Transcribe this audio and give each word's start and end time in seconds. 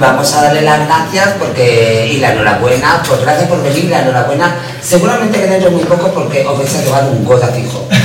vamos 0.00 0.32
a 0.34 0.42
darle 0.42 0.62
las 0.62 0.86
gracias 0.86 1.34
porque, 1.38 2.08
y 2.12 2.18
la 2.18 2.32
enhorabuena, 2.32 3.02
pues 3.06 3.20
gracias 3.22 3.48
por 3.48 3.62
venir, 3.62 3.84
la 3.84 4.02
enhorabuena, 4.02 4.56
seguramente 4.80 5.40
que 5.40 5.46
dentro 5.46 5.70
de 5.70 5.76
muy 5.76 5.84
poco 5.84 6.08
porque 6.12 6.44
os 6.46 6.58
vais 6.58 6.74
a 6.74 6.82
llevar 6.82 7.04
un 7.04 7.24
goda 7.24 7.48
fijo. 7.48 7.86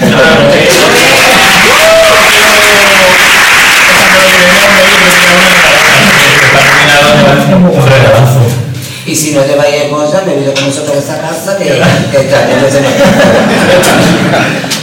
Y 9.05 9.15
si 9.15 9.31
no 9.31 9.45
lleváis 9.45 9.89
goda, 9.91 10.23
me 10.25 10.33
voy 10.33 10.53
con 10.53 10.65
nosotros 10.65 10.95
a 10.95 10.99
esa 10.99 11.21
casa 11.21 11.57
que, 11.57 11.65
que 11.65 11.73
lo 11.73 12.67
tenemos. 12.67 13.03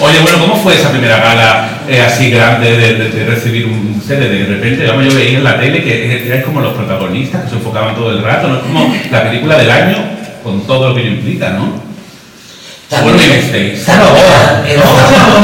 Oye, 0.01 0.21
bueno, 0.21 0.39
¿cómo 0.41 0.63
fue 0.63 0.75
esa 0.75 0.91
primera 0.91 1.17
gala 1.17 1.70
eh, 1.91 2.03
así 2.03 2.31
grande 2.31 2.77
de, 2.77 2.95
de- 2.95 3.09
de 3.11 3.25
recibir 3.27 3.67
un 3.67 4.03
CD? 4.07 4.29
De 4.29 4.47
repente, 4.47 4.87
vamos, 4.87 5.05
yo 5.05 5.15
veía 5.15 5.39
en 5.39 5.45
la 5.45 5.59
tele 5.59 5.83
que 5.83 6.27
erais 6.27 6.45
como 6.45 6.61
los 6.61 6.75
protagonistas, 6.75 7.45
que 7.45 7.51
se 7.51 7.55
enfocaban 7.57 7.95
todo 7.95 8.11
el 8.13 8.23
rato, 8.23 8.49
¿no? 8.49 8.57
Es 8.57 8.63
como 8.63 8.95
la 9.11 9.23
película 9.25 9.59
del 9.59 9.71
año 9.71 9.97
con 10.43 10.67
todo 10.67 10.91
lo 10.91 10.95
que 10.95 11.03
implica, 11.03 11.51
¿no? 11.51 11.73
Bueno, 12.91 13.19
también 13.19 13.41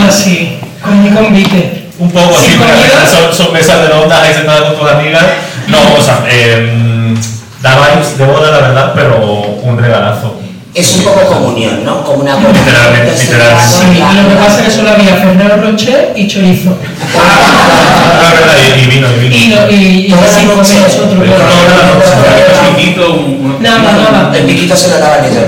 así, 0.09 0.59
con 0.83 1.03
mi 1.03 1.11
convite. 1.11 1.83
Un 1.99 2.11
poco, 2.11 2.35
Sí, 2.39 2.51
sí, 2.51 2.57
porque 2.59 2.73
al 2.73 2.79
conmigo. 2.79 2.97
final 3.07 3.33
son, 3.33 3.45
son 3.47 3.53
mesas 3.55 3.89
de 3.89 3.95
ondas 3.95 4.23
ahí 4.23 4.35
sentadas 4.35 4.63
con 4.65 4.79
tus 4.81 4.91
amigas. 4.91 5.25
No, 5.69 5.79
o 5.99 6.03
sea, 6.03 6.25
eh, 6.31 7.15
da 7.63 7.77
de 8.19 8.25
boda, 8.25 8.51
la 8.51 8.59
verdad, 8.69 8.93
pero 8.95 9.17
un 9.63 9.79
regalazo. 9.79 10.36
Es 10.77 10.95
un 10.97 11.05
poco 11.05 11.25
comunión, 11.25 11.83
¿no? 11.87 12.05
Como 12.05 12.21
una 12.21 12.37
Literalmente, 12.37 13.11
literalmente. 13.19 13.65
Sí, 13.65 13.97
lo 13.97 14.29
que 14.29 14.35
pasa 14.37 14.59
es 14.59 14.65
que 14.67 14.71
solo 14.71 14.91
había 14.91 15.17
Fernando 15.17 15.57
Rocher 15.57 16.13
y 16.15 16.29
chorizo. 16.29 16.77
La 18.21 18.31
verdad, 18.35 18.53
y, 18.77 18.85
vino, 18.85 19.09
y 19.09 19.19
vino. 19.21 19.35
Y, 19.35 19.49
no, 19.49 19.71
y, 19.71 20.07
y 20.09 20.13
así 20.13 20.45
comemos 20.45 20.69
nosotros. 20.69 21.17
Pero 21.19 21.33
no, 21.33 21.49
no, 21.65 21.81
no, 21.81 22.69
no, 22.69 22.77
piquito, 22.77 23.15
un, 23.15 23.57
Nada, 23.63 23.79
nada. 23.79 24.37
El 24.37 24.45
piquito 24.45 24.77
se 24.77 24.91
lo 24.91 24.99
daban 24.99 25.25
ellos. 25.25 25.45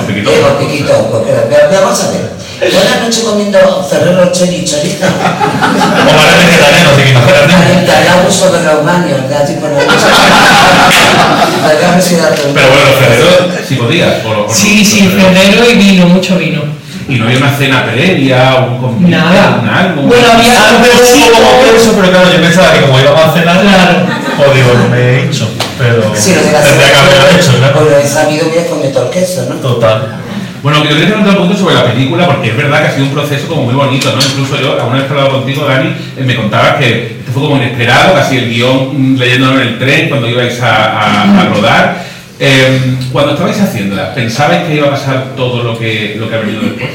Un 0.00 0.06
piquito. 0.06 0.30
Eh, 0.30 0.40
los 0.40 0.52
piquitos, 0.64 0.96
pues, 1.10 1.22
pero, 1.50 1.82
vamos 1.82 2.02
a 2.02 2.10
ver. 2.12 2.32
Buenas 2.72 3.02
noches 3.02 3.24
comiendo 3.24 3.58
Ferrero 3.84 4.24
Rocher 4.24 4.50
y 4.50 4.64
chorizo. 4.64 5.04
O 5.04 6.16
para 6.16 6.36
vegetarianos, 6.38 6.96
sí, 6.96 7.02
imagínate. 7.10 7.84
Te 7.84 8.28
uso 8.28 8.50
de 8.50 8.64
los 8.64 8.82
baños, 8.82 9.28
¿verdad? 9.28 9.46
Tipo, 9.46 9.68
no. 9.68 9.76
De- 11.78 12.52
Pero 12.54 12.68
bueno, 12.68 12.84
los 12.90 12.98
Ferreros 12.98 13.66
sí 13.68 13.74
podías. 13.76 14.24
o 14.24 14.32
lo- 14.34 14.46
o 14.46 14.54
Sí, 14.54 14.78
no, 14.82 14.90
sí, 14.90 15.08
febrero 15.08 15.70
y 15.70 15.74
vino, 15.76 16.06
mucho 16.06 16.36
vino. 16.36 16.62
Y 17.08 17.16
no 17.16 17.24
había 17.26 17.38
una 17.38 17.56
cena 17.56 17.84
previa, 17.84 18.54
un 18.68 18.78
convite, 18.78 19.10
Nada. 19.10 19.58
un 19.62 19.68
algo. 19.68 20.02
Bueno, 20.02 20.24
había 20.32 20.52
Ah, 20.56 20.78
pero 20.82 20.94
sí, 21.04 21.24
como 21.32 21.62
que 21.62 21.76
eso, 21.76 21.92
pero 21.96 22.10
claro, 22.10 22.32
yo 22.32 22.40
pensaba 22.40 22.72
que 22.72 22.80
como 22.82 23.00
íbamos 23.00 23.24
a 23.26 23.32
cenar, 23.32 23.60
Claro. 23.60 24.06
o 24.38 24.54
digo, 24.54 24.72
no 24.74 24.88
me 24.88 24.98
he 24.98 25.24
hecho, 25.24 25.48
pero 25.78 25.94
lo 25.98 25.98
hubieras 26.10 26.24
tendría 26.64 26.88
que 26.90 26.96
haberlo 26.96 27.38
hecho, 27.40 27.52
claro. 27.58 27.84
Lo 27.90 27.98
he 27.98 28.06
sabido 28.06 28.50
bien 28.50 28.64
con 28.66 28.92
todo 28.92 29.04
el 29.06 29.10
queso, 29.10 29.46
¿no? 29.48 29.56
Total. 29.56 30.16
Bueno, 30.62 30.84
yo 30.84 30.90
quería 30.90 31.06
preguntar 31.06 31.32
un 31.36 31.42
poquito 31.46 31.58
sobre 31.60 31.74
la 31.74 31.84
película, 31.84 32.26
porque 32.26 32.50
es 32.50 32.56
verdad 32.56 32.80
que 32.82 32.86
ha 32.88 32.92
sido 32.92 33.06
un 33.06 33.12
proceso 33.12 33.48
como 33.48 33.62
muy 33.64 33.74
bonito, 33.74 34.12
¿no? 34.14 34.22
Incluso 34.22 34.60
yo, 34.60 34.74
alguna 34.80 34.98
vez 34.98 35.06
que 35.06 35.14
he 35.14 35.16
hablado 35.18 35.32
contigo, 35.38 35.64
Dani, 35.66 35.88
eh, 35.88 36.22
me 36.24 36.36
contabas 36.36 36.76
que 36.76 37.16
esto 37.18 37.32
fue 37.32 37.42
como 37.42 37.56
inesperado, 37.56 38.14
casi 38.14 38.38
el 38.38 38.48
guion 38.48 39.14
mm, 39.14 39.18
leyéndolo 39.18 39.60
en 39.60 39.68
el 39.68 39.78
tren 39.80 40.08
cuando 40.08 40.28
ibais 40.28 40.60
a, 40.62 40.92
a- 41.00 41.40
a 41.40 41.44
rodar. 41.46 42.04
Eh, 42.38 42.96
cuando 43.12 43.32
estabais 43.32 43.60
haciéndola, 43.60 44.14
¿pensabais 44.14 44.64
que 44.64 44.74
iba 44.76 44.86
a 44.86 44.90
pasar 44.92 45.24
todo 45.36 45.62
lo 45.64 45.76
que, 45.78 46.16
lo 46.18 46.28
que 46.28 46.34
ha 46.36 46.38
venido 46.38 46.60
después? 46.62 46.90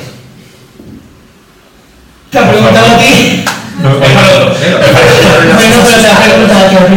Te 2.31 2.39
ha 2.39 2.49
preguntado 2.49 2.85
a 2.95 2.97
ti. 2.97 3.05
¿eh? 3.05 3.45
Bueno, 3.81 3.95
pero 3.99 4.51
te 6.01 6.07
ha 6.07 6.19
preguntado 6.23 6.67
a 6.67 6.69
ti. 6.69 6.95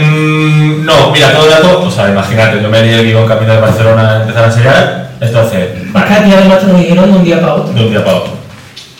Mm, 0.00 0.84
no, 0.86 1.10
mira, 1.12 1.32
todo 1.32 1.46
el 1.46 1.52
rato, 1.52 1.82
o 1.86 1.90
sea, 1.90 2.08
imagínate, 2.10 2.62
yo 2.62 2.68
me 2.70 2.82
di 2.82 2.90
el 2.94 3.04
guion 3.04 3.26
camino 3.28 3.52
de 3.54 3.60
Barcelona 3.60 4.10
a 4.10 4.20
empezar 4.22 4.44
a 4.44 4.46
enseñar, 4.48 5.02
entonces, 5.20 5.60
Es 5.60 5.61
que 5.92 6.14
a 6.14 6.24
ti 6.24 6.32
además 6.32 6.60
te 6.60 6.66
lo 6.66 6.78
dijeron 6.78 7.12
de 7.12 7.18
un 7.18 7.24
día 7.24 7.40
para 7.40 7.54
otro. 7.54 7.72
de 7.72 7.84
un 7.84 7.90
día 7.90 8.04
para 8.04 8.16
otro, 8.18 8.32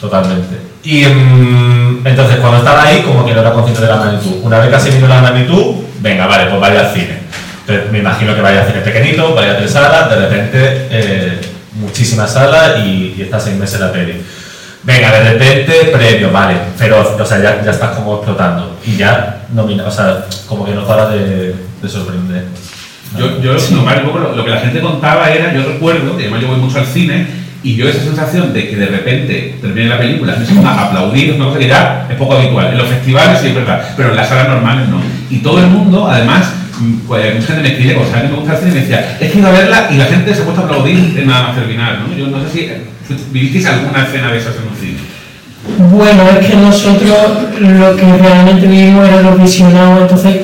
totalmente. 0.01 0.73
Y 0.85 1.05
mm, 1.05 2.07
entonces, 2.07 2.39
cuando 2.41 2.59
estaba 2.59 2.85
ahí, 2.85 3.03
como 3.03 3.25
que 3.25 3.33
no 3.33 3.41
era 3.41 3.53
consciente 3.53 3.83
de 3.83 3.89
la 3.89 3.97
magnitud. 3.97 4.41
Una 4.43 4.59
vez 4.59 4.83
que 4.83 4.91
vino 4.91 5.07
la 5.07 5.23
magnitud, 5.23 5.77
venga, 6.01 6.27
vale, 6.27 6.47
pues 6.47 6.61
vaya 6.61 6.81
al 6.81 6.93
cine. 6.93 7.21
Entonces, 7.61 7.93
me 7.93 7.99
imagino 8.01 8.35
que 8.35 8.41
vaya 8.41 8.63
al 8.63 8.67
cine 8.67 8.81
pequeñito, 8.81 9.35
vaya 9.35 9.53
a 9.53 9.59
tres 9.59 9.71
salas, 9.71 10.11
de 10.11 10.17
repente, 10.17 10.89
eh, 10.91 11.41
muchísimas 11.75 12.33
salas 12.33 12.79
y, 12.85 13.15
y 13.17 13.23
estás 13.23 13.45
seis 13.45 13.57
meses 13.57 13.77
en 13.77 13.87
la 13.87 13.93
peli. 13.93 14.23
Venga, 14.83 15.13
de 15.13 15.33
repente, 15.33 15.73
premio, 15.93 16.33
vale, 16.33 16.57
feroz, 16.77 17.21
o 17.21 17.25
sea, 17.25 17.39
ya, 17.39 17.63
ya 17.63 17.71
estás 17.71 17.97
como 17.97 18.17
explotando. 18.17 18.77
Y 18.85 18.97
ya, 18.97 19.43
nomina, 19.53 19.85
o 19.87 19.91
sea, 19.91 20.27
como 20.49 20.65
que 20.65 20.73
no 20.73 20.85
paras 20.85 21.11
de, 21.13 21.55
de 21.81 21.89
sorprender. 21.89 22.47
Yo, 23.19 23.43
yo 23.43 23.55
normal, 23.73 24.01
un 24.03 24.07
poco 24.07 24.19
lo, 24.19 24.37
lo 24.37 24.45
que 24.45 24.51
la 24.51 24.61
gente 24.61 24.81
contaba 24.81 25.31
era, 25.31 25.53
yo 25.53 25.65
recuerdo, 25.65 26.17
que 26.17 26.25
además 26.25 26.41
yo 26.41 26.49
voy 26.49 26.59
mucho 26.59 26.79
al 26.79 26.87
cine, 26.87 27.27
y 27.65 27.77
yo 27.77 27.89
esa 27.89 28.01
sensación 28.01 28.53
de 28.53 28.69
que 28.69 28.77
de 28.77 28.87
repente 28.87 29.57
termine 29.61 29.89
la 29.89 29.99
película, 29.99 30.35
ponga 30.53 30.71
a 30.71 30.87
aplaudir, 30.87 31.31
es 31.31 31.37
una 31.37 31.47
cosa 31.47 31.59
que 31.59 31.69
ya 31.69 32.07
es 32.11 32.17
poco 32.17 32.35
habitual. 32.35 32.73
En 32.73 32.79
los 32.79 32.89
festivales 32.89 33.41
sí 33.41 33.49
es 33.49 33.55
verdad, 33.55 33.83
pero 33.97 34.11
en 34.11 34.17
las 34.17 34.29
salas 34.29 34.49
normales 34.49 34.89
no. 34.89 35.01
Y 35.31 35.39
todo 35.39 35.61
el 35.61 35.69
mundo, 35.69 36.09
además, 36.09 36.53
mm, 36.81 37.07
pues 37.07 37.35
mucha 37.37 37.47
gente 37.55 37.63
me 37.63 37.69
escribe 37.75 37.95
cosas, 37.95 38.15
a 38.15 38.23
mí 38.25 38.29
me 38.31 38.37
gusta 38.37 38.55
el 38.55 38.59
cine 38.59 38.71
y 38.71 38.75
me 38.75 38.81
decía, 38.81 39.17
es 39.21 39.31
que 39.31 39.39
iba 39.39 39.49
a 39.49 39.53
verla 39.53 39.89
y 39.93 39.97
la 39.97 40.07
gente 40.07 40.35
se 40.35 40.43
ha 40.43 40.45
puesto 40.45 40.63
a 40.63 40.65
aplaudir 40.65 41.17
en 41.17 41.27
nada 41.27 41.49
más 41.49 41.57
terminar, 41.57 42.01
¿no? 42.01 42.17
Yo 42.17 42.27
no 42.27 42.43
sé 42.43 42.51
si 42.53 42.61
eh, 42.65 42.83
vivisteis 43.31 43.67
alguna 43.67 44.05
escena 44.07 44.33
de 44.33 44.39
esas 44.39 44.57
en 44.57 44.63
un 44.69 44.77
cine. 44.77 44.99
Bueno, 45.93 46.25
es 46.29 46.45
que 46.45 46.57
nosotros 46.57 47.17
lo 47.61 47.95
que 47.95 48.17
realmente 48.17 48.67
vivimos 48.67 49.07
era 49.07 49.23
los 49.23 49.41
visionados, 49.41 50.03
entonces 50.03 50.37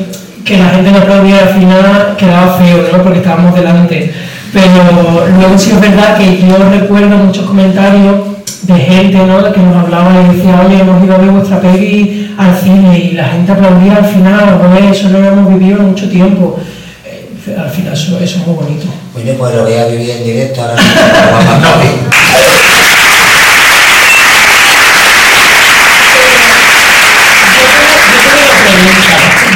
que 0.48 0.56
la 0.56 0.70
gente 0.70 0.90
no 0.90 0.98
aplaudiera 0.98 1.42
al 1.42 1.54
final 1.60 2.16
quedaba 2.16 2.56
feo, 2.56 2.88
¿no? 2.90 3.02
Porque 3.02 3.18
estábamos 3.18 3.54
delante. 3.54 4.14
Pero 4.50 5.28
luego 5.36 5.58
sí 5.58 5.72
es 5.72 5.80
verdad 5.80 6.16
que 6.16 6.40
yo 6.40 6.56
recuerdo 6.70 7.18
muchos 7.18 7.44
comentarios 7.44 8.14
de 8.62 8.74
gente, 8.74 9.18
¿no? 9.18 9.52
Que 9.52 9.60
nos 9.60 9.76
hablaba 9.76 10.10
y 10.10 10.36
decía, 10.36 10.62
oye, 10.66 10.80
hemos 10.80 11.04
ido 11.04 11.14
a 11.14 11.18
ver 11.18 11.30
vuestra 11.30 11.60
peli 11.60 12.34
al 12.38 12.56
cine 12.56 12.98
y 12.98 13.12
la 13.12 13.28
gente 13.28 13.52
aplaudía 13.52 13.96
al 13.96 14.06
final, 14.06 14.58
oye, 14.72 14.90
eso 14.90 15.10
no 15.10 15.20
lo 15.20 15.28
hemos 15.28 15.48
vivido 15.52 15.80
en 15.80 15.88
mucho 15.88 16.08
tiempo. 16.08 16.58
Eh, 17.04 17.54
Al 17.58 17.70
final 17.70 17.92
eso, 17.92 18.18
eso 18.18 18.38
es 18.38 18.46
muy 18.46 18.56
bonito. 18.56 18.86
Pues 19.12 19.54
lo 19.54 19.64
voy 19.64 19.74
a 19.74 19.86
vivir 19.86 20.10
en 20.10 20.24
directo 20.24 20.62
ahora. 20.62 20.76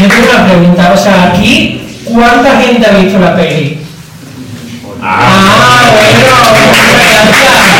Yo 0.02 0.08
tengo 0.08 0.31
una 0.34 0.46
pregunta, 0.46 0.93
o 0.94 0.96
sea, 0.96 1.25
aquí, 1.32 2.00
¿cuánta 2.04 2.60
gente 2.60 2.87
ha 2.87 2.93
visto 2.99 3.19
la 3.19 3.37
peli? 3.37 3.78
Ah, 5.02 5.90
bueno, 5.93 6.26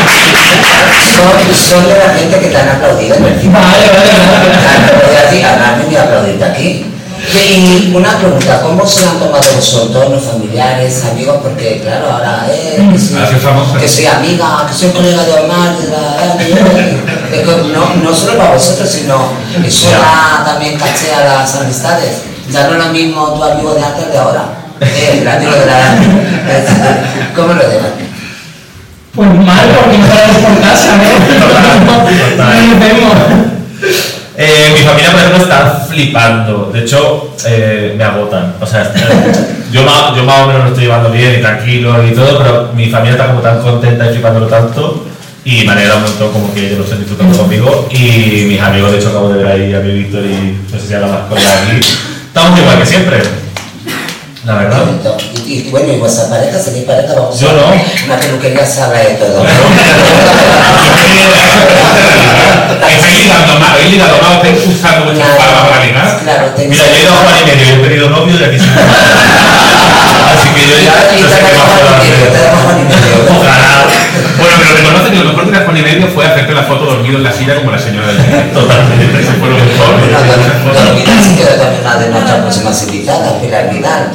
gracias. 0.03 1.13
Son, 1.13 1.55
son 1.55 1.87
de 1.87 1.97
la 1.99 2.13
gente 2.13 2.39
que 2.39 2.47
te 2.47 2.57
han 2.57 2.69
aplaudido 2.69 3.15
en 3.15 3.25
el 3.25 3.39
cine. 3.39 3.53
Vale, 3.53 3.87
vale, 3.87 4.09
Te 4.09 4.17
vale. 4.19 4.67
han 4.67 4.83
aplaudido 4.83 5.17
a 5.19 5.29
ti, 5.29 5.41
a 5.43 5.75
mí 5.77 5.83
me 5.91 5.97
aplaudirte 5.97 6.45
aquí. 6.45 6.85
Y 7.33 7.93
una 7.95 8.17
pregunta, 8.17 8.61
¿cómo 8.61 8.85
se 8.85 9.05
han 9.07 9.17
tomado 9.17 9.43
los 9.55 9.73
entornos 9.81 10.23
familiares, 10.23 11.05
amigos? 11.09 11.37
Porque 11.41 11.79
claro, 11.81 12.11
ahora 12.11 12.45
eh, 12.51 12.85
que, 12.91 12.99
soy, 12.99 13.17
sí, 13.27 13.35
famosa. 13.41 13.77
que 13.79 13.87
soy 13.87 14.05
amiga, 14.07 14.65
que 14.67 14.73
soy 14.73 14.89
colega 14.89 15.23
de 15.23 15.31
Omar, 15.31 15.77
de 15.77 15.87
la, 15.87 15.97
de 16.35 16.49
la- 16.49 16.59
es 16.59 16.65
que 16.65 17.22
no, 17.73 17.95
no 18.03 18.15
solo 18.15 18.37
para 18.37 18.53
vosotros, 18.53 18.89
sino 18.89 19.31
eso 19.65 19.89
da 19.91 20.43
también 20.45 20.77
caché 20.77 21.13
a 21.13 21.23
las 21.23 21.55
amistades. 21.55 22.21
Ya 22.49 22.67
no 22.67 22.75
es 22.75 22.85
lo 22.85 22.93
mismo 22.93 23.33
tu 23.33 23.43
amigo 23.43 23.73
de 23.73 23.83
antes 23.83 24.11
de 24.11 24.17
ahora. 24.17 24.43
Eh, 24.81 25.19
el 25.21 25.27
amigo 25.27 25.51
de 25.51 25.65
la... 25.65 25.97
¿Cómo 27.35 27.53
lo 27.53 27.67
dejan? 27.67 27.91
Pues 29.15 29.29
mal, 29.29 29.69
porque 29.79 29.97
no 29.97 30.07
paramos 30.07 30.37
por 30.41 30.61
casa, 30.61 30.97
¿no? 30.97 31.03
No 32.37 32.67
nos 32.67 32.79
vemos. 32.79 33.13
Eh, 34.35 34.71
mi 34.73 34.79
familia, 34.83 35.11
por 35.11 35.19
ejemplo, 35.19 35.43
está 35.43 35.85
flipando. 35.87 36.71
De 36.73 36.81
hecho, 36.81 37.35
eh, 37.45 37.93
me 37.95 38.03
agotan. 38.03 38.55
O 38.59 38.65
sea, 38.65 38.91
yo, 39.71 39.83
más, 39.83 40.15
yo 40.15 40.23
más 40.23 40.41
o 40.41 40.47
menos 40.47 40.63
lo 40.63 40.69
estoy 40.69 40.85
llevando 40.85 41.11
bien 41.11 41.35
y 41.37 41.41
tranquilo 41.41 42.03
y 42.03 42.11
todo, 42.11 42.37
pero 42.39 42.69
mi 42.73 42.89
familia 42.89 43.11
está 43.13 43.27
como 43.27 43.41
tan 43.41 43.61
contenta 43.61 44.07
y 44.07 44.13
flipándolo 44.13 44.47
tanto. 44.47 45.05
Y 45.45 45.65
me 45.65 45.73
alegra 45.73 45.97
un 45.97 46.03
montón 46.03 46.31
como 46.31 46.53
que 46.53 46.67
ellos 46.67 46.77
lo 46.77 46.83
estén 46.85 46.99
disfrutando 46.99 47.37
conmigo. 47.37 47.89
Y 47.91 48.45
mis 48.47 48.61
amigos, 48.61 48.91
de 48.91 48.99
hecho, 48.99 49.09
acabo 49.09 49.29
de 49.29 49.43
ver 49.43 49.47
ahí 49.47 49.73
a 49.73 49.79
mi 49.79 49.93
Víctor 49.93 50.25
y 50.25 50.57
no 50.71 50.79
sé 50.79 50.87
si 50.87 50.93
habla 50.93 51.07
más 51.07 51.21
con 51.27 51.37
él 51.37 51.43
aquí. 51.45 51.87
Estamos 52.27 52.59
igual 52.59 52.79
que 52.79 52.85
siempre. 52.85 53.42
La 54.45 54.55
verdad. 54.55 54.79
Y, 55.45 55.53
y 55.53 55.69
bueno, 55.71 55.93
y 55.93 55.97
vuestra 55.97 56.29
pareja, 56.29 56.57
mi 56.73 56.81
pareja, 56.81 57.13
vamos 57.15 57.39
Yo 57.39 57.49
a 57.49 57.53
no. 57.53 57.67
una 58.05 58.19
peluquería 58.19 58.65
se 58.65 58.81
habla 58.81 58.99
de 58.99 59.13
todo. 59.15 59.45
¿Estáis 62.73 63.23
ligando 63.23 63.59
más? 63.59 63.69
¿Habéis 63.71 63.91
ligado 63.91 64.17
más? 64.21 64.31
¿Estáis 64.43 64.67
usando 64.67 65.05
vuestras 65.05 65.29
palabras 65.37 65.63
para 65.69 65.85
ligar? 65.85 66.19
Claro, 66.23 66.51
Mira, 66.57 66.83
yo 66.85 66.95
he 66.95 67.01
ido 67.03 67.13
a 67.13 67.17
Juan 67.17 67.35
y 67.41 67.45
medio 67.45 67.75
he 67.75 67.87
pedido 67.87 68.09
novio 68.09 68.35
y 68.39 68.43
aquí 68.43 68.59
sí. 68.59 68.65
Así 70.33 70.49
que 70.55 70.61
yo 70.67 70.75
ya 70.83 70.91
no 70.91 71.29
sé 71.29 71.37
qué 71.39 71.51
más 71.57 71.69
medio. 71.99 72.27
Ojalá. 73.39 73.69
Bueno, 74.37 74.55
pero 74.59 74.75
reconoce 74.77 75.11
que 75.11 75.17
lo 75.19 75.25
mejor 75.29 75.45
de 75.45 75.51
la 75.51 75.63
Juan 75.65 75.77
y 75.77 75.81
medio 75.81 76.07
fue 76.07 76.25
hacerte 76.25 76.53
la 76.53 76.63
foto 76.63 76.85
dormido 76.85 77.17
en 77.17 77.23
la 77.23 77.31
silla 77.31 77.55
como 77.55 77.71
la 77.71 77.79
señora 77.79 78.07
del. 78.07 78.17
Totalmente. 78.51 79.19
Ese 79.21 79.31
fue 79.39 79.49
lo 79.49 79.55
mejor. 79.57 79.93
Dormida 80.73 81.13
sí 81.21 81.35
que 81.35 81.43
era 81.43 81.55
también 81.57 81.81
una 81.81 81.95
de 81.97 82.09
nuestras 82.09 82.39
próximas 82.41 82.83
invitadas, 82.83 83.33
Pilar 83.41 83.69
Vidal. 83.69 84.11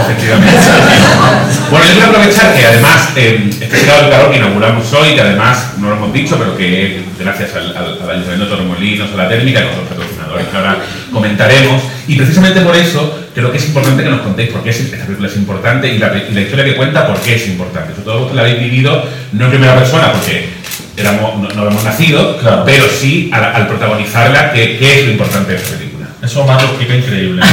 Efectivamente. 0.00 0.52
Que. 0.52 1.70
Bueno, 1.70 1.86
yo 1.86 1.92
quiero 1.92 2.08
aprovechar 2.08 2.54
que 2.54 2.64
además 2.66 3.08
eh, 3.16 3.50
este 3.60 3.76
Mercado 3.76 4.02
del 4.02 4.10
Calor 4.10 4.30
que 4.30 4.36
inauguramos 4.38 4.92
hoy, 4.94 5.14
que 5.14 5.20
además 5.20 5.72
no 5.78 5.88
lo 5.90 5.96
hemos 5.96 6.12
dicho, 6.12 6.36
pero 6.38 6.56
que 6.56 7.02
gracias 7.18 7.54
al, 7.54 7.76
al, 7.76 7.98
al 8.02 8.10
Ayuntamiento 8.10 8.44
de 8.44 8.50
Torremolinos, 8.50 9.12
a 9.12 9.16
la 9.16 9.28
técnica, 9.28 9.60
a 9.60 9.62
los 9.64 9.72
otros 9.72 9.88
patrocinadores 9.88 10.46
que 10.48 10.56
ahora 10.56 10.76
comentaremos, 11.12 11.82
y 12.06 12.16
precisamente 12.16 12.60
por 12.62 12.76
eso 12.76 13.18
creo 13.34 13.50
que 13.52 13.58
es 13.58 13.66
importante 13.66 14.02
que 14.02 14.10
nos 14.10 14.20
contéis 14.22 14.50
por 14.50 14.62
qué 14.62 14.70
es- 14.70 14.80
esta 14.80 15.04
película 15.04 15.28
es 15.28 15.36
importante 15.36 15.88
y 15.88 15.98
la, 15.98 16.12
y 16.16 16.32
la 16.32 16.40
historia 16.40 16.64
que 16.64 16.74
cuenta 16.76 17.06
por 17.06 17.18
qué 17.20 17.34
es 17.36 17.46
importante. 17.48 17.92
Sobre 17.92 18.04
todo 18.04 18.14
vosotros 18.14 18.36
la 18.36 18.42
habéis 18.42 18.60
vivido 18.60 19.04
no 19.32 19.44
en 19.44 19.50
primera 19.50 19.74
persona, 19.76 20.12
porque 20.12 20.48
éramos, 20.96 21.38
no, 21.38 21.48
no 21.50 21.62
habíamos 21.62 21.84
nacido, 21.84 22.38
Claro. 22.38 22.62
pero 22.64 22.84
sí 22.88 23.30
al, 23.32 23.44
al 23.44 23.66
protagonizarla, 23.68 24.52
que, 24.52 24.78
qué 24.78 25.00
es 25.00 25.06
lo 25.06 25.12
importante 25.12 25.52
de 25.52 25.58
esta 25.58 25.68
película. 25.76 25.87
Eso 26.22 26.44
más 26.44 26.62
lo 26.62 26.68
explica 26.68 26.94
increíble. 26.94 27.42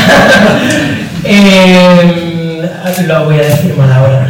Eh, 1.27 2.69
lo 3.07 3.25
voy 3.25 3.39
a 3.39 3.41
decir 3.41 3.75
mal 3.75 3.91
ahora. 3.91 4.27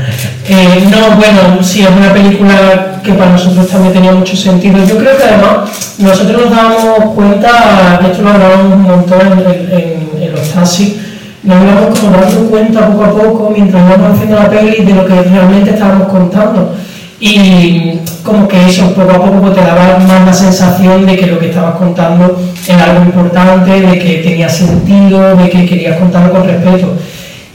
Eh, 0.47 0.87
no, 0.89 1.17
bueno, 1.17 1.61
sí, 1.61 1.81
es 1.81 1.89
una 1.89 2.13
película 2.13 3.01
que 3.03 3.11
para 3.13 3.31
nosotros 3.31 3.67
también 3.67 3.93
tenía 3.93 4.13
mucho 4.13 4.35
sentido. 4.35 4.77
Yo 4.85 4.97
creo 4.97 5.17
que 5.17 5.23
además 5.23 5.69
nosotros 5.97 6.43
nos 6.43 6.55
dábamos 6.55 7.13
cuenta, 7.15 7.99
esto 8.09 8.21
lo 8.21 8.29
hablábamos 8.29 8.73
un 8.73 8.81
montón 8.83 9.19
en 9.21 10.31
los 10.33 10.49
taxis, 10.53 10.95
nos 11.43 11.63
íbamos 11.63 11.99
como 11.99 12.17
dando 12.17 12.49
cuenta 12.49 12.87
poco 12.87 13.03
a 13.03 13.11
poco 13.11 13.49
mientras 13.49 13.83
íbamos 13.87 14.15
haciendo 14.15 14.35
la 14.37 14.49
peli 14.49 14.85
de 14.85 14.93
lo 14.93 15.05
que 15.05 15.21
realmente 15.21 15.71
estábamos 15.71 16.07
contando. 16.07 16.75
Y 17.19 17.99
como 18.23 18.47
que 18.47 18.67
eso 18.67 18.93
poco 18.93 19.11
a 19.11 19.25
poco 19.25 19.41
pues, 19.41 19.55
te 19.55 19.61
daba 19.61 19.97
más 19.99 20.25
la 20.25 20.33
sensación 20.33 21.05
de 21.05 21.15
que 21.15 21.27
lo 21.27 21.39
que 21.39 21.49
estabas 21.49 21.75
contando 21.75 22.41
era 22.67 22.91
algo 22.91 23.05
importante, 23.05 23.71
de 23.71 23.99
que 23.99 24.15
tenía 24.17 24.49
sentido, 24.49 25.35
de 25.35 25.49
que 25.49 25.65
querías 25.65 25.97
contarlo 25.97 26.31
con 26.31 26.45
respeto. 26.45 26.93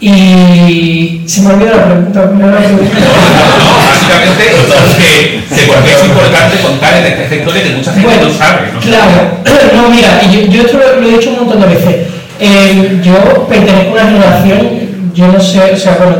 Y 0.01 1.23
se 1.27 1.43
me 1.43 1.53
olvidó 1.53 1.77
la 1.77 1.85
pregunta. 1.85 2.31
No, 3.61 3.77
básicamente 3.87 4.45
que, 4.99 5.55
que 5.55 5.63
porque 5.67 5.93
es 5.93 6.05
importante 6.05 6.59
contar 6.63 6.95
esta 6.95 7.23
esta 7.23 7.37
historia 7.37 7.63
que 7.63 7.77
mucha 7.77 7.93
gente 7.93 8.07
Bueno, 8.07 8.25
no 8.25 8.35
sabe. 8.35 8.73
¿no? 8.73 8.81
Claro, 8.81 9.31
no, 9.77 9.91
mira, 9.91 10.23
yo, 10.31 10.41
yo 10.47 10.63
esto 10.63 10.79
lo, 10.79 11.01
lo 11.01 11.09
he 11.09 11.13
dicho 11.13 11.31
un 11.31 11.37
montón 11.37 11.61
de 11.61 11.67
veces. 11.67 12.07
Eh, 12.41 13.01
yo 13.05 13.47
pertenezco 13.47 13.91
a 13.91 13.93
una 13.93 14.11
generación, 14.11 14.69
yo 15.15 15.29
no 15.29 15.39
sé, 15.39 15.61
o 15.75 15.77
sea, 15.77 15.97
bueno, 15.99 16.17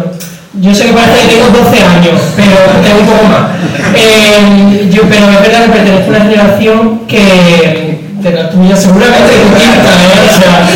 yo 0.55 0.75
sé 0.75 0.87
que 0.87 0.93
parece 0.93 1.21
que 1.29 1.35
tengo 1.37 1.47
12 1.65 1.85
años, 1.85 2.21
pero 2.37 2.57
tengo 2.83 3.01
un 3.01 3.07
poco 3.07 3.25
más. 3.25 3.51
Eh, 3.95 4.89
yo, 4.93 5.03
pero 5.09 5.31
es 5.31 5.41
verdad 5.43 5.65
que 5.67 5.71
pertenezco 5.73 6.07
a 6.07 6.17
una 6.17 6.21
generación 6.25 7.01
que, 7.07 8.01
de 8.21 8.31
la 8.33 8.51
tuya 8.51 8.77
seguramente 8.77 9.31
te 9.31 9.39
pinta, 9.57 9.91
¿eh? 9.95 10.19
O 10.27 10.33
sea, 10.39 10.67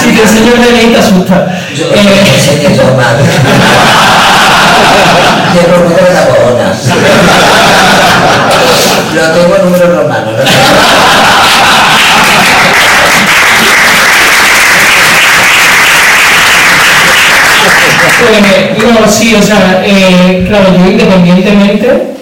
si 0.00 0.08
te 0.14 0.22
enseño 0.22 0.52
el 0.54 0.60
DNI 0.62 0.92
te 0.94 0.98
asusta. 1.00 1.36
Yo 1.76 1.84
Eh, 1.86 2.40
sé 2.40 2.60
qué 2.60 2.74
yo 2.76 2.84
mal. 2.96 3.16
Número 5.54 6.04
de 6.04 6.14
la 6.14 6.24
corona. 6.26 6.66
Lo 9.14 9.22
tengo 9.32 9.56
en 9.56 9.64
número 9.64 9.86
romano. 10.02 10.30
¿no? 10.32 11.13
No, 18.78 19.08
sí, 19.08 19.34
o 19.34 19.42
sea, 19.42 19.82
eh, 19.84 20.44
claro, 20.48 20.66
yo 20.78 20.90
independientemente, 20.90 22.14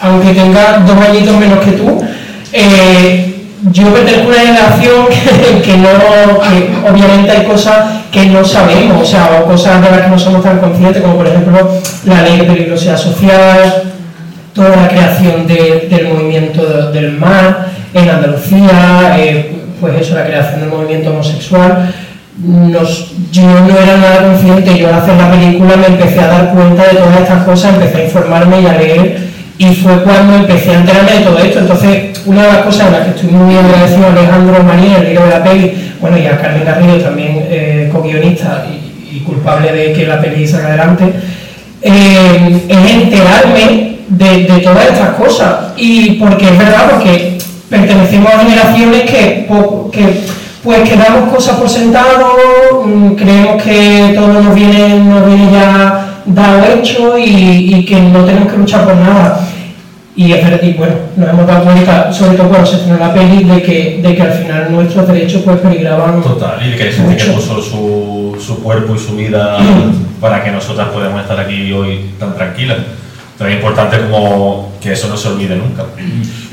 aunque 0.00 0.32
tenga 0.34 0.78
dos 0.86 0.96
añitos 1.08 1.36
menos 1.36 1.58
que 1.64 1.72
tú, 1.72 2.02
eh, 2.52 3.30
yo 3.72 3.92
pertenezco 3.94 4.24
a 4.24 4.26
una 4.28 4.38
generación 4.40 5.06
que, 5.08 5.62
que 5.62 5.76
no, 5.78 5.88
obviamente 6.88 7.30
hay 7.30 7.44
cosas 7.46 8.02
que 8.12 8.26
no 8.26 8.44
sabemos, 8.44 9.02
o 9.02 9.04
sea, 9.04 9.42
cosas 9.44 9.82
de 9.82 9.90
las 9.90 10.00
que 10.02 10.08
no 10.08 10.18
somos 10.18 10.42
tan 10.42 10.58
conscientes, 10.58 11.02
como 11.02 11.16
por 11.16 11.26
ejemplo 11.26 11.70
la 12.04 12.22
ley 12.22 12.38
de 12.38 12.44
peligrosidad 12.44 12.96
social, 12.98 13.82
toda 14.52 14.70
la 14.76 14.88
creación 14.88 15.46
de- 15.46 15.88
del 15.90 16.08
movimiento 16.08 16.64
de- 16.64 16.92
del 17.00 17.12
mar 17.12 17.66
en 17.92 18.08
Andalucía, 18.10 19.16
eh, 19.18 19.52
pues 19.80 20.00
eso, 20.00 20.14
la 20.14 20.26
creación 20.26 20.60
del 20.60 20.68
movimiento 20.70 21.10
homosexual. 21.10 21.92
Nos- 22.36 23.12
yo 23.30 23.42
no 23.42 23.78
era 23.78 23.96
nada 23.96 24.22
consciente, 24.24 24.76
yo 24.76 24.88
al 24.88 24.94
hacer 24.94 25.16
la 25.16 25.30
película 25.30 25.76
me 25.76 25.86
empecé 25.86 26.18
a 26.20 26.26
dar 26.26 26.52
cuenta 26.52 26.82
de 26.84 26.96
todas 26.96 27.20
estas 27.20 27.44
cosas, 27.44 27.74
empecé 27.74 27.98
a 27.98 28.04
informarme 28.06 28.60
y 28.60 28.66
a 28.66 28.72
leer, 28.72 29.28
y 29.56 29.66
fue 29.76 30.02
cuando 30.02 30.34
empecé 30.36 30.70
a 30.72 30.74
enterarme 30.80 31.12
de 31.12 31.20
todo 31.20 31.38
esto. 31.38 31.60
Entonces, 31.60 32.20
una 32.26 32.42
de 32.42 32.48
las 32.48 32.62
cosas 32.62 32.86
en 32.88 32.92
las 32.92 33.02
que 33.02 33.10
estoy 33.10 33.30
muy 33.30 33.54
agradecido 33.56 34.06
a 34.06 34.10
Alejandro 34.10 34.64
María, 34.64 34.96
el 34.96 35.04
líder 35.10 35.22
de 35.22 35.30
la 35.30 35.44
peli, 35.44 35.92
bueno, 36.00 36.18
y 36.18 36.26
a 36.26 36.40
Carmen 36.40 36.64
Garrido, 36.64 36.96
también 36.98 37.46
eh, 37.48 37.88
co-guionista 37.92 38.66
y, 38.68 39.16
y 39.16 39.20
culpable 39.20 39.72
de 39.72 39.92
que 39.92 40.06
la 40.06 40.20
peli 40.20 40.46
salga 40.46 40.68
adelante, 40.68 41.04
eh, 41.82 42.62
es 42.68 42.90
enterarme 42.90 43.96
de, 44.08 44.44
de 44.44 44.58
todas 44.60 44.86
estas 44.86 45.10
cosas. 45.10 45.56
Y 45.76 46.12
porque 46.18 46.46
es 46.46 46.58
verdad, 46.58 46.90
porque 46.90 47.38
pertenecemos 47.70 48.32
a 48.34 48.38
generaciones 48.40 49.02
que, 49.02 49.46
que 49.92 50.20
pues 50.64 50.88
que 50.88 50.96
damos 50.96 51.32
cosas 51.32 51.56
por 51.58 51.68
sentado, 51.68 52.82
mm, 52.84 53.14
creemos 53.14 53.62
que 53.62 54.12
todo 54.14 54.32
nos 54.42 54.54
viene, 54.54 54.98
nos 54.98 55.26
viene 55.26 55.52
ya 55.52 56.22
dado 56.24 56.64
hecho 56.72 57.18
y, 57.18 57.74
y 57.74 57.84
que 57.84 58.00
no 58.00 58.24
tenemos 58.24 58.50
que 58.50 58.58
luchar 58.58 58.84
por 58.84 58.96
nada. 58.96 59.46
Y, 60.16 60.32
es 60.32 60.44
verdad, 60.44 60.62
y 60.62 60.72
bueno, 60.74 60.94
nos 61.16 61.28
hemos 61.28 61.46
dado 61.46 61.64
cuenta, 61.64 62.12
sobre 62.12 62.36
todo 62.36 62.48
cuando 62.48 62.66
se 62.66 62.76
estrenó 62.76 62.98
la 62.98 63.12
peli, 63.12 63.42
de 63.44 63.62
que, 63.62 64.00
de 64.00 64.14
que 64.14 64.22
al 64.22 64.32
final 64.32 64.72
nuestros 64.72 65.08
derechos 65.08 65.42
pues 65.42 65.58
peligraban. 65.58 66.22
Total, 66.22 66.60
y 66.64 66.76
que 66.76 66.84
hay 66.84 66.92
gente 66.92 67.16
que 67.16 67.24
Mucho. 67.24 67.34
puso 67.34 67.60
su, 67.60 68.36
su 68.40 68.62
cuerpo 68.62 68.94
y 68.94 68.98
su 68.98 69.16
vida 69.16 69.58
para 70.20 70.42
que 70.44 70.52
nosotras 70.52 70.88
podamos 70.90 71.20
estar 71.20 71.38
aquí 71.38 71.72
hoy 71.72 72.10
tan 72.18 72.34
tranquilas. 72.34 72.78
Tan 73.36 73.50
importante 73.50 73.98
como 74.08 74.73
que 74.84 74.92
eso 74.92 75.08
no 75.08 75.16
se 75.16 75.28
olvide 75.28 75.56
nunca. 75.56 75.86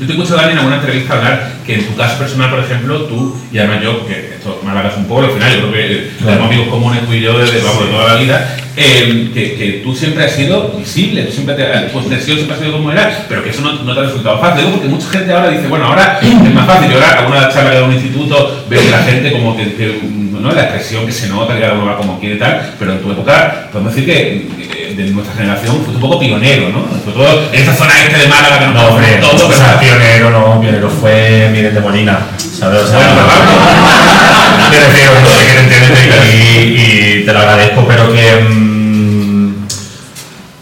Yo 0.00 0.06
te 0.06 0.12
escucho, 0.12 0.34
Dani, 0.34 0.52
en 0.52 0.58
alguna 0.58 0.76
entrevista 0.76 1.14
hablar 1.18 1.52
que 1.66 1.74
en 1.74 1.86
tu 1.86 1.94
caso 1.94 2.16
personal, 2.18 2.48
por 2.50 2.60
ejemplo, 2.60 3.02
tú, 3.02 3.36
y 3.52 3.58
además 3.58 3.82
yo, 3.82 4.06
que 4.06 4.34
esto 4.36 4.60
me 4.64 4.70
alargas 4.70 4.96
un 4.96 5.04
poco, 5.04 5.24
al 5.24 5.30
final 5.32 5.52
yo 5.52 5.68
creo 5.68 5.72
que 5.72 6.10
Claro. 6.18 6.24
tenemos 6.32 6.46
amigos 6.48 6.68
comunes 6.68 7.06
tú 7.06 7.12
y 7.12 7.20
yo 7.20 7.38
desde 7.38 7.60
vamos, 7.60 7.84
de 7.84 7.90
toda 7.92 8.14
la 8.14 8.20
vida, 8.20 8.56
eh, 8.74 9.30
que, 9.34 9.54
que 9.54 9.70
tú 9.84 9.94
siempre 9.94 10.24
has 10.24 10.32
sido 10.32 10.70
visible, 10.78 11.24
tú 11.24 11.32
siempre 11.32 11.54
te, 11.54 11.62
tu 11.92 11.98
expresión 11.98 12.36
siempre 12.38 12.56
ha 12.56 12.58
sido 12.58 12.72
como 12.72 12.90
era, 12.90 13.26
pero 13.28 13.44
que 13.44 13.50
eso 13.50 13.60
no, 13.60 13.74
no 13.74 13.92
te 13.94 14.00
ha 14.00 14.04
resultado 14.04 14.40
fácil. 14.40 14.64
Digo, 14.64 14.72
porque 14.76 14.88
mucha 14.88 15.10
gente 15.10 15.30
ahora 15.32 15.50
dice, 15.50 15.66
bueno, 15.68 15.86
ahora 15.88 16.18
es 16.22 16.54
más 16.54 16.66
fácil. 16.66 16.90
Yo 16.90 16.96
ahora, 16.96 17.18
alguna 17.20 17.48
charla 17.50 17.74
da 17.74 17.84
un 17.84 17.92
instituto, 17.92 18.64
veo 18.70 18.80
que 18.80 18.90
la 18.90 19.02
gente 19.02 19.30
como 19.30 19.54
que, 19.56 19.74
que, 19.74 20.00
¿no? 20.42 20.52
la 20.52 20.62
expresión 20.64 21.06
que 21.06 21.12
se 21.12 21.28
nota, 21.28 21.54
que 21.54 21.60
cada 21.60 21.74
uno 21.74 21.86
va 21.86 21.96
como 21.96 22.18
quiere 22.18 22.34
y 22.34 22.38
tal, 22.38 22.74
pero 22.78 22.92
en 22.92 23.00
tu 23.00 23.12
época, 23.12 23.68
podemos 23.70 23.94
decir 23.94 24.06
que 24.06 24.48
eh, 24.58 24.94
de 24.94 25.10
nuestra 25.10 25.34
generación 25.34 25.76
fuiste 25.76 25.94
un 25.94 26.00
poco 26.00 26.18
pionero, 26.18 26.68
¿no? 26.70 26.82
Todo 27.12 27.48
en 27.52 27.60
esta 27.60 27.74
zona 27.74 27.92
este 28.04 28.18
de 28.18 28.26
Málaga 28.28 28.58
que 28.58 28.66
nos 28.66 28.74
No, 28.74 28.88
hombre, 28.88 29.06
conocemos 29.20 29.30
todos, 29.30 29.42
o 29.42 29.48
pero 29.48 29.58
sea, 29.64 29.80
pionero 29.80 30.30
no, 30.30 30.60
pionero 30.60 30.90
fue 30.90 31.48
Miguel 31.52 31.74
de 31.74 31.80
Molina, 31.80 32.18
¿sabes? 32.36 32.82
O 32.82 32.86
sea, 32.88 32.98
Bueno, 32.98 33.22
me 34.70 34.78
refiero, 34.78 35.12
no 35.20 35.28
sé 35.28 35.46
qué 35.46 35.52
te 35.52 35.60
entiendes 35.60 36.34
y, 36.34 37.20
y 37.20 37.24
te 37.24 37.32
lo 37.32 37.38
agradezco, 37.38 37.86
pero 37.86 38.12
que. 38.12 38.71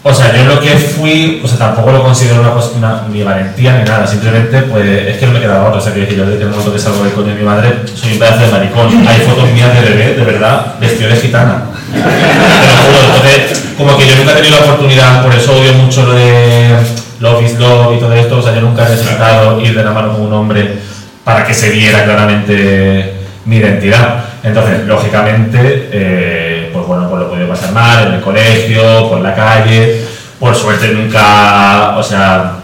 O 0.03 0.13
sea, 0.13 0.35
yo 0.35 0.45
lo 0.45 0.59
que 0.59 0.69
fui, 0.71 1.41
o 1.43 1.47
sea, 1.47 1.57
tampoco 1.59 1.91
lo 1.91 2.01
considero 2.03 2.41
una 2.41 2.51
una- 2.75 3.03
ni 3.11 3.21
valentía 3.23 3.77
ni 3.77 3.83
nada, 3.83 4.07
simplemente, 4.07 4.61
pues, 4.63 4.85
es 5.07 5.17
que 5.17 5.25
no 5.27 5.33
me 5.33 5.39
quedaba 5.39 5.67
otra. 5.69 5.79
O 5.79 5.83
sea, 5.83 5.93
que 5.93 6.15
yo 6.15 6.25
desde 6.25 6.43
el 6.43 6.49
momento 6.49 6.73
que 6.73 6.79
salgo 6.79 7.03
del 7.03 7.13
coño 7.13 7.27
de 7.27 7.35
mi 7.35 7.43
madre, 7.43 7.69
soy 7.95 8.13
un 8.13 8.19
pedazo 8.19 8.45
de 8.45 8.51
maricón. 8.51 9.07
Hay 9.07 9.19
fotos 9.19 9.51
mías 9.51 9.73
de 9.75 9.81
bebé, 9.89 10.13
de 10.15 10.23
verdad, 10.23 10.75
vestido 10.79 11.09
de 11.09 11.15
gitana. 11.17 11.65
Te 11.93 11.99
lo 11.99 12.75
juro, 12.83 13.15
entonces, 13.15 13.73
como 13.77 13.97
que 13.97 14.07
yo 14.07 14.15
nunca 14.15 14.31
he 14.31 14.35
tenido 14.35 14.57
la 14.57 14.65
oportunidad, 14.65 15.23
por 15.23 15.33
eso 15.35 15.53
odio 15.55 15.73
mucho 15.73 16.03
lo 16.05 16.13
de 16.13 16.75
Love 17.19 17.43
is 17.43 17.59
Love 17.59 17.95
y 17.97 17.99
todo 17.99 18.13
esto, 18.13 18.39
o 18.39 18.41
sea, 18.41 18.55
yo 18.55 18.61
nunca 18.61 18.87
he 18.87 18.89
necesitado 18.91 19.61
ir 19.61 19.75
de 19.75 19.83
la 19.83 19.91
mano 19.91 20.13
con 20.13 20.21
un 20.21 20.33
hombre 20.33 20.77
para 21.23 21.45
que 21.45 21.53
se 21.53 21.69
viera 21.69 22.03
claramente 22.03 23.13
mi 23.45 23.57
identidad. 23.57 24.25
Entonces, 24.43 24.85
lógicamente, 24.87 25.89
eh, 25.91 26.50
bueno, 26.91 27.09
pues 27.09 27.21
lo 27.21 27.29
podido 27.29 27.47
pasar 27.47 27.71
mal 27.71 28.07
en 28.07 28.13
el 28.15 28.21
colegio, 28.21 29.09
por 29.09 29.21
la 29.21 29.33
calle. 29.33 30.01
Por 30.37 30.53
suerte 30.53 30.89
nunca, 30.89 31.95
o 31.97 32.03
sea, 32.03 32.55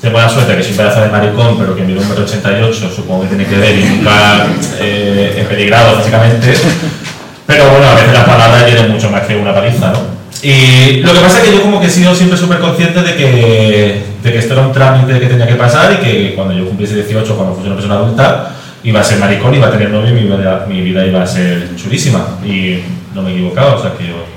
tengo 0.00 0.18
la 0.18 0.28
suerte 0.28 0.56
que 0.56 0.62
soy 0.62 0.72
un 0.72 0.78
pedazo 0.78 1.00
de 1.02 1.08
maricón, 1.08 1.58
pero 1.58 1.76
que 1.76 1.82
mido 1.82 2.00
un 2.00 2.08
metro 2.08 2.24
ochenta 2.24 2.58
y 2.58 2.62
ocho, 2.62 2.88
supongo 2.88 3.22
que 3.22 3.28
tiene 3.28 3.44
que 3.44 3.58
ver, 3.58 3.76
y 3.76 3.84
nunca 3.84 4.46
eh, 4.80 5.36
he 5.38 5.44
peligrado 5.44 5.98
físicamente. 5.98 6.54
Pero 7.46 7.68
bueno, 7.68 7.86
a 7.88 7.94
veces 7.94 8.14
las 8.14 8.24
palabras 8.24 8.64
tienen 8.64 8.90
mucho 8.90 9.10
más 9.10 9.22
que 9.26 9.36
una 9.36 9.52
paliza, 9.52 9.92
¿no? 9.92 9.98
Y 10.42 11.02
lo 11.02 11.12
que 11.12 11.20
pasa 11.20 11.38
es 11.38 11.44
que 11.44 11.54
yo 11.54 11.62
como 11.62 11.78
que 11.78 11.88
he 11.88 11.90
sido 11.90 12.14
siempre 12.14 12.38
súper 12.38 12.60
consciente 12.60 13.02
de 13.02 13.16
que, 13.16 14.02
de 14.22 14.32
que 14.32 14.38
esto 14.38 14.54
era 14.54 14.66
un 14.66 14.72
trámite 14.72 15.20
que 15.20 15.26
tenía 15.26 15.46
que 15.46 15.56
pasar 15.56 15.92
y 15.92 15.96
que 16.04 16.34
cuando 16.34 16.54
yo 16.54 16.66
cumpliese 16.66 16.94
18, 16.94 17.36
cuando 17.36 17.52
fuese 17.52 17.66
una 17.66 17.76
persona 17.76 17.96
adulta, 17.96 18.50
iba 18.84 19.00
a 19.00 19.04
ser 19.04 19.18
maricón, 19.18 19.54
iba 19.54 19.68
a 19.68 19.70
tener 19.72 19.90
novio 19.90 20.10
y 20.10 20.20
mi 20.20 20.22
vida, 20.22 20.66
mi 20.68 20.80
vida 20.82 21.04
iba 21.06 21.22
a 21.22 21.26
ser 21.26 21.74
chulísima. 21.74 22.38
Y 22.44 22.80
no 23.14 23.22
me 23.22 23.30
he 23.30 23.34
equivocado, 23.34 23.76
o 23.76 23.82
sea 23.82 23.94
que 23.96 24.08
yo... 24.08 24.34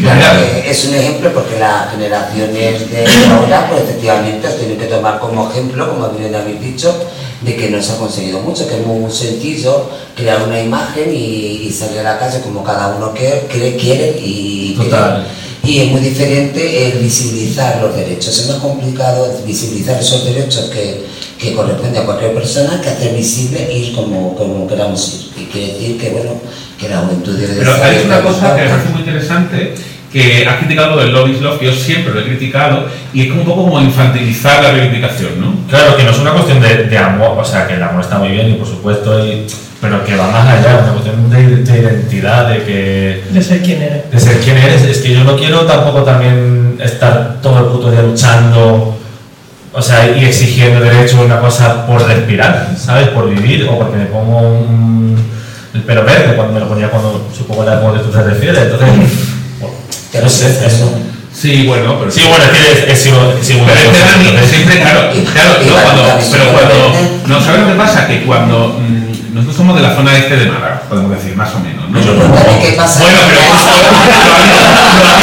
Claro, 0.00 0.40
que 0.62 0.70
es 0.70 0.84
un 0.86 0.94
ejemplo 0.94 1.32
porque 1.32 1.58
las 1.58 1.92
generaciones 1.92 2.90
de 2.90 3.04
ahora, 3.30 3.68
pues 3.68 3.82
efectivamente, 3.82 4.48
os 4.48 4.58
tienen 4.58 4.78
que 4.78 4.86
tomar 4.86 5.20
como 5.20 5.50
ejemplo, 5.50 5.88
como 5.88 6.08
bien 6.08 6.34
habéis 6.34 6.60
dicho, 6.60 6.98
de 7.42 7.54
que 7.54 7.70
no 7.70 7.80
se 7.80 7.92
ha 7.92 7.96
conseguido 7.96 8.40
mucho, 8.40 8.66
que 8.66 8.80
es 8.80 8.86
muy 8.86 9.10
sencillo 9.10 9.90
crear 10.16 10.42
una 10.42 10.60
imagen 10.60 11.12
y, 11.14 11.66
y 11.66 11.70
salir 11.70 12.00
a 12.00 12.14
la 12.14 12.18
calle 12.18 12.40
como 12.40 12.64
cada 12.64 12.96
uno 12.96 13.12
que, 13.12 13.46
quiere, 13.48 13.76
quiere 13.76 14.16
y 14.18 14.74
Total. 14.76 15.26
y 15.62 15.80
es 15.80 15.90
muy 15.92 16.00
diferente 16.00 16.88
el 16.88 16.98
visibilizar 16.98 17.80
los 17.82 17.94
derechos. 17.94 18.36
Es 18.38 18.48
más 18.48 18.58
complicado 18.58 19.32
visibilizar 19.46 20.00
esos 20.00 20.24
derechos 20.24 20.70
que, 20.70 21.04
que 21.38 21.52
corresponde 21.54 21.98
a 21.98 22.04
cualquier 22.04 22.32
persona 22.34 22.80
que 22.80 22.88
hacer 22.88 23.14
visible 23.14 23.68
ir 23.72 23.94
como, 23.94 24.34
como 24.34 24.66
queramos 24.66 25.30
ir. 25.36 25.42
Y 25.42 25.46
quiere 25.46 25.72
decir 25.74 25.98
que, 26.00 26.10
bueno, 26.10 26.32
que 26.78 26.88
la 26.88 26.98
juventud 26.98 27.34
debe 27.38 27.54
de 27.54 27.60
Pero 27.60 27.74
estar 27.74 27.90
hay 27.90 28.02
una 28.06 28.20
cosa 28.22 28.56
que 28.56 28.62
me 28.62 28.68
parece 28.70 28.88
muy 28.90 29.00
interesante, 29.00 29.74
que 30.12 30.46
has 30.46 30.56
criticado 30.56 30.96
lo 30.96 31.02
del 31.02 31.12
love 31.12 31.28
is 31.30 31.40
love, 31.42 31.58
que 31.58 31.66
yo 31.66 31.72
siempre 31.74 32.14
lo 32.14 32.20
he 32.20 32.24
criticado, 32.24 32.86
y 33.12 33.22
es 33.22 33.28
como 33.28 33.42
un 33.42 33.46
poco 33.46 33.62
como 33.64 33.80
infantilizar 33.80 34.62
la 34.62 34.72
reivindicación, 34.72 35.40
¿no? 35.40 35.54
Claro, 35.68 35.96
que 35.96 36.04
no 36.04 36.10
es 36.10 36.18
una 36.18 36.32
cuestión 36.32 36.60
de, 36.60 36.84
de 36.84 36.98
amor, 36.98 37.36
o 37.38 37.44
sea, 37.44 37.66
que 37.66 37.74
el 37.74 37.82
amor 37.82 38.02
está 38.02 38.18
muy 38.18 38.28
bien 38.30 38.48
y 38.50 38.54
por 38.54 38.66
supuesto, 38.66 39.26
y- 39.26 39.46
pero 39.78 40.02
que 40.04 40.16
va 40.16 40.30
más 40.30 40.48
allá, 40.48 40.76
es 40.78 40.82
una 40.84 40.92
cuestión 40.92 41.30
de, 41.30 41.56
de 41.70 41.78
identidad, 41.80 42.48
de 42.48 42.62
que... 42.64 43.24
de 43.30 43.42
ser 43.42 43.62
quien 43.62 43.82
eres. 43.82 44.10
de 44.10 44.18
ser 44.20 44.38
quien 44.40 44.56
eres. 44.56 44.82
Es 44.82 44.98
que 44.98 45.12
yo 45.12 45.22
no 45.22 45.36
quiero 45.36 45.66
tampoco 45.66 46.02
también 46.02 46.78
estar 46.82 47.40
todo 47.42 47.58
el 47.58 47.64
puto 47.66 47.90
día 47.90 48.00
luchando, 48.02 48.95
o 49.76 49.82
sea, 49.82 50.08
y 50.16 50.24
exigiendo 50.24 50.80
derecho 50.80 51.18
a 51.18 51.24
una 51.24 51.38
cosa 51.40 51.86
por 51.86 52.02
respirar, 52.06 52.70
¿sabes? 52.82 53.08
Por 53.08 53.28
vivir, 53.28 53.68
o 53.68 53.78
porque 53.78 53.98
me 53.98 54.06
pongo 54.06 54.38
un- 54.40 55.16
el 55.74 55.82
pelo 55.82 56.02
verde 56.04 56.34
cuando 56.34 56.54
me 56.54 56.60
lo 56.60 56.68
ponía 56.68 56.88
cuando 56.90 57.28
supongo 57.36 57.62
la 57.64 57.74
época 57.74 57.98
que 57.98 58.04
tú 58.04 58.10
te 58.10 58.22
refieres. 58.22 58.62
Entonces, 58.62 58.88
bueno, 59.60 59.74
no 60.22 60.28
sé, 60.30 60.46
es- 60.66 60.80
¿no? 60.80 61.16
Sí, 61.34 61.66
bueno, 61.66 61.98
pero... 61.98 62.10
Sí, 62.10 62.22
bueno, 62.26 62.44
es 62.46 62.50
que 62.86 62.92
he 62.92 62.96
sido 62.96 63.20
muy 63.20 63.32
Pero 63.34 63.42
este 63.42 63.60
nervioso, 63.68 64.06
Dani 64.16 64.28
entonces- 64.28 64.50
siempre, 64.56 64.80
claro, 64.80 65.00
claro, 65.34 65.50
no, 65.66 65.74
cuando, 65.82 66.02
pero 66.32 66.44
cuando, 66.52 66.92
no, 67.26 67.40
¿sabes 67.44 67.60
lo 67.60 67.66
que 67.66 67.74
pasa? 67.74 68.06
Que 68.06 68.22
cuando, 68.22 68.78
mm, 68.80 69.34
nosotros 69.34 69.56
somos 69.56 69.76
de 69.76 69.82
la 69.82 69.94
zona 69.94 70.16
este 70.16 70.34
de 70.38 70.46
Málaga, 70.46 70.75
podemos 70.88 71.10
decir, 71.10 71.36
más 71.36 71.54
o 71.54 71.60
menos, 71.60 71.88
¿no? 71.90 72.00
Yo 72.00 72.14
no. 72.14 72.28
Cuéntame 72.30 72.60
qué 72.62 72.72
pasa. 72.72 73.00
Bueno, 73.00 73.18
pero 73.26 73.40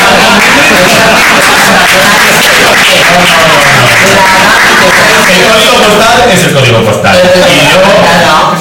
El 5.33 5.43
código 5.49 5.79
postal 5.85 6.31
es 6.33 6.43
el 6.43 6.53
código 6.53 6.79
postal. 6.85 7.17
Y 7.49 7.69
yo 7.71 7.79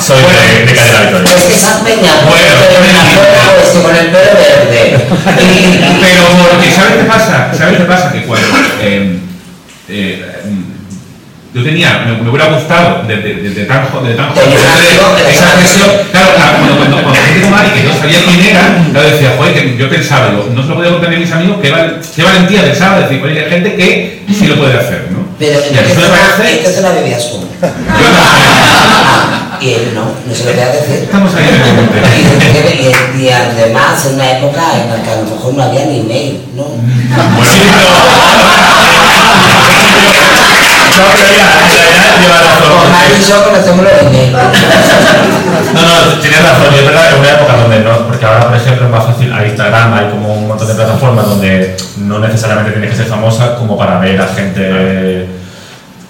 soy 0.00 0.22
de, 0.22 0.66
de 0.66 0.74
calle 0.74 0.92
La 0.92 1.00
Victoria. 1.00 1.24
Pues 1.24 1.44
que 1.44 1.54
esas 1.54 1.80
peñas, 1.80 2.16
Bueno, 2.24 2.52
con 3.82 3.96
el 3.96 4.06
pelo, 4.06 4.30
pues, 4.32 4.42
verde. 4.42 5.06
Pero 6.00 6.22
porque, 6.38 6.70
¿sabes 6.72 6.92
qué 6.96 7.04
pasa? 7.04 7.52
¿Sabes 7.56 7.78
qué 7.78 7.84
pasa? 7.84 8.12
Que 8.12 8.22
cuando 8.22 8.48
eh, 8.80 9.18
eh, 9.88 10.42
yo 11.54 11.62
tenía, 11.62 12.04
me, 12.06 12.16
me 12.22 12.30
hubiera 12.30 12.46
gustado 12.52 13.02
desde, 13.06 13.64
tan 13.66 13.84
jo- 13.88 14.00
desde 14.00 14.16
tan 14.16 14.28
joven, 14.30 14.52
esa 14.52 15.44
llamaba- 15.44 15.58
presión, 15.60 15.90
claro, 16.10 16.28
cuando, 16.56 16.76
cuando, 16.76 16.96
cuando 17.02 17.14
gente 17.20 17.40
como 17.42 17.56
Ari, 17.56 17.70
que 17.70 17.82
no 17.84 17.92
sabía 17.98 18.18
quién 18.24 18.40
era, 18.46 18.84
claro, 18.92 19.10
decía, 19.10 19.34
joder, 19.36 19.52
que 19.54 19.76
yo 19.76 19.88
pensaba, 19.90 20.30
digo, 20.30 20.48
no 20.54 20.62
se 20.62 20.68
lo 20.68 20.74
podía 20.76 20.90
contar 20.92 21.12
a 21.12 21.16
mis 21.18 21.30
amigos, 21.32 21.56
qué, 21.60 21.70
val- 21.70 22.00
qué 22.16 22.22
valentía 22.22 22.62
pensaba, 22.62 23.00
decir, 23.00 23.22
oye, 23.22 23.44
hay 23.44 23.50
gente 23.50 23.74
que 23.76 24.22
sí 24.32 24.46
lo 24.46 24.56
puede 24.56 24.78
hacer, 24.78 25.08
¿no? 25.10 25.22
Pero 25.38 25.58
y 25.60 25.76
a 25.76 25.82
mí 25.82 25.88
me 25.96 26.08
parece, 26.08 26.62
tú? 27.30 27.46
yo 27.60 27.68
no- 27.68 28.22
Ah, 29.04 29.58
y 29.60 29.68
él 29.74 29.90
no, 29.94 30.04
no 30.26 30.34
se 30.34 30.44
lo 30.44 30.52
voy 30.52 30.60
a 30.62 30.68
decir. 30.72 31.00
estamos 31.04 31.34
ahí 31.34 31.44
en 31.48 31.54
el. 31.54 31.62
Y, 32.80 33.20
y- 33.20 33.26
y 33.26 33.28
además 33.30 34.06
en 34.06 34.14
una 34.14 34.38
época 34.38 34.60
en 34.82 34.90
la 34.90 35.02
que 35.02 35.10
a 35.10 35.16
lo 35.16 35.30
mejor 35.30 35.54
no 35.54 35.62
había 35.62 35.84
ni 35.86 36.00
mail, 36.00 36.40
¿no? 36.56 36.64
Sí, 37.44 37.60
Mario 42.90 43.16
y 43.18 43.28
yo 43.28 43.44
conocemos 43.44 43.84
los 43.84 43.92
emails. 44.02 44.32
No, 45.74 45.80
no, 45.82 46.20
tienes 46.20 46.42
razón, 46.42 46.74
es 46.74 46.84
verdad 46.84 47.08
que 47.10 47.20
una 47.20 47.30
época 47.30 47.56
donde 47.56 47.80
no, 47.80 48.06
porque 48.06 48.26
ahora 48.26 48.48
por 48.48 48.56
ejemplo 48.56 48.86
es 48.86 48.92
más 48.92 49.04
fácil, 49.06 49.32
hay 49.32 49.50
Instagram, 49.50 49.94
hay 49.94 50.10
como 50.10 50.34
un 50.34 50.48
montón 50.48 50.68
de 50.68 50.74
plataformas 50.74 51.26
donde 51.26 51.76
no 51.98 52.18
necesariamente 52.18 52.72
tienes 52.72 52.90
que 52.90 52.96
ser 52.96 53.06
famosa 53.06 53.54
como 53.56 53.78
para 53.78 53.98
ver 53.98 54.20
a 54.20 54.28
gente 54.28 55.26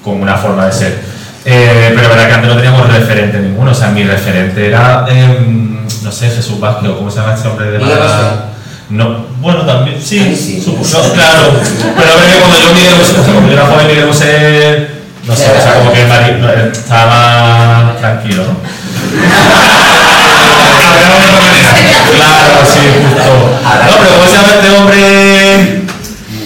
con 0.03 0.21
una 0.21 0.37
forma 0.37 0.67
de 0.67 0.73
ser. 0.73 0.99
Eh, 1.45 1.93
pero 1.97 2.09
verdad 2.09 2.29
que 2.29 2.35
antes 2.35 2.51
no 2.51 2.57
teníamos 2.57 2.93
referente 2.93 3.39
ninguno, 3.39 3.73
o 3.73 3.75
sea, 3.75 3.91
mi 3.91 4.05
referente 4.05 4.69
era, 4.69 5.07
em, 5.09 5.87
no 6.03 6.13
sé, 6.13 6.31
Jesús 6.31 6.61
Vázquez, 6.61 6.91
o 6.91 6.97
cómo 6.99 7.11
se 7.11 7.21
llama 7.21 7.35
este 7.35 7.49
hombre 7.49 7.71
de 7.71 7.79
Málaga? 7.79 8.47
No, 8.93 9.25
bueno, 9.41 9.65
también, 9.65 9.97
sí, 10.03 10.19
Ahí 10.19 10.37
sí. 10.37 10.61
supuso, 10.61 11.01
claro, 11.15 11.55
pero 11.97 12.09
verdad 12.11 12.27
que 12.31 12.41
cuando 12.41 12.59
yo 12.59 12.75
Miguel 12.75 12.95
Bosé, 12.99 13.19
o 13.19 13.25
sea, 13.25 13.33
como 13.33 13.47
yo 13.47 13.53
era 13.55 13.67
joven 13.67 13.87
Miguel 13.87 14.05
Bosé, 14.05 14.89
no 15.25 15.35
sé, 15.35 15.51
o 15.51 15.63
sea, 15.63 15.75
como 15.79 15.93
que 15.95 16.03
eh, 16.03 16.71
estaba 16.71 17.85
más 17.87 17.97
tranquilo, 17.97 18.45
¿no? 18.45 18.53
Claro, 22.13 22.61
sí, 22.69 22.81
justo. 23.01 23.33
No, 23.65 23.93
pero 23.97 24.11
¿cómo 24.13 24.27
se 24.29 24.37
llama 24.37 24.53
este 24.61 24.71
hombre 24.77 25.01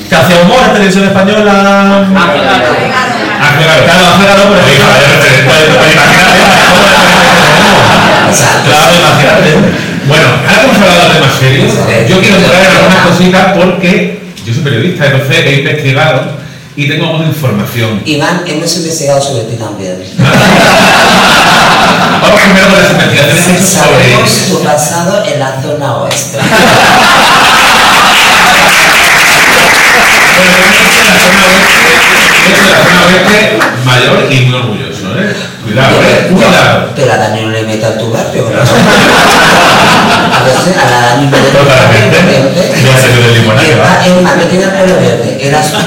que 0.09 0.15
hacía 0.15 0.41
humor 0.43 0.62
en 0.67 0.73
televisión 0.73 1.05
española? 1.05 2.07
Ah, 2.15 2.31
claro. 3.59 3.83
Claro, 3.85 4.07
hace 4.15 4.25
claro, 4.25 4.43
pero 4.50 4.62
pues, 4.62 5.67
pues. 5.83 5.97
Claro, 8.65 8.91
imagínate. 8.95 9.96
Bueno, 10.08 10.26
ahora 10.48 10.60
que 10.60 10.66
hemos 10.66 10.76
hablado 10.78 11.08
de 11.08 11.14
temas 11.14 11.38
serios, 11.38 11.72
yo 12.08 12.20
quiero 12.20 12.36
entrar 12.36 12.64
en 12.64 12.70
algunas 12.76 13.06
cositas 13.08 13.52
porque 13.56 14.20
yo 14.44 14.54
soy 14.54 14.62
periodista, 14.62 15.06
entonces 15.06 15.46
he 15.46 15.58
investigado 15.58 16.22
y 16.76 16.88
tengo 16.88 17.06
alguna 17.06 17.26
información. 17.26 18.02
Iván, 18.04 18.44
hemos 18.46 18.76
investigado 18.76 19.20
sobre 19.20 19.44
ti 19.44 19.56
también. 19.56 19.96
Vamos 22.22 22.40
primero 22.40 22.68
con 22.68 22.78
las 22.82 22.92
investigaciones 22.92 23.66
sobre 23.66 24.12
Sabemos 24.12 24.30
tu 24.48 24.62
pasado 24.62 25.25
en 25.25 25.38
la 25.40 25.60
zona 25.60 25.96
oeste. 25.96 26.38
Bueno, 32.06 32.46
yo 32.48 32.52
he 32.52 32.60
hecho 32.60 32.70
la 32.70 32.78
zona 32.84 33.00
oeste 33.06 33.58
mayor 33.84 34.32
y 34.32 34.40
muy 34.46 34.54
orgulloso, 34.54 34.96
¿eh? 35.18 35.35
Cuidado, 35.64 35.96
¿eh? 36.02 36.28
Cuidado. 36.32 36.90
Pero 36.94 37.12
a 37.12 37.16
Dani 37.16 37.42
no 37.42 37.50
le 37.50 37.62
meta 37.64 37.88
en 37.92 37.99
tu 37.99 38.11
barrio. 38.11 38.42
¿no? 38.42 38.49
A 40.37 40.42
veces 40.44 40.76
a 40.76 40.90
la 40.90 41.00
Dani 41.06 41.26
me 41.26 41.38
le 41.38 41.49
Totalmente. 41.49 42.18
Ya 42.85 42.96
sé 42.99 43.08
que 43.12 43.20
del 43.20 43.35
limonaje, 43.42 43.75
va. 43.76 44.06
en 44.06 44.23
más, 44.23 44.37
no 44.37 44.44
tiene 44.44 44.64
el 44.64 44.70
pelo 44.70 44.94
verde, 45.00 45.38
era 45.40 45.61
azul. 45.61 45.80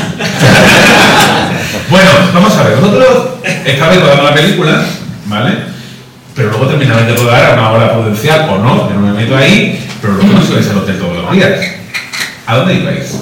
Bueno, 1.89 2.09
vamos 2.33 2.55
a 2.55 2.63
ver, 2.63 2.77
nosotros 2.77 3.29
estabais 3.65 3.99
rodando 3.99 4.23
la 4.23 4.33
película, 4.33 4.83
¿vale? 5.25 5.57
Pero 6.35 6.49
luego 6.49 6.67
terminabais 6.67 7.07
de 7.07 7.15
rodar 7.15 7.45
a 7.45 7.53
una 7.53 7.71
hora 7.71 7.93
prudencial, 7.93 8.47
o 8.47 8.57
no, 8.59 8.87
yo 8.87 8.95
no 8.95 9.07
me 9.07 9.13
meto 9.13 9.35
ahí, 9.35 9.87
pero 9.99 10.13
luego 10.13 10.33
no 10.33 10.45
ibais 10.45 10.69
al 10.69 10.77
hotel 10.77 10.99
todos 10.99 11.17
los 11.17 11.31
días. 11.31 11.59
¿A 12.45 12.57
dónde 12.57 12.75
ibais? 12.75 13.15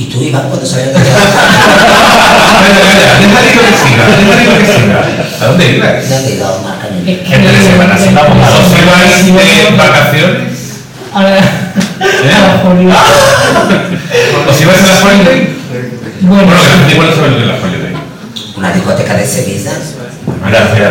Y 0.00 0.04
tú, 0.06 0.22
Iván, 0.22 0.48
cuando 0.48 0.64
sabías 0.64 0.88
que 0.88 0.94
te 0.94 1.00
dicho 3.44 3.60
que 3.60 3.74
siga. 3.84 4.04
¿A 5.42 5.44
dónde 5.44 5.76
ibais? 5.76 6.08
No 6.08 6.16
te 6.16 6.32
he 6.32 6.38
dado 6.38 6.62
más 6.62 6.78
cariño. 6.78 7.04
Entre 7.04 7.62
Semana 7.62 7.98
Santa, 7.98 8.24
pues, 8.24 8.40
a 8.40 8.48
¿Os 8.60 8.72
ibais 8.78 9.26
de 9.28 9.76
vacaciones? 9.76 10.80
A 11.12 11.22
la, 11.22 11.28
a 11.28 11.36
la 11.36 12.62
Holiday. 12.64 12.96
¿Os 14.48 14.60
ibais 14.62 14.80
a 14.80 14.86
la 14.86 14.96
Holiday? 15.04 15.40
Bueno, 16.22 16.44
Bueno, 16.46 16.48
que 16.48 16.56
la 16.56 16.70
gente 16.76 16.92
igual 16.94 17.08
no 17.10 17.14
sabe 17.14 17.28
lo 17.28 17.36
es 17.40 17.46
la 17.46 17.54
Holiday. 17.56 17.94
Una 18.56 18.72
discoteca 18.72 19.14
de 19.16 19.26
Sevilla. 19.26 19.72
Gracias. 20.48 20.90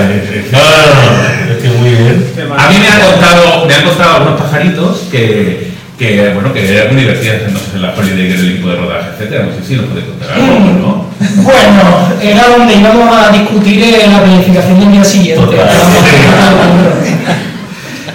No, 0.51 0.59
no, 0.59 0.69
no, 0.69 1.01
no, 1.47 1.51
es 1.51 1.57
que 1.63 1.69
muy 1.69 1.89
bien. 1.89 2.31
A 2.55 2.69
mí 2.69 2.75
me 2.77 2.87
han 2.87 3.01
contado, 3.01 3.65
me 3.65 3.73
han 3.73 3.83
contado 3.85 4.15
algunos 4.17 4.41
pajaritos 4.41 4.97
que, 5.11 5.68
que 5.99 6.29
bueno, 6.33 6.53
que 6.53 6.77
era 6.77 6.89
muy 6.89 7.01
divertida 7.01 7.33
entonces 7.33 7.73
en 7.75 7.81
la 7.81 7.93
holiday 7.93 8.27
que 8.29 8.33
era 8.33 8.39
el 8.41 8.51
equipo 8.51 8.69
de 8.69 8.75
rodaje, 8.77 9.09
etcétera. 9.11 9.43
No 9.43 9.51
sé 9.53 9.67
si 9.67 9.75
nos 9.75 9.85
puede 9.87 10.05
contar 10.05 10.31
algo, 10.31 10.47
¿no? 10.79 11.05
Bueno, 11.43 11.81
era 12.21 12.47
donde 12.47 12.73
íbamos 12.73 13.17
a 13.17 13.29
discutir 13.31 13.83
eh, 13.83 14.07
la 14.09 14.23
planificación 14.23 14.79
del 14.79 14.91
día 14.93 15.03
siguiente. 15.03 15.45
Total. 15.45 15.69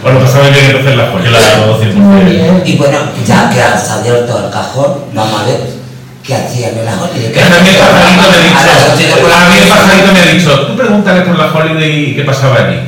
Bueno, 0.02 0.18
pues 0.18 0.32
sabe 0.32 0.50
bien 0.50 0.66
entonces 0.66 0.96
la 0.98 1.10
holiday. 1.14 1.32
Claro, 1.32 1.80
100%. 1.80 1.94
Muy 1.94 2.30
bien. 2.30 2.62
Y 2.66 2.76
bueno, 2.76 2.98
ya 3.26 3.48
que 3.48 3.62
has 3.62 3.90
abierto 3.90 4.44
el 4.44 4.52
cajón, 4.52 4.96
vamos 5.14 5.40
a 5.40 5.46
ver 5.46 5.60
qué 6.22 6.34
hacían 6.34 6.76
en 6.76 6.84
la 6.84 6.92
holiday. 6.92 7.32
Que 7.32 7.40
a 7.40 7.44
mí 7.48 7.68
el 7.70 7.76
pajarito 7.80 8.28
me 8.28 8.36
ha 8.36 8.44
dicho, 8.44 9.26
la 9.26 9.46
a 9.46 9.48
mí 9.48 9.56
el 9.56 9.68
mañana. 9.70 9.80
pajarito 9.80 10.12
me 10.12 10.20
ha 10.20 10.34
dicho, 10.34 10.60
tú 10.66 10.76
pregúntale 10.76 11.20
por 11.22 11.38
la 11.38 11.46
holiday 11.54 12.10
y 12.10 12.14
qué 12.16 12.22
pasaba 12.22 12.56
allí. 12.66 12.80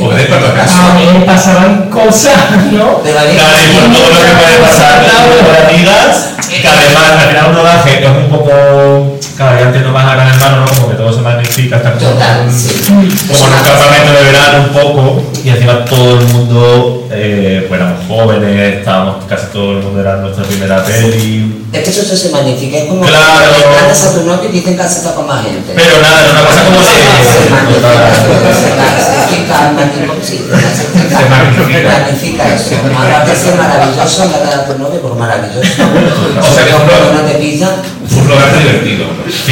Obedezco 0.00 0.34
a 0.34 0.94
mí 0.94 1.18
me 1.18 1.24
pasaban 1.24 1.90
cosas, 1.90 2.36
¿no? 2.72 3.00
Pero 3.02 3.18
Claro, 3.18 3.58
y 3.62 3.74
por 3.74 3.92
todo 3.92 4.08
lo 4.10 4.20
que 4.20 4.34
puede 4.42 4.56
pasar 4.58 5.02
con 5.44 5.68
amigas, 5.70 6.34
que 6.48 6.68
además 6.68 7.04
al 7.12 7.28
final 7.28 7.46
un 7.50 7.56
rodaje 7.56 8.04
es 8.04 8.10
un 8.10 8.28
poco. 8.30 9.18
Claro, 9.36 9.58
ya 9.58 9.66
entiendo 9.66 9.90
más 9.90 10.04
a 10.06 10.14
gran 10.14 10.28
hermano, 10.28 10.60
¿no? 10.60 10.66
Como 10.66 10.88
que 10.90 10.94
todo 10.94 11.12
se 11.12 11.20
magnifica, 11.20 11.76
está 11.76 11.92
como, 11.94 12.08
Total, 12.10 12.46
un- 12.46 12.52
sí. 12.52 12.68
como 12.86 13.00
en 13.00 13.06
un 13.06 13.12
campamento 13.64 14.12
de 14.12 14.22
verano 14.30 14.64
un 14.68 14.72
poco, 14.72 15.22
y 15.44 15.48
encima 15.48 15.84
todo 15.84 16.20
el 16.20 16.24
mundo, 16.26 17.08
eh, 17.10 17.64
pues 17.68 17.80
éramos 17.80 18.06
jóvenes, 18.06 18.76
estábamos, 18.78 19.24
casi 19.28 19.46
todo 19.52 19.72
el 19.72 19.78
mundo 19.82 20.00
era 20.00 20.16
nuestra 20.18 20.44
primera 20.44 20.84
peli. 20.84 21.64
Es 21.72 21.82
que 21.82 21.90
eso, 21.90 22.16
se 22.16 22.28
magnifica, 22.30 22.76
es 22.78 22.84
como 22.84 23.00
Claro. 23.04 23.56
que 23.56 23.62
plantas 23.76 24.04
a 24.06 24.14
tu 24.14 24.22
novio 24.24 24.48
y 24.48 24.52
dicen 24.52 24.76
que 24.76 24.82
has 24.82 24.96
estado 24.98 25.16
con 25.16 25.26
más 25.26 25.42
gente. 25.44 25.72
Pero 25.74 26.00
nada, 26.00 26.20
era 26.22 26.30
una 26.30 26.44
cosa 26.46 26.62
como 26.64 26.78
Se 26.80 26.94
de. 26.94 27.00
magnifica, 27.50 28.14
se 28.14 28.28
magnifica, 31.28 31.74
Se 31.78 31.88
magnifica. 31.88 32.44
eso. 32.54 32.74
Aparte 32.76 33.30
de 33.30 33.36
ser 33.36 33.54
maravilloso, 33.56 34.22
hablar 34.22 34.60
a 34.60 34.64
tu 34.66 34.78
novio 34.78 35.00
por 35.00 35.16
maravilloso. 35.16 35.60
O 35.60 35.62
sea 36.54 36.64
que 36.64 36.72
no 36.72 36.78
te 37.28 37.34
pisa. 37.38 37.68
Fue 38.08 38.18
un 38.22 38.28
rodaje 38.28 38.58
divertido. 38.58 39.04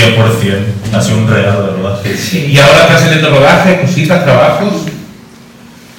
100%, 0.02 0.96
ha 0.96 1.00
sido 1.00 1.18
un 1.18 1.28
regalo 1.28 1.66
de 1.66 1.72
rodaje. 1.76 2.16
Y 2.48 2.58
ahora 2.58 2.82
estás 2.82 3.02
en 3.02 3.18
el 3.18 3.30
rodaje, 3.30 3.80
cositas, 3.80 4.24
trabajos. 4.24 4.72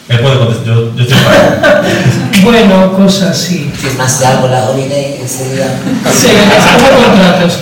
Él 0.09 0.19
puede 0.19 0.37
contestar, 0.37 0.65
yo, 0.65 0.95
yo 0.95 1.03
estoy 1.03 1.17
para. 1.19 1.81
Bueno, 2.43 2.91
cosas 2.91 3.37
sí. 3.37 3.71
Firmaste 3.73 4.25
algo 4.25 4.47
en 4.47 4.51
la 4.51 4.63
holiday 4.65 5.17
enseguida. 5.21 5.67
Se 6.13 6.33
me 6.33 6.43
pasaban 6.43 7.03
contratos. 7.03 7.59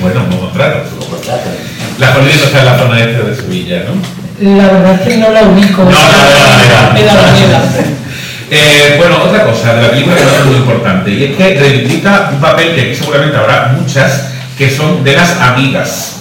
Bueno, 0.00 0.24
como 0.24 0.40
contrato. 0.40 0.88
Como 0.98 1.10
contrato. 1.10 1.50
La 1.98 2.16
holiday 2.16 2.38
no 2.38 2.44
está 2.44 2.58
en 2.60 2.64
la 2.64 2.78
zona 2.78 3.00
este 3.00 3.22
de 3.22 3.36
Sevilla, 3.36 3.84
¿no? 3.84 4.56
La 4.56 4.72
verdad 4.72 4.94
es 4.94 5.00
que 5.02 5.16
no 5.18 5.30
la 5.30 5.42
ubico. 5.42 5.82
No, 5.82 5.90
no, 5.90 5.90
no. 5.90 6.92
Me 6.94 7.04
da 7.04 7.14
la 7.14 7.32
mierda. 7.32 7.62
Eh, 8.54 8.96
bueno, 8.98 9.16
otra 9.24 9.44
cosa 9.44 9.72
de 9.72 9.80
la 9.80 9.90
película 9.92 10.14
que 10.14 10.24
me 10.24 10.30
parece 10.30 10.44
muy 10.50 10.56
importante 10.56 11.10
y 11.10 11.24
es 11.24 11.36
que 11.38 11.54
reivindica 11.58 12.28
un 12.34 12.38
papel 12.38 12.74
que 12.74 12.82
aquí 12.82 12.94
seguramente 12.94 13.34
habrá 13.34 13.74
muchas 13.80 14.31
que 14.62 14.70
son 14.70 15.02
de 15.02 15.16
las 15.16 15.40
amigas 15.40 16.18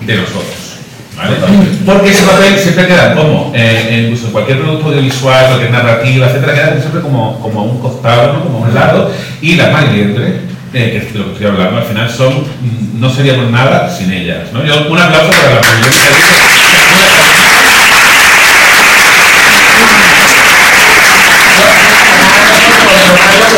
de 0.00 0.16
nosotros. 0.16 0.78
¿vale? 1.16 1.36
Porque 1.86 2.10
ese 2.10 2.24
papel 2.24 2.58
siempre 2.58 2.88
queda 2.88 3.14
como, 3.14 3.52
eh, 3.54 4.10
en 4.10 4.32
cualquier 4.32 4.62
producto 4.62 4.88
audiovisual, 4.88 5.46
cualquier 5.46 5.70
narrativa, 5.70 6.26
etcétera, 6.26 6.54
queda 6.54 6.80
siempre 6.80 7.02
como, 7.02 7.38
como 7.40 7.62
un 7.62 7.78
costado, 7.80 8.32
¿no? 8.32 8.42
como 8.42 8.58
un 8.62 8.74
lado. 8.74 9.12
Y 9.40 9.54
las 9.54 9.70
Mariliendre, 9.70 10.40
eh, 10.74 10.90
que 10.90 10.96
es 10.96 11.12
de 11.12 11.20
lo 11.20 11.26
que 11.26 11.32
estoy 11.34 11.46
hablando, 11.46 11.76
al 11.76 11.84
final 11.84 12.10
son, 12.10 12.40
mm, 12.40 13.00
no 13.00 13.14
seríamos 13.14 13.48
nada 13.52 13.88
sin 13.88 14.12
ellas. 14.12 14.52
¿no? 14.52 14.64
Yo, 14.64 14.88
un 14.90 14.98
aplauso 14.98 15.30
para 15.30 15.54
las 15.54 15.64
Mariliendre. 15.64 16.08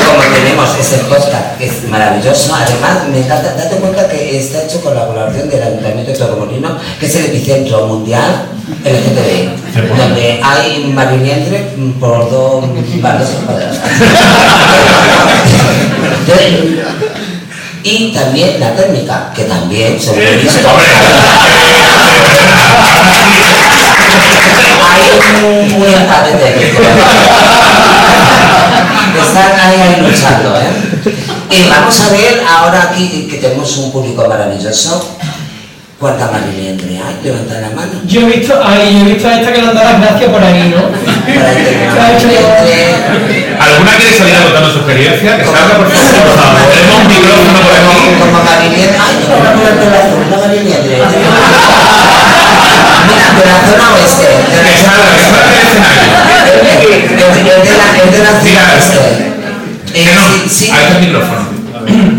como 0.07 0.23
tenemos 0.35 0.79
ese 0.79 0.99
podcast 1.05 1.57
que 1.57 1.67
es 1.67 1.80
maravilloso, 1.91 2.55
además 2.55 3.09
me 3.11 3.19
encanta, 3.19 3.55
date 3.55 3.77
cuenta 3.77 4.09
que 4.09 4.39
está 4.39 4.63
hecho 4.63 4.81
con 4.81 4.95
la 4.95 5.07
colaboración 5.07 5.51
del 5.51 5.63
Ayuntamiento 5.63 6.13
de 6.13 6.19
Torremolino, 6.19 6.79
que 6.99 7.07
es 7.07 7.15
el 7.17 7.27
epicentro 7.27 7.87
mundial 7.87 8.47
LGTBI, 8.85 9.51
donde 9.99 10.41
hay 10.43 10.85
mariliendre 10.95 11.75
por 11.99 12.31
dos 12.31 12.65
bandas 13.03 13.29
cuadradas. 13.45 13.79
Y 17.83 18.13
también 18.13 18.61
la 18.61 18.75
técnica, 18.77 19.33
que 19.35 19.45
también, 19.45 19.93
he 19.95 20.37
visto, 20.37 20.69
hay 24.87 25.03
un 25.45 25.81
buen 25.81 25.95
empate 25.95 26.33
técnico. 26.33 26.83
Están 29.21 29.53
ahí, 29.61 29.81
ahí 29.81 29.97
luchando, 30.03 30.57
¿eh? 30.57 31.30
Y 31.51 31.69
vamos 31.69 32.01
a 32.01 32.11
ver 32.13 32.43
ahora 32.49 32.83
aquí 32.91 33.27
que 33.29 33.39
tenemos 33.39 33.77
un 33.79 33.91
público 33.91 34.27
maravilloso. 34.29 35.17
¿Cuánta 35.99 36.31
mariliendre 36.31 36.97
hay? 36.97 37.21
Levanta 37.23 37.61
la 37.61 37.71
mano. 37.71 37.93
Yo 38.07 38.21
he 38.23 38.25
visto, 38.25 38.55
ay, 38.65 38.95
yo 38.95 39.01
he 39.05 39.13
visto 39.13 39.29
a 39.29 39.39
esta 39.39 39.53
que 39.53 39.61
han 39.61 39.75
dado 39.75 39.85
las 39.85 40.01
gracias 40.01 40.31
por 40.31 40.43
ahí, 40.43 40.73
¿no? 40.73 40.79
¿Alguna 43.61 43.93
quiere 43.99 44.17
salir 44.17 44.35
a 44.37 44.43
contando 44.45 44.71
su 44.73 44.79
experiencia? 44.79 45.37
Que 45.37 45.45
salga, 45.45 45.77
por 45.77 45.91
favor. 45.91 46.57
Tenemos 46.73 47.01
un 47.03 47.09
micrófono 47.09 47.61
por 47.61 47.75
aquí. 47.77 48.01
Como 48.17 48.41
mariliendre. 48.41 48.97
Ay, 48.97 49.21
yo 49.21 49.29
poner 49.29 49.77
el 49.77 49.93
azul, 49.93 50.25
una 50.25 50.39
mariliendre. 50.39 50.95
Mira, 53.11 53.27
de 53.37 53.45
la 53.45 53.59
zona 53.69 53.85
oeste. 53.93 54.25
de 54.25 54.57
la 54.57 54.65
Que 54.65 54.79
salga, 54.81 55.05
que 55.13 55.21
salga 55.21 55.53
del 55.53 55.69
escenario. 55.69 56.17
El 57.11 57.13
de 57.13 57.77
la, 57.77 57.93
el 58.01 58.09
de 58.09 58.19
la 58.25 58.33
zona 58.41 58.63
oeste. 58.73 59.40
Eh, 59.93 60.07
no, 60.15 60.49
sí, 60.49 60.67
sí. 60.67 60.71
ahí 60.71 60.83
está 60.85 60.99
el 60.99 61.07
micrófono. 61.07 61.49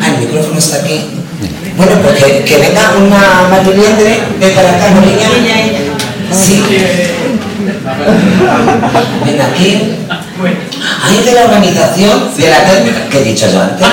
Ah, 0.01 0.07
el 0.07 0.27
micrófono 0.27 0.59
está 0.59 0.77
aquí. 0.77 1.01
Bueno, 1.77 1.93
pues 2.01 2.23
que, 2.23 2.43
que 2.43 2.57
venga 2.57 2.93
una 2.97 3.47
mariliendre 3.49 4.19
de 4.39 4.47
para 4.49 4.69
acá, 4.71 4.89
niña. 4.89 5.27
Sí. 6.31 6.63
Ven 9.25 9.41
aquí. 9.41 9.97
Ahí 11.03 11.17
es 11.19 11.25
de 11.25 11.33
la 11.33 11.45
organización 11.45 12.35
de 12.37 12.49
la 12.49 12.65
técnica 12.65 13.09
que 13.09 13.19
he 13.19 13.23
dicho 13.23 13.47
yo 13.51 13.61
antes. 13.61 13.87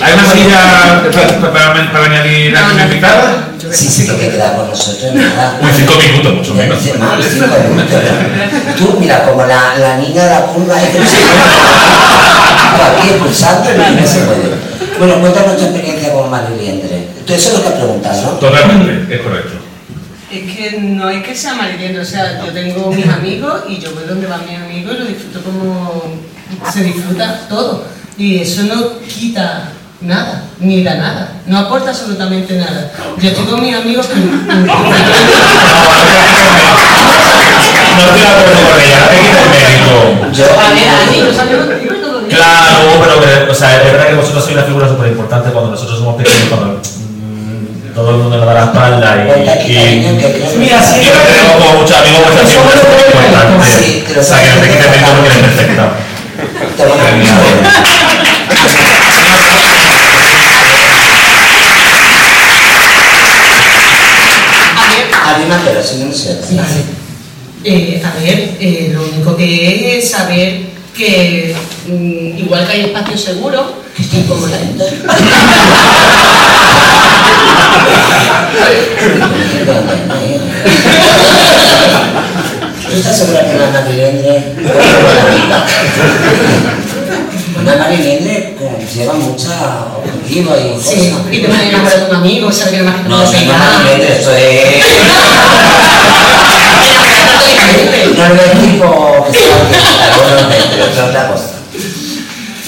¿Hay 0.00 0.12
una 0.12 0.32
silla 0.32 1.02
para, 1.12 1.52
para, 1.52 1.92
para 1.92 2.04
añadir 2.04 2.56
a 2.56 2.70
una 2.72 2.84
invitada? 2.84 3.48
Sí, 3.72 3.88
sí, 3.88 4.06
que 4.06 4.12
te 4.12 4.30
queda 4.30 4.56
con 4.56 4.68
nosotros, 4.68 5.14
nada. 5.14 5.60
Uy, 5.62 5.70
cinco 5.76 5.94
minutos, 5.96 6.34
mucho 6.34 6.54
menos. 6.54 6.78
Sí, 6.80 6.92
más, 6.98 7.24
cinco 7.24 7.46
minutos, 7.68 8.02
¿no? 8.02 8.74
Tú, 8.76 9.00
mira, 9.00 9.24
como 9.24 9.44
la, 9.44 9.78
la 9.78 9.96
niña 9.98 10.24
de 10.24 10.30
la 10.30 10.46
curva, 10.46 10.76
ahí 10.76 10.88
que 10.92 10.98
no 11.00 11.06
se 11.06 11.16
puede. 11.16 12.98
aquí 12.98 13.08
expulsando 13.10 13.70
y 13.70 14.00
no 14.00 14.06
se 14.06 14.18
puede. 14.20 14.68
Bueno, 14.98 15.20
cuéntanos 15.20 15.56
tu 15.56 15.64
experiencia 15.64 16.12
como 16.12 16.28
mariliendre. 16.28 17.08
Tú 17.26 17.32
eso 17.32 17.48
es 17.48 17.54
lo 17.54 17.62
que 17.62 17.68
has 17.68 17.74
preguntado, 17.74 18.22
¿no? 18.22 18.30
Totalmente, 18.38 19.14
es 19.14 19.20
correcto. 19.20 19.52
Es 20.30 20.54
que 20.54 20.80
no 20.80 21.08
es 21.08 21.22
que 21.22 21.34
sea 21.34 21.54
malviviendo, 21.54 22.02
o 22.02 22.04
sea, 22.04 22.44
yo 22.44 22.52
tengo 22.52 22.92
mis 22.92 23.06
amigos 23.06 23.62
y 23.68 23.78
yo 23.78 23.94
voy 23.94 24.04
donde 24.06 24.26
van 24.26 24.44
mis 24.46 24.58
amigos 24.58 24.94
y 24.96 24.98
lo 24.98 25.06
disfruto 25.06 25.40
como 25.42 26.02
se 26.72 26.84
disfruta 26.84 27.46
todo. 27.48 27.84
Y 28.18 28.38
eso 28.38 28.64
no 28.64 28.98
quita 29.00 29.70
nada, 30.00 30.44
ni 30.60 30.82
da 30.84 30.94
nada, 30.94 31.32
no 31.46 31.58
aporta 31.58 31.90
absolutamente 31.90 32.54
nada. 32.56 32.90
Yo 33.18 33.28
estoy 33.30 33.46
con 33.46 33.60
mis 33.60 33.74
amigos 33.74 34.06
que... 34.06 34.14
No 34.14 34.22
estoy 38.04 38.20
de 38.20 38.28
acuerdo 38.28 38.60
con 38.70 38.80
ella, 38.80 38.98
no 39.00 39.08
te 39.08 39.16
quites 39.18 39.42
el 39.42 39.50
mérito. 39.50 39.92
Yo, 40.32 40.44
A 40.44 40.70
ver, 40.70 40.88
a 40.88 41.10
mí, 41.10 41.18
los 41.20 41.38
amigos 41.38 41.66
contigo 41.66 41.94
y 41.94 42.00
todo 42.00 42.20
bien. 42.20 42.36
Claro, 42.36 42.78
pero 43.00 43.20
que, 43.20 43.50
o 43.50 43.54
sea, 43.54 43.76
es 43.76 43.84
verdad 43.92 44.06
que 44.08 44.14
vosotros 44.14 44.44
sois 44.44 44.56
una 44.56 44.64
figura 44.66 44.88
súper 44.88 45.08
importante 45.08 45.50
cuando 45.50 45.70
nosotros 45.72 45.98
somos 45.98 46.16
pequeños, 46.16 46.48
cuando 46.48 46.78
mm, 46.78 47.94
todo 47.94 48.10
el 48.10 48.16
mundo 48.18 48.36
nos 48.36 48.46
da 48.46 48.54
la 48.54 48.64
espalda 48.64 49.16
y, 49.16 49.66
que 49.66 49.76
Mira, 50.58 50.80
sí, 50.80 51.00
y 51.02 51.10
no 51.10 51.20
tenemos 51.26 51.56
como 51.58 51.80
muchos 51.82 51.96
amigos, 51.96 52.22
figuras 52.22 52.50
súper 52.50 52.78
creo, 52.86 53.06
importantes. 53.08 53.66
sí, 53.66 54.04
te 54.06 54.14
lo 54.14 54.20
O 54.20 54.24
sea, 54.24 54.38
que 54.42 54.48
no 54.48 54.60
te 54.60 54.68
quites 54.68 54.84
el 54.84 54.90
mérito 54.90 55.10
porque 55.10 55.28
eres 55.28 55.42
perfecta. 55.42 55.84
Te 65.36 65.44
voy 65.44 65.52
a 65.52 65.56
A 65.56 65.72
ver, 65.72 65.80
Anímatelo, 65.80 65.82
si 65.82 65.96
no, 65.98 66.06
no 66.06 66.12
sé. 66.14 66.38
Eh, 67.64 68.02
a 68.04 68.10
ver, 68.20 68.56
eh, 68.60 68.90
lo 68.92 69.02
único 69.02 69.36
que 69.36 69.98
es 69.98 70.10
saber 70.10 70.60
que 70.96 71.54
mm, 71.86 72.38
igual 72.38 72.66
que 72.66 72.72
hay 72.72 72.80
espacios 72.86 73.20
seguros, 73.20 73.66
y 73.98 74.22
como 74.22 74.46
la 74.46 74.58
¿Tú 82.88 82.96
estás 82.96 83.18
segura 83.18 83.40
que 83.44 83.56
una 83.56 83.70
mariliendre 83.70 84.54
una 87.62 87.76
mariliendre 87.76 88.56
con 88.58 88.78
lleva 88.86 89.14
mucha 89.14 89.86
objetivo 89.96 90.54
y 90.56 90.80
Sí, 90.82 91.10
cosas. 91.10 91.32
y 91.32 91.38
te 91.40 91.48
vas 91.48 91.58
a 91.60 91.68
enamorar 91.68 91.98
de 92.00 92.10
un 92.10 92.16
amigo, 92.16 92.52
sabes 92.52 92.72
que 92.74 92.78
no 92.78 92.84
más 92.84 92.96
que 92.96 93.02
te 93.02 93.08
No, 93.08 93.18
no 93.24 93.30
pegas. 93.30 93.98
me 93.98 94.18
eso 94.18 94.32
es. 94.36 94.84
No 98.18 98.24
es 98.24 98.40
el 98.52 98.58
tipo 98.70 99.26
que 99.30 99.38
se 99.38 99.48
va 99.48 99.54
a 99.54 100.16
bueno, 100.18 100.48
pero 100.70 100.84
es 100.84 100.98
otra 100.98 101.28
cosa. 101.28 101.44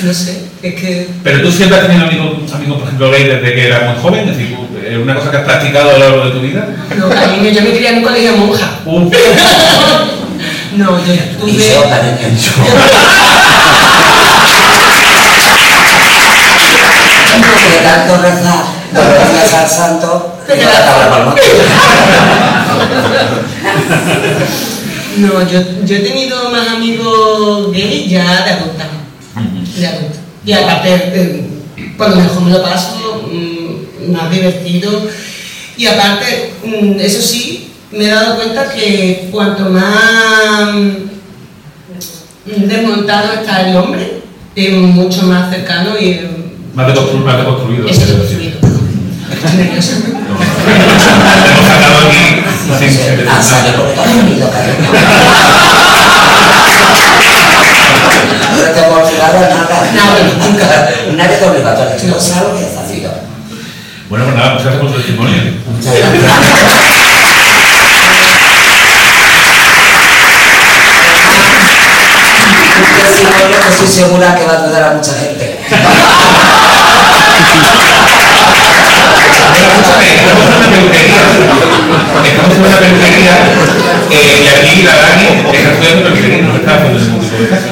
No 0.02 0.14
sé, 0.14 0.32
es 0.62 0.74
que. 0.74 1.08
Pero 1.24 1.42
tú 1.42 1.50
siempre 1.52 1.78
has 1.78 1.86
tenido 1.86 2.06
amigos, 2.06 2.52
amigos, 2.52 2.78
por 2.78 2.86
ejemplo, 2.86 3.10
gay 3.10 3.24
desde 3.24 3.54
que 3.54 3.66
eras 3.66 3.82
muy 3.92 4.02
joven, 4.02 4.28
es 4.28 4.36
decir, 4.38 4.56
¿es 4.88 4.96
una 4.98 5.14
cosa 5.16 5.30
que 5.30 5.36
has 5.38 5.44
practicado 5.44 5.90
a 5.90 5.92
lo 5.94 5.98
largo 5.98 6.24
de 6.26 6.30
tu 6.30 6.40
vida? 6.40 6.66
No, 6.96 7.08
cariño, 7.08 7.50
yo 7.50 7.62
me 7.62 7.70
crié 7.72 7.88
en 7.90 7.96
un 7.98 8.02
colegio 8.04 8.36
monja. 8.36 8.70
Uf. 8.86 9.12
No, 10.76 11.04
yo 11.04 11.12
Y 11.12 11.18
tuve. 11.36 11.52
yo 11.74 11.82
también 11.82 12.16
he 12.20 12.30
De 17.38 17.78
tanto 17.84 18.22
rezar 18.22 18.80
días 18.92 19.54
al 19.54 19.68
santo, 19.68 20.38
no 20.48 21.34
No, 25.16 25.50
yo, 25.50 25.60
yo 25.84 25.96
he 25.96 26.00
tenido 26.00 26.50
más 26.50 26.68
amigos 26.68 27.72
gay 27.72 28.08
ya 28.08 28.44
de 28.44 28.50
adulta. 28.52 28.88
De 29.76 29.86
adulta. 29.86 30.18
Y 30.44 30.52
aparte, 30.52 30.94
eh, 30.94 31.48
por 31.96 32.10
lo 32.10 32.16
mejor 32.16 32.42
me 32.42 32.50
lo 32.50 32.62
paso 32.62 33.28
mm, 33.30 34.12
más 34.12 34.30
divertido. 34.30 35.08
Y 35.76 35.86
aparte, 35.86 36.54
mm, 36.64 36.98
eso 37.00 37.20
sí, 37.20 37.72
me 37.90 38.04
he 38.04 38.08
dado 38.08 38.36
cuenta 38.36 38.72
que 38.72 39.28
cuanto 39.30 39.64
más 39.64 40.74
mm, 40.74 42.66
desmontado 42.66 43.34
está 43.34 43.68
el 43.68 43.76
hombre, 43.76 44.22
es 44.54 44.72
mucho 44.72 45.22
más 45.24 45.50
cercano 45.50 45.98
y 45.98 46.10
eh, 46.10 46.39
Más 46.74 46.86
deconstruido. 46.86 47.26
Más 47.26 47.36
deconstruido. 47.38 47.88
es 47.88 49.54
nerviosa. 49.54 49.92
Hemos 51.50 51.66
sacado 51.66 51.96
aquí. 52.08 52.42
sin- 52.78 52.90
sin- 52.90 53.28
Ah, 53.28 53.42
sale 53.42 53.70
porque 53.76 53.94
has. 53.94 54.46
No 58.56 58.72
te 58.74 58.80
hemos 58.80 59.10
nada. 59.48 59.90
Nada, 59.94 60.18
nunca. 60.48 60.66
Nadie 61.16 61.36
te 61.36 61.44
no 62.06 62.20
sabes 62.20 62.42
lo 62.52 62.58
que 62.58 62.64
has 62.64 62.88
sido. 62.90 63.10
Bueno, 64.08 64.24
pues 64.24 64.36
nada, 64.36 64.50
muchas 64.54 64.64
gracias 64.66 64.82
por 64.82 64.90
tu 64.92 64.96
testimonio. 64.98 65.42
Muchas 65.76 65.94
gracias. 65.94 67.09
Testimonio 73.20 73.58
que 73.60 73.68
estoy 73.72 73.88
segura 73.88 74.34
que 74.34 74.44
va 74.44 74.52
a 74.52 74.62
ayudar 74.64 74.82
a 74.84 74.92
mucha 74.92 75.12
gente. 75.14 75.58
Estamos 80.20 80.46
en 80.46 80.56
una 80.56 80.68
peluquería. 80.70 81.22
Estamos 82.24 82.56
en 82.56 82.64
una 82.64 82.78
peluquería. 82.78 83.34
eh, 84.10 84.44
y 84.44 84.48
aquí 84.48 84.82
la 84.82 84.94
Dani 84.96 85.26
está 85.52 85.70
estudiando 85.72 86.02
peluquería, 86.04 86.42
no 86.42 86.56
está 86.56 86.74
haciendo 86.76 86.98
ningún 86.98 87.20
tipo 87.20 87.42
de 87.42 87.48
caso. 87.48 87.68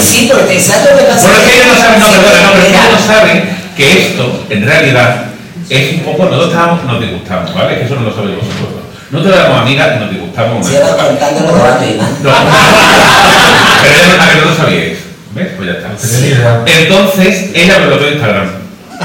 Sí, 0.00 0.30
porque 0.32 0.60
¿sabes 0.60 0.90
lo 0.92 0.98
que 0.98 1.04
pasa? 1.04 1.28
Bueno, 1.28 1.38
es 1.38 1.44
que 1.44 1.54
ellos 1.54 1.66
no 1.68 1.76
saben, 1.76 2.00
no, 2.00 2.06
perdona, 2.06 2.40
no, 2.42 2.52
pero 2.52 2.66
ellos 2.66 2.86
no 2.92 3.06
saben 3.06 3.36
que 3.76 4.06
esto, 4.06 4.44
en 4.50 4.64
realidad, 4.66 5.24
es 5.68 5.92
un 5.94 6.00
poco, 6.00 6.24
nosotros 6.24 6.50
estábamos, 6.50 6.84
nos 6.84 7.00
disgustamos, 7.00 7.54
¿vale? 7.54 7.72
Es 7.72 7.78
que 7.80 7.84
eso 7.86 7.94
no 7.96 8.02
lo 8.02 8.14
sabéis 8.14 8.36
vosotros. 8.36 8.85
Nosotros 9.10 9.36
éramos 9.38 9.60
amigas 9.62 9.88
y 9.96 10.00
nos 10.00 10.10
disgustamos. 10.10 10.66
una 10.66 10.70
Llevas 10.74 10.90
cosa. 10.92 11.06
contándolo 11.06 11.52
de 11.78 11.86
y 11.90 11.94
más. 11.98 12.10
No. 12.22 12.30
Pero 13.82 13.94
ella 13.94 14.16
no, 14.16 14.22
a 14.22 14.28
que 14.28 14.36
no 14.40 14.44
lo 14.50 14.56
sabíais. 14.56 14.98
¿Ves? 15.34 15.48
Pues 15.56 15.68
ya 15.68 15.74
está. 15.74 15.88
No 15.88 16.26
idea. 16.26 16.64
Entonces, 16.66 17.50
ella 17.54 17.78
me 17.78 17.86
bloqueó 17.86 18.06
de 18.06 18.12
Instagram. 18.14 18.48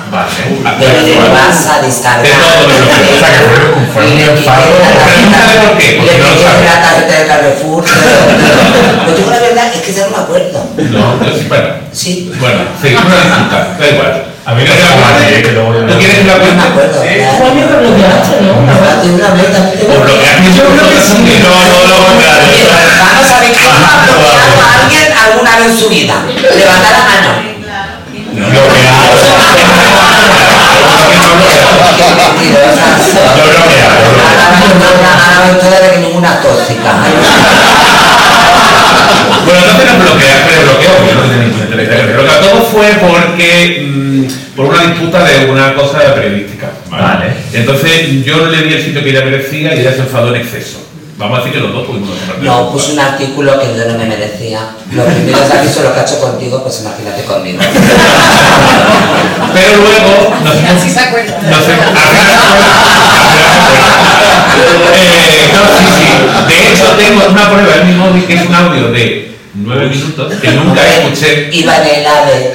Vale. 0.09 0.31
Pero 0.79 1.03
de 1.05 1.13
WhatsApp, 1.29 1.83
Instagram. 1.85 2.23
De 2.23 2.29
todo 2.31 2.67
me 2.67 2.73
bloqueó. 2.79 3.11
O 3.11 3.19
sea, 3.19 3.29
que 3.29 3.43
fue- 3.43 3.93
fue 3.93 4.03
un 4.07 4.15
le 4.17 4.23
quité 4.23 4.31
enfado. 4.39 4.61
la 4.71 4.89
Pero 5.05 5.21
no 5.21 5.37
sabe 5.37 5.67
por 5.67 5.77
qué, 5.77 5.87
porque 5.99 6.17
no 6.17 6.23
lo 6.31 6.41
sabe. 6.41 6.65
la 6.65 6.81
tarjeta 6.81 7.19
de 7.19 7.27
Carrefour. 7.27 7.83
Pero 7.83 8.19
pero 9.05 9.17
yo 9.19 9.29
la 9.29 9.39
verdad 9.39 9.65
es 9.75 9.81
que 9.81 9.93
ya 9.93 10.03
no 10.07 10.17
me 10.17 10.23
acuerdo. 10.23 10.65
No, 10.77 11.25
yo 11.25 11.37
sí, 11.37 11.45
bueno. 11.49 11.67
Sí. 11.91 12.31
Bueno, 12.39 12.59
sí, 12.81 12.87
una 12.95 13.15
disculpa, 13.21 13.67
da 13.77 13.87
igual. 13.87 14.23
A 14.43 14.54
mí 14.56 14.63
no 14.65 14.73
¿Quieres 14.73 14.82
me 14.82 14.89
que 14.89 14.97
la 14.97 15.06
cuente? 15.06 15.41
que 15.43 15.51
no- 15.54 15.69
¿Tú 15.86 15.93
quieres 16.01 16.17
que 16.17 16.23
la 16.25 16.34
No 16.34 16.39
me 16.39 16.45
cuente? 16.49 16.65
acuerdo. 16.67 16.97
Sí. 17.01 17.10
claro. 17.13 17.38
Juan, 17.38 17.51
me 17.56 17.62
bloqueaste, 17.62 18.36
¿no? 18.41 18.51
Una 18.58 18.73
vez 18.73 18.97
también 19.21 19.49
te 19.54 19.86
Pues 19.86 19.99
bloqueaste 20.01 20.49
Yo 20.58 20.63
creo 20.65 20.86
que 20.89 20.97
sí. 20.97 21.17
No, 21.45 21.54
no, 21.54 21.77
no, 21.86 21.95
contrario. 22.10 22.49
Vamos 23.06 23.27
a 23.32 23.38
ver 23.41 23.51
quién 23.54 23.69
ha 23.69 24.01
bloqueado 24.01 24.58
a 24.65 24.82
alguien 24.82 25.08
alguna 25.13 25.51
vez 25.62 25.67
en 25.69 25.77
su 25.77 25.88
vida. 25.89 26.15
Levanta 26.25 26.89
la 26.89 27.01
mano. 27.06 27.32
Bloqueado, 28.34 29.13
yo 29.21 29.30
bloqueado. 29.38 30.01
A 35.21 35.39
va 35.39 35.51
historia 35.54 35.80
de 35.82 35.89
que 35.91 35.97
ninguna 35.99 36.41
tóxica. 36.41 36.91
Bueno, 39.45 39.60
entonces 39.62 39.86
nos 39.93 40.04
bloquea, 40.04 40.47
pero 40.47 40.62
bloqueó, 40.62 40.91
porque 40.97 41.13
no 41.15 41.21
tenía 41.21 41.45
ningún 41.45 41.62
interés. 41.62 41.89
Pero 41.89 42.24
bloqueó. 42.24 42.50
todo 42.50 42.62
fue 42.63 42.88
porque, 43.00 43.88
mm, 43.88 44.56
por 44.56 44.65
una 44.65 44.82
disputa 44.84 45.24
de 45.24 45.52
una 45.52 45.74
cosa 45.74 46.13
periodística. 46.13 46.71
Vale. 46.89 47.34
Entonces 47.54 48.24
yo 48.24 48.38
no 48.38 48.45
le 48.47 48.63
di 48.63 48.74
el 48.74 48.84
sitio 48.84 49.04
que 49.04 49.10
ella 49.10 49.26
merecía 49.26 49.76
y 49.76 49.80
ella 49.80 49.93
se 49.93 50.00
enfadó 50.00 50.34
en 50.36 50.41
exceso. 50.41 50.80
Vamos 51.21 51.38
a 51.38 51.43
decir 51.43 51.54
que 51.54 51.60
los 51.67 51.71
dos 51.71 51.88
de 51.88 51.93
No, 52.43 52.71
puse 52.71 52.93
un 52.93 53.00
artículo 53.00 53.60
que 53.60 53.78
yo 53.78 53.86
no 53.86 53.95
me 53.95 54.06
merecía. 54.06 54.71
Los 54.91 55.06
primeros 55.06 55.52
avisos 55.52 55.84
lo 55.84 55.93
que 55.93 56.00
ha 56.00 56.04
hecho 56.04 56.19
contigo, 56.19 56.63
pues 56.63 56.82
imagínate 56.82 57.24
conmigo. 57.26 57.60
Pero 59.54 59.78
luego 59.78 60.36
nos 60.43 60.56
Así 60.56 60.89
se 60.89 61.00
acuerda. 61.00 61.38
No 61.43 61.58
sé, 61.62 61.74
eh, 64.93 65.52
no, 65.54 65.62
sí, 65.78 65.86
sí. 65.95 66.08
Tengo 67.21 67.34
una 67.34 67.49
prueba 67.51 67.75
en 67.81 67.88
mi 67.88 67.93
móvil 67.93 68.25
que 68.25 68.34
es 68.34 68.41
un 68.47 68.55
audio 68.55 68.91
de 68.91 69.38
nueve 69.53 69.88
minutos 69.88 70.34
que 70.41 70.51
nunca 70.51 70.81
escuché. 70.88 71.49
Iba 71.51 71.77
en 71.77 71.99
el 71.99 72.07
AVE 72.07 72.53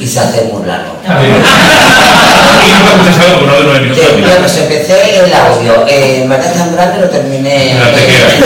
y 0.00 0.06
se 0.06 0.20
hace 0.20 0.44
muy 0.44 0.64
largo. 0.66 1.00
Y 1.04 1.08
nunca 1.08 2.92
escuché 2.94 3.20
algo 3.26 3.40
con 3.40 3.48
uno 3.48 3.58
de 3.58 3.64
nueve 3.64 3.80
minutos. 3.80 4.04
Que, 4.04 4.12
bueno, 4.12 4.36
pues 4.38 4.56
empecé 4.58 5.24
el 5.24 5.32
audio. 5.34 5.86
Eh, 5.88 6.22
en 6.22 6.28
verdad 6.28 6.52
tan 6.52 6.72
grande 6.72 7.00
lo 7.00 7.08
terminé 7.08 7.72
en 7.72 7.80
la 7.80 7.86
tequera. 7.92 8.28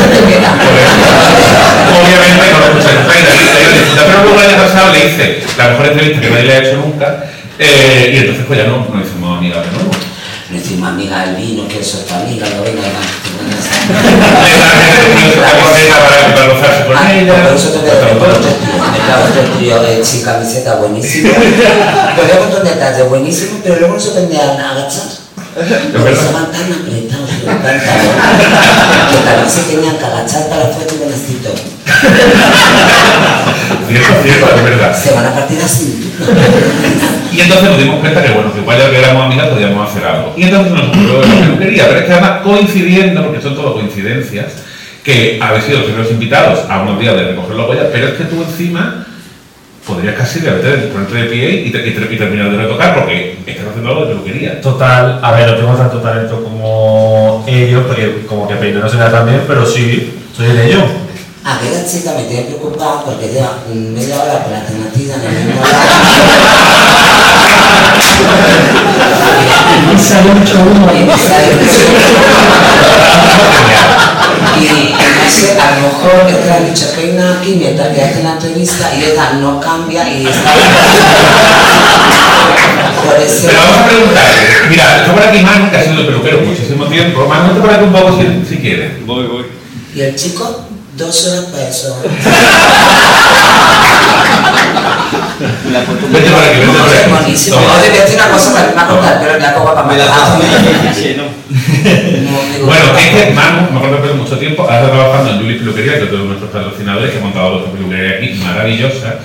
Obviamente 1.92 2.44
no 2.53 2.59
lo 2.59 2.66
escuché 2.66 2.92
nunca 2.94 3.12
pero 4.07 4.22
luego 4.22 4.40
el 4.40 4.48
año 4.48 4.62
pasado 4.62 4.92
le 4.92 5.07
hice 5.07 5.42
la 5.59 5.68
mejor 5.68 5.87
entrevista 5.87 6.20
que 6.20 6.31
nadie 6.31 6.44
le 6.44 6.53
ha 6.55 6.59
hecho 6.59 6.77
nunca 6.77 7.25
eh, 7.59 8.11
y 8.12 8.16
entonces 8.18 8.44
pues 8.46 8.59
ya 8.59 8.66
no 8.66 8.79
nos 8.79 9.07
hicimos 9.07 9.38
amigas 9.38 9.64
de 9.64 9.72
nuevo. 9.72 9.90
Le 10.51 10.59
decimos 10.59 10.88
amiga 10.88 11.27
del 11.27 11.37
vino, 11.37 11.68
que 11.68 11.81
eso 11.81 11.98
es 12.01 12.07
tu 12.07 12.14
amiga, 12.14 12.46
no 12.57 12.62
venga 12.62 12.83
La 12.83 13.22
camiseta 15.41 15.99
para, 15.99 16.35
para 16.35 16.55
gozarse 16.55 16.87
con 16.87 16.97
ella. 16.97 17.45
por 17.45 17.55
eso 17.55 17.71
te 17.71 17.79
voy 17.79 17.91
a 17.91 17.95
decir, 17.95 18.19
por 18.19 18.29
otro 18.29 18.51
tío, 18.51 18.85
me 18.93 18.99
trajo 18.99 19.25
otro 19.25 19.43
tío 19.59 19.83
eh, 19.83 20.05
sin 20.05 20.23
camiseta 20.23 20.77
buenísimo. 20.77 21.31
Un 21.31 22.17
de 23.73 25.22
agachar. 25.57 25.93
Porque 25.93 26.12
estaban 26.12 26.53
tan 26.53 26.73
apretados 26.73 27.31
los 27.31 27.55
pantalones 27.55 27.83
que 29.11 29.19
también 29.25 29.51
se 29.51 29.62
tenían 29.62 29.97
que 29.99 30.05
agachar 30.05 30.49
para 30.49 30.65
la 30.65 30.71
foto 30.71 30.95
y 30.99 31.03
el 31.03 31.11
necesito. 31.11 31.51
Cierto, 33.88 34.12
cierto, 34.23 34.47
es 34.57 34.65
verdad. 34.65 34.97
Se 34.97 35.12
van 35.12 35.27
a 35.27 35.35
partir 35.35 35.61
así. 35.62 36.12
Y 37.33 37.41
entonces 37.41 37.69
nos 37.69 37.79
dimos 37.79 38.01
cuenta 38.01 38.23
que, 38.23 38.33
bueno, 38.33 38.53
que 38.53 38.61
igual 38.61 38.79
ya 38.79 38.91
que 38.91 38.99
éramos 38.99 39.27
amigas 39.27 39.49
podíamos 39.49 39.91
hacer 39.91 40.05
algo. 40.05 40.35
Y 40.37 40.45
entonces 40.45 40.73
nos 40.73 40.88
ocurrió 40.88 41.21
la 41.23 41.41
peluquería, 41.41 41.88
pero 41.88 42.01
es 42.01 42.05
que 42.07 42.12
además 42.12 42.41
coincidiendo, 42.43 43.23
porque 43.25 43.41
son 43.41 43.55
todo 43.55 43.75
coincidencias, 43.75 44.53
que 45.03 45.38
habéis 45.43 45.65
sido 45.65 45.79
los 45.79 45.87
primeros 45.87 46.12
invitados 46.12 46.71
a 46.71 46.83
unos 46.83 47.01
días 47.01 47.17
de 47.17 47.29
recoger 47.29 47.57
la 47.57 47.65
huella, 47.67 47.88
pero 47.91 48.09
es 48.09 48.15
que 48.15 48.25
tú 48.25 48.43
encima 48.43 49.07
podrías 49.87 50.14
casi 50.16 50.40
ponerte 50.40 50.77
ponerte 50.88 51.14
de 51.14 51.25
pie 51.25 51.51
y, 51.66 51.71
te- 51.73 51.87
y 51.88 51.90
te- 51.92 52.14
y 52.14 52.18
terminar 52.18 52.51
de 52.51 52.57
retocar, 52.59 52.95
porque 52.95 53.38
estás 53.47 53.66
haciendo 53.68 53.90
algo 53.90 54.03
de 54.03 54.09
peluquería. 54.14 54.61
Total, 54.61 55.18
a 55.23 55.33
ver, 55.33 55.51
no 55.51 55.57
tengo 55.57 55.75
tanto 55.75 55.99
talento 56.01 56.42
como 56.42 57.45
ellos, 57.47 57.85
porque 57.87 58.25
como 58.29 58.47
que 58.49 58.55
peino 58.57 58.81
no 58.81 58.88
se 58.88 58.97
tan 58.97 59.27
bien, 59.27 59.42
pero 59.47 59.66
sí, 59.66 60.14
soy 60.37 60.51
en 60.51 60.59
ello. 60.59 60.85
Aquella 61.45 61.85
chica 61.85 62.12
me 62.16 62.25
tiene 62.25 62.45
preocupada 62.45 63.03
porque 63.05 63.29
lleva 63.29 63.59
media 63.68 64.23
hora 64.23 64.45
con 64.45 64.53
la 64.53 64.64
tenatilla 64.64 65.14
en 65.16 65.23
el 65.25 65.45
mismo. 65.47 65.62
Y 69.95 69.99
sale 69.99 70.33
mucho 70.35 70.55
humo. 70.61 70.91
Y 74.61 74.62
sé, 75.31 75.59
a 75.59 75.71
lo 75.77 75.81
mejor 75.88 76.27
han 76.53 76.65
dicho 76.67 76.87
peina 76.95 77.25
aquí 77.38 77.51
mientras 77.57 77.88
que 77.95 78.03
hacen 78.03 78.25
la 78.25 78.33
entrevista 78.33 78.85
y 78.95 78.97
ella 79.05 79.33
no 79.41 79.59
cambia 79.61 80.07
y 80.09 80.27
está. 80.27 80.53
Por 83.05 83.17
eso. 83.21 83.47
Pero 83.47 83.61
vamos 83.61 83.79
a 83.79 83.85
preguntar, 83.87 84.25
mira, 84.69 84.97
está 84.99 85.12
por 85.12 85.23
aquí 85.23 85.41
Manu, 85.41 85.71
que 85.71 85.77
ha 85.77 85.85
sido 85.85 86.07
peluquero 86.07 86.41
muchísimo 86.43 86.87
tiempo. 86.87 87.27
Manu, 87.27 87.47
vente 87.49 87.61
por 87.61 87.71
aquí 87.71 87.85
un 87.85 87.93
poco 87.93 88.19
si, 88.19 88.45
si 88.49 88.57
quieres. 88.61 89.07
Voy, 89.07 89.27
voy. 89.27 89.45
Y 89.95 90.01
el 90.03 90.15
chico, 90.17 90.65
dos 90.97 91.27
horas 91.27 91.45
para 91.47 91.69
eso. 91.69 91.97
Vete 95.42 96.28
aquí, 96.28 96.61
vete 96.61 96.78
por 96.78 96.88
Es 96.88 97.00
aquí. 97.00 97.11
buenísimo. 97.11 97.57
Toma. 97.57 97.68
No, 97.68 97.81
te 97.83 97.88
voy 97.88 97.98
a 97.98 98.02
decir 98.02 98.16
una 98.16 98.28
cosa 98.31 98.46
que 98.52 98.68
me 98.68 98.74
va 98.74 98.83
a 98.83 98.88
contar, 98.88 99.20
pero 99.20 99.38
la 99.38 99.55
copa 99.55 99.74
para 99.74 99.96
la 99.98 100.07
matar. 100.07 100.38
Bueno, 102.64 102.85
es 102.96 103.09
que 103.09 103.33
Manu, 103.33 103.70
me 103.72 103.78
acuerdo 103.78 103.98
hace 103.98 104.14
mucho 104.14 104.38
tiempo, 104.38 104.62
ahora 104.62 104.81
está 104.83 104.92
trabajando 104.92 105.31
en 105.33 105.38
Julie 105.40 105.59
Peluquería, 105.59 105.98
que 105.98 106.05
es 106.05 106.11
uno 106.12 106.22
de 106.22 106.28
nuestros 106.28 106.50
patrocinadores, 106.50 107.11
que 107.11 107.18
ha 107.18 107.20
montado 107.20 107.57
otra 107.57 107.72
peluquería 107.72 108.18
aquí 108.18 108.40
maravillosa. 108.42 109.18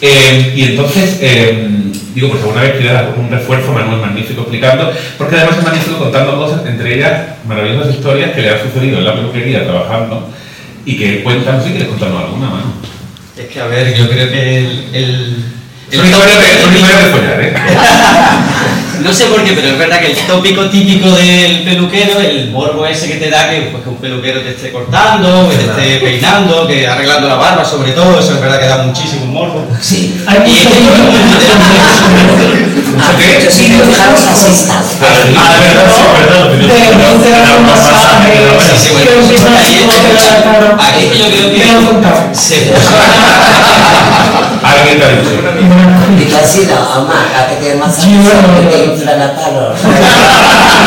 Eh, 0.00 0.52
y 0.54 0.62
entonces, 0.64 1.18
eh, 1.22 1.68
digo, 2.14 2.28
pues 2.28 2.42
alguna 2.42 2.62
vez 2.62 2.72
quiere 2.72 2.92
dar 2.92 3.14
un 3.16 3.30
refuerzo, 3.30 3.72
Manuel 3.72 4.00
magnífico 4.00 4.42
explicando, 4.42 4.92
porque 5.16 5.36
además 5.36 5.58
es 5.58 5.64
magnífico 5.64 5.98
contando 5.98 6.36
cosas, 6.36 6.66
entre 6.66 6.94
ellas 6.96 7.22
maravillosas 7.48 7.94
historias 7.94 8.32
que 8.32 8.42
le 8.42 8.50
han 8.50 8.62
sucedido 8.62 8.98
en 8.98 9.04
la 9.04 9.14
peluquería 9.14 9.64
trabajando 9.64 10.28
y 10.84 10.96
que 10.96 11.22
cuentan, 11.22 11.56
no 11.56 11.60
sé 11.62 11.68
si 11.68 11.72
quieres 11.72 11.88
contarnos 11.88 12.24
alguna, 12.24 12.50
Manu. 12.50 12.72
Es 13.38 13.46
que, 13.46 13.60
a 13.60 13.66
ver, 13.66 13.94
yo 13.96 14.08
creo 14.08 14.30
que 14.30 14.58
el... 14.58 14.88
el 14.92 15.44
De, 15.92 17.10
follar, 17.10 17.40
¿eh? 17.40 17.54
No 19.02 19.12
sé 19.12 19.24
por 19.26 19.42
qué, 19.42 19.52
pero 19.52 19.68
es 19.68 19.78
verdad 19.78 19.98
que 20.00 20.12
el 20.12 20.16
tópico 20.26 20.70
típico 20.70 21.10
del 21.10 21.64
peluquero, 21.64 22.20
el 22.20 22.50
morbo 22.52 22.86
ese 22.86 23.08
que 23.08 23.16
te 23.16 23.30
da 23.30 23.50
que, 23.50 23.62
pues, 23.72 23.82
que 23.82 23.88
un 23.88 23.96
peluquero 23.96 24.40
te 24.42 24.50
esté 24.50 24.70
cortando, 24.70 25.48
que 25.50 25.56
te 25.56 25.64
esté 25.64 25.98
peinando, 26.06 26.68
que 26.68 26.86
arreglando 26.86 27.26
la 27.28 27.34
barba 27.34 27.64
sobre 27.64 27.92
todo, 27.92 28.20
eso 28.20 28.34
es 28.34 28.40
verdad 28.40 28.60
que 28.60 28.66
da 28.66 28.78
muchísimo 28.84 29.26
morbo. 29.26 29.66
Sí. 29.80 30.22
Hay 30.26 30.38
mucho 30.38 30.68
que- 30.70 30.76
Ah, 33.00 33.10
sí 33.50 33.64
fijaros 33.64 34.20
asistas. 34.30 34.84
Ah, 35.00 35.50
de 35.54 35.60
verdad, 35.66 35.90
sí, 35.90 36.02
verdad. 36.20 36.44
de 37.48 37.56
un 37.58 37.66
masaje, 37.66 38.32
Sí, 38.60 38.74
sí, 38.78 38.88
bueno, 38.92 39.10
ahí 40.78 41.10
es- 41.10 41.18
yo 41.18 41.26
creo 41.26 41.50
que-. 41.50 42.36
Se 42.36 42.56
puso... 42.70 42.92
Alguien 44.62 44.98
te 44.98 45.04
ha 45.04 45.08
dicho. 45.08 46.30
Y 46.30 46.34
así 46.34 46.68
no, 46.70 47.02
Omar, 47.02 47.26
a 47.36 47.48
que 47.48 47.72
Sí, 48.00 48.16
bueno, 48.22 48.54
que 48.54 48.66
te 48.68 48.76
bueno. 48.78 48.92
inflan 48.94 49.22
a 49.22 49.34
palos. 49.34 49.78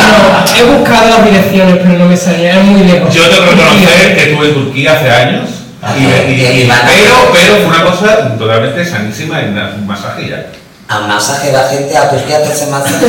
No, 0.06 0.60
he 0.60 0.64
buscado 0.78 1.10
las 1.10 1.26
direcciones, 1.26 1.78
pero 1.84 2.00
no 2.00 2.06
me 2.06 2.16
salía, 2.18 2.60
es 2.60 2.64
muy 2.64 2.84
lejos. 2.84 3.14
Yo 3.14 3.24
tengo 3.30 3.44
que 3.50 3.56
reconocer 3.56 4.16
que 4.16 4.24
estuve 4.32 4.48
en 4.50 4.54
Turquía 4.54 4.94
hace 4.94 5.10
años. 5.10 5.50
Y, 5.98 6.04
y- 6.32 6.64
y- 6.64 6.68
pero, 6.68 7.32
pero 7.34 7.56
fue 7.58 7.66
una 7.66 7.84
cosa 7.84 8.38
totalmente 8.38 8.86
sanísima 8.86 9.42
en 9.42 9.58
un 9.58 9.88
masaje 9.88 10.24
ya. 10.90 10.96
A 10.96 11.00
un 11.00 11.08
masaje 11.08 11.52
va 11.52 11.68
gente 11.68 11.98
a 11.98 12.10
Turquía 12.10 12.38
a 12.38 12.42
hacerse 12.42 12.68
masaje. 12.68 12.96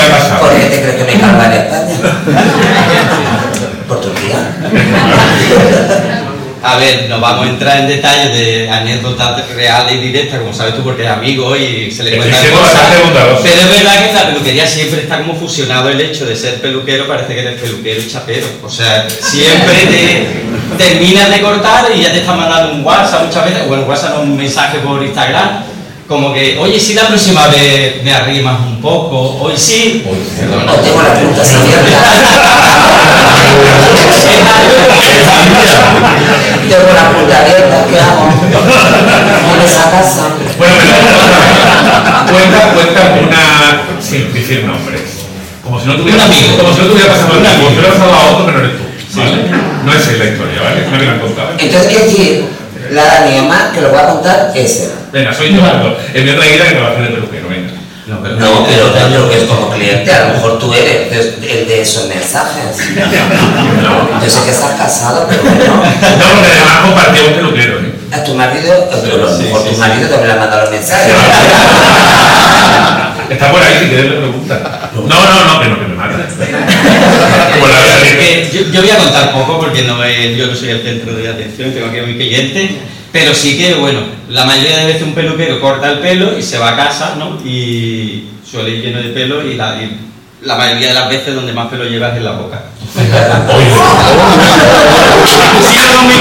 la-. 0.08 0.40
¿Por 0.40 0.50
qué 0.50 0.64
te 0.64 0.82
crees 0.82 0.96
que 0.96 1.04
me 1.04 1.20
carga 1.20 1.46
en 1.46 1.52
España? 1.52 1.96
¿Por 3.88 4.00
Turquía? 4.00 4.38
A 6.66 6.76
ver, 6.78 7.10
no 7.10 7.20
vamos 7.20 7.46
a 7.46 7.50
entrar 7.50 7.80
en 7.80 7.88
detalles 7.88 8.32
de 8.32 8.70
anécdotas 8.70 9.50
reales 9.50 9.96
y 9.96 9.98
directas, 9.98 10.40
como 10.40 10.54
sabes 10.54 10.74
tú, 10.74 10.82
porque 10.82 11.04
es 11.04 11.10
amigo 11.10 11.54
y 11.54 11.90
se 11.90 12.02
le 12.04 12.16
cuentan 12.16 12.40
cosas. 12.52 12.80
Pero 13.42 13.60
es 13.60 13.68
verdad 13.68 13.98
que 13.98 14.08
en 14.08 14.14
la 14.14 14.26
peluquería 14.28 14.66
siempre 14.66 15.02
está 15.02 15.18
como 15.18 15.36
fusionado 15.36 15.90
el 15.90 16.00
hecho 16.00 16.24
de 16.24 16.34
ser 16.34 16.62
peluquero, 16.62 17.06
parece 17.06 17.34
que 17.34 17.40
eres 17.40 17.60
peluquero 17.60 18.00
y 18.00 18.08
chapero. 18.08 18.46
O 18.62 18.70
sea, 18.70 19.06
siempre 19.10 19.74
te 19.90 20.26
terminas 20.78 21.28
de 21.28 21.42
cortar 21.42 21.84
y 21.94 22.00
ya 22.00 22.12
te 22.12 22.20
están 22.20 22.38
mandando 22.38 22.72
un 22.72 22.84
WhatsApp 22.84 23.26
muchas 23.26 23.44
veces, 23.44 23.62
o 23.68 23.74
en 23.74 23.86
WhatsApp 23.86 24.14
no, 24.14 24.22
un 24.22 24.34
mensaje 24.34 24.78
por 24.78 25.02
Instagram. 25.02 25.73
Como 26.08 26.34
que, 26.34 26.58
oye, 26.58 26.78
si 26.78 26.92
la 26.94 27.08
próxima 27.08 27.46
vez 27.48 28.02
me 28.04 28.12
arrimas 28.12 28.60
un 28.60 28.80
poco, 28.80 29.38
hoy 29.40 29.54
sí. 29.56 30.04
Perdona. 30.38 30.72
O 30.72 30.76
tengo 30.76 31.00
la 31.02 31.14
punta 31.14 31.40
abierta. 31.40 31.98
Tengo 36.68 36.92
la 36.92 37.10
punta 37.12 37.38
abierta, 37.40 37.86
¿qué 37.88 38.00
hago? 38.00 38.28
En 39.54 39.62
esa 39.66 39.90
casa. 39.90 40.28
Bueno, 40.58 40.74
cuenta, 42.30 42.72
cuenta 42.74 43.00
una, 43.22 44.00
sin 44.00 44.32
decir 44.32 44.64
nombres. 44.64 45.02
Como 45.62 45.80
si 45.80 45.86
no 45.86 45.96
tuviera, 45.96 46.24
Un 46.24 46.30
amigo. 46.32 46.58
como 46.58 46.74
si 46.74 46.80
no 46.82 46.86
tuviera 46.88 47.12
pasado 47.12 47.34
a 47.34 47.36
Un 47.38 47.42
ti, 47.42 47.48
amigo. 47.48 47.64
como 47.64 47.70
si 47.70 47.78
hubiera 47.78 47.94
pasado 47.94 48.12
a 48.14 48.30
otro, 48.30 48.46
pero 48.46 48.58
no 48.58 48.64
eres 48.64 48.76
tú. 48.78 49.18
¿vale? 49.20 49.32
No 49.84 49.92
esa 49.92 50.10
es 50.12 50.18
la 50.18 50.24
historia, 50.26 50.62
¿vale? 50.62 50.84
Es 50.84 50.92
la 50.92 50.98
que 50.98 51.04
me 51.06 51.12
han 51.12 51.20
contado. 51.20 51.48
Entonces, 51.58 51.88
¿qué 51.88 52.04
decir? 52.04 52.44
La 52.90 53.04
Dani 53.04 53.48
que 53.74 53.80
lo 53.80 53.88
voy 53.90 53.98
a 53.98 54.06
contar, 54.08 54.52
es 54.54 54.80
él. 54.80 54.90
Venga, 55.14 55.32
soy 55.32 55.54
yo, 55.54 55.64
Aldo. 55.64 55.96
Es 56.12 56.24
mi 56.24 56.30
otra 56.30 56.44
guía 56.44 56.68
que 56.68 56.74
trabaja 56.74 57.00
de 57.00 57.08
peluquero, 57.08 57.48
venga. 57.48 57.70
No, 58.06 58.20
pero, 58.22 58.34
No, 58.36 58.66
pero 58.66 59.08
yo 59.08 59.30
que 59.30 59.36
es 59.38 59.44
como 59.44 59.70
cliente, 59.70 60.12
a 60.12 60.28
lo 60.28 60.34
mejor 60.34 60.58
tú 60.58 60.74
eres 60.74 61.10
de- 61.40 61.52
el 61.60 61.66
de 61.68 61.80
esos 61.80 62.06
mensajes. 62.08 62.76
Yo 62.76 64.28
sé 64.30 64.44
que 64.44 64.50
estás 64.50 64.72
casado, 64.76 65.26
pero 65.28 65.42
bueno. 65.42 65.64
No, 65.64 66.26
porque 66.34 66.48
además 66.52 66.76
compartía 66.84 67.22
un 67.28 67.34
peluquero, 67.34 67.78
¿eh? 67.78 67.94
A 68.12 68.22
tu 68.22 68.34
marido, 68.34 68.90
a 68.92 68.96
lo 68.96 69.36
Sí, 69.36 69.44
mejor 69.44 69.62
sí, 69.62 69.68
tu 69.70 69.74
sí. 69.74 69.80
marido 69.80 70.08
también 70.08 70.28
le 70.28 70.32
ha 70.34 70.36
mandado 70.36 70.62
los 70.62 70.70
mensajes. 70.72 71.14
Está 73.30 73.50
por 73.50 73.62
ahí, 73.62 73.74
si 73.80 73.86
quieres 73.88 74.10
le 74.10 74.16
preguntas. 74.18 74.60
No, 74.94 75.00
no, 75.06 75.44
no, 75.46 75.60
que 75.60 75.68
no, 75.68 75.80
que 75.80 75.86
me 75.86 75.94
mata. 75.94 76.18
Pues 76.28 77.72
la 77.72 77.80
verdad 77.80 78.02
es 78.02 78.12
Es 78.12 78.12
que... 78.12 78.50
que 78.50 78.64
yo, 78.64 78.70
yo 78.70 78.80
voy 78.82 78.90
a 78.90 78.98
contar 78.98 79.32
poco 79.32 79.58
porque 79.60 79.82
no 79.82 80.04
es- 80.04 80.36
yo 80.36 80.46
no 80.46 80.54
soy 80.54 80.70
el 80.70 80.82
centro 80.82 81.14
de 81.14 81.28
atención, 81.28 81.72
tengo 81.72 81.86
aquí 81.88 81.98
a 81.98 82.02
mi 82.02 82.14
cliente, 82.16 82.80
pero 83.14 83.32
sí 83.32 83.56
que, 83.56 83.74
bueno, 83.74 84.00
la 84.28 84.44
mayoría 84.44 84.78
de 84.78 84.86
veces 84.86 85.02
un 85.02 85.14
peluquero 85.14 85.60
corta 85.60 85.88
el 85.88 86.00
pelo 86.00 86.36
y 86.36 86.42
se 86.42 86.58
va 86.58 86.70
a 86.70 86.76
casa, 86.76 87.14
¿no? 87.16 87.38
Y 87.48 88.24
suele 88.44 88.70
ir 88.70 88.82
lleno 88.82 89.00
de 89.00 89.10
pelo 89.10 89.46
y 89.46 89.54
la, 89.54 90.56
mayoría 90.56 90.88
de 90.88 90.94
las 90.94 91.08
veces 91.08 91.32
donde 91.32 91.52
más 91.52 91.68
pelo 91.68 91.84
llevas 91.84 92.10
es 92.10 92.18
en 92.18 92.24
la 92.24 92.32
boca. 92.32 92.64
Sí, 95.26 95.76
no, 95.78 96.02
no, 96.02 96.08
mi- 96.08 96.14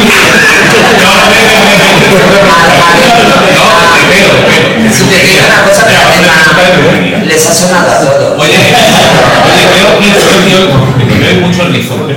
No, 3.54 3.62
de 3.94 4.02
pelo, 4.10 4.34
de 4.34 4.42
pelo. 4.48 4.64
Si 4.94 5.04
te 5.06 5.16
digo 5.26 5.46
una 5.48 5.60
cosa, 5.64 5.82
pero 5.86 6.00
además 6.02 7.26
les 7.28 7.42
ha 7.50 7.54
sonado 7.54 7.92
a 7.92 8.00
todos. 8.00 8.40
Oye, 8.40 8.52
oye, 9.98 10.12
creo 10.14 10.68
que 10.68 11.06
creo 11.06 11.20
que 11.20 11.28
hay 11.28 11.36
mucho 11.38 11.68
rizo, 11.70 11.96
¿no? 11.98 12.08
¿Qué 12.08 12.16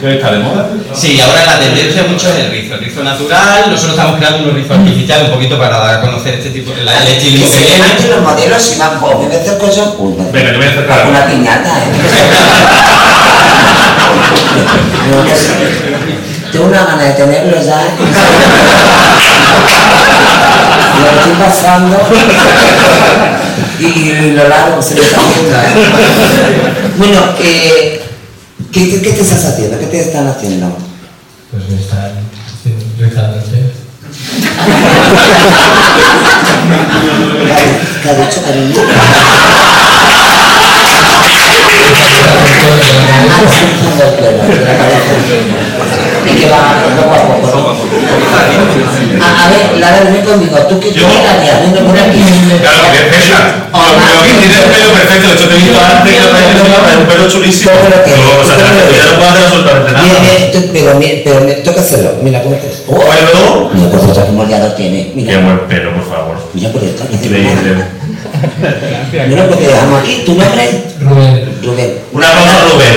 que 0.00 0.14
está 0.14 0.30
de 0.32 0.38
moda? 0.38 0.68
Sí, 0.94 1.20
ahora 1.20 1.44
la 1.46 1.58
tendencia 1.58 2.02
mucho 2.04 2.28
es 2.30 2.36
el 2.36 2.50
rizo, 2.50 2.74
el 2.74 2.80
rizo 2.80 3.02
natural. 3.02 3.64
Nosotros 3.70 3.96
estamos 3.96 4.16
creando 4.18 4.44
unos 4.44 4.54
rizos 4.54 4.78
artificiales 4.78 5.26
un 5.28 5.34
poquito 5.34 5.58
para 5.58 5.78
dar 5.78 5.94
a 5.96 6.00
conocer 6.00 6.34
este 6.34 6.50
tipo, 6.50 6.72
el 6.72 6.86
Que 6.86 7.12
estilismo 7.16 7.50
que 7.52 7.58
viene. 7.58 7.96
que 8.00 8.08
los 8.08 8.20
modelos 8.22 8.72
y 8.74 8.78
van 8.78 9.00
por 9.00 9.18
me 9.28 9.36
hacer 9.36 9.58
cosas 9.58 9.88
una, 9.98 10.24
Venga, 10.30 10.52
yo 10.52 10.58
voy 10.58 10.66
a 10.66 10.70
acercar 10.70 11.06
una 11.08 11.22
a 11.22 11.26
piñata, 11.26 11.70
¿eh? 11.84 11.92
Pues, 16.56 16.56
Tengo 16.56 16.68
una 16.68 16.84
gana 16.86 17.02
de 17.02 17.12
tenerlo 17.12 17.62
ya. 17.62 17.76
Lo 21.02 21.10
estoy 21.10 21.32
pasando 21.44 21.98
y, 23.78 24.30
lo 24.30 24.48
largo 24.48 24.80
se 24.80 24.94
me 24.94 25.02
está 25.02 25.20
haciendo. 25.20 25.54
¿eh? 25.54 25.90
Bueno, 26.96 27.20
eh, 27.40 28.00
¿qué, 28.72 28.86
te- 28.86 29.02
¿qué 29.02 29.10
te 29.12 29.20
estás 29.20 29.44
haciendo? 29.44 29.78
¿Qué 29.78 29.84
te 29.86 30.00
están 30.00 30.26
haciendo? 30.28 30.74
Pues 31.50 31.68
me 31.68 31.78
están 31.78 32.12
pelo. 32.64 32.80
¿Qué 38.02 38.08
ha 38.10 38.14
dicho 38.14 38.40
cariño? 38.42 38.80
Está 42.26 44.04
la. 44.04 44.22
Y 46.26 46.34
que 46.36 46.46
va 46.50 46.58
poco 46.96 47.76
a 49.16 49.48
ver, 49.48 49.78
Lara, 49.80 50.00
ven 50.10 50.24
conmigo. 50.24 50.56
¿Tú 50.68 50.80
qué 50.80 50.92
Yo. 50.92 51.06
tú 51.06 51.08
qué 51.22 51.28
harías? 51.28 51.60
Ven 51.62 51.84
por 51.86 51.96
aquí. 51.98 52.20
Claro, 52.60 52.84
que 52.92 52.98
César. 53.16 53.70
Pero 53.72 54.22
que 54.22 54.32
tienes 54.38 54.58
el 54.58 54.70
pelo 54.70 54.88
perfecto, 54.92 55.26
hecho 55.34 55.48
te 55.48 55.54
he 55.54 55.58
visto 55.58 55.78
antes 55.80 56.12
que 56.14 56.20
vez 56.20 56.44
encima, 56.50 57.00
un 57.00 57.06
pelo 57.06 57.24
chulísimo. 57.28 57.70
Pero 57.88 58.04
que- 58.04 58.12
o 58.12 58.44
sea, 58.44 58.56
ya 58.58 59.04
no 59.06 59.16
puedo 59.18 59.30
hacer 59.30 59.44
absolutamente 59.46 59.90
Mira, 59.92 60.02
nada. 60.02 60.70
pero, 60.72 60.90
mira, 60.98 61.14
pero 61.24 61.40
me 61.40 61.52
toca 61.62 61.80
hacerlo. 61.80 62.10
Mira 62.22 62.42
cómo 62.42 62.56
te. 62.56 62.66
Oh, 62.88 62.94
Bueno, 62.94 63.70
mira 63.74 63.88
pues 63.90 64.02
otro 64.04 64.26
moldeador 64.32 64.72
tiene. 64.74 64.98
qué 65.06 65.12
Mira, 65.14 65.38
buen 65.40 65.60
pelo, 65.68 65.94
por 65.94 66.04
favor. 66.08 66.36
mira 66.54 66.70
por 66.70 66.82
esto. 66.84 67.04
Increíble. 67.12 67.84
Mira, 69.28 69.46
pues 69.46 69.58
te 69.60 69.66
dejamos 69.66 70.00
aquí. 70.02 70.22
¿Tu 70.26 70.34
nombre? 70.34 70.84
Rubén, 71.00 71.58
Rubén. 71.62 71.90
Un 72.16 72.24
aplauso 72.24 72.50
a 72.50 72.60
Rubén. 72.72 72.96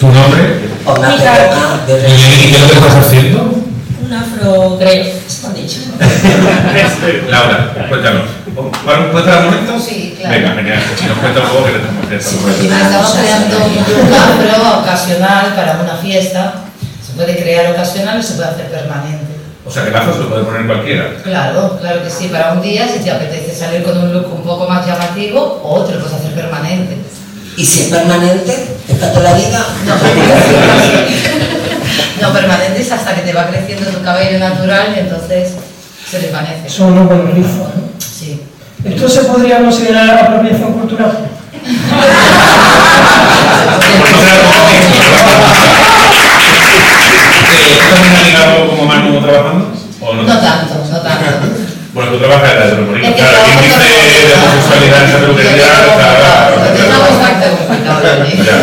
¿tu 0.00 0.06
nombre? 0.08 0.42
¿Y 2.08 2.50
qué 2.50 2.56
es 2.56 2.60
lo 2.60 2.66
que 2.66 2.74
estás 2.74 2.96
haciendo? 2.96 3.54
Un 4.04 4.12
afro 4.12 4.78
creo, 4.80 5.04
dicho. 5.54 5.80
Laura, 7.30 7.72
cuéntanos. 7.88 8.24
¿Puedes 8.52 9.26
estar 9.26 9.38
un 9.38 9.44
momento? 9.44 9.78
Sí, 9.78 10.16
claro. 10.18 10.34
Venga, 10.34 10.54
genial. 10.54 10.82
Si 10.98 11.06
nos 11.06 11.18
cuentas 11.18 11.44
luego 11.52 11.66
que 11.66 11.70
le 11.70 11.78
estamos 11.78 12.50
haciendo. 12.50 12.76
Estamos 12.82 13.12
creando 13.12 13.56
un 13.58 14.12
afro 14.12 14.80
ocasional 14.80 15.54
para 15.54 15.80
una 15.80 15.94
fiesta. 15.98 16.54
Se 17.06 17.12
puede 17.12 17.40
crear 17.40 17.70
ocasional 17.70 18.18
y 18.18 18.22
se 18.24 18.34
puede 18.34 18.48
hacer 18.48 18.66
permanente. 18.72 19.29
O 19.70 19.72
sea, 19.72 19.84
que 19.84 19.92
lazo 19.92 20.12
se 20.12 20.18
lo 20.18 20.28
puede 20.28 20.42
poner 20.42 20.66
cualquiera. 20.66 21.14
Claro, 21.22 21.78
claro 21.80 22.02
que 22.02 22.10
sí, 22.10 22.26
para 22.26 22.54
un 22.54 22.60
día, 22.60 22.88
si 22.88 22.98
te 22.98 23.12
apetece 23.12 23.54
salir 23.54 23.84
con 23.84 23.96
un 23.96 24.12
look 24.12 24.26
un 24.34 24.42
poco 24.42 24.68
más 24.68 24.84
llamativo, 24.84 25.60
o 25.62 25.84
te 25.84 25.94
lo 25.94 26.00
puedes 26.00 26.16
hacer 26.16 26.34
permanente. 26.34 26.96
Y 27.56 27.64
si 27.64 27.82
es 27.82 27.86
permanente, 27.86 28.66
es 28.88 28.98
para 28.98 29.12
toda 29.12 29.30
la 29.30 29.38
vida. 29.38 29.64
No, 29.86 29.94
no, 32.20 32.32
permanente 32.34 32.80
es 32.80 32.90
hasta 32.90 33.14
que 33.14 33.20
te 33.20 33.32
va 33.32 33.46
creciendo 33.46 33.88
tu 33.92 34.02
cabello 34.02 34.40
natural 34.40 34.92
y 34.96 34.98
entonces 34.98 35.52
se 36.10 36.18
desvanece. 36.18 36.68
Son 36.68 36.92
unos 36.92 37.06
buenos 37.06 37.32
rizos, 37.32 37.54
¿no? 37.54 37.90
Sí. 38.00 38.42
¿Esto 38.84 39.08
se 39.08 39.20
podría 39.20 39.60
considerar 39.60 40.18
apropiación 40.18 40.72
cultural? 40.72 41.28
¿Tú 47.50 47.94
también 47.94 48.14
has 48.16 48.26
ligado 48.26 48.68
como 48.68 48.84
Manu 48.84 49.20
trabajando? 49.20 49.72
¿O 50.00 50.14
no? 50.14 50.22
No 50.22 50.38
tanto, 50.40 50.74
no 50.90 50.98
tanto. 51.00 51.26
Bueno, 51.92 52.12
tú 52.12 52.18
trabajas 52.18 52.52
en 52.52 52.58
la 52.60 52.66
que 52.66 52.70
Claro, 52.76 52.94
quien 52.94 53.16
trabajo 53.18 53.50
dice 53.62 53.74
con- 53.74 54.28
de 54.28 54.34
homosexualidad 54.34 55.02
en 55.02 55.08
esa 55.10 55.18
peluquería 55.18 55.66
está... 55.90 56.08
Es. 58.30 58.46
Ya. 58.46 58.56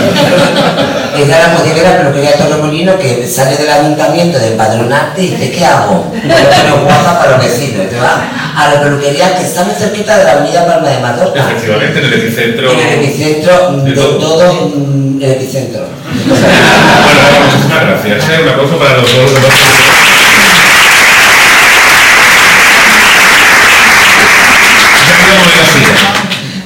Es 1.17 1.25
de 1.27 1.33
la 1.33 1.47
modelo 1.47 1.81
pero 1.97 2.13
que 2.13 2.21
ya 2.21 2.37
Torremolino 2.37 2.97
que 2.99 3.27
sale 3.27 3.57
del 3.57 3.69
ayuntamiento 3.69 4.37
de 4.37 4.51
empadronarte 4.51 5.23
y 5.23 5.29
dice, 5.29 5.51
¿qué 5.51 5.65
hago? 5.65 6.05
Bueno, 6.11 6.83
guapa 6.83 7.17
para 7.17 7.31
los 7.37 7.45
vecinos. 7.45 7.85
Y 7.85 7.87
te 7.87 7.97
va 7.99 8.21
a 8.55 8.73
la 8.75 8.81
peluquería 8.81 9.35
que 9.35 9.43
está 9.43 9.63
muy 9.63 9.73
cerquita 9.73 10.15
de 10.19 10.23
la 10.25 10.31
avenida 10.33 10.67
Palma 10.67 10.87
de 10.89 10.99
Mallorca. 10.99 11.39
Efectivamente, 11.39 11.99
en 11.99 12.05
el 12.05 12.13
epicentro... 12.13 12.71
En 12.71 12.79
el 12.79 12.93
epicentro 12.99 13.71
de 13.83 13.91
todo, 13.93 14.53
mm, 14.75 15.21
el 15.23 15.31
epicentro. 15.31 15.85
Bueno, 16.27 17.36
muchísimas 17.47 17.81
gracias. 17.81 18.29
¿eh? 18.29 18.43
Un 18.43 18.49
aplauso 18.49 18.77
para 18.77 18.97
los 18.97 19.03
dos. 19.03 19.31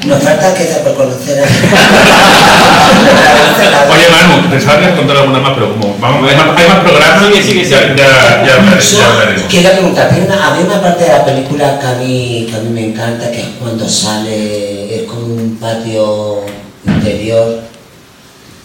Nos 0.06 0.24
falta 0.24 0.54
que 0.56 0.64
por 0.84 0.96
conocer 0.96 1.40
a... 1.40 1.44
Oye, 3.92 4.08
Manu, 4.10 4.50
pensaba 4.50 4.80
que 4.80 4.86
has 4.86 4.96
contado 4.96 5.20
alguna 5.20 5.40
más, 5.40 5.54
pero 5.54 5.74
como 5.74 5.96
vamos, 6.00 6.28
hay, 6.30 6.36
más, 6.36 6.48
hay 6.58 6.68
más 6.68 6.80
programas, 6.80 7.24
Sigue, 7.28 7.44
sigue, 7.44 7.64
ya, 7.70 7.78
sigue. 7.82 7.96
ya, 7.98 8.44
ya, 8.44 8.80
ya 8.80 9.06
hablaremos. 9.08 9.44
Quiero 9.48 9.70
preguntar, 9.72 10.10
había 10.12 10.24
una, 10.26 10.48
había 10.48 10.66
una 10.66 10.82
parte 10.82 11.04
de 11.04 11.10
la 11.10 11.24
película 11.24 11.80
que 11.80 11.88
a, 11.88 11.94
mí, 11.94 12.48
que 12.50 12.56
a 12.58 12.60
mí 12.62 12.70
me 12.70 12.86
encanta, 12.88 13.30
que 13.32 13.42
es 13.42 13.48
cuando 13.60 13.88
sale, 13.88 14.96
es 14.96 15.04
como 15.04 15.36
un 15.36 15.58
patio 15.62 16.42
interior. 16.86 17.71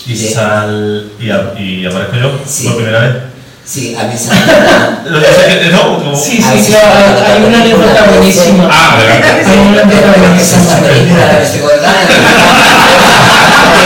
Y 0.06 0.16
Sí. 0.16 0.32
sal. 0.32 1.10
Y, 1.20 1.30
a- 1.30 1.52
y 1.58 1.84
aparezco 1.86 2.16
yo 2.16 2.30
Sí. 2.48 2.64
por 2.68 2.76
primera 2.76 3.00
vez. 3.00 3.12
Sí, 3.64 3.96
a 3.98 4.04
mí 4.04 4.14
sale... 4.16 4.40
Lo 5.10 5.18
que 5.20 5.68
no, 5.72 5.98
como- 5.98 6.14
Sí, 6.16 6.40
Ah, 6.44 6.52
sí, 6.52 6.62
sí, 6.64 6.70
claro, 6.70 6.86
sí, 7.18 7.24
hay, 7.26 7.32
hay 7.32 7.44
una 7.44 7.58
anécdota 7.62 8.04
buenísima. 8.04 8.68
Ah, 8.70 8.94
adelante. 8.94 9.50
Hay 9.50 9.58
una 9.58 9.82
anécdota 9.82 10.10
Esa 10.10 10.18
buenísima. 10.20 10.62
es 10.62 10.68
la 10.70 10.88
película. 10.88 11.24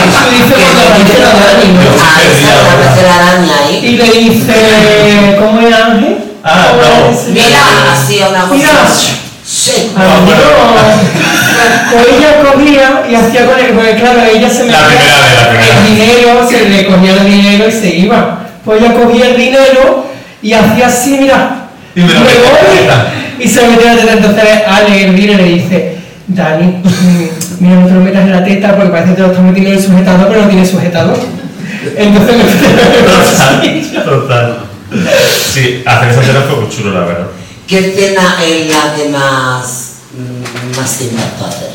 Eso 0.01 0.29
dice 0.31 0.53
cuando 0.53 0.81
aparece 0.81 1.19
la 1.19 1.29
Dani, 1.29 1.73
¿no? 1.73 1.79
Ah, 2.01 2.21
esa 2.21 2.51
aparece 2.61 3.01
la 3.07 3.15
araña 3.15 3.55
Y 3.71 3.73
ahí. 3.75 3.97
le 3.97 4.05
dice, 4.29 5.35
¿cómo 5.39 5.61
es 5.61 5.73
Ángel? 5.75 6.17
Ah, 6.43 6.67
¿Cómo 6.71 7.11
no. 7.11 7.21
Mira, 7.33 7.93
así 7.93 8.21
a 8.21 8.27
una 8.29 8.45
Mira. 8.47 8.69
cosa. 8.69 9.17
Sí. 9.63 9.91
Amigo, 9.95 10.33
pues 11.91 12.07
ella 12.17 12.41
cogía 12.41 13.03
y 13.07 13.13
hacía 13.13 13.45
con 13.45 13.59
él, 13.59 13.73
porque 13.75 13.95
claro, 13.95 14.21
ella 14.23 14.49
se 14.49 14.65
La 14.65 14.79
metía 14.79 14.87
primera 14.87 15.21
vez, 15.21 15.35
la 15.37 15.49
primera 15.49 15.77
el 15.77 15.95
dinero, 15.95 16.49
se 16.49 16.69
le 16.69 16.87
cogía 16.87 17.13
el 17.13 17.25
dinero 17.25 17.67
y 17.67 17.71
se 17.71 17.95
iba. 17.95 18.39
Pues 18.65 18.81
ella 18.81 18.93
cogía 18.95 19.27
el 19.27 19.37
dinero 19.37 20.07
y 20.41 20.53
hacía 20.53 20.87
así, 20.87 21.17
mira, 21.19 21.67
Y 21.93 21.99
me 21.99 22.07
me 22.07 22.13
voy 22.15 22.25
y 23.39 23.47
se 23.47 23.67
metía 23.67 23.93
la 23.93 24.01
teta. 24.01 24.13
Entonces 24.13 24.43
Ale 24.67 25.05
el 25.05 25.15
dinero 25.15 25.37
le 25.37 25.49
dice, 25.49 25.97
Dani, 26.25 26.65
mm, 26.65 27.27
mira, 27.59 27.75
no 27.81 27.87
te 27.87 27.93
lo 27.93 28.01
metas 28.01 28.21
en 28.21 28.31
la 28.31 28.43
teta 28.43 28.75
porque 28.75 28.89
parece 28.89 29.09
que 29.09 29.15
te 29.15 29.21
lo 29.21 29.27
estás 29.27 29.43
metiendo 29.43 29.69
en 29.69 29.77
el 29.77 29.83
sujetador, 29.83 30.27
pero 30.27 30.41
no 30.41 30.47
tiene 30.47 30.65
sujetador. 30.65 31.19
Entonces 31.95 32.35
me 32.35 34.01
Total, 34.01 34.05
total. 34.05 34.59
Sí, 35.53 35.83
hacer 35.85 36.09
esa 36.09 36.21
escena 36.21 36.41
fue 36.49 36.61
muy 36.61 36.69
chulo, 36.69 36.93
la 36.99 37.05
verdad. 37.05 37.27
¿Qué 37.71 37.79
escena 37.79 38.35
es 38.45 38.67
la 38.67 38.93
que 38.93 39.07
más, 39.07 39.93
mm, 40.11 40.77
más 40.77 40.97
te 40.97 41.05
impactó 41.05 41.45
hacer? 41.45 41.69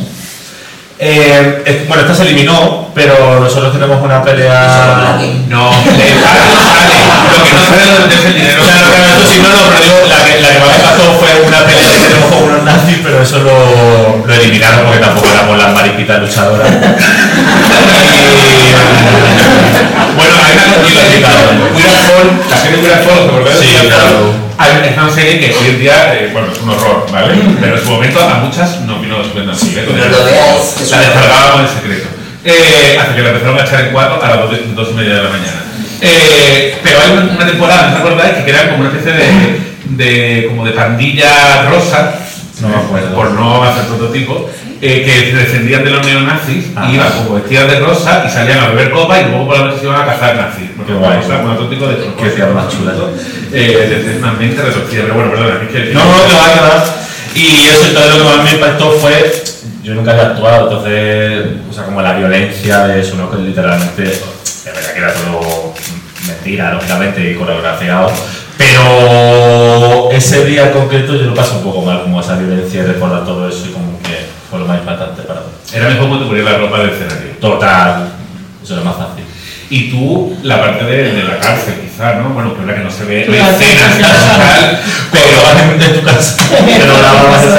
Eh, 0.98 1.62
eh, 1.64 1.84
bueno, 1.88 2.02
esta 2.02 2.14
se 2.14 2.24
eliminó, 2.24 2.90
pero 2.94 3.40
nosotros 3.40 3.72
tenemos 3.72 4.04
una 4.04 4.22
pelea. 4.22 5.18
Eh, 32.96 33.00
hasta 33.00 33.14
que 33.14 33.22
la 33.22 33.28
empezaron 33.30 33.58
a 33.58 33.62
echar 33.62 33.80
en 33.86 33.92
cuatro 33.92 34.22
a 34.22 34.28
las 34.28 34.38
dos, 34.38 34.50
dos 34.74 34.88
y 34.90 34.94
media 34.94 35.14
de 35.16 35.22
la 35.22 35.28
mañana. 35.30 35.60
Eh, 36.00 36.76
pero 36.82 36.98
hay 37.00 37.10
una, 37.12 37.34
una 37.36 37.46
temporada, 37.46 37.88
¿no 37.90 37.94
os 37.96 38.00
acordáis? 38.00 38.44
Que 38.44 38.50
era 38.50 38.70
como 38.70 38.80
una 38.84 38.88
especie 38.90 39.12
de, 39.12 39.24
de, 40.04 40.46
como 40.48 40.64
de 40.64 40.72
pandilla 40.72 41.70
rosa, 41.70 42.14
No 42.60 42.68
me 42.68 42.76
acuerdo. 42.76 43.14
por 43.14 43.30
no 43.32 43.62
hacer 43.64 43.84
prototipo, 43.84 44.50
eh, 44.82 45.02
que 45.04 45.30
se 45.30 45.36
defendían 45.36 45.84
de 45.84 45.90
los 45.90 46.04
neonazis 46.06 46.66
y 46.88 46.94
iban 46.94 47.10
como 47.12 47.36
vestidas 47.36 47.70
de 47.70 47.80
rosa 47.80 48.24
y 48.26 48.30
salían 48.30 48.58
a 48.60 48.68
beber 48.68 48.90
copa 48.90 49.20
y 49.20 49.24
luego 49.24 49.46
por 49.46 49.58
la 49.58 49.64
noche 49.66 49.78
se 49.80 49.86
iban 49.86 50.02
a 50.02 50.06
cazar 50.06 50.36
nazis. 50.36 50.70
Qué 50.86 50.92
guay. 50.92 51.18
O 51.18 51.26
sea, 51.26 51.38
un 51.38 51.50
auténtico 51.50 51.88
de 51.88 51.96
Qué 51.96 52.28
tía 52.30 52.46
más 52.46 52.68
chula. 52.68 52.92
Eh, 53.52 53.86
desde 53.88 54.18
una 54.18 54.32
mente 54.32 54.60
retorcida, 54.62 55.02
pero 55.02 55.14
bueno, 55.14 55.30
perdona, 55.30 55.62
es 55.62 55.68
que... 55.70 55.94
No, 55.94 56.00
no, 56.04 56.26
que 56.26 56.34
va, 56.34 56.52
que 56.52 56.60
va. 56.60 56.84
Y 57.36 57.66
eso, 57.66 57.88
entonces 57.88 58.14
lo 58.14 58.18
que 58.18 58.24
más 58.24 58.44
me 58.44 58.50
impactó 58.52 58.92
fue, 58.92 59.44
yo 59.82 59.94
nunca 59.94 60.12
había 60.12 60.28
actuado, 60.28 60.70
entonces, 60.70 61.46
o 61.70 61.72
sea, 61.72 61.84
como 61.84 62.00
la 62.00 62.14
violencia 62.14 62.86
de 62.86 63.00
eso, 63.00 63.16
¿no? 63.16 63.30
Que 63.30 63.36
literalmente, 63.36 64.02
de 64.02 64.72
verdad 64.72 64.92
que 64.92 64.98
era 64.98 65.12
todo 65.12 65.74
mentira, 66.26 66.72
lógicamente, 66.72 67.30
y 67.30 67.34
coreografiado. 67.34 68.10
Pero 68.56 70.10
ese 70.12 70.46
día 70.46 70.68
en 70.68 70.72
concreto 70.72 71.14
yo 71.14 71.24
lo 71.24 71.34
pasé 71.34 71.56
un 71.56 71.62
poco 71.62 71.82
mal, 71.82 72.02
como 72.02 72.20
esa 72.20 72.38
violencia 72.38 72.82
y 72.82 72.86
recordar 72.86 73.26
todo 73.26 73.46
eso 73.48 73.66
y 73.66 73.72
como 73.72 74.00
que 74.00 74.26
fue 74.50 74.58
lo 74.58 74.64
más 74.64 74.78
impactante 74.78 75.22
para 75.22 75.40
mí. 75.40 75.46
Era 75.74 75.90
mejor 75.90 76.08
cuando 76.08 76.20
te 76.20 76.30
ponías 76.30 76.46
la 76.46 76.58
ropa 76.58 76.78
del 76.78 76.90
escenario. 76.90 77.32
Total, 77.38 78.08
eso 78.64 78.74
era 78.74 78.82
más 78.82 78.96
fácil. 78.96 79.24
Y 79.68 79.90
tú, 79.90 80.36
la 80.42 80.60
parte 80.60 80.84
de, 80.84 81.12
de 81.12 81.22
la 81.24 81.38
cárcel, 81.40 81.74
quizá, 81.82 82.14
¿no? 82.20 82.30
Bueno, 82.30 82.54
que 82.54 82.60
es 82.60 82.66
la 82.68 82.74
que 82.76 82.80
no 82.84 82.90
se 82.90 83.04
ve, 83.04 83.26
La 83.28 83.50
escenas, 83.50 83.94
cárcel, 84.00 84.02
tal, 84.02 84.80
Pero 85.12 85.42
vas 85.42 85.86
en 85.88 85.94
tu 86.00 86.04
casa, 86.06 86.36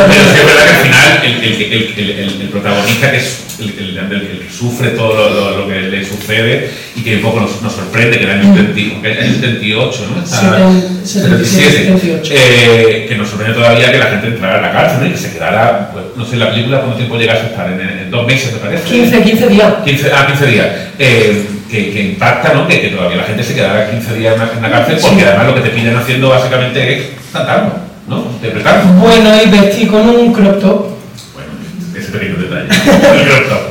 pero 0.07 0.23
sí 0.23 0.39
es 0.39 0.45
verdad 0.45 0.63
que 0.65 0.77
al 0.77 0.83
final 0.83 1.19
el, 1.23 1.43
el, 1.43 1.61
el, 1.61 1.93
el, 1.97 2.09
el- 2.19 2.41
el 2.41 2.47
protagonista, 2.49 3.11
que 3.11 3.17
es 3.17 3.43
el, 3.59 3.69
el- 3.77 3.97
el- 3.97 4.11
el 4.13 4.39
que 4.39 4.49
sufre 4.53 4.91
todo 4.91 5.13
lo, 5.15 5.29
lo- 5.51 5.57
lo 5.57 5.67
que 5.67 5.81
le 5.81 6.05
sucede 6.05 6.71
y 6.95 7.01
que 7.01 7.15
un 7.17 7.21
poco 7.23 7.41
nos, 7.41 7.61
nos 7.61 7.73
sorprende, 7.73 8.17
que 8.17 8.23
era 8.23 8.35
en 8.35 8.39
el 8.41 8.55
70 8.55 9.01
que 9.01 9.11
era 9.11 9.19
en 9.25 9.27
el 9.27 9.35
78, 9.41 10.07
¿no? 10.15 10.23
Está- 10.23 10.39
Seten- 10.59 11.03
77, 11.03 11.85
78. 11.99 12.33
eh, 12.37 13.05
que 13.09 13.15
nos 13.15 13.27
sorprende 13.29 13.53
todavía 13.55 13.91
que 13.91 13.97
la 13.97 14.05
gente 14.07 14.27
entrara 14.27 14.59
a 14.59 14.61
la 14.61 14.71
cárcel 14.71 14.99
¿no? 15.01 15.07
y 15.07 15.11
que 15.11 15.17
se 15.17 15.33
quedara, 15.33 15.89
pues, 15.91 16.05
no 16.15 16.23
sé, 16.25 16.33
en 16.33 16.39
la 16.39 16.51
película 16.51 16.79
cuánto 16.79 16.95
tiempo 16.97 17.17
llegase 17.17 17.41
a 17.41 17.47
estar, 17.47 17.69
en, 17.71 17.81
en 17.81 18.09
dos 18.11 18.25
meses, 18.25 18.53
me 18.53 18.59
parece. 18.59 18.83
15, 18.87 19.21
15 19.23 19.47
días. 19.49 19.73
15, 19.83 20.11
ah, 20.13 20.27
15 20.27 20.45
días. 20.47 20.67
Eh, 20.99 21.45
que, 21.69 21.91
que 21.91 22.03
impacta, 22.03 22.53
¿no? 22.53 22.67
Que, 22.67 22.81
que 22.81 22.89
todavía 22.89 23.17
la 23.17 23.23
gente 23.23 23.43
se 23.43 23.55
quedara 23.55 23.91
15 23.91 24.15
días 24.15 24.33
en 24.33 24.39
la, 24.39 24.51
en 24.53 24.61
la 24.61 24.71
cárcel 24.71 24.97
porque 25.01 25.23
además 25.23 25.47
lo 25.47 25.55
que 25.55 25.61
te 25.61 25.69
pillan 25.69 25.97
haciendo 25.97 26.29
básicamente 26.29 26.97
es 26.97 27.05
cantarlo, 27.31 27.73
¿no? 28.07 28.25
Interpretarlo. 28.33 28.93
Bueno, 28.93 29.31
y 29.43 29.49
vestí 29.49 29.87
con 29.87 30.09
un 30.09 30.33
crop 30.33 30.59
top. 30.59 30.85
Bueno, 31.33 31.51
ese 31.95 32.11
pequeño 32.11 32.37
detalle. 32.37 32.67
El 33.19 33.27
crop 33.27 33.49
top. 33.49 33.61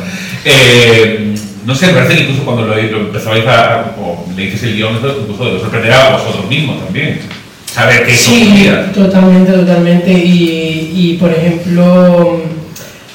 Eh, 0.45 1.35
no 1.66 1.75
sé, 1.75 1.89
me 1.89 1.95
parece 1.95 2.14
que 2.14 2.23
incluso 2.23 2.45
cuando 2.45 2.64
lo, 2.64 2.77
lo 2.77 2.99
empezabais 2.99 3.45
a, 3.47 3.95
o 4.01 4.25
le 4.37 4.43
dices 4.45 4.62
el 4.62 4.77
guion, 4.77 4.95
incluso 4.95 5.43
os 5.43 5.61
sorprenderá 5.61 6.07
a 6.07 6.16
vosotros 6.16 6.49
mismos 6.49 6.85
también. 6.85 7.18
Saber 7.66 8.07
que 8.07 8.12
eso 8.12 8.31
Sí, 8.31 8.71
totalmente, 8.95 9.53
totalmente. 9.53 10.12
Y, 10.12 10.93
y, 10.95 11.16
por 11.21 11.33
ejemplo, 11.33 12.41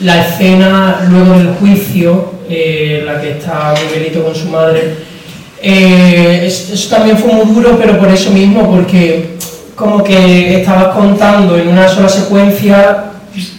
la 0.02 0.28
escena 0.28 1.08
luego 1.10 1.38
del 1.38 1.48
juicio, 1.54 2.34
eh, 2.52 3.04
la 3.06 3.20
que 3.22 3.32
está 3.32 3.74
Miguelito 3.88 4.24
con 4.24 4.36
su 4.36 4.50
madre, 4.50 4.96
eh, 5.62 6.44
es- 6.46 6.70
eso 6.72 6.96
también 6.96 7.18
fue 7.18 7.32
muy 7.34 7.46
duro, 7.54 7.78
pero 7.80 7.98
por 8.00 8.10
eso 8.10 8.32
mismo, 8.32 8.70
porque 8.70 9.38
como 9.76 10.04
que 10.04 10.60
estabas 10.60 10.96
contando 10.96 11.58
en 11.58 11.68
una 11.70 11.88
sola 11.88 12.10
secuencia 12.10 13.06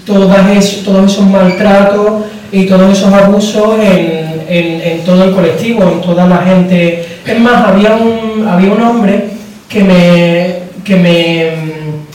todas 0.06 0.50
es- 0.56 0.84
todos 0.84 1.10
esos 1.10 1.26
maltratos 1.26 2.24
y 2.52 2.66
todos 2.66 2.92
esos 2.96 3.12
abusos 3.12 3.78
en, 3.80 4.42
en- 4.48 4.80
en 4.82 5.04
todo 5.04 5.24
el 5.24 5.32
colectivo, 5.32 5.82
en 5.84 6.00
toda 6.00 6.26
la 6.26 6.38
gente. 6.38 7.04
Es 7.26 7.40
más, 7.40 7.64
había 7.68 7.92
un, 7.96 8.46
había 8.46 8.70
un 8.72 8.82
hombre 8.82 9.24
que 9.68 9.82
me, 9.82 10.54
que 10.84 10.96
me, 10.96 11.50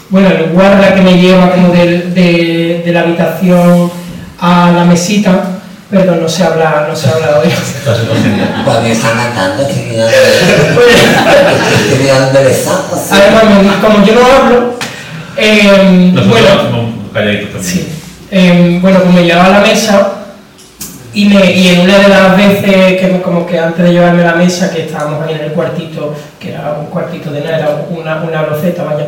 bueno, 0.09 0.28
el 0.30 0.51
guarda 0.53 0.93
que 0.93 1.01
me 1.01 1.17
lleva 1.19 1.49
como 1.51 1.69
del- 1.69 2.13
de, 2.13 2.84
de 2.86 2.91
la 2.91 3.01
habitación 3.01 3.89
a 4.39 4.71
la 4.75 4.86
mesita, 4.86 5.57
perdón, 5.89 6.21
no 6.21 6.29
se 6.29 6.43
habla, 6.43 6.85
no 6.89 6.95
se 6.95 7.07
habla 7.09 7.39
hoy. 7.39 7.47
Me 8.83 8.91
están 8.91 9.17
cantando, 9.17 9.63
estoy 9.63 9.83
mirando, 9.83 10.11
estoy 10.11 11.99
mirando 12.03 12.27
embelesado, 12.27 12.83
así. 12.93 13.09
Además, 13.13 13.75
como 13.81 14.05
yo 14.05 14.13
no 14.15 14.25
hablo, 14.25 14.73
eh, 15.38 16.11
bueno, 16.13 16.47
somos 16.63 16.93
calladitos 17.13 17.51
también. 17.51 17.63
Sí. 17.63 17.88
Eh, 18.31 18.79
bueno, 18.81 18.99
pues 19.03 19.13
me 19.15 19.23
llevaba 19.23 19.45
a 19.45 19.49
la 19.49 19.59
mesa 19.61 20.09
y, 21.13 21.25
me, 21.29 21.49
y 21.51 21.69
en 21.69 21.79
una 21.81 21.97
de 21.99 22.09
las 22.09 22.35
veces 22.38 22.99
que 22.99 23.07
me- 23.11 23.21
como 23.21 23.45
que 23.47 23.57
antes 23.57 23.85
de 23.85 23.93
llevarme 23.93 24.23
a 24.23 24.31
la 24.31 24.35
mesa, 24.35 24.69
que 24.69 24.81
estábamos 24.83 25.25
ahí 25.25 25.35
en 25.35 25.45
el 25.45 25.51
cuartito, 25.53 26.13
que 26.39 26.51
era 26.51 26.73
un 26.77 26.88
cuartito 26.88 27.31
de 27.31 27.39
nada, 27.41 27.57
era 27.57 27.69
una, 27.89 28.15
una 28.21 28.41
loseta, 28.43 28.83
vaya, 28.83 29.07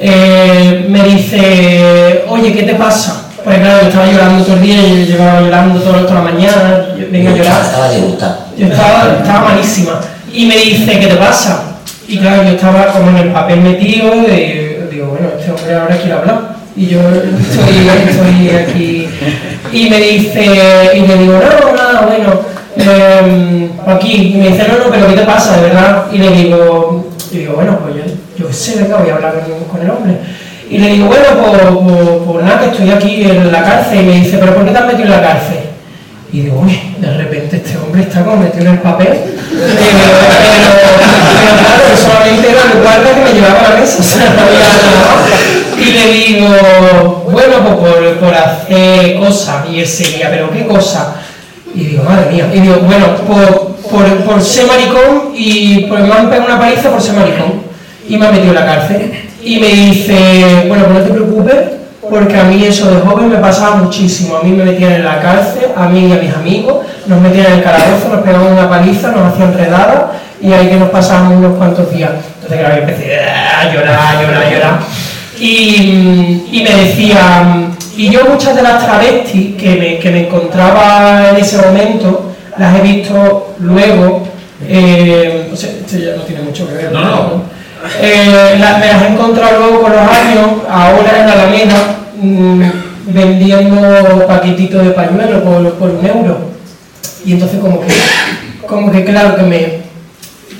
eh, 0.00 0.86
me 0.88 1.02
dice, 1.02 2.24
oye, 2.28 2.52
¿qué 2.54 2.62
te 2.62 2.74
pasa? 2.74 3.23
Pues 3.44 3.58
claro, 3.58 3.82
yo 3.82 3.88
estaba 3.88 4.06
llorando 4.06 4.42
todo 4.42 4.56
el 4.56 4.62
día, 4.62 4.76
yo 4.76 5.04
llevaba 5.04 5.40
llorando 5.42 5.78
toda, 5.78 6.02
toda 6.06 6.14
la 6.14 6.32
mañana, 6.32 6.86
yo 6.98 7.06
vengo 7.10 7.28
a 7.28 7.36
llorar. 7.36 7.62
Estaba 7.62 7.88
de 7.90 8.00
gusta. 8.00 8.38
Yo 8.56 8.66
estaba, 8.68 9.16
estaba 9.18 9.44
malísima. 9.50 10.00
Y 10.32 10.46
me 10.46 10.56
dice, 10.56 10.98
¿qué 10.98 11.06
te 11.06 11.16
pasa? 11.16 11.74
Y 12.08 12.16
claro, 12.16 12.42
yo 12.44 12.50
estaba 12.50 12.86
como 12.86 13.10
en 13.10 13.16
el 13.18 13.32
papel 13.32 13.60
metido, 13.60 14.12
de, 14.12 14.88
digo, 14.90 15.08
bueno, 15.08 15.28
este 15.38 15.50
hombre 15.50 15.74
ahora 15.74 15.94
quiere 15.94 16.12
hablar. 16.14 16.54
Y 16.74 16.86
yo 16.86 17.00
estoy, 17.00 17.86
estoy 18.08 18.56
aquí. 18.56 19.08
Y 19.72 19.90
me 19.90 19.98
dice, 19.98 20.90
y 20.94 21.00
le 21.06 21.16
digo, 21.18 21.34
no, 21.34 21.76
nada, 21.76 22.06
bueno, 22.06 22.40
eh, 22.78 23.70
aquí. 23.86 24.32
Y 24.34 24.38
me 24.38 24.48
dice, 24.48 24.66
no, 24.68 24.84
no, 24.86 24.90
pero 24.90 25.06
¿qué 25.08 25.16
te 25.16 25.26
pasa, 25.26 25.58
de 25.58 25.62
verdad? 25.64 26.06
Y 26.10 26.16
le 26.16 26.30
digo, 26.30 27.10
y 27.30 27.38
digo 27.38 27.52
bueno, 27.56 27.78
pues 27.80 27.94
yo, 27.96 28.02
yo 28.38 28.48
qué 28.48 28.54
sé, 28.54 28.82
venga, 28.82 28.96
voy 28.96 29.10
a 29.10 29.16
hablar 29.16 29.34
con, 29.34 29.68
con 29.68 29.82
el 29.82 29.90
hombre. 29.90 30.18
Y 30.70 30.78
le 30.78 30.88
digo, 30.88 31.06
bueno, 31.06 31.24
pues, 31.40 31.62
pues, 31.62 32.08
pues 32.26 32.44
nada, 32.44 32.60
que 32.60 32.66
estoy 32.70 32.90
aquí 32.90 33.22
en 33.24 33.52
la 33.52 33.62
cárcel. 33.62 34.00
Y 34.00 34.02
me 34.02 34.12
dice, 34.20 34.38
¿pero 34.38 34.54
por 34.54 34.64
qué 34.64 34.70
te 34.70 34.78
has 34.78 34.86
metido 34.86 35.04
en 35.04 35.10
la 35.10 35.22
cárcel? 35.22 35.58
Y 36.32 36.40
digo, 36.40 36.60
uy, 36.60 36.80
de 36.98 37.16
repente 37.16 37.56
este 37.56 37.78
hombre 37.78 38.02
está 38.02 38.24
como 38.24 38.38
metido 38.38 38.66
en 38.66 38.72
el 38.72 38.78
papel. 38.80 39.06
Pero, 39.06 39.68
claro, 41.60 41.96
solamente 41.96 42.50
era 42.50 42.72
el 42.72 42.82
guarda 42.82 43.14
que 43.14 43.20
me 43.24 43.32
llevaba 43.38 43.60
a 43.60 43.70
la 43.70 43.80
mesa. 43.80 43.98
o 44.00 44.02
sea, 44.02 44.34
no 44.34 44.42
había. 44.42 44.74
Y 45.78 45.92
le 45.92 46.12
digo, 46.12 47.24
bueno, 47.30 47.56
pues 47.62 47.74
por, 47.76 48.18
por 48.18 48.34
hacer 48.34 49.18
cosas. 49.18 49.68
Y 49.70 49.80
él 49.80 49.86
seguía, 49.86 50.30
¿pero 50.30 50.50
qué 50.50 50.66
cosa? 50.66 51.14
Y 51.74 51.84
digo, 51.84 52.02
madre 52.02 52.32
mía. 52.32 52.50
Y 52.52 52.60
digo, 52.60 52.76
bueno, 52.78 53.14
por, 53.28 53.76
por, 53.88 54.24
por 54.24 54.42
ser 54.42 54.66
maricón 54.66 55.32
y 55.36 55.86
por, 55.86 56.00
me 56.00 56.12
han 56.12 56.30
pegado 56.30 56.46
una 56.46 56.58
paliza 56.58 56.90
por 56.90 57.00
ser 57.00 57.14
maricón. 57.14 57.62
Y 58.08 58.16
me 58.16 58.26
han 58.26 58.32
metido 58.32 58.50
en 58.50 58.54
la 58.56 58.66
cárcel. 58.66 59.12
Y 59.44 59.60
me 59.60 59.68
dice, 59.68 60.64
bueno, 60.68 60.84
pues 60.86 60.98
no 60.98 61.04
te 61.04 61.10
preocupes, 61.10 61.56
porque 62.08 62.38
a 62.38 62.44
mí 62.44 62.64
eso 62.64 62.90
de 62.90 63.00
joven 63.00 63.28
me 63.28 63.36
pasaba 63.36 63.76
muchísimo. 63.76 64.36
A 64.36 64.42
mí 64.42 64.52
me 64.52 64.64
metían 64.64 64.92
en 64.92 65.04
la 65.04 65.20
cárcel, 65.20 65.66
a 65.76 65.86
mí 65.88 66.06
y 66.06 66.12
a 66.12 66.16
mis 66.16 66.34
amigos, 66.34 66.86
nos 67.06 67.20
metían 67.20 67.46
en 67.46 67.52
el 67.54 67.62
calabozo, 67.62 68.08
nos 68.10 68.22
pegaban 68.22 68.52
una 68.52 68.68
paliza, 68.68 69.10
nos 69.10 69.32
hacían 69.32 69.52
redadas 69.52 70.04
y 70.40 70.52
ahí 70.52 70.68
que 70.68 70.76
nos 70.76 70.90
pasábamos 70.90 71.38
unos 71.38 71.56
cuantos 71.56 71.92
días. 71.92 72.10
Entonces, 72.36 72.58
claro, 72.58 72.76
yo 72.76 72.80
empecé 72.82 73.20
a 73.20 73.72
llorar, 73.72 74.22
llorar, 74.22 74.52
llorar. 74.52 74.78
Y, 75.38 76.44
y 76.52 76.62
me 76.62 76.84
decían, 76.84 77.76
y 77.96 78.10
yo 78.10 78.24
muchas 78.26 78.56
de 78.56 78.62
las 78.62 78.84
travestis 78.84 79.56
que 79.56 79.76
me, 79.76 79.98
que 79.98 80.10
me 80.10 80.26
encontraba 80.26 81.30
en 81.30 81.36
ese 81.36 81.58
momento, 81.58 82.32
las 82.56 82.78
he 82.78 82.82
visto 82.82 83.54
luego, 83.58 84.22
eh, 84.66 85.50
o 85.52 85.56
sea, 85.56 85.70
esto 85.70 85.98
ya 85.98 86.16
no 86.16 86.22
tiene 86.22 86.42
mucho 86.42 86.66
que 86.68 86.74
ver. 86.74 86.92
No, 86.92 87.00
no. 87.02 87.42
Eh, 88.00 88.56
la- 88.58 88.78
me 88.78 88.86
las 88.86 89.02
he 89.02 89.06
encontrado 89.08 89.58
luego 89.60 89.82
con 89.82 89.92
los 89.92 90.00
años, 90.00 90.46
ahora 90.70 91.22
en 91.22 91.28
Alameda, 91.28 91.96
mm, 92.20 92.62
vendiendo 93.06 94.26
paquetitos 94.26 94.84
de 94.84 94.90
pañuelos 94.90 95.42
por, 95.42 95.72
por 95.74 95.90
un 95.90 96.06
euro. 96.06 96.38
Y 97.24 97.32
entonces 97.32 97.58
como 97.60 97.80
que, 97.80 97.86
como 98.66 98.90
que 98.90 99.04
claro, 99.04 99.36
que 99.36 99.42
me, 99.42 99.84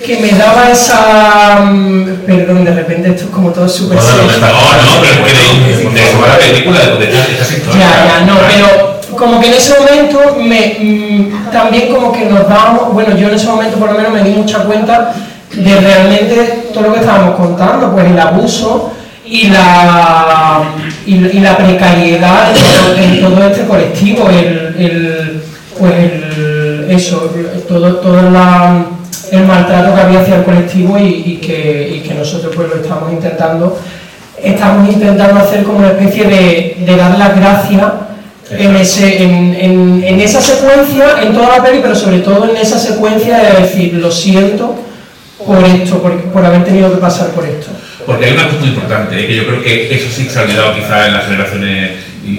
que 0.05 0.19
me 0.19 0.31
daba 0.39 0.71
esa... 0.71 1.61
mm, 1.65 2.05
Perdón, 2.27 2.65
de 2.65 2.75
repente 2.75 3.09
esto 3.11 3.25
es 3.25 3.31
como 3.31 3.51
todo 3.51 3.69
súper 3.69 3.99
está- 3.99 4.49
No, 4.49 4.57
no, 4.57 5.01
pero 5.01 5.27
es 5.27 5.33
que 5.33 5.89
de, 5.91 6.01
la 6.29 6.39
película, 6.39 6.79
de. 6.99 7.07
Ya, 7.79 8.19
ya, 8.19 8.25
no, 8.27 8.35
pero 8.49 8.95
como 9.17 9.41
que 9.41 9.47
en 9.49 9.55
ese 9.55 9.75
momento 9.79 10.37
me, 10.41 10.77
mm, 10.81 11.51
también 11.53 11.95
como 11.95 12.13
que 12.13 12.25
nos 12.27 12.49
dábamos, 12.49 12.93
bueno, 12.93 13.17
yo 13.17 13.29
en 13.29 13.35
ese 13.35 13.47
momento 13.47 13.79
por 13.79 13.91
lo 13.93 13.97
menos 13.99 14.13
me 14.13 14.23
di 14.23 14.31
mucha 14.31 14.59
cuenta 14.65 15.15
de 15.57 15.81
realmente 15.81 16.69
todo 16.73 16.85
lo 16.85 16.93
que 16.95 17.01
estábamos 17.01 17.37
contando, 17.37 17.93
pues 17.93 18.07
el 18.07 18.19
abuso 18.19 18.93
y 19.27 19.49
la, 19.49 20.63
y, 21.07 21.17
la 21.41 21.57
precariedad 21.57 22.49
en 22.97 23.21
todo, 23.21 23.43
este 23.47 23.65
colectivo, 23.67 24.29
el, 24.29 24.75
el- 24.79 25.43
pues 25.79 25.93
el, 25.95 26.87
eso, 26.91 27.31
todo, 27.67 27.97
todo 27.97 28.31
la- 28.31 28.85
el 29.33 29.45
maltrato 29.45 29.95
que 29.95 30.01
había 30.01 30.21
hacia 30.21 30.37
el 30.37 30.45
colectivo 30.45 30.99
y, 30.99 31.23
y 31.27 31.37
que, 31.39 31.97
y 31.97 32.01
que 32.07 32.15
nosotros 32.15 32.53
pues 32.55 32.69
lo 32.69 32.77
estamos 32.77 33.13
intentando 33.13 33.79
estamos 34.43 34.93
intentando 34.93 35.41
hacer 35.41 35.63
como 35.65 35.79
una 35.79 35.89
especie 35.89 36.25
de, 36.25 36.77
de 36.85 36.97
dar 36.97 37.17
las 37.19 37.35
gracias 37.35 37.83
en, 38.51 38.77
ese, 38.77 39.23
en, 39.23 39.55
en- 39.59 40.05
en 40.05 40.21
esa 40.21 40.41
secuencia, 40.43 41.23
en 41.23 41.33
toda 41.33 41.57
la 41.57 41.63
peli, 41.65 41.79
pero 41.81 41.95
sobre 41.95 42.19
todo 42.19 42.45
en 42.51 42.57
esa 42.57 42.79
secuencia 42.79 43.39
de 43.39 43.63
decir, 43.63 43.95
lo 43.95 44.11
siento 44.11 44.75
por 45.47 45.65
esto, 45.65 46.03
por, 46.03 46.21
por 46.25 46.45
haber 46.45 46.65
tenido 46.65 46.93
que 46.93 46.99
pasar 46.99 47.29
por 47.31 47.45
esto. 47.45 47.69
Porque 48.07 48.27
hay 48.27 48.33
una 48.33 48.47
cosa 48.49 48.59
muy 48.59 48.69
importante, 48.69 49.19
¿eh? 49.19 49.27
que 49.27 49.37
yo 49.37 49.47
creo 49.47 49.63
que 49.63 49.95
eso 49.95 50.09
sí 50.11 50.29
se 50.29 50.39
ha 50.39 50.43
olvidado 50.43 50.75
quizá 50.75 51.07
en 51.07 51.15
las 51.15 51.25
generaciones, 51.25 51.93
y 52.25 52.37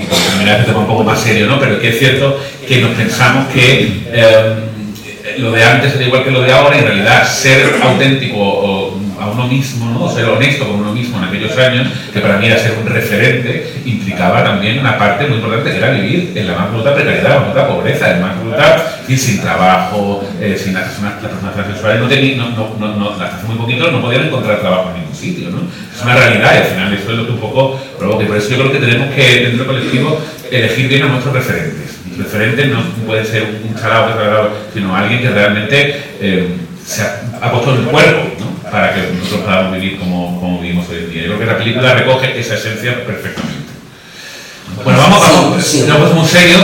tema 0.66 0.80
un 0.80 0.88
poco 0.88 1.04
más 1.04 1.20
serio, 1.20 1.48
¿no? 1.48 1.60
pero 1.60 1.80
que 1.80 1.90
es 1.90 2.00
cierto 2.00 2.40
que 2.68 2.82
nos 2.82 2.92
pensamos 2.92 3.48
que 3.54 4.02
eh, 4.08 4.56
lo 5.38 5.52
de 5.52 5.64
antes 5.64 5.96
era 5.96 6.06
igual 6.06 6.24
que 6.24 6.32
lo 6.32 6.42
de 6.42 6.52
ahora, 6.52 6.76
y 6.76 6.80
en 6.80 6.86
realidad 6.86 7.28
ser 7.28 7.76
auténtico 7.82 8.38
o, 8.38 9.05
a 9.26 9.32
uno 9.32 9.48
mismo, 9.48 9.90
¿no? 9.92 10.10
ser 10.12 10.26
honesto 10.26 10.68
con 10.68 10.80
uno 10.80 10.94
mismo 10.94 11.18
en 11.18 11.26
aquellos 11.26 11.58
años, 11.58 11.88
que 12.14 12.20
para 12.20 12.38
mí 12.38 12.48
era 12.48 12.58
ser 12.58 12.74
un 12.80 12.88
referente, 12.88 13.74
implicaba 13.86 14.44
también 14.44 14.80
una 14.80 14.98
parte 14.98 15.28
muy 15.28 15.38
importante 15.38 15.72
que 15.72 15.78
era 15.78 15.92
vivir 15.92 16.32
en 16.36 16.48
la 16.48 16.56
más 16.56 16.72
bruta 16.72 16.94
precariedad, 16.94 17.30
la 17.30 17.40
bruta 17.40 17.68
pobreza, 17.68 18.16
en 18.16 18.22
más 18.22 18.40
bruta, 18.40 19.00
y 19.08 19.18
sin 19.18 19.42
trabajo, 19.42 20.28
eh, 20.40 20.60
sin 20.62 20.74
las 20.74 20.84
personas, 20.84 21.22
las 21.22 21.32
personas 21.32 21.54
transexuales, 21.54 22.02
no 22.02 22.08
tenían, 22.08 22.38
no, 22.38 22.76
no, 22.80 22.96
no, 22.96 23.10
hasta 23.12 23.38
hace 23.38 23.48
muy 23.48 23.56
poquito 23.58 23.92
no 23.92 24.02
podían 24.02 24.28
encontrar 24.28 24.60
trabajo 24.60 24.90
en 24.90 25.02
ningún 25.02 25.16
sitio, 25.16 25.50
¿no? 25.50 25.60
Es 25.94 26.02
una 26.02 26.16
realidad 26.16 26.54
y 26.54 26.58
al 26.58 26.66
final 26.66 26.94
eso 26.94 27.12
es 27.12 27.18
lo 27.18 27.26
que 27.26 27.32
un 27.32 27.40
poco 27.40 27.80
provoca. 27.98 28.24
Y 28.24 28.28
por 28.28 28.38
eso 28.38 28.50
yo 28.50 28.58
creo 28.58 28.72
que 28.72 28.80
tenemos 28.80 29.14
que, 29.14 29.42
dentro 29.42 29.66
del 29.66 29.68
colectivo, 29.68 30.22
elegir 30.52 30.88
bien 30.88 31.04
a 31.04 31.08
nuestros 31.08 31.34
referentes. 31.34 32.00
Referentes 32.18 32.68
no 32.68 32.82
pueden 33.06 33.26
ser 33.26 33.44
un 33.44 33.76
chalado, 33.76 34.50
sino 34.74 34.96
alguien 34.96 35.22
que 35.22 35.30
realmente 35.30 36.04
eh, 36.22 36.48
se 36.84 37.02
ha, 37.02 37.22
ha 37.42 37.52
puesto 37.52 37.76
el 37.76 37.82
cuerpo, 37.82 38.36
¿no? 38.40 38.55
Para 38.76 38.94
que 38.94 39.04
nosotros 39.14 39.46
podamos 39.46 39.80
vivir 39.80 39.98
como, 39.98 40.38
como 40.38 40.60
vivimos 40.60 40.90
hoy 40.90 40.98
en 40.98 41.10
día. 41.10 41.22
Yo 41.22 41.28
creo 41.28 41.40
que 41.40 41.46
la 41.46 41.58
película 41.58 41.94
recoge 41.94 42.38
esa 42.38 42.56
esencia 42.56 43.06
perfectamente. 43.06 43.72
Bueno, 44.84 45.00
vamos, 45.00 45.22
vamos, 45.22 45.64
Sí, 45.64 45.86
sí. 45.86 46.14
muy 46.14 46.28
serio. 46.28 46.58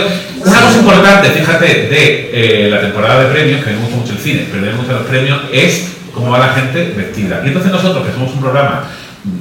Una 0.43 0.59
cosa 0.59 0.77
importante, 0.79 1.29
fíjate, 1.29 1.65
de 1.65 2.65
eh, 2.65 2.69
la 2.69 2.81
temporada 2.81 3.23
de 3.23 3.31
premios, 3.31 3.63
que 3.63 3.69
a 3.69 3.73
me 3.73 3.79
gusta 3.79 3.95
mucho 3.95 4.11
el 4.11 4.19
cine, 4.19 4.45
pero 4.51 4.61
me 4.61 4.73
gustan 4.73 4.97
los 4.97 5.05
premios, 5.05 5.39
es 5.53 5.87
cómo 6.13 6.31
va 6.31 6.39
la 6.39 6.49
gente 6.49 6.93
vestida. 6.97 7.43
Y 7.45 7.47
entonces 7.47 7.71
nosotros, 7.71 8.05
que 8.05 8.11
somos 8.11 8.33
un 8.33 8.41
programa 8.41 8.83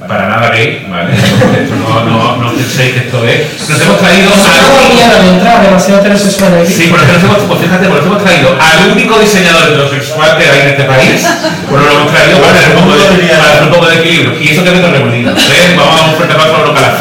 para 0.07 0.29
nada 0.29 0.51
gay, 0.51 0.87
¿vale? 0.91 1.17
Esto 1.17 1.75
no, 1.77 2.05
no, 2.05 2.37
no 2.37 2.53
penséis 2.53 2.93
que 2.93 3.01
esto 3.09 3.25
es. 3.25 3.69
Nos 3.69 3.81
hemos 3.81 3.99
traído 3.99 4.29
No 4.29 4.37
a 4.37 4.89
miedo 4.93 5.23
de 5.23 5.29
entrar, 5.37 5.63
demasiado 5.63 6.01
heterosexual 6.01 6.61
aquí. 6.61 6.73
Sí, 6.73 6.89
porque 6.91 7.07
nos 7.07 7.23
hemos, 7.25 7.39
pues 7.49 7.61
fíjate, 7.61 7.89
pues 7.89 7.99
nos 8.01 8.07
hemos 8.13 8.23
traído 8.23 8.57
al 8.61 8.93
único 8.93 9.19
diseñador 9.19 9.69
heterosexual 9.69 10.37
que 10.37 10.45
hay 10.45 10.61
en 10.61 10.69
este 10.69 10.85
país. 10.85 11.25
Bueno, 11.71 11.87
lo 11.87 11.93
hemos 11.93 12.13
traído 12.13 12.39
para 12.41 12.53
tener 12.53 12.77
un 12.77 12.85
poco 12.85 12.93
de, 12.93 13.05
para 13.33 13.53
tener 13.53 13.63
un 13.65 13.71
poco 13.71 13.87
de 13.87 13.95
equilibrio. 13.97 14.41
Y 14.41 14.49
eso 14.49 14.65
que 14.65 14.71
me 14.71 14.81
remolino. 14.83 15.31
¿eh? 15.31 15.75
Vamos 15.77 15.95
a 15.95 15.97
dar 15.97 16.11
un 16.11 16.17
fuerte 16.17 16.35
aplauso 16.35 16.57
a 16.57 16.65
tenemos 16.65 17.01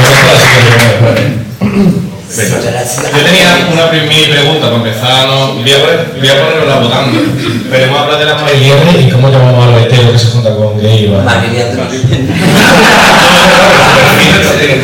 Venga. 0.00 0.78
Gracias. 1.00 2.17
Yo 2.28 3.24
tenía 3.24 3.64
una 3.72 3.86
mini 3.90 4.26
pregunta 4.26 4.66
para 4.66 4.76
empezar, 4.76 5.26
no, 5.28 5.54
voy 5.54 5.72
a, 5.72 5.80
poner, 5.80 6.12
voy 6.20 6.28
a 6.28 6.44
ponerla 6.44 6.76
votando, 6.76 7.20
pero 7.70 7.84
hemos 7.84 8.00
hablado 8.00 8.18
de 8.18 8.26
las 8.26 8.42
liebre, 8.54 9.00
¿y 9.00 9.08
cómo 9.10 9.30
llamamos 9.30 9.66
a 9.66 9.70
los 9.70 9.80
heteros 9.82 10.12
que 10.12 10.18
se 10.18 10.26
juntan 10.26 10.54
con 10.56 10.78
gay? 10.78 11.06
va? 11.10 11.22
María 11.22 11.70
Andrés. 11.70 12.02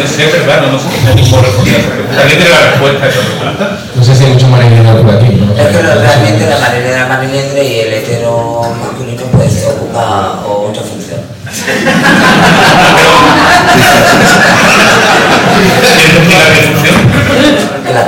No 0.01 0.07
sé, 0.09 0.25
¿verdad? 0.27 0.63
No, 0.63 0.73
no 0.73 0.79
sé 0.79 0.85
cómo 1.31 1.43
responder 1.43 1.75
a 1.75 1.79
esa 1.79 1.91
pregunta. 1.91 2.21
¿Alguien 2.23 2.39
tiene 2.39 2.51
la 2.51 2.61
respuesta 2.71 3.05
a 3.05 3.09
esa 3.09 3.21
pregunta? 3.21 3.79
No 3.95 4.03
sé 4.05 4.15
si 4.15 4.25
hay 4.25 4.31
mucho 4.31 4.49
marinero 4.49 5.03
por 5.03 5.15
aquí. 5.15 5.35
¿no? 5.35 5.53
Es 5.53 5.69
que 5.69 5.83
realmente 5.83 6.47
la 6.49 6.59
Marilena 6.59 6.97
era 6.97 7.07
Marilendre 7.07 7.63
y 7.65 7.81
el 7.81 7.93
hetero 7.93 8.63
masculino 8.81 9.23
pues 9.33 9.67
ocupa 9.69 10.41
otra 10.47 10.83
función. 10.83 11.21
La. 17.95 18.05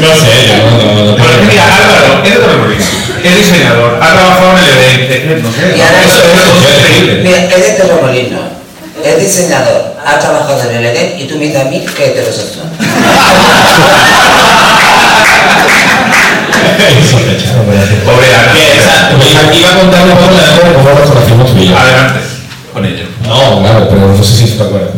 No 0.00 0.08
sé, 0.10 0.30
yo 0.48 0.54
no, 0.58 0.70
no, 0.82 1.04
no 1.04 1.16
Pero 1.16 1.34
mira, 1.48 1.64
Álvaro, 1.64 2.22
es 2.24 2.30
de 2.30 2.38
Torremolinos. 2.40 2.88
Es 3.22 3.34
diseñador, 3.36 3.98
ha 4.02 4.12
trabajado 4.12 4.50
en 4.58 4.64
el 4.64 5.12
evento. 5.12 5.48
No 5.48 5.54
sé, 5.54 5.62
es 5.70 5.78
increíble. 6.78 7.22
Mira, 7.22 7.38
es 7.44 7.62
de 7.66 7.72
Torremolinos, 7.82 8.42
es 9.04 9.20
diseñador, 9.20 9.96
ha 10.04 10.18
trabajado 10.18 10.70
en 10.70 10.76
el 10.76 10.84
EDEC 10.86 11.20
y 11.20 11.24
tú 11.24 11.36
me 11.36 11.46
dices 11.46 11.60
a 11.60 11.64
mí 11.64 11.80
que 11.80 12.04
es 12.04 12.10
heterosexual. 12.10 12.66
Sospechado, 17.10 17.62
voy. 17.64 17.76
Pobre, 18.04 18.26
pues 19.16 19.36
aquí 19.36 19.62
va 19.62 19.70
a 19.70 19.78
contar 19.80 20.02
un 20.02 20.10
poco 20.10 20.34
de 20.34 20.40
cómo 20.74 20.90
lo 20.90 21.04
conocimos 21.04 21.54
tú 21.54 21.58
y 21.58 21.68
yo. 21.68 21.78
Adelante, 21.78 22.20
con 22.72 22.84
ello. 22.84 23.13
No, 23.26 23.60
claro, 23.60 23.88
pero 23.88 24.08
no 24.08 24.22
sé 24.22 24.46
si 24.46 24.52
te 24.56 24.62
acuerdas. 24.62 24.90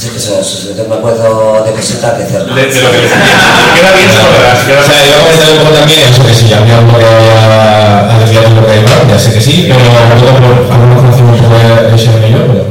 Sí, 0.00 0.08
que 0.08 0.16
eso, 0.16 0.40
eso, 0.40 0.72
yo 0.76 0.88
me 0.88 0.94
acuerdo 0.94 1.64
de 1.64 1.72
cositas 1.72 2.14
que 2.14 2.22
hacer. 2.22 2.44
De, 2.44 2.66
de 2.66 2.80
lo 2.80 2.90
que 2.90 2.98
les 2.98 3.12
queda 3.12 3.92
bien 3.92 4.08
queda 4.08 4.80
O 4.80 4.86
sea, 4.86 4.96
yo 5.04 5.12
voy 5.12 5.20
a 5.20 5.24
comentar 5.24 5.50
un 5.50 5.58
poco 5.58 5.72
también 5.76 6.00
eso 6.08 6.24
que 6.24 6.34
si 6.34 6.48
ya 6.48 6.58
había 6.58 6.78
algo 6.78 6.96
que 6.96 7.04
había 7.04 8.16
a 8.16 8.18
desviar 8.20 8.46
un 8.46 8.54
poco 8.56 8.70
de 8.70 8.80
mal, 8.80 9.08
ya 9.08 9.18
sé 9.18 9.34
que 9.34 9.40
sí, 9.40 9.68
pero 9.68 9.76
algunos 9.76 10.98
conocimos 11.02 11.40
un 11.40 11.44
poco 11.44 11.58
de 11.58 11.92
y 11.92 12.32
yo, 12.32 12.40
pero... 12.48 12.64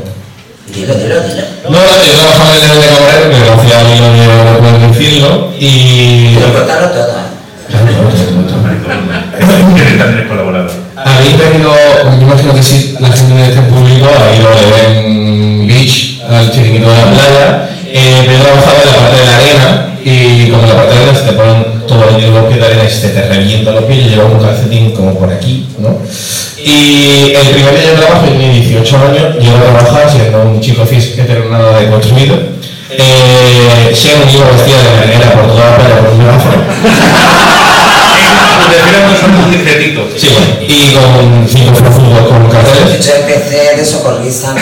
Dilo, 0.74 0.93
dilo, 0.95 1.22
dilo. 1.22 1.43
No, 1.70 1.78
no, 1.78 2.04
yo 2.04 2.14
trabajaba 2.18 2.56
en 2.56 2.64
el 2.66 2.82
de 2.82 2.88
camarero, 2.88 3.30
que 3.30 3.38
conocía 3.45 3.80
a 3.80 3.84
mí, 3.84 3.93
no 4.00 4.58
puedo 4.58 4.88
decirlo, 4.88 5.52
y... 5.60 6.34
Todo, 6.36 6.50
¿eh? 6.50 6.66
Claro, 6.66 6.88
que 9.76 9.97
también 9.97 10.24
es 10.24 10.28
colaborador. 10.28 10.88
Habéis 11.06 11.38
venido, 11.38 11.72
yo 11.72 12.22
imagino 12.22 12.54
que 12.54 12.64
sí, 12.64 12.95
la 13.00 13.08
gente 13.10 13.34
de 13.34 13.43
este 13.43 13.62
público 13.62 14.08
ha 14.08 14.36
ido 14.36 14.50
en 14.88 15.68
Beach, 15.68 16.22
al 16.30 16.52
chiringuito 16.52 16.89
de 16.89 16.97
la 16.97 17.12
playa, 17.12 17.70
eh, 17.88 18.24
pero 18.26 18.38
yo 18.38 18.43
trabajaba 18.43 18.78
en 18.84 18.89
la 18.89 18.97
parte 18.97 19.20
de 19.20 19.26
la 19.26 19.36
arena 19.38 19.95
y 20.04 20.50
como 20.50 20.64
en 20.64 20.70
la 20.70 20.76
parte 20.76 20.93
de 20.93 20.95
la 20.95 21.02
arena 21.04 21.20
se 21.20 21.26
te 21.26 21.34
ponen 21.34 21.88
todo 21.88 22.04
el 22.10 22.32
bloque 22.32 22.56
de 22.56 22.66
arena 22.66 22.84
y 22.84 22.89
se 22.89 23.10
te 23.10 23.22
revienta 23.28 23.72
los 23.72 23.84
pies, 23.86 24.04
yo 24.04 24.10
llevaba 24.10 24.30
un 24.32 24.43
calcetín 24.43 24.91
como 24.91 25.18
por 25.18 25.32
aquí, 25.32 25.68
¿no? 25.80 25.97
Y 26.58 27.34
el 27.34 27.47
primer 27.47 27.80
día 27.80 27.91
de 27.91 27.97
trabajo, 27.97 28.26
yo 28.26 28.32
tenía 28.34 28.52
18 28.52 28.97
años, 28.97 29.36
llego 29.39 29.58
a 29.58 29.62
trabajar 29.62 30.10
siendo 30.12 30.41
un 30.41 30.60
chico 30.60 30.86
cis 30.86 31.16
que 31.16 31.24
tenía 31.24 31.50
nada 31.50 31.80
de 31.80 31.89
construido, 31.89 32.36
eh, 32.91 33.91
siendo 33.93 34.26
un 34.26 34.32
niño 34.32 34.45
vestido 34.52 34.78
de 34.78 34.89
marinera 35.00 35.34
por 35.34 35.47
toda 35.47 35.72
la 35.72 35.78
playa 35.78 35.97
con 36.00 36.20
un 36.20 36.30
afro. 36.30 36.52
Sí, 40.17 40.28
y 40.67 40.93
con 40.95 41.47
cinco 41.47 41.91
fútbol 41.91 42.28
con 42.28 42.49
carteles. 42.49 43.05
Yo 43.05 43.13
empecé 43.15 43.76
de 43.78 43.86
socorrista. 43.86 44.53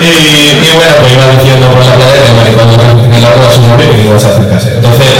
Y, 0.00 0.04
y 0.04 0.70
bueno, 0.74 0.92
pues 1.00 1.12
iba 1.12 1.26
diciendo 1.30 1.68
por 1.68 1.84
la 1.84 1.94
playa 1.94 2.22
que 2.24 2.32
maricón 2.32 2.68
en 3.14 3.22
lado 3.22 3.48
de 3.48 3.54
su 3.54 3.60
novio 3.62 3.90
que 3.90 4.02
ibas 4.02 4.24
a 4.24 4.28
acercarse. 4.28 4.68
Entonces, 4.74 5.06
eh, 5.06 5.18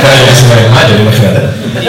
claro, 0.00 0.16
yo 0.18 0.26
que 0.26 0.34
se 0.36 0.44
me 0.46 0.54
en 0.66 0.72
mayo, 0.72 0.94
imagínate. 1.00 1.40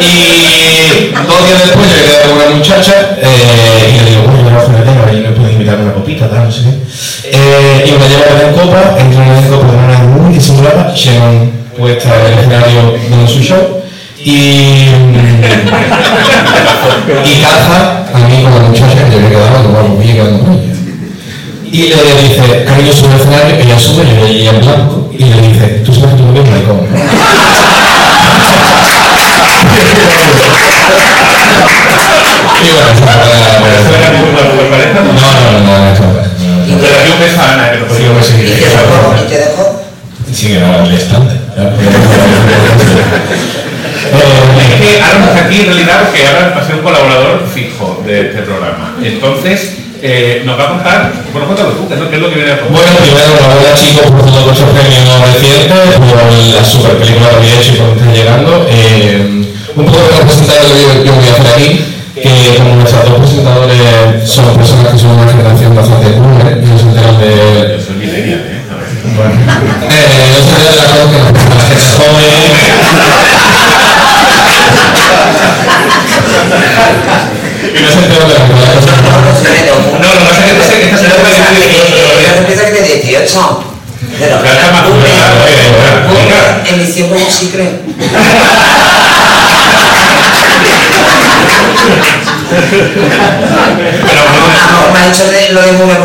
Y 0.02 1.14
dos 1.14 1.46
días 1.46 1.60
después 1.66 1.88
yo 1.90 1.98
quedé 2.04 2.18
con 2.24 2.32
una 2.38 2.48
muchacha 2.56 2.94
eh, 3.18 3.94
y 3.94 4.00
le 4.04 4.10
digo, 4.10 4.24
bueno, 4.24 4.60
el 5.74 5.80
a 5.80 5.84
una 5.84 5.94
copita, 5.94 6.30
tal, 6.30 6.46
no 6.46 6.52
sé 6.52 6.62
qué. 6.64 6.70
Eh, 7.32 7.86
y 7.88 7.92
me 7.92 8.08
lleva 8.08 8.26
a 8.30 8.34
la 8.44 8.52
copa, 8.54 8.98
entro 9.00 9.22
en 9.22 9.30
la 9.30 9.36
copa 9.50 9.68
de 9.68 9.74
una 9.74 9.82
manera 9.82 10.00
muy 10.00 10.34
disimulada, 10.34 10.94
Sharon 10.96 11.52
puesta 11.78 12.10
en 12.16 12.26
el 12.26 12.40
escenario 12.40 12.82
de 12.94 13.28
su 13.28 13.42
show. 13.42 13.82
Y, 14.20 14.30
y 17.24 17.42
caja 17.42 18.06
a 18.14 18.18
mí 18.28 18.44
con 18.44 18.54
la 18.56 18.60
muchacha 18.68 19.10
que 19.10 19.16
me 19.18 19.30
quedaba 19.30 19.60
algo 19.60 19.98
bien 19.98 20.16
quedando 20.16 20.40
con 20.40 20.54
ella. 20.54 20.74
Y 21.72 21.78
le 21.90 21.96
dice, 22.24 22.64
cariño, 22.66 22.94
sube 22.94 23.14
al 23.14 23.20
escenario, 23.20 23.56
ella 23.60 23.80
sube, 23.80 24.04
yo 24.06 24.26
le 24.26 24.50
en 24.50 24.60
blanco, 24.62 25.10
y 25.14 25.24
le 25.24 25.42
dice, 25.50 25.68
tú 25.86 25.94
sabes 25.94 26.12
que 26.12 26.18
tú 26.18 26.32
eres 26.32 26.50
maricón. 26.50 26.80
¿No?". 29.68 30.08
y 32.64 32.72
bueno, 32.74 32.90
la- 33.06 33.48
¿Eso? 33.78 35.04
No, 35.04 35.12
no, 35.14 35.60
no, 35.60 35.86
no, 35.86 35.94
eso 35.94 36.04
fue. 36.04 36.22
Te 36.78 36.92
la 36.92 37.04
dio 37.04 37.14
un 37.14 37.20
beso 37.20 37.42
a 37.42 37.54
Ana, 37.54 37.72
que 37.72 37.78
lo 37.80 37.86
hombre, 37.86 38.24
sí. 38.24 38.34
¿Y 38.38 38.46
te 38.46 39.36
te 39.36 39.38
dejó? 39.38 39.82
Sí, 40.34 40.48
que 40.48 40.58
era 40.58 40.84
el 40.84 40.94
estándar. 40.94 41.38
Es 44.58 44.74
que 44.82 45.02
ahora 45.02 45.20
no 45.20 45.42
aquí 45.42 45.60
en 45.60 45.66
realidad 45.66 46.04
porque 46.06 46.28
ahora 46.28 46.54
va 46.56 46.62
a 46.62 46.66
ser 46.66 46.76
un 46.76 46.82
colaborador 46.82 47.46
fijo 47.54 48.04
de 48.06 48.22
este 48.30 48.42
programa. 48.44 48.96
Entonces, 49.04 49.78
nos 50.46 50.60
va 50.60 50.64
a 50.64 50.70
contar, 50.70 51.12
bueno, 51.34 51.48
cuéntalo 51.48 51.72
tú, 51.72 51.88
¿qué 51.88 51.94
es 51.96 52.00
lo, 52.00 52.30
que 52.30 52.36
viene 52.36 52.52
a 52.52 52.60
contar? 52.62 52.84
Bueno, 52.84 52.98
primero, 53.00 53.38
enhorabuena 53.38 53.76
chicos 53.76 54.06
por 54.12 54.26
todos 54.26 54.46
vuestros 54.46 54.70
premios 54.72 55.34
recientes, 55.34 55.96
por 55.98 56.18
la 56.32 56.64
super 56.66 56.98
película 56.98 57.30
que 57.30 57.36
habéis 57.36 57.54
hecho 57.58 57.74
y 57.74 57.76
por 57.78 57.94
que 57.94 58.00
está 58.00 58.14
llegando. 58.14 58.68
Eh, 58.70 59.57
un 59.78 59.86
poco 59.86 59.98
de 60.00 60.18
representar 60.18 60.58
lo 60.64 60.74
que 60.74 60.82
yo, 60.82 61.04
yo 61.06 61.14
voy 61.14 61.28
a 61.28 61.32
hacer 61.34 61.48
aquí, 61.54 61.86
que 62.16 62.58
como 62.58 62.76
nuestros 62.76 63.06
dos 63.10 63.20
presentadores 63.20 64.30
son 64.30 64.46
personas 64.58 64.94
que 64.94 65.00
son 65.00 65.12
una 65.12 65.32
generación 65.32 65.76
bastante 65.76 66.08
¿eh? 66.10 66.18
y 66.18 66.66
no 66.66 66.78
se 66.80 66.86
enteran 66.86 67.18
de... 67.20 67.78
Yo 67.78 67.84
soy 67.86 67.96
millennial, 67.98 68.42
¿eh? 68.42 68.62
A 68.72 68.76
ver. 68.76 68.90
Bueno, 69.16 69.34
eh, 69.34 70.34
no 70.34 70.40
se 70.42 70.50
enteran 70.50 70.74
de 70.74 70.82
las 70.82 70.90
cosas 70.92 71.08
que 71.08 71.18
nos 71.18 71.38
la 71.48 71.62
gente 71.68 71.86
joven. 71.98 73.48
y 77.68 77.82
no 77.84 77.90
se 77.92 78.00
enteran 78.00 78.28
de 78.28 78.34
las 78.34 78.44
cosas 78.48 78.66
que 78.66 79.62
No, 79.68 79.76
no, 80.00 80.14
lo 80.14 80.20
que 80.20 80.26
pasa 80.26 80.40
es 80.40 80.46
que 80.46 80.54
esta- 80.58 80.78
esta 80.78 80.98
señora 80.98 81.22
Pero 81.22 81.30
tiene 81.30 81.38
piensa 81.38 81.54
que- 81.54 81.70
18 81.70 82.18
pero 82.34 82.46
piensa 82.48 82.64
que 82.66 82.72
tiene 82.72 82.88
18. 82.88 83.64
Pero 84.20 84.36
Ya 84.44 84.52
está 84.52 84.72
más 84.72 84.84
cumple- 84.84 85.14
Pero 92.50 94.22
bueno, 94.24 94.48
Ah, 94.70 94.90
me 94.94 95.00
ha 95.00 95.06
dicho 95.10 95.26
de- 95.30 95.52
lo 95.54 95.62
de 95.62 95.72
muy 95.74 95.88
de 95.88 95.96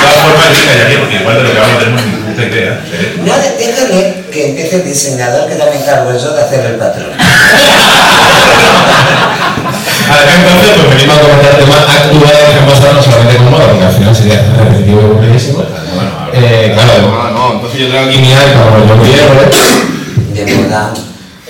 todas 0.00 0.16
formas, 0.22 0.48
yo 0.58 0.64
callaría 0.66 0.98
porque 1.00 1.16
igual 1.16 1.36
de 1.36 1.42
lo 1.44 1.52
que 1.52 1.58
vamos 1.60 1.76
a 1.76 1.78
tener 1.84 2.06
ni 2.06 2.12
puta 2.22 2.42
idea. 2.44 2.72
¿eh? 2.92 3.16
No, 3.24 3.32
de- 3.38 3.56
déjale 3.58 4.24
que 4.32 4.40
empiece 4.50 4.76
el 4.76 4.84
diseñador 4.84 5.48
que 5.48 5.54
también 5.56 5.82
encargo 5.82 6.12
yo 6.12 6.34
de 6.34 6.42
hacer 6.42 6.66
el 6.66 6.74
patrón. 6.76 7.10
Además, 10.04 10.34
entonces, 10.38 10.70
pues 10.76 10.88
venimos 10.90 11.16
a 11.16 11.20
comentar 11.20 11.52
temas 11.56 11.80
actuales 11.88 12.44
que 12.52 12.58
han 12.58 12.66
pasado 12.66 12.92
no 12.94 13.02
solamente 13.02 13.36
con 13.36 13.50
moda, 13.50 13.66
porque 13.68 13.84
al 13.84 13.92
final 13.92 14.14
sería 14.16 14.42
repetitivo 14.58 15.00
y 15.00 15.04
aburridísimo. 15.04 15.62
Eh, 16.32 16.72
claro, 16.74 16.92
No, 17.10 17.30
no, 17.30 17.52
entonces 17.54 17.80
yo 17.80 17.88
traigo 17.88 18.08
aquí 18.08 18.18
mi 18.18 18.34
como 18.34 18.78
yo 18.86 18.94
quiero, 19.02 19.26
De 20.34 20.44
moda. 20.54 20.92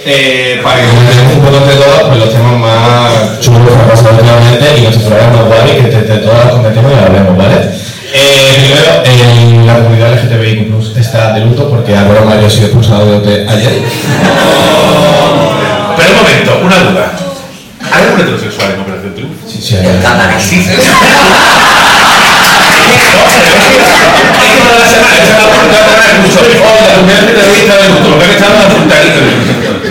eh, 0.04 0.60
para 0.62 0.76
que 0.80 0.86
comentemos 0.88 1.32
un 1.34 1.40
poco 1.44 1.56
entre 1.56 1.74
todas 1.76 2.02
pues, 2.04 2.18
los 2.18 2.30
temas 2.32 2.56
más 2.58 3.40
chulos 3.40 3.68
que 3.72 3.80
han 3.82 3.88
pasado 3.88 4.10
últimamente 4.10 4.66
y 4.76 4.80
nuestros 4.82 5.04
programas 5.04 5.36
más 5.36 5.46
guays 5.46 5.72
que 5.72 5.78
entre 5.96 6.16
todas 6.18 6.44
las 6.44 6.54
comentemos 6.54 6.92
y 6.92 6.94
hablemos, 7.04 7.36
¿vale? 7.38 7.56
Eh, 8.16 8.52
primero, 8.60 8.92
la 9.66 9.74
comunidad 9.82 10.12
LGTBIQ 10.14 10.68
Plus 10.68 10.86
está 10.96 11.32
de 11.32 11.40
luto 11.40 11.68
porque 11.70 11.96
Álvaro 11.96 12.24
Mario 12.26 12.46
ha 12.46 12.50
sido 12.50 12.66
expulsado 12.66 13.06
de 13.06 13.12
OT 13.16 13.26
ayer. 13.48 13.82
Pero 15.96 16.08
un 16.10 16.16
momento, 16.22 16.50
una 16.64 16.78
duda. 16.90 17.06
¿Hay 17.90 18.02
algún 18.04 18.20
heterosexual 18.20 18.68
en 18.74 18.80
Operación 18.80 19.14
Triunfo? 19.14 19.48
Sí, 19.50 19.58
sí, 19.60 19.74
El 19.76 19.86
hay- 19.86 19.98
cámara. 20.02 20.38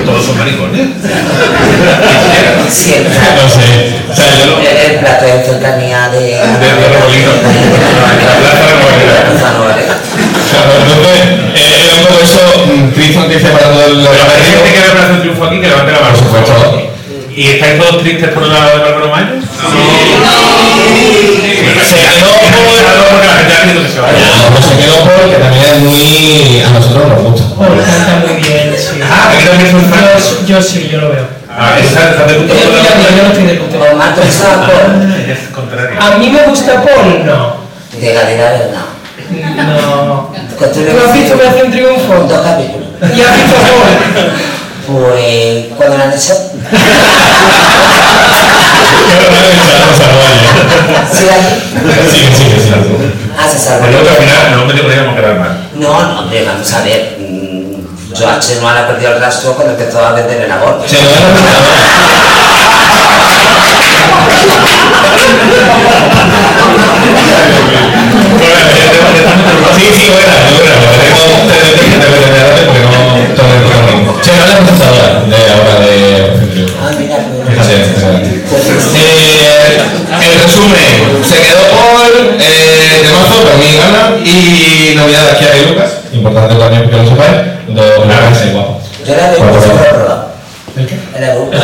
Todos 0.05 0.25
son 0.25 0.37
maricones. 0.37 0.87
Siempre. 2.69 3.13
No 3.13 3.49
sé. 3.49 3.95
O 4.09 4.15
sea, 4.15 4.25
yo 4.39 4.45
lo- 4.47 4.59
El, 4.59 4.99
plato 4.99 5.25
de 5.25 5.31
de... 6.09 6.19
De 6.19 6.69
Remolino. 6.89 7.31
Entonces, 10.53 11.21
eh, 11.55 12.05
eso, 12.23 12.41
triste 12.93 13.19
noticia 13.19 13.51
para 13.51 13.69
todo 13.71 13.85
el 13.85 14.07
Pero 14.07 14.31
hay 14.35 14.43
gente 14.43 14.69
que 14.73 14.79
Triunfo 15.21 15.45
aquí 15.45 15.61
que 15.61 15.67
levante 15.67 15.91
la 15.91 15.99
mano. 15.99 16.15
Por 16.15 16.25
supuesto. 16.25 16.53
¿Y 17.35 17.47
estáis 17.47 17.79
todos 17.79 18.03
tristes 18.03 18.29
por 18.29 18.43
la 18.43 18.53
de 18.65 18.83
Álvaro 18.83 19.09
Mayo? 19.09 19.33
Se 21.81 21.95
quedó 21.95 22.29
la 22.43 22.51
que 23.81 23.89
se 23.89 23.99
vaya. 23.99 24.19
No, 24.49 24.57
se 24.61 24.75
quedó 24.77 24.97
porque 25.03 25.35
también 25.35 25.65
es 25.65 25.79
muy... 25.79 26.61
A 26.61 26.69
nosotros 26.69 27.07
nos 27.07 27.21
gusta. 27.23 27.43
Oh, 27.57 27.59
canta 27.59 28.15
muy 28.27 28.35
bien, 28.41 28.75
sí. 28.77 28.99
Ah, 29.01 29.31
aquí 29.33 29.43
también 29.45 29.67
es 29.67 29.73
un 29.73 29.85
fan. 29.89 30.05
Yo, 30.45 30.61
sí, 30.61 30.87
yo 30.91 31.01
lo 31.01 31.09
veo. 31.09 31.25
Ah, 31.49 31.77
esa 31.79 32.09
está 32.11 32.25
de 32.25 32.33
puto 32.33 32.53
Yo, 32.53 32.59
no 33.23 33.29
estoy 33.29 33.45
de 33.45 33.53
puto. 33.55 33.77
O 33.79 33.95
mato 33.95 34.21
esa 34.21 34.65
por... 34.65 34.73
Es 35.29 35.47
contrario. 35.53 35.97
A 36.01 36.17
mí 36.17 36.29
me 36.29 36.43
gusta 36.43 36.83
Paul, 36.83 37.25
no. 37.25 37.55
De 37.99 38.13
la 38.13 38.23
de 38.25 38.37
la 38.37 38.51
verdad. 38.51 38.85
No. 39.55 40.31
Que 40.59 40.65
tú 40.67 40.81
le 40.81 40.91
¿Tú 40.91 40.97
has 41.07 41.13
visto 41.13 41.35
Operación 41.35 41.71
Triunfo? 41.71 42.13
Dos 42.13 42.41
capítulos. 42.41 42.87
¿Y 43.01 43.21
has 43.21 43.35
visto 43.35 43.55
Paul? 43.55 43.83
Pues... 44.85 45.67
¿Cuándo 45.77 45.97
lo 45.97 46.03
han 46.03 46.11
hecho? 46.13 46.33
Se 51.13 51.25
vaya. 51.25 51.55
Sí, 52.09 52.17
sigue, 52.35 52.59
sigue. 52.59 53.13
Ah, 53.37 53.47
se 53.49 53.57
salvó. 53.59 53.85
Final 53.87 54.51
no 54.57 54.65
me 54.65 54.73
podríamos 54.73 55.15
quedar 55.15 55.39
mal. 55.39 55.69
No, 55.75 55.89
hombre, 56.19 56.45
vamos 56.45 56.73
a 56.73 56.81
ver. 56.83 57.17
mm, 57.19 58.15
Joache 58.15 58.59
no 58.61 58.69
ha 58.69 58.87
perdido 58.87 59.13
el 59.15 59.21
rastro 59.21 59.53
cuando 59.55 59.73
empezó 59.73 60.05
a 60.05 60.13
vender 60.13 60.41
el 60.43 60.51
aborto. 60.51 60.87
Se 60.87 60.95
lo 61.01 61.09
han 61.09 61.23
apuntado. 61.23 61.63
Sí, 69.75 69.89
sí, 69.93 70.09
buena, 70.11 70.33
buena. 70.53 70.73
Tenemos 70.91 71.47
te 71.47 71.55
dije 71.83 71.97
te 71.97 72.07
voy 72.09 72.19
a 72.23 72.43
dar 72.43 72.53
porque 72.65 72.81
no 72.81 72.89
todo 73.35 73.51
el 73.53 73.61
programa. 73.63 74.21
Che, 74.21 74.31
no 74.31 74.43
hablamos 74.43 74.81
ahora 74.81 75.07
de 75.25 75.39
ahora 75.51 75.75
de 75.79 75.91
Ah, 76.79 76.91
mira, 76.99 77.17
pues. 77.17 77.42
Eh, 77.73 77.81
en 80.11 80.41
resumen, 80.43 81.23
se 81.27 81.37
quedó 81.41 81.63
por 81.69 82.11
eh, 82.39 83.01
de 83.01 83.09
marzo, 83.09 83.41
para 83.43 83.57
mí 83.57 83.65
gana, 83.75 84.15
y 84.23 84.93
novedad 84.95 85.31
aquí 85.31 85.45
a 85.45 85.47
Lucas, 85.69 85.89
importante 86.11 86.53
también 86.55 86.87
que 86.89 86.97
lo 86.97 87.07
sepáis, 87.09 87.41
dos 87.69 88.05
y 88.45 88.49
guapo. 88.51 88.79
Yo 89.05 89.13
era 89.13 89.31
de 89.31 89.37
un 89.39 89.47
favor. 89.47 89.81
he 89.81 89.89
probado. 89.89 90.27
Era 91.15 91.33
de 91.33 91.39
un. 91.39 91.49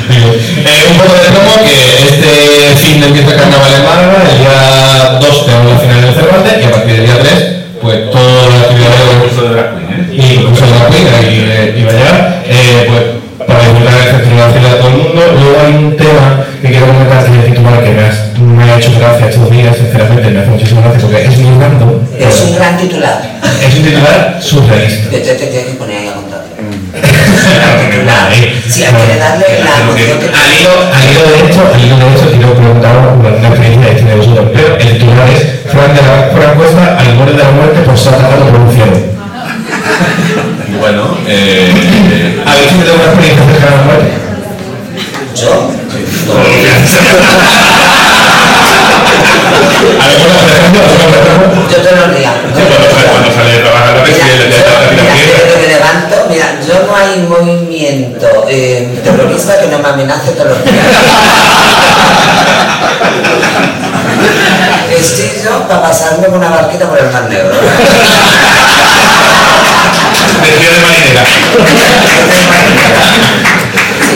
Eh, 0.00 0.88
un 0.90 0.96
poco 0.98 1.14
de 1.14 1.30
promo 1.30 1.54
que 1.64 1.76
este 2.08 2.30
fin 2.76 3.00
de 3.00 3.06
empieza 3.06 3.30
el 3.32 3.36
carnaval 3.36 3.72
en 3.74 3.84
Málaga, 3.84 4.18
el 4.30 4.38
día 4.38 5.18
2 5.20 5.46
tenemos 5.46 5.72
la 5.72 5.78
final 5.78 6.00
del 6.02 6.14
Cervantes 6.14 6.52
y 6.60 6.64
a 6.64 6.70
partir 6.70 6.92
del 6.96 7.04
día 7.06 7.18
3 7.18 7.60
pues 7.80 8.10
toda 8.10 8.46
la 8.48 8.60
actividad 8.60 8.92
El 8.92 8.98
de 9.08 9.14
curso 9.24 9.42
de 9.42 9.48
queen, 9.56 9.88
¿eh? 9.90 9.94
y 10.12 10.16
incluso 10.34 10.64
la 10.66 10.86
Queen 10.90 11.08
ahí 11.14 11.48
eh, 11.50 11.74
iba 11.78 11.90
a 11.90 11.94
llegar, 11.94 12.42
eh, 12.46 12.84
pues 12.88 13.02
para 13.50 13.60
disfrutar 13.66 13.94
el 13.98 14.08
festival 14.14 14.46
a 14.46 14.78
todo 14.78 14.88
el 14.88 14.96
mundo. 15.02 15.20
Luego 15.34 15.56
hay 15.66 15.74
un 15.74 15.96
tema 15.96 16.26
que 16.62 16.68
quiero 16.70 16.86
comentar 16.86 17.26
el 17.26 17.44
titular 17.50 17.82
que 17.82 17.90
me, 17.90 18.02
has- 18.06 18.38
me 18.38 18.62
ha 18.70 18.76
hecho 18.78 18.92
gracia 18.98 19.26
estos 19.28 19.50
días, 19.50 19.76
sinceramente 19.76 20.30
me 20.30 20.38
hace 20.40 20.50
muchísima 20.50 20.80
gracia 20.82 21.00
porque 21.02 21.24
es 21.26 21.38
muy 21.38 21.54
random. 21.60 21.90
Es 22.18 22.40
un 22.46 22.54
gran 22.54 22.76
titular. 22.78 23.18
Es 23.66 23.74
un 23.74 23.82
titular 23.84 24.38
surrealista. 24.40 25.10
Yo 25.10 25.18
te, 25.22 25.34
te 25.34 25.46
tienes 25.50 25.66
que 25.66 25.74
poner 25.74 25.96
ahí 25.98 26.08
a 26.08 26.12
contar. 26.14 26.40
Si 28.70 28.84
hay 28.84 28.92
que 28.92 29.16
darle 29.18 29.46
la 29.64 29.74
que- 29.74 29.82
emoción 29.82 30.18
que 30.20 30.26
Al 30.30 30.50
hilo, 30.54 30.70
al 30.94 31.04
hilo 31.10 31.22
de 31.26 31.36
hecho, 31.50 31.60
al 31.74 31.80
hilo 31.84 31.96
de 31.98 32.06
hecho, 32.14 32.30
quiero 32.30 32.54
preguntar 32.54 32.92
una, 32.96 33.48
experiencia 33.48 33.90
de 33.90 33.96
este 33.98 34.04
de 34.10 34.14
vosotros, 34.16 34.46
pero 34.54 34.76
el 34.76 34.88
titular 34.98 35.28
es 35.28 35.70
Fran, 35.70 35.94
de 35.94 36.00
la, 36.02 36.30
Fran 36.32 36.54
Cuesta 36.56 36.96
al 36.98 37.14
borde 37.16 37.32
de 37.32 37.38
la 37.44 37.50
muerte 37.50 37.80
por 37.82 37.98
ser 37.98 38.14
atacado 38.14 38.44
por 38.46 38.60
un 38.60 38.72
ciervo. 38.72 38.96
Bueno, 40.80 41.16
eh, 41.26 42.42
¿Habéis 42.46 42.68
tenido 42.68 42.94
una 42.94 43.04
experiencia 43.04 43.44
cercana 43.44 43.72
a 43.72 43.76
la 43.76 43.82
muerte? 43.84 44.20
yo. 45.40 45.72
Yo 51.70 51.76
todos 51.82 51.98
los 51.98 52.10
días. 52.16 52.34
sí, 52.54 52.62
cuando 52.62 52.88
sale, 52.90 53.08
cuando 53.08 53.30
sale 53.32 53.52
de 53.52 53.58
trabajar 53.58 53.94
la 53.94 54.04
yo, 54.04 54.12
me 55.60 55.66
levanto, 55.68 56.16
mira, 56.28 56.46
yo 56.66 56.74
no 56.86 56.96
hay 56.96 57.20
movimiento 57.22 58.26
eh, 58.48 59.00
terrorista 59.02 59.60
que 59.60 59.68
no 59.68 59.78
me 59.78 59.88
amenace 59.88 60.32
todos 60.32 60.50
los 60.50 60.64
días. 60.64 60.76
Estoy 64.98 65.30
yo 65.44 65.66
para 65.68 65.82
pasarme 65.82 66.26
con 66.26 66.38
una 66.38 66.50
barquita 66.50 66.88
por 66.88 66.98
el 66.98 67.10
Mar 67.10 67.28
Negro. 67.28 67.54
Vestido 70.42 70.72
de 70.74 70.82
marinera. 70.82 71.24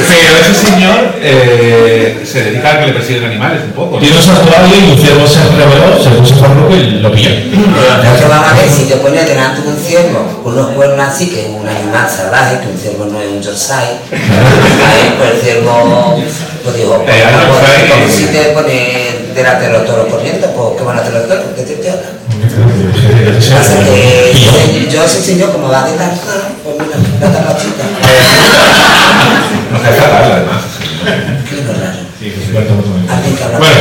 Pero 0.08 0.38
ese 0.38 0.54
señor 0.54 1.14
eh, 1.22 2.22
se 2.24 2.44
dedica 2.44 2.72
a 2.72 2.80
que 2.80 2.86
le 2.86 2.92
persiguen 2.92 3.24
animales 3.24 3.62
un 3.64 3.72
poco. 3.72 3.96
¿no? 3.96 4.00
Tiene 4.00 4.16
un 4.16 4.22
santuario 4.22 4.76
y 4.76 4.90
un 4.90 4.98
ciervo 4.98 5.26
se 5.26 5.40
reveló, 5.40 6.02
se 6.02 6.10
puso 6.10 6.34
farruco 6.36 6.74
y 6.74 7.00
lo 7.00 7.12
pilló. 7.12 7.30
Porque 7.30 8.24
vamos 8.28 8.52
a 8.52 8.54
ver, 8.54 8.70
si 8.70 8.84
te 8.84 8.96
pones 8.96 9.26
delante 9.26 9.62
de 9.62 9.68
un 9.68 9.76
ciervo, 9.76 10.42
unos 10.44 10.68
cuernos 10.70 11.08
así, 11.08 11.28
que 11.28 11.46
es 11.46 11.50
un 11.50 11.66
animal 11.66 12.08
salvaje, 12.08 12.60
que 12.60 12.68
un 12.68 12.78
ciervo 12.78 13.06
no 13.06 13.20
es 13.20 13.28
un 13.28 13.42
ahí, 13.72 14.00
pues 15.18 15.30
el 15.30 15.40
ciervo, 15.40 16.22
pues 16.64 16.76
dijo, 16.76 17.02
pues, 17.04 17.14
Eh, 17.16 17.22
como 17.90 18.06
y- 18.06 18.10
si 18.10 18.24
te 18.26 18.42
pones 18.56 19.34
delante 19.34 19.66
de 19.66 19.72
los 19.72 19.84
toros 19.86 20.06
corriendo, 20.08 20.46
pues 20.50 20.68
qué 20.78 20.82
van 20.84 20.98
a 20.98 21.00
hacer 21.02 21.12
los 21.14 21.28
toros, 21.28 21.44
¿qué 21.56 21.62
te 21.62 21.72
estoy 21.74 21.88
hablando? 21.90 22.18
Pasa 23.54 23.78
que 23.84 24.88
yo 24.90 25.04
ese 25.04 25.20
señor 25.22 25.52
como 25.52 25.68
va 25.68 25.84
de 25.84 25.92
tarzán, 25.96 26.56
pues 26.64 26.76
mira, 26.80 26.96
la 27.20 27.32
tapachita. 27.32 27.84
No 29.72 29.78
se 29.80 29.90
deja 29.90 30.04
hablar, 30.06 30.22
además. 30.32 30.62
Qué 31.50 31.56
raro. 31.66 31.98
Bueno, 32.52 33.12
Alguien 33.12 33.36
que 33.36 33.44
habla 33.44 33.58
Bueno. 33.58 33.74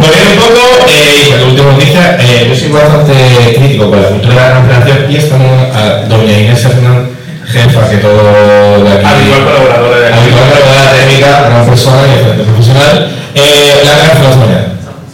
Volviendo 0.00 0.30
un 0.32 0.38
poco, 0.38 0.86
eh, 0.88 1.26
y 1.26 1.30
con 1.30 1.38
la 1.40 1.46
última 1.46 1.72
noticia, 1.72 2.16
eh, 2.20 2.46
yo 2.48 2.54
soy 2.56 2.68
bastante 2.70 3.12
crítico 3.56 3.90
con 3.90 4.00
la 4.02 4.08
cultura 4.08 4.34
de 4.34 4.40
la 4.40 4.48
gran 4.48 4.64
operación 4.64 5.10
y 5.10 5.16
estamos 5.16 5.76
a 5.76 6.04
doña 6.08 6.38
Inés 6.38 6.64
Hernán, 6.64 7.09
jefa 7.50 7.88
que 7.90 7.96
todo 7.98 8.84
de 8.84 8.92
aquí. 8.92 9.04
Habitual 9.06 9.44
colaboradora 9.44 9.98
de 10.00 10.06
aquí. 10.06 10.18
Habitual 10.20 10.48
colaboradora 10.50 10.92
técnica, 10.92 11.40
gran 11.48 11.66
persona 11.66 12.02
y 12.06 12.10
excelente 12.12 12.44
profesional. 12.44 13.10
Eh, 13.34 13.82
la 13.84 13.92
gran 13.96 14.06
esta 14.10 14.36
mañana. 14.36 14.66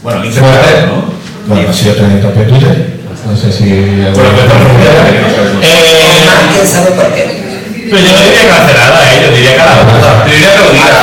Bueno, 0.03 0.23
Fuerte. 0.23 0.87
¿no? 0.87 1.05
Bueno, 1.47 1.71
ha 1.71 1.73
sido 1.73 1.95
trending 1.95 2.21
topic 2.23 2.39
de 2.39 2.45
Twitter. 2.47 2.97
No 3.27 3.37
sé 3.37 3.51
si. 3.53 3.65
Bueno, 4.15 4.31
no 4.33 5.63
Eh, 5.63 6.07
Además, 6.17 6.55
¿Quién 6.55 6.67
sabe 6.67 6.91
por 6.93 7.13
qué? 7.15 7.25
Pero 7.91 7.99
yo 8.03 8.13
no 8.13 8.21
diría 8.21 8.49
cancelada, 8.51 8.99
¿eh? 9.03 9.23
yo 9.23 9.37
diría 9.37 9.57
calabaza. 9.57 10.25
Te 10.25 10.31
diría 10.33 10.49
aplaudida. 10.51 10.99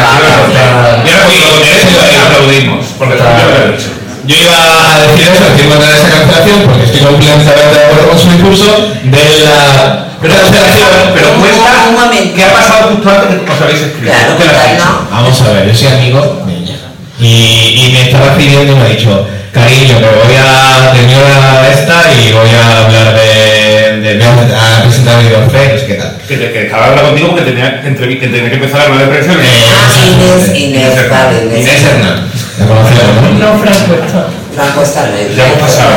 Y 1.03 1.09
ahora 1.09 1.27
sí, 1.29 1.39
con 1.49 1.61
eso 1.63 2.25
aplaudimos. 2.25 2.85
Porque 2.97 3.15
también 3.15 3.47
lo 3.49 3.55
he 3.55 3.71
dicho. 3.77 3.89
Yo 4.25 4.35
iba 4.35 4.55
a 4.55 4.99
decir 5.03 5.27
eso, 5.33 5.43
decir 5.51 5.67
contra 5.69 5.89
esa 5.91 6.07
cancelación, 6.09 6.61
porque 6.63 6.83
estoy 6.85 7.01
completamente 7.01 7.51
de 7.75 7.85
acuerdo 7.85 8.07
con 8.09 8.19
su 8.19 8.29
discurso 8.31 8.69
de 9.03 9.25
la 9.43 10.07
Pero, 10.21 10.33
cancelación. 10.35 10.87
pero 11.13 11.27
cuesta. 11.35 11.71
Un 11.89 11.95
momento. 11.99 12.35
¿Qué 12.35 12.43
ha 12.45 12.53
pasado 12.53 12.81
justo 12.95 13.09
antes 13.09 13.29
de 13.29 13.43
que 13.45 13.51
os 13.51 13.61
habéis 13.61 13.81
escrito? 13.81 14.07
Claro, 14.11 14.37
¿Qué 14.37 14.43
le 14.45 14.49
has 14.49 14.55
claro, 14.55 14.71
dicho? 14.71 14.85
no. 14.85 15.11
Vamos 15.11 15.41
a 15.41 15.51
ver, 15.51 15.67
yo 15.67 15.75
soy 15.75 15.87
amigo 15.91 16.19
de 16.47 16.53
ella. 16.55 16.75
Y, 17.19 17.27
y 17.27 17.89
me 17.91 18.01
estaba 18.07 18.35
pidiendo 18.35 18.71
y 18.71 18.75
me 18.75 18.81
ha 18.83 18.89
dicho, 18.95 19.27
cariño, 19.51 19.99
que 19.99 20.07
voy 20.23 20.35
a 20.39 20.91
terminar 20.95 21.67
esta 21.71 21.97
y 22.15 22.31
voy 22.31 22.49
a 22.55 22.63
hablar 22.85 23.13
de. 23.19 23.99
de 23.99 24.17
voy 24.23 24.47
a, 24.55 24.83
presentar 24.83 25.19
mi 25.21 25.27
fe, 25.51 25.67
no 25.73 25.79
sé 25.79 25.85
qué 25.85 25.93
tal. 25.95 26.15
Que, 26.27 26.37
te- 26.37 26.51
que 26.53 26.61
estaba 26.65 26.85
hablando 26.85 27.09
contigo 27.11 27.27
porque 27.35 27.43
tenía, 27.51 27.81
que 27.83 27.91
tenía 27.91 28.49
que 28.49 28.55
empezar 28.55 28.79
a 28.79 28.83
hablar 28.85 28.99
de 29.03 29.07
presiones. 29.17 29.45
Eh, 29.45 29.67
Ah, 29.67 30.05
Inés, 30.07 30.47
Inés, 30.47 30.93
Inés. 30.95 31.59
Inés 31.59 31.83
Hernán. 31.83 32.31
La 32.59 32.65
conocía, 32.67 33.03
¿no? 33.21 33.53
No, 33.53 33.57
Franco 33.59 33.93
está. 34.05 34.27
Franco 34.55 34.81
está 34.83 35.07
en 35.09 35.13
el- 35.17 35.35
Ya 35.35 35.45
hemos 35.47 35.59
pasado. 35.59 35.93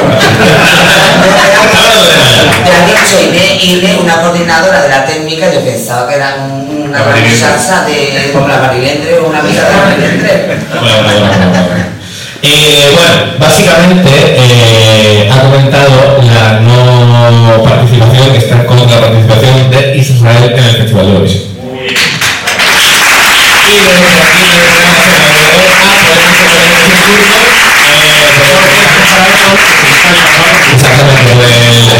Me 2.64 2.70
ha 2.70 2.86
dicho 2.86 3.16
Inés, 3.62 3.98
una 4.02 4.20
coordinadora 4.22 4.82
de 4.82 4.88
la 4.88 5.04
técnica, 5.06 5.52
yo 5.52 5.60
pensaba 5.60 6.08
que 6.08 6.14
era 6.16 6.36
un- 6.40 6.86
una 6.88 6.98
muchacha 6.98 7.84
de 7.84 8.30
como 8.32 8.48
la 8.48 8.58
Marilendre 8.58 9.18
o 9.18 9.28
una 9.28 9.40
amiga 9.40 9.62
de 9.64 9.70
la 9.70 9.84
Marilendre. 9.84 10.56
Bueno, 10.80 11.02
bueno, 11.02 11.20
bueno, 11.20 11.50
bueno. 11.68 11.84
Eh, 12.42 12.92
bueno, 12.94 13.32
básicamente 13.38 14.08
eh, 14.38 15.30
ha 15.32 15.40
comentado 15.40 16.22
la 16.22 16.60
no 16.60 17.62
participación, 17.64 18.30
que 18.32 18.38
está 18.38 18.64
con 18.66 18.76
la 18.78 19.00
participación 19.00 19.70
de 19.70 19.96
Israel 19.96 20.52
en 20.56 20.64
el 20.64 20.76
Festival 20.76 21.06
de 21.06 21.12
Eurovisión. 21.12 21.55
Y 23.66 23.82
le 23.82 23.82
damos 23.82 24.06
el 24.06 24.20
agradecimiento 24.20 24.70
a 24.70 24.94
poder 24.94 25.10
hacer 25.12 25.26
discurso, 25.26 25.66
eh, 27.82 28.46
Exactamente, 30.74 31.32
pues, 31.34 31.50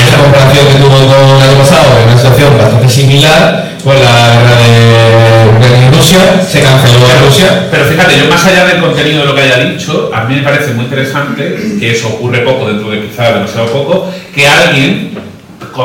esta 0.05 0.19
comparación 0.19 0.67
que 0.69 0.75
tuvo 0.79 0.97
el 0.97 1.43
año 1.43 1.59
pasado 1.59 1.99
en 1.99 2.05
una 2.09 2.17
situación 2.17 2.57
bastante 2.59 2.89
similar 2.89 3.73
con 3.83 3.95
la 3.95 4.43
guerra 4.43 4.57
de 4.61 5.91
Rusia, 5.91 6.19
se 6.43 6.61
canceló 6.61 6.99
en 7.11 7.27
Rusia. 7.27 7.69
Pero 7.71 7.85
fíjate, 7.85 8.19
yo 8.19 8.27
más 8.29 8.45
allá 8.45 8.65
del 8.67 8.81
contenido 8.81 9.21
de 9.21 9.27
lo 9.27 9.35
que 9.35 9.43
haya 9.43 9.59
dicho, 9.59 10.11
a 10.13 10.25
mí 10.25 10.37
me 10.37 10.43
parece 10.43 10.73
muy 10.73 10.85
interesante, 10.85 11.77
que 11.79 11.93
eso 11.93 12.09
ocurre 12.09 12.41
poco 12.41 12.67
dentro 12.67 12.91
de 12.91 13.07
quizá 13.07 13.33
demasiado 13.33 13.67
poco, 13.69 14.11
que 14.35 14.47
alguien, 14.47 15.13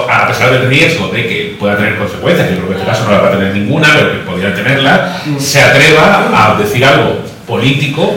a 0.09 0.27
pesar 0.27 0.51
del 0.51 0.67
riesgo 0.69 1.07
de 1.07 1.27
que 1.27 1.55
pueda 1.59 1.75
tener 1.77 1.97
consecuencias, 1.97 2.47
que 2.47 2.55
yo 2.55 2.61
creo 2.61 2.69
que 2.69 2.75
en 2.75 2.79
este 2.81 2.91
caso 2.91 3.05
no 3.05 3.11
la 3.11 3.21
va 3.21 3.27
a 3.29 3.31
tener 3.31 3.53
ninguna, 3.53 3.89
pero 3.95 4.11
que 4.11 4.17
podría 4.19 4.53
tenerla, 4.53 5.21
se 5.37 5.61
atreva 5.61 6.31
a 6.33 6.59
decir 6.59 6.83
algo 6.85 7.19
político 7.47 8.13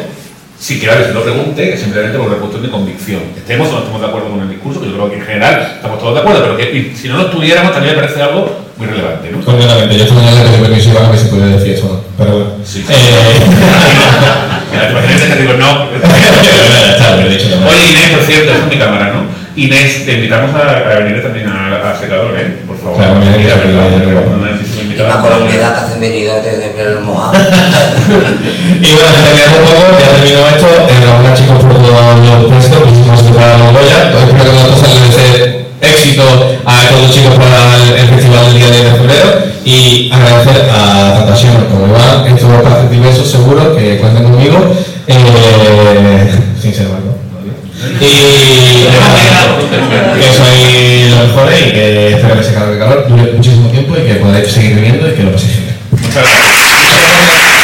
sin 0.59 0.81
que 0.81 0.87
nadie 0.87 1.05
se 1.05 1.13
lo 1.13 1.23
pregunte, 1.23 1.71
que 1.71 1.77
simplemente 1.77 2.17
por 2.17 2.29
una 2.29 2.37
cuestión 2.37 2.63
de 2.63 2.71
convicción. 2.71 3.21
Estemos 3.37 3.69
o 3.69 3.73
no 3.73 3.79
estemos 3.81 4.01
de 4.01 4.07
acuerdo 4.07 4.31
con 4.31 4.41
el 4.41 4.49
discurso, 4.49 4.81
que 4.81 4.87
yo 4.87 4.95
creo 4.95 5.11
que 5.11 5.17
en 5.17 5.27
general 5.27 5.73
estamos 5.77 5.99
todos 5.99 6.15
de 6.15 6.21
acuerdo, 6.21 6.43
pero 6.43 6.57
que 6.57 6.95
si 6.97 7.09
no 7.09 7.19
lo 7.19 7.25
estuviéramos 7.27 7.73
también 7.73 7.95
me 7.95 8.01
parece 8.01 8.23
algo 8.23 8.65
muy 8.79 8.87
relevante, 8.87 9.31
¿no? 9.31 9.45
Completamente, 9.45 9.99
yo 9.99 10.07
también 10.07 10.35
le 10.35 10.43
pedí 10.43 10.63
permiso 10.63 10.91
a 10.99 11.13
que 11.13 11.19
se 11.19 11.27
pudiera 11.27 11.49
decir 11.57 11.73
eso, 11.73 11.87
¿no? 11.87 12.01
pero 12.17 12.31
bueno. 12.33 12.51
Sí. 12.65 12.85
Eh, 12.89 12.95
Mira, 14.73 14.87
te 14.87 14.93
imaginas 14.93 15.21
que 15.21 15.29
te 15.29 15.43
digo 15.43 15.53
no. 15.55 15.85
Oye, 17.69 17.91
Inés, 17.91 18.11
por 18.17 18.23
cierto, 18.23 18.53
es 18.53 18.67
mi 18.71 18.79
cámara, 18.79 19.13
¿no? 19.13 19.34
Inés, 19.57 20.05
te 20.05 20.15
invitamos 20.15 20.51
a, 20.57 20.79
a 20.79 20.99
venir 20.99 21.23
también 21.23 21.47
a, 21.47 21.91
a 21.91 21.99
Secador, 21.99 22.35
¿eh? 22.37 22.59
Por 22.67 22.77
favor. 22.77 22.97
Claro, 22.97 23.15
mira, 23.21 23.37
mira, 23.37 23.55
Mira. 24.89 25.17
Una 25.17 25.29
la 25.31 25.39
humedad 25.39 25.75
que 25.75 25.81
hacen 25.87 26.01
venido 26.01 26.35
desde 26.43 26.69
pelo 26.71 27.01
mojado. 27.03 27.35
Y 27.35 28.91
bueno, 28.95 29.11
terminando 29.15 29.59
un 29.59 29.67
poco, 29.67 29.99
ya 29.99 30.09
terminó 30.11 30.47
esto. 30.47 30.69
Enhorabuena 30.91 31.35
chicos 31.35 31.59
por 31.63 31.75
todo 31.75 32.43
lo 32.43 32.49
puesto, 32.49 32.81
muchísimas 32.81 33.23
gracias 33.23 33.37
para 33.37 33.49
la 33.49 33.59
Mongoya. 33.59 33.99
Espero 34.11 34.27
que 34.27 34.43
nosotros 34.43 34.79
salga 34.79 35.07
ese 35.07 35.67
éxito 35.81 36.23
a 36.65 36.89
todos 36.89 37.03
los 37.03 37.11
chicos 37.13 37.35
para 37.35 37.59
el, 37.77 37.95
el 37.95 38.09
festival 38.09 38.45
del 38.47 38.55
día 38.55 38.71
10 38.71 38.85
de 38.85 38.91
febrero. 38.91 39.29
Y 39.65 40.11
agradecer 40.13 40.71
a 40.71 41.15
tanta 41.15 41.37
Xioma 41.37 41.65
como 41.71 41.87
Iván, 41.87 42.27
esto 42.27 42.49
va 42.49 42.59
a 42.59 42.63
parecer 42.63 42.91
diverso, 42.91 43.25
seguro, 43.25 43.77
que 43.77 43.99
cuenten 43.99 44.25
conmigo. 44.25 44.59
Eh, 45.07 46.31
sin 46.61 46.75
ser 46.75 46.89
malo. 46.89 47.14
Y 48.01 48.87
que 50.21 50.29
sois 50.37 51.11
los 51.11 51.29
mejores 51.29 51.61
y 51.67 51.71
que 51.73 52.09
espero 52.15 52.37
que 52.39 52.43
se 52.45 52.55
cargue 52.55 52.73
de 52.75 52.79
calor, 52.79 53.07
dure 53.09 53.33
muchísimo 53.33 53.69
tiempo 53.71 53.95
y 53.97 54.07
que 54.07 54.15
podáis 54.17 54.49
seguir 54.53 54.75
viviendo 54.77 55.09
y 55.09 55.13
que 55.15 55.23
lo 55.23 55.33
paséis 55.33 55.53
genial. 55.55 55.77
Muchas 55.91 56.15
gracias. 56.15 57.55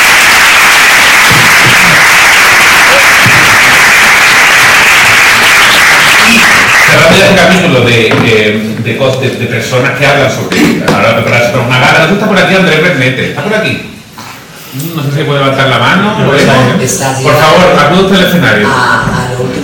Cerrando 6.86 7.16
ya 7.18 7.28
el 7.30 7.36
capítulo 7.36 7.80
de, 7.82 7.92
de, 7.92 8.74
de, 8.84 8.94
de- 8.94 9.36
de 9.38 9.46
personas 9.46 9.98
que 9.98 10.06
hablan 10.06 10.30
sobre 10.30 10.82
ahora 10.92 11.14
prepararse 11.16 11.50
para 11.50 11.64
una 11.66 11.78
gala. 11.78 11.98
¿Dónde 12.00 12.14
está 12.14 12.26
por 12.28 12.38
aquí 12.38 12.54
Andrés 12.54 12.82
Bernete? 12.82 13.30
¿Está 13.30 13.42
por 13.44 13.54
aquí? 13.54 13.86
No 14.94 15.02
sé 15.02 15.08
si 15.16 15.22
puede 15.24 15.40
levantar 15.40 15.68
la 15.68 15.78
mano. 15.78 16.16
¿Lo. 16.20 16.32
Por 17.22 17.34
favor, 17.36 17.78
acude 17.78 18.02
usted 18.02 18.16
al 18.18 18.26
escenario. 18.28 18.68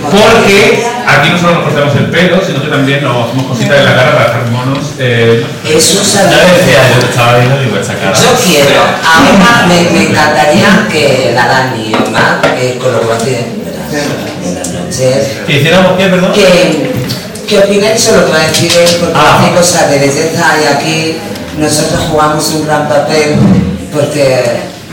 Porque 0.09 0.83
aquí 1.07 1.29
no 1.29 1.37
solo 1.37 1.53
nos 1.55 1.63
cortamos 1.65 1.95
el 1.95 2.05
pelo, 2.09 2.41
sino 2.45 2.61
que 2.61 2.69
también 2.69 3.03
nos 3.03 3.27
hacemos 3.27 3.45
cositas 3.47 3.77
en 3.79 3.85
la 3.85 3.95
cara 3.95 4.11
para 4.13 4.25
estar 4.25 4.45
monos. 4.51 4.85
Eh, 4.99 5.45
Es 5.65 5.95
un 5.95 6.03
Ya 6.03 6.09
saludo. 6.11 6.37
decía, 6.57 6.79
yo 6.93 6.99
te 7.01 7.09
estaba 7.09 7.37
viendo 7.37 7.59
digo, 7.59 7.75
cara. 7.75 8.13
Yo 8.13 8.29
quiero, 8.43 8.81
ahora 8.81 9.65
me, 9.67 9.89
me 9.91 10.09
encantaría 10.09 10.87
que 10.91 11.31
la 11.35 11.47
Dani 11.47 11.89
y 11.91 11.93
Omar, 11.95 12.41
que 12.57 12.77
con 12.77 12.91
lo 12.93 12.99
que 13.01 13.07
va 13.07 13.13
a 13.13 13.17
hacer 13.17 13.45
buenas 14.43 14.67
noches, 14.69 15.27
¿Que 15.45 15.53
hiciéramos 15.57 15.97
qué, 15.97 16.05
perdón? 16.07 16.31
que, 16.33 16.91
que 17.47 17.59
opináis 17.59 18.01
sobre 18.01 18.21
lo 18.21 18.25
que 18.27 18.31
va 18.33 18.39
a 18.39 18.47
decir 18.47 18.71
él, 18.77 18.89
porque 18.99 19.15
Ah. 19.17 19.39
hace 19.39 19.51
cosas 19.55 19.89
de 19.91 19.99
belleza 19.99 20.45
y 20.63 20.67
aquí 20.73 21.17
nosotros 21.57 22.01
jugamos 22.09 22.47
un 22.49 22.65
gran 22.65 22.87
papel, 22.89 23.35
porque 23.93 24.43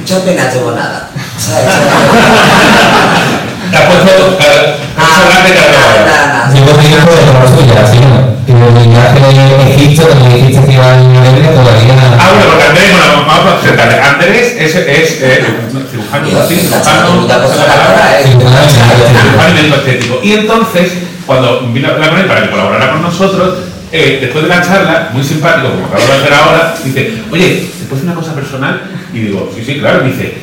yo 0.07 0.17
apenas 0.19 0.53
tengo 0.53 0.71
nada. 0.73 1.11
¿sabes? 1.39 1.65
te 3.75 3.83
has 3.83 3.87
puesto 3.91 4.39
cara- 4.39 4.77
vamos 4.97 5.11
a 5.11 5.23
hablar 5.23 5.43
de 5.43 5.55
nada, 5.55 5.91
nada. 6.07 6.55
Llevo 6.55 6.73
tiempo 6.79 7.11
de 7.11 7.23
tomar 7.27 7.49
suya, 7.51 7.83
así 7.83 7.99
no. 7.99 8.35
Que 8.47 8.53
el 8.53 8.89
viaje 8.89 9.19
de 9.19 9.75
Egipto, 9.75 10.07
cuando 10.07 10.37
dijiste 10.37 10.65
que 10.65 10.73
iba 10.75 10.93
a 10.93 10.97
Noruega, 10.97 11.51
todavía. 11.51 11.95
Ah, 12.21 12.31
bueno, 12.31 12.51
porque 12.51 12.65
Andrés, 12.71 12.91
bueno, 12.93 13.27
vamos 13.27 13.53
a 13.53 13.59
presentarle. 13.59 13.99
Andrés 14.01 14.55
es, 14.61 14.75
es 14.77 15.23
eh, 15.23 15.45
cirujano, 15.91 16.29
Dios, 16.29 16.45
sí, 16.49 16.55
está 16.55 16.79
cirujano, 16.85 17.27
la 17.27 18.21
¿eh? 18.21 18.23
cirujano 18.23 19.51
y 19.51 19.55
médico 19.55 19.77
estético. 19.77 20.21
Y 20.23 20.33
entonces, 20.35 20.93
cuando 21.27 21.61
vino 21.73 21.89
a 21.89 21.93
hablar 21.93 22.11
con 22.11 22.19
él 22.21 22.27
para 22.27 22.43
que 22.43 22.51
colaborara 22.51 22.93
con 22.93 23.03
nosotros, 23.03 23.55
eh, 23.91 24.19
después 24.21 24.45
de 24.45 24.51
la 24.51 24.63
charla, 24.63 25.09
muy 25.13 25.25
simpático, 25.25 25.71
como 25.71 25.87
acabo 25.87 26.07
de 26.07 26.13
hacer 26.13 26.35
ahora, 26.35 26.75
dice, 26.85 27.23
oye, 27.33 27.67
¿te 27.81 27.85
puedo 27.87 28.03
una 28.03 28.15
cosa 28.15 28.35
personal? 28.35 28.83
Y 29.13 29.19
digo, 29.21 29.51
sí, 29.55 29.65
sí, 29.65 29.79
claro. 29.81 30.07
Y 30.07 30.11
dice, 30.11 30.35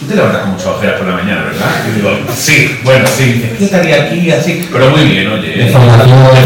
tú 0.00 0.06
te 0.06 0.16
levantas 0.16 0.40
con 0.42 0.50
muchas 0.52 0.66
ojeras 0.66 0.96
por 0.98 1.06
la 1.08 1.14
mañana, 1.14 1.44
¿verdad? 1.44 1.70
Y 1.88 1.96
digo, 1.96 2.10
sí, 2.34 2.78
bueno, 2.82 3.04
sí. 3.06 3.24
Dice, 3.34 3.54
¿qué 3.58 3.64
estaría 3.64 4.02
aquí 4.04 4.30
así? 4.30 4.68
Pero 4.72 4.90
muy 4.90 5.04
bien, 5.04 5.28
oye. 5.28 5.62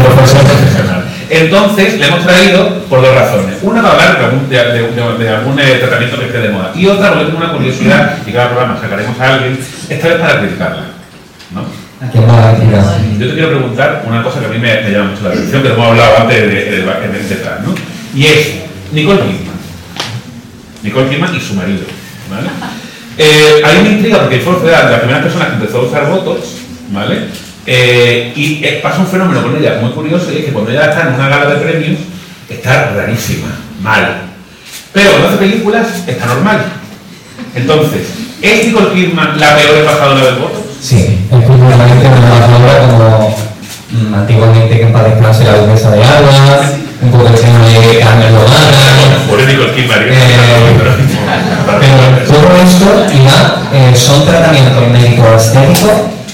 Profesional. 0.03 1.05
Entonces, 1.27 1.97
le 1.99 2.05
hemos 2.07 2.23
traído 2.23 2.83
por 2.85 3.01
dos 3.01 3.15
razones. 3.15 3.55
Una 3.63 3.81
para 3.81 3.93
hablar 3.93 4.19
de 4.19 4.25
algún, 4.25 4.49
de, 4.49 4.57
de- 4.57 4.91
de- 4.91 5.23
de 5.23 5.29
algún 5.29 5.59
eh, 5.59 5.77
tratamiento 5.79 6.19
que 6.19 6.25
esté 6.27 6.37
de 6.39 6.49
moda. 6.49 6.71
Y 6.75 6.85
otra 6.85 7.09
porque 7.13 7.25
tengo 7.25 7.37
una 7.39 7.51
curiosidad, 7.51 8.17
y 8.25 8.31
cada 8.31 8.49
programa 8.49 8.79
sacaremos 8.79 9.19
a 9.19 9.33
alguien, 9.33 9.57
esta 9.89 10.07
vez 10.07 10.19
para 10.19 10.39
criticarla. 10.39 10.83
¿no? 11.51 11.61
¿A 12.05 12.11
quién 12.11 12.29
va 12.29 12.49
a 12.49 12.55
criticar? 12.55 12.83
Yo 13.17 13.27
te 13.27 13.33
quiero 13.33 13.49
preguntar 13.49 14.03
una 14.05 14.21
cosa 14.21 14.39
que 14.41 14.45
a 14.45 14.49
mí 14.49 14.59
me, 14.59 14.81
me 14.81 14.91
llama 14.91 15.11
mucho 15.11 15.23
la 15.23 15.29
atención, 15.29 15.63
que 15.63 15.69
hemos 15.69 15.87
hablado 15.87 16.17
antes 16.19 16.37
de, 16.41 16.47
de, 16.47 16.63
de- 16.71 16.77
de- 16.81 17.45
¿no? 17.65 17.73
Y 18.13 18.25
es 18.27 18.47
Nicole 18.91 19.21
Kidman. 19.21 19.55
Nicole 20.83 21.09
Kidman 21.09 21.35
y 21.35 21.39
su 21.39 21.53
marido. 21.55 21.85
¿vale? 22.29 22.49
Eh, 23.17 23.61
hay 23.63 23.77
una 23.79 23.89
intriga 23.89 24.19
porque 24.21 24.39
fue 24.39 24.59
de 24.59 24.71
las 24.71 24.99
primeras 24.99 25.23
personas 25.23 25.47
que 25.49 25.53
empezó 25.55 25.79
a 25.79 25.83
usar 25.83 26.09
Botox, 26.09 26.39
¿vale? 26.91 27.27
Eh, 27.65 28.33
y 28.35 28.63
eh, 28.63 28.79
pasa 28.83 28.99
un 28.99 29.07
fenómeno 29.07 29.41
con 29.41 29.55
ella 29.55 29.79
muy 29.81 29.91
curioso 29.91 30.31
y 30.31 30.37
es 30.37 30.45
que 30.45 30.53
cuando 30.53 30.71
ella 30.71 30.89
está 30.89 31.07
en 31.07 31.15
una 31.15 31.29
gala 31.29 31.53
de 31.53 31.61
premios 31.61 31.99
está 32.49 32.91
rarísima, 32.91 33.47
mal. 33.81 34.21
Pero 34.93 35.11
cuando 35.11 35.29
hace 35.29 35.37
películas 35.37 35.87
está 36.05 36.25
normal. 36.25 36.63
Entonces, 37.55 38.01
¿es 38.41 38.67
Nicole 38.67 38.93
Kidman 38.93 39.39
la 39.39 39.55
peor 39.55 39.77
embajadora 39.77 40.25
del 40.25 40.35
Botox? 40.35 40.65
Sí, 40.81 41.19
es 41.31 41.45
culturalmente 41.45 42.07
una 42.07 42.17
embajadora 42.17 42.79
como 42.79 43.37
mm, 43.91 44.13
antiguamente 44.13 44.77
que 44.77 44.83
en 44.83 44.93
la 44.93 45.57
duquesa 45.57 45.91
de 45.91 46.03
Alba, 46.03 46.61
un 47.05 47.11
poco 47.11 47.27
el 47.27 47.35
tema 47.35 47.59
de 47.67 47.99
Carmen 47.99 48.33
Lomana. 48.33 49.25
Por 49.29 49.39
¿eh? 49.39 49.45
Pero 51.79 52.25
todo 52.27 52.55
esto, 52.63 52.85
Iván, 53.13 53.69
eh, 53.73 53.95
son 53.95 54.25
tratamientos 54.25 54.89
médico-estéticos 54.91 55.91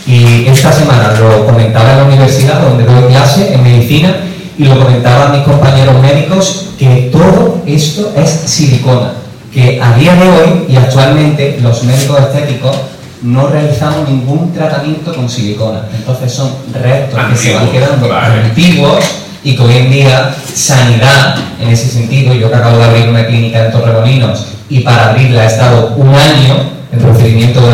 y 0.08 0.48
esta 0.48 0.72
semana 0.72 1.14
lo 1.20 1.46
comentaba 1.46 1.92
en 1.92 1.98
la 1.98 2.04
universidad 2.06 2.62
donde 2.62 2.86
doy 2.86 3.12
clase 3.12 3.54
en 3.54 3.64
medicina 3.64 4.16
y 4.58 4.66
lo 4.66 4.80
comentaba 4.80 5.28
a 5.28 5.30
mis 5.30 5.44
compañeros 5.44 6.02
médicos 6.02 6.70
que 6.78 7.10
todo 7.12 7.62
esto 7.66 8.14
es 8.18 8.30
silicona, 8.30 9.14
que 9.54 9.82
a 9.82 9.94
día 9.96 10.16
de 10.16 10.30
hoy 10.30 10.66
y 10.70 10.76
actualmente 10.76 11.60
los 11.62 11.84
médicos 11.84 12.20
estéticos 12.20 12.76
no 13.22 13.48
realizamos 13.48 14.10
ningún 14.10 14.52
tratamiento 14.52 15.14
con 15.14 15.30
silicona, 15.30 15.84
entonces 15.96 16.32
son 16.32 16.52
restos 16.74 17.20
que 17.30 17.36
se 17.36 17.54
van 17.54 17.70
quedando 17.70 18.10
vale. 18.10 18.42
antiguos 18.46 19.22
y 19.44 19.56
que 19.56 19.64
hoy 19.64 19.78
en 19.78 19.92
día 19.92 20.36
sanidad 20.54 21.36
en 21.60 21.70
ese 21.70 21.88
sentido, 21.90 22.34
yo 22.34 22.50
que 22.50 22.56
acabo 22.56 22.78
de 22.78 22.84
abrir 22.86 23.10
una 23.10 23.26
clínica 23.26 23.66
en 23.66 23.72
Torremolinos 23.72 24.48
y 24.70 24.80
para 24.80 25.10
abrirla 25.10 25.44
he 25.44 25.48
estado 25.48 25.94
un 25.96 26.14
año 26.14 26.72
en 26.92 27.00
procedimiento 27.00 27.62
de 27.62 27.72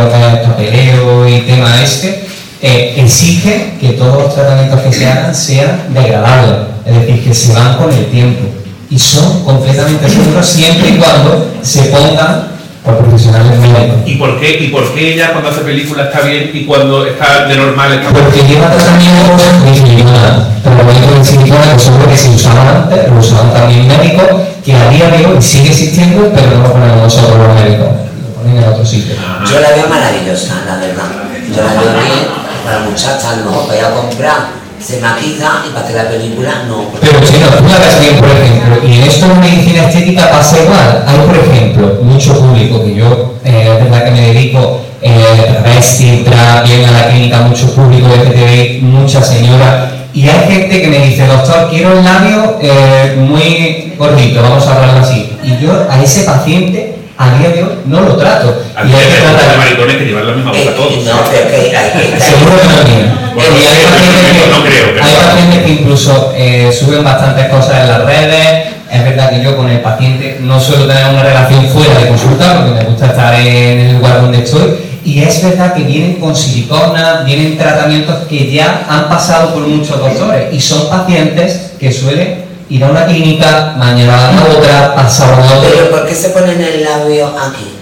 papeleo 0.47 1.27
y 1.27 1.41
tema 1.41 1.81
este, 1.81 2.27
eh, 2.61 2.95
exige 2.97 3.73
que 3.79 3.89
todos 3.89 4.23
los 4.23 4.35
tratamientos 4.35 4.81
que 4.81 4.93
se 4.93 5.07
hagan 5.07 5.35
sean 5.35 5.93
degradables, 5.93 6.67
es 6.85 6.95
decir, 6.95 7.23
que 7.23 7.33
se 7.33 7.53
van 7.53 7.75
con 7.77 7.91
el 7.91 8.05
tiempo. 8.07 8.45
Y 8.89 8.97
son 8.97 9.43
completamente 9.43 10.09
seguros 10.09 10.45
siempre 10.45 10.89
y 10.89 10.97
cuando 10.97 11.51
se 11.61 11.83
pongan 11.83 12.56
por 12.87 12.97
profesionales 13.03 13.59
médicos. 13.59 13.97
¿Y 14.05 14.15
por 14.15 14.39
qué, 14.39 14.63
y 14.63 14.67
por 14.69 14.93
qué 14.93 15.13
ella 15.13 15.31
cuando 15.33 15.49
hace 15.49 15.61
películas 15.61 16.07
está 16.07 16.21
bien 16.21 16.51
y 16.53 16.65
cuando 16.65 17.05
está 17.05 17.45
de 17.45 17.55
normal 17.57 17.91
está 17.93 18.11
mal? 18.11 18.23
Porque 18.23 18.43
lleva 18.47 18.71
tratamientos 18.71 19.41
silicona, 19.75 20.47
tratamientos 20.63 21.27
silicona 21.27 21.73
que 21.73 21.79
son 21.79 21.99
los 21.99 22.07
que 22.07 22.17
se 22.17 22.29
usaban 22.29 22.67
antes, 22.67 23.09
lo 23.09 23.19
usaban 23.19 23.53
también 23.53 23.87
médicos, 23.87 24.27
que 24.63 24.73
a 24.73 24.89
día 24.89 25.09
de 25.09 25.25
hoy 25.25 25.41
sigue 25.41 25.69
existiendo, 25.69 26.31
pero 26.33 26.47
no 26.57 26.63
lo 26.63 26.71
ponemos 26.71 27.03
nosotros 27.03 27.37
los 27.37 27.55
médicos, 27.61 27.87
lo 27.87 28.41
ponen 28.41 28.57
en 28.57 28.69
otro 28.69 28.85
sitio. 28.85 29.15
Yo 29.15 29.59
la 29.59 29.69
veo 29.75 29.87
maravillosa, 29.89 30.63
la 30.65 30.77
verdad. 30.77 31.11
Yo 31.53 31.61
la 31.61 31.73
veo 31.73 31.91
bien, 31.91 32.27
para 32.63 32.79
muchacha, 32.79 33.31
a 33.31 33.35
lo 33.35 33.51
mejor 33.51 33.67
para 33.67 33.79
ir 33.79 33.85
a 33.85 33.91
comprar, 33.91 34.41
se 34.87 35.01
maquilla 35.01 35.65
y 35.67 35.73
para 35.73 35.83
hacer 35.83 35.95
la 35.97 36.09
película 36.09 36.63
no. 36.69 36.85
Pero 37.01 37.25
si 37.25 37.39
no, 37.39 37.47
tú 37.47 37.63
la 37.67 37.77
ves 37.77 37.99
bien, 37.99 38.17
por 38.19 38.29
ejemplo, 38.29 38.87
y 38.87 38.95
en 38.95 39.03
esto 39.03 39.27
de 39.27 39.35
medicina 39.35 39.89
estética 39.89 40.31
pasa 40.31 40.63
igual. 40.63 41.03
Hay, 41.05 41.17
por 41.27 41.35
ejemplo, 41.35 41.99
mucho 42.03 42.39
público 42.39 42.81
que 42.85 42.95
yo, 42.95 43.33
eh, 43.43 43.77
es 43.77 43.83
verdad 43.83 44.05
que 44.05 44.11
me 44.11 44.21
dedico 44.33 44.81
eh, 45.01 45.59
travesti, 45.61 46.23
trans, 46.23 46.69
bien 46.69 46.85
a 46.85 46.91
la 46.91 47.09
clínica, 47.09 47.41
mucho 47.41 47.75
público 47.75 48.07
LGTBI, 48.07 48.79
mucha 48.83 49.21
señora, 49.21 49.91
y 50.13 50.29
hay 50.29 50.47
gente 50.47 50.81
que 50.81 50.87
me 50.87 51.05
dice, 51.05 51.27
doctor, 51.27 51.69
quiero 51.69 51.91
el 51.91 52.05
labio 52.05 52.57
eh, 52.61 53.13
muy 53.17 53.93
gordito, 53.97 54.41
vamos 54.41 54.65
a 54.67 54.75
hablarlo 54.75 55.01
así. 55.01 55.29
Y 55.43 55.57
yo 55.57 55.85
a 55.89 56.01
ese 56.01 56.23
paciente, 56.23 56.95
a 57.17 57.37
día 57.37 57.49
de 57.49 57.63
hoy, 57.63 57.69
no 57.85 58.01
lo 58.01 58.15
trato. 58.15 58.61
Aquí 58.75 58.89
Y 58.91 58.93
hay 58.93 59.51
que 59.51 59.57
maricones 59.57 59.97
que 59.97 60.05
llevan 60.05 60.27
la 60.27 60.33
misma 60.33 60.51
boca 60.51 60.61
Eh, 60.63 60.73
todos. 60.75 61.03
no, 61.05 61.19
pero 61.31 61.47
que 61.49 61.75
hay 61.75 61.91
que 61.91 62.19
Seguro 62.21 62.51
que 62.61 62.67
no 62.67 62.75
tiene. 62.85 63.11
Bueno, 63.33 63.55
y 63.57 63.65
hay 63.65 63.83
pacientes 63.85 64.43
que, 64.43 64.51
no 64.51 64.63
creo, 64.63 64.85
pero- 64.93 65.03
hay 65.05 65.15
pacientes 65.15 65.63
que 65.63 65.69
incluso 65.71 66.33
eh, 66.35 66.71
suben 66.71 67.03
bastantes 67.03 67.47
cosas 67.47 67.81
en 67.81 67.87
las 67.89 68.05
redes. 68.05 68.67
Es 68.91 69.03
verdad 69.03 69.29
que 69.31 69.43
yo 69.43 69.57
con 69.57 69.67
el 69.69 69.81
paciente 69.81 70.37
no 70.41 70.59
suelo 70.59 70.85
tener 70.87 71.09
una 71.09 71.23
relación 71.23 71.67
fuera 71.67 71.99
de 71.99 72.07
consulta 72.07 72.55
porque 72.55 72.71
me 72.71 72.83
gusta 72.89 73.07
estar 73.07 73.33
en 73.39 73.79
el 73.79 73.93
lugar 73.97 74.21
donde 74.21 74.39
estoy. 74.43 74.75
Y 75.03 75.21
es 75.23 75.43
verdad 75.43 75.73
que 75.73 75.83
vienen 75.83 76.15
con 76.15 76.35
silicona, 76.35 77.21
vienen 77.25 77.57
tratamientos 77.57 78.15
que 78.29 78.51
ya 78.51 78.85
han 78.89 79.07
pasado 79.09 79.53
por 79.53 79.65
muchos 79.67 79.97
doctores 79.99 80.53
y 80.53 80.59
son 80.61 80.89
pacientes 80.89 81.71
que 81.79 81.91
suelen 81.91 82.46
ir 82.69 82.83
a 82.83 82.89
una 82.89 83.05
clínica, 83.05 83.75
mañana 83.77 84.29
a 84.29 84.45
otra, 84.45 84.95
pasado 84.95 85.33
a 85.35 85.57
otra. 85.57 85.69
Pero 85.69 85.89
¿por 85.89 86.07
qué 86.07 86.15
se 86.15 86.29
ponen 86.29 86.61
el 86.61 86.83
labio 86.83 87.27
aquí? 87.27 87.73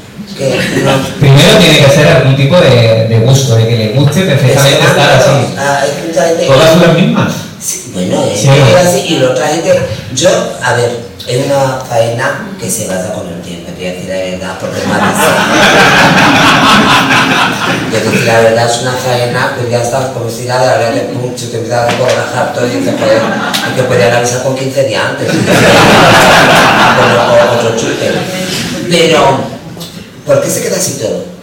No. 0.84 0.92
Primero 1.20 1.58
tiene 1.60 1.78
que 1.78 1.90
ser 1.92 2.08
algún 2.08 2.36
tipo 2.36 2.58
de, 2.58 3.08
de 3.08 3.20
gusto, 3.20 3.56
de 3.56 3.68
que 3.68 3.76
le 3.78 3.90
guste 3.94 4.22
perfectamente 4.22 4.80
estar 4.86 5.12
así. 5.12 5.56
Ah, 5.58 5.84
Todas 6.48 6.72
son 6.72 6.82
las 6.82 6.94
mismas. 6.94 7.34
Sí, 7.66 7.90
bueno, 7.96 8.24
es 8.32 8.42
Sí. 8.42 8.50
así. 8.50 9.00
Y 9.16 9.20
la 9.20 9.30
otra 9.32 9.48
gente, 9.48 9.74
yo, 10.14 10.30
a 10.62 10.74
ver, 10.74 11.00
es 11.28 11.46
una 11.48 11.80
faena 11.90 12.50
que 12.60 12.70
se 12.70 12.88
basa 12.88 13.12
con 13.14 13.28
el 13.28 13.42
tiempo, 13.42 13.72
te 13.72 13.78
voy 13.78 13.88
a 13.88 13.94
decir 13.94 14.10
la 14.10 14.16
verdad, 14.18 14.58
porque 14.60 14.82
es 14.82 14.88
más 14.88 15.00
Yo 17.92 17.98
te 17.98 18.04
decir 18.06 18.24
la 18.28 18.40
verdad, 18.42 18.70
es 18.70 18.82
una 18.84 18.92
faena 18.92 19.56
que 19.58 19.72
ya 19.72 19.82
estás 19.82 20.06
como 20.10 20.30
si 20.30 20.44
nada, 20.46 20.74
la 20.74 20.78
verdad 20.78 21.08
que 21.08 21.14
mucho, 21.14 21.50
te 21.50 21.58
empiezas 21.58 21.92
a 21.92 21.96
borrajar 21.98 22.54
todo 22.54 22.68
y 22.68 22.70
dices, 22.70 22.94
joder, 23.00 23.18
es 23.18 23.74
que 23.76 23.84
podrían 23.84 24.14
avisar 24.14 24.44
con 24.44 24.56
15 24.56 24.84
días 24.84 25.04
antes. 25.04 25.28
Con 26.96 27.58
otro 27.58 27.76
chute. 27.78 28.12
Pero, 28.90 29.20
¿por 30.26 30.42
qué 30.42 30.50
se 30.50 30.62
queda 30.62 30.78
así 30.78 30.94
todo? 31.00 31.35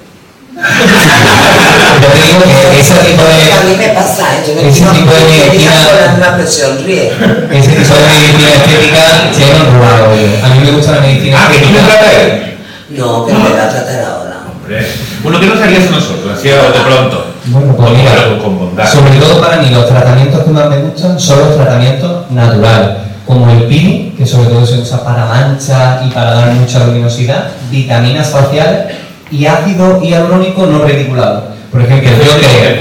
Yo 0.55 2.09
te 2.09 2.23
digo 2.29 2.43
que 2.45 2.81
ese 2.81 2.95
tipo 3.07 3.23
A 3.23 3.65
mí 3.65 3.71
de, 3.71 3.77
me 3.77 3.89
pasa, 3.95 4.23
¿eh? 4.37 4.45
Yo 4.47 4.55
me 4.55 4.69
ese 4.69 4.85
tipo 4.85 5.13
de 5.13 5.21
"Qué 5.25 5.49
medicina- 5.49 5.73
con 5.89 6.01
la 6.05 6.13
misma 6.13 6.37
presión, 6.37 6.71
ríe. 6.85 7.09
ese 7.09 7.71
tipo 7.73 7.95
de 7.95 8.05
medicina 8.07 8.51
estética 8.55 9.05
se 9.33 9.41
llama 9.47 9.65
robado. 9.79 10.13
A 10.45 10.49
mí 10.49 10.59
me 10.65 10.71
gusta 10.73 10.93
la 10.93 11.01
medicina 11.01 11.39
Ah, 11.41 11.51
que 11.51 11.59
tú 11.59 11.71
me 11.71 11.79
estética. 11.79 11.99
trata 12.01 12.13
él. 12.23 12.57
No, 12.91 13.25
pero 13.27 13.39
me 13.39 13.51
va 13.51 13.65
a 13.65 13.69
tratar 13.71 14.01
ahora. 14.05 14.37
Hombre. 14.53 14.87
Bueno, 15.23 15.41
¿qué 15.41 15.47
nos 15.47 15.61
harías 15.63 15.87
a 15.87 15.91
nosotros? 15.91 16.39
Así 16.39 16.49
de 16.49 16.55
pronto. 16.57 17.27
Bueno, 17.47 17.75
pues 17.77 17.89
Con- 17.89 17.97
mira, 17.99 18.13
con- 18.29 18.39
con 18.41 18.59
bondad. 18.59 18.87
sobre 18.93 19.17
todo 19.19 19.41
para 19.41 19.57
mí 19.57 19.71
los 19.71 19.89
tratamientos 19.89 20.45
que 20.45 20.51
más 20.51 20.69
me 20.69 20.77
gustan 20.79 21.19
son 21.19 21.39
los 21.41 21.57
tratamientos 21.57 22.31
naturales, 22.31 22.89
como 23.27 23.51
el 23.51 23.63
peeling, 23.65 24.15
que 24.17 24.27
sobre 24.27 24.49
todo 24.51 24.65
se 24.67 24.79
usa 24.79 25.03
para 25.03 25.25
manchas 25.27 26.05
y 26.07 26.11
para 26.11 26.35
dar 26.35 26.53
mucha 26.53 26.81
luminosidad, 26.81 27.49
vitaminas 27.71 28.29
faciales 28.29 28.95
y 29.33 29.47
ácido 29.47 30.01
hialurónico 30.03 30.67
no 30.67 30.85
reticulado. 30.85 31.49
Por 31.73 31.83
ejemplo, 31.83 32.11
yo 32.11 32.39
que... 32.39 32.81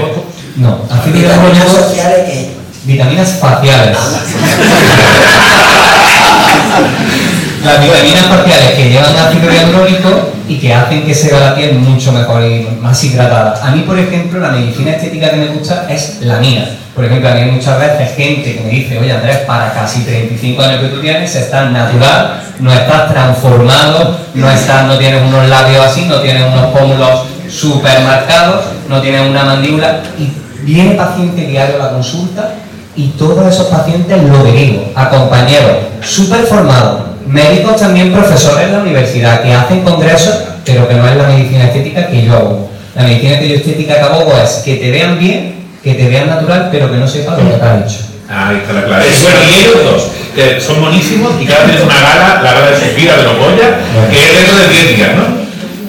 No, 0.56 0.78
ácido 0.90 1.18
Vitaminas 1.18 1.94
hialurónico... 1.96 2.50
Vitaminas 2.84 3.38
faciales. 3.40 3.96
Las 7.64 7.80
vitaminas 7.80 8.26
faciales 8.26 8.70
que 8.74 8.90
llevan 8.90 9.16
ácido 9.16 9.52
hialurónico 9.52 10.32
y 10.48 10.58
que 10.58 10.74
hacen 10.74 11.04
que 11.06 11.14
se 11.14 11.30
vea 11.30 11.50
la 11.50 11.54
piel 11.54 11.74
mucho 11.74 12.10
mejor 12.10 12.42
y 12.42 12.66
más 12.80 13.02
hidratada. 13.04 13.60
A 13.62 13.70
mí, 13.70 13.82
por 13.82 13.96
ejemplo, 13.96 14.40
la 14.40 14.50
medicina 14.50 14.90
estética 14.90 15.30
que 15.30 15.36
me 15.36 15.46
gusta 15.46 15.86
es 15.88 16.18
la 16.22 16.38
mía. 16.38 16.76
Por 16.94 17.04
ejemplo, 17.04 17.30
a 17.30 17.34
mí 17.34 17.50
muchas 17.52 17.78
veces 17.78 18.16
gente 18.16 18.56
que 18.56 18.60
me 18.62 18.70
dice, 18.70 18.98
oye 18.98 19.12
Andrés, 19.12 19.38
para 19.46 19.72
casi 19.72 20.02
35 20.02 20.60
años 20.60 20.80
que 20.80 20.88
tú 20.88 21.00
tienes, 21.00 21.34
estás 21.36 21.70
natural, 21.70 22.42
no 22.58 22.72
estás 22.72 23.12
transformado, 23.12 24.18
no, 24.34 24.50
estás, 24.50 24.86
no 24.86 24.98
tienes 24.98 25.22
unos 25.22 25.48
labios 25.48 25.86
así, 25.86 26.04
no 26.06 26.20
tienes 26.20 26.42
unos 26.52 26.66
pómulos 26.76 27.22
súper 27.48 28.00
marcados, 28.00 28.64
no 28.88 29.00
tienes 29.00 29.30
una 29.30 29.44
mandíbula. 29.44 30.00
Y 30.18 30.32
viene 30.64 30.96
paciente 30.96 31.46
diario 31.46 31.76
a 31.76 31.86
la 31.86 31.90
consulta 31.92 32.54
y 32.96 33.08
todos 33.10 33.46
esos 33.46 33.68
pacientes 33.68 34.22
lo 34.22 34.44
derivo 34.44 34.92
a 34.94 35.08
compañeros 35.08 35.78
súper 36.02 36.44
formados, 36.44 37.11
médicos 37.26 37.76
también 37.76 38.12
profesores 38.12 38.66
en 38.66 38.72
la 38.72 38.78
universidad 38.80 39.42
que 39.42 39.52
hacen 39.52 39.80
congresos, 39.82 40.38
pero 40.64 40.88
que 40.88 40.94
no 40.94 41.08
es 41.08 41.16
la 41.16 41.24
medicina 41.24 41.64
estética 41.64 42.06
que 42.06 42.24
yo 42.24 42.32
hago. 42.34 42.70
La 42.94 43.02
medicina 43.02 43.38
que 43.38 43.48
yo 43.48 43.54
estética 43.56 43.94
que 43.94 44.00
hago 44.00 44.32
es 44.42 44.50
que 44.64 44.76
te 44.76 44.90
vean 44.90 45.18
bien, 45.18 45.54
que 45.82 45.94
te 45.94 46.08
vean 46.08 46.28
natural, 46.28 46.68
pero 46.70 46.90
que 46.90 46.98
no 46.98 47.08
sepan 47.08 47.36
lo 47.38 47.50
que 47.50 47.56
te 47.56 47.64
han 47.64 47.82
hecho. 47.82 47.98
Ahí 48.28 48.56
está 48.56 48.72
la 48.72 48.84
clave. 48.84 49.04
Bueno, 49.22 49.38
y 49.50 49.60
ellos 49.60 49.84
dos, 49.84 50.02
que 50.34 50.60
son 50.60 50.80
monísimos 50.80 51.32
y 51.40 51.44
cada 51.44 51.64
vez 51.64 51.76
es 51.76 51.82
una 51.82 52.00
gala, 52.00 52.40
la 52.42 52.52
gala 52.52 52.70
de 52.70 52.76
Sofía 52.76 53.16
de 53.16 53.22
los 53.24 53.36
Goya, 53.36 53.78
que 54.10 54.16
es 54.16 54.32
dentro 54.32 54.56
de 54.56 54.68
10 54.68 54.96
días, 54.96 55.10
¿no? 55.16 55.42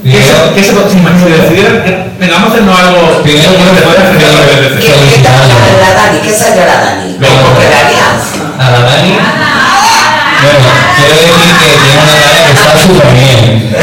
¿Qué 0.04 0.12
se, 0.12 0.74
se 0.74 1.42
decidieran 1.42 1.82
que 1.84 1.92
venga, 2.20 2.36
vamos 2.36 2.50
a 2.50 2.52
hacernos 2.52 2.78
algo 2.78 3.24
Primero 3.24 3.52
que 3.52 3.80
te 3.80 3.82
pueda 3.88 4.04
hacer 4.04 4.22
la, 4.22 4.32
la 5.80 5.94
Dani? 5.96 6.20
¿Qué 6.20 6.34
salió 6.34 6.66
la 6.66 6.82
Dani? 6.84 7.16
¿Cómo 7.16 7.56
quedarías? 7.58 8.36
A 8.60 8.72
la 8.72 8.80
Dani, 8.80 9.16
bueno, 10.44 10.68
quiero 10.98 11.14
decir 11.14 11.54
que 11.60 11.70
tiene 11.84 12.02
una 12.04 12.16
cara 12.22 12.40
que 12.46 12.54
está 12.54 12.72
súper 12.78 13.10
bien. 13.14 13.74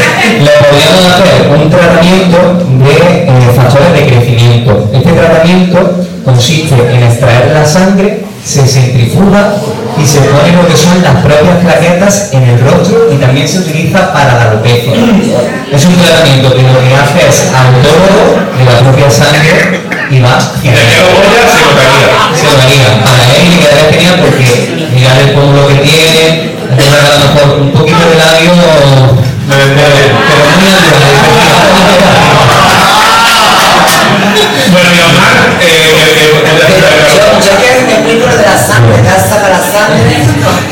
Le 0.45 0.51
podríamos 0.61 1.03
hacer 1.11 1.49
un 1.49 1.69
tratamiento 1.69 2.39
de 2.85 2.95
eh, 3.27 3.51
factores 3.55 3.93
de 3.93 4.05
crecimiento. 4.05 4.89
Este 4.93 5.11
tratamiento 5.11 5.77
consiste 6.23 6.75
en 6.75 7.03
extraer 7.03 7.51
la 7.53 7.65
sangre, 7.65 8.25
se 8.43 8.65
centrifuga 8.67 9.55
y 10.01 10.05
se 10.05 10.19
ponen 10.21 10.55
lo 10.55 10.67
que 10.67 10.75
son 10.75 11.01
las 11.01 11.15
propias 11.23 11.57
plaquetas 11.63 12.29
en 12.33 12.43
el 12.43 12.59
rostro 12.59 13.07
y 13.11 13.15
también 13.17 13.47
se 13.47 13.59
utiliza 13.59 14.11
para 14.13 14.33
la 14.33 14.41
alopecia. 14.51 14.93
Es 15.71 15.85
un 15.85 15.95
tratamiento 15.95 16.55
que 16.55 16.63
lo 16.63 16.79
que 16.79 16.95
hace 16.95 17.29
es 17.29 17.51
autólogo 17.53 18.39
de 18.57 18.65
la 18.65 18.79
propia 18.79 19.09
sangre 19.09 19.81
y 20.09 20.19
va 20.19 20.39
Y 20.63 20.69
de 20.69 20.75
se 20.75 21.01
notaría. 21.61 22.07
se 22.35 22.45
lo 22.45 22.61
haría. 22.61 23.03
Para 23.03 23.23
él 23.35 23.49
le 23.49 23.57
quedaría 23.59 23.91
genial 23.91 24.15
porque 24.19 24.89
mirar 24.93 25.17
el 25.21 25.31
pómulo 25.31 25.67
que 25.67 25.75
tiene, 25.75 26.55
hacer 26.73 26.99
a 26.99 27.09
lo 27.13 27.19
mejor 27.25 27.61
un 27.61 27.71
poquito 27.71 27.99
de 28.09 28.17
labio, 28.17 28.51
pero 29.47 30.01
muy 30.57 30.69
natural. 30.69 31.31
Bueno, 34.71 34.89
y 34.93 34.99
Omar, 35.01 35.33
eh, 35.59 35.65
eh, 35.65 36.31
eh, 36.31 36.61
yo, 37.11 37.25
yo 37.41 37.51
quiero 37.57 37.75
que 37.81 37.85
me 37.85 38.13
de 38.13 38.45
la 38.45 38.57
sangre, 38.57 38.97
te 39.01 39.09
saca 39.09 39.49
la 39.49 39.61
sangre, 39.61 40.21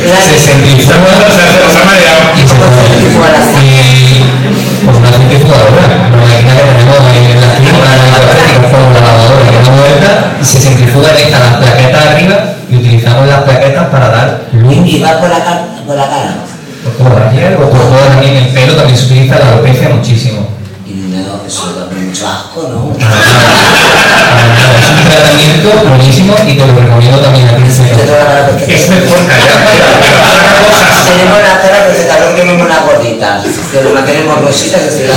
la 0.05 0.21
Se 0.21 0.37
centrifuga 0.39 0.97
o 0.97 1.31
sea, 1.33 1.49
se 1.49 1.59
os 1.65 1.75
ha 1.75 1.83
mareado. 1.85 2.21
y 2.37 2.41
cómo 2.45 2.65
se 2.69 2.81
centrifuga 2.87 3.29
la 3.33 3.41
sangre. 3.41 3.65
y 3.65 4.85
pues 4.85 4.97
una 4.97 5.11
centrifugadora, 5.11 5.85
una 6.07 6.23
máquina 6.23 6.51
que 6.55 6.63
tenemos 6.69 6.99
en 7.09 7.41
la 7.41 7.49
clínica, 7.55 7.77
una 7.77 7.95
lavadora, 7.99 8.43
como 8.69 8.93
la 8.93 9.01
lavadora 9.01 9.41
que 9.43 9.57
da 9.57 9.75
vuelta 9.75 10.09
y 10.41 10.45
se 10.45 10.59
centrifuga 10.59 11.09
deja 11.13 11.39
las 11.39 11.53
plaquetas 11.57 12.05
arriba 12.07 12.35
y 12.69 12.75
utilizamos 12.77 13.27
las 13.27 13.43
plaquetas 13.43 13.85
para 13.87 14.09
dar 14.09 14.47
luz. 14.53 14.73
Y, 14.85 14.99
va 15.01 15.19
por 15.19 15.29
la, 15.29 15.43
cara, 15.43 15.65
por 15.85 15.95
la 15.95 16.07
cara. 16.07 16.35
Por 16.83 16.93
toda 16.93 17.25
la 17.25 17.31
piel 17.31 17.55
o 17.55 17.69
por 17.69 17.81
toda 17.81 18.07
también 18.07 18.35
el 18.37 18.47
pelo 18.53 18.75
también 18.75 18.97
se 18.97 19.05
utiliza 19.05 19.39
la 19.39 19.49
alopecia 19.53 19.89
muchísimo. 19.89 20.47
Y 20.87 20.93
no, 21.11 21.45
eso 21.45 21.73
da 21.73 21.87
mucho 21.91 22.27
asco, 22.27 22.69
¿no? 22.71 22.88
Es 22.99 24.89
un 24.89 24.99
tratamiento 25.09 25.69
buenísimo 25.87 26.35
y 26.47 26.57
te 26.57 26.65
lo 26.65 26.75
recomiendo 26.75 27.19
también 27.19 27.47
a 27.47 27.55
ti. 27.55 27.63
Es 27.63 27.79
mejor 28.89 29.19
callar. 29.27 29.59
Tenemos 31.09 31.39
la 31.39 31.61
cara 31.61 31.87
que 31.87 31.95
se 31.95 32.03
talón 32.05 32.35
que 32.35 32.41
tenemos 32.41 32.67
una 32.67 32.79
gordita, 32.81 33.41
que 33.71 33.81
lo 33.81 33.89
mantenemos 33.91 34.41
rositas 34.41 34.81
que 34.81 34.91
se 34.91 35.07
la 35.07 35.13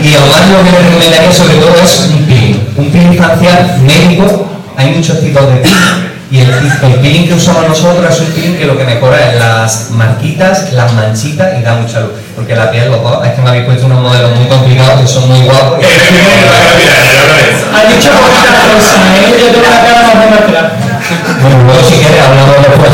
Y 0.00 0.14
además 0.14 0.42
lo 0.50 0.62
que 0.64 0.70
recomendaría 0.84 1.32
sobre 1.32 1.54
todo 1.54 1.74
es 1.82 2.00
un 2.10 2.24
peeling. 2.26 2.68
Un 2.76 2.90
peeling 2.90 3.18
facial 3.18 3.78
médico, 3.82 4.46
hay 4.76 4.92
muchos 4.92 5.20
tipos 5.20 5.42
de 5.48 5.56
peeling. 5.56 6.06
Y 6.30 6.40
el, 6.40 6.50
el 6.50 7.00
peeling 7.00 7.28
que 7.28 7.34
usamos 7.34 7.68
nosotros 7.68 8.14
es 8.14 8.20
un 8.20 8.26
peeling 8.26 8.56
que 8.58 8.66
lo 8.66 8.76
que 8.76 8.84
mejora 8.84 9.30
es 9.30 9.38
las 9.38 9.90
marquitas, 9.90 10.72
las 10.72 10.92
manchitas 10.92 11.58
y 11.58 11.62
da 11.62 11.74
mucha 11.76 12.00
luz. 12.00 12.12
Porque 12.36 12.54
la 12.54 12.70
piel, 12.70 12.90
loco, 12.92 13.24
es 13.24 13.32
que 13.32 13.40
me 13.40 13.48
habéis 13.48 13.64
puesto 13.64 13.86
unos 13.86 14.02
modelos 14.02 14.36
muy 14.36 14.46
complicados 14.46 15.00
que 15.00 15.06
son 15.06 15.26
muy 15.26 15.40
guapos. 15.40 15.78
Mira, 15.80 16.92
ya 17.08 17.24
lo 17.24 17.32
ves. 17.32 17.64
Has 17.72 17.88
dicho 17.88 18.10
poquitas 18.12 18.60
cosas, 18.76 19.00
¿eh? 19.16 19.40
Yo 19.40 19.46
tengo 19.56 19.64
la 19.64 19.80
cara 19.80 20.04
más 20.04 20.20
demostrada. 20.20 20.76
Bueno, 21.40 21.64
luego 21.64 21.80
si 21.88 21.94
quieres 21.96 22.20
hablamos 22.20 22.56
después. 22.60 22.92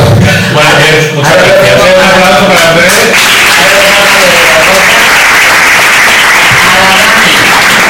Bueno, 0.53 0.69
pues, 0.79 1.13
muchas 1.13 1.35
gracias. 1.35 1.75
Un 1.75 2.03
aplauso 2.07 2.47
para 2.47 2.69
Andrés. 2.71 2.95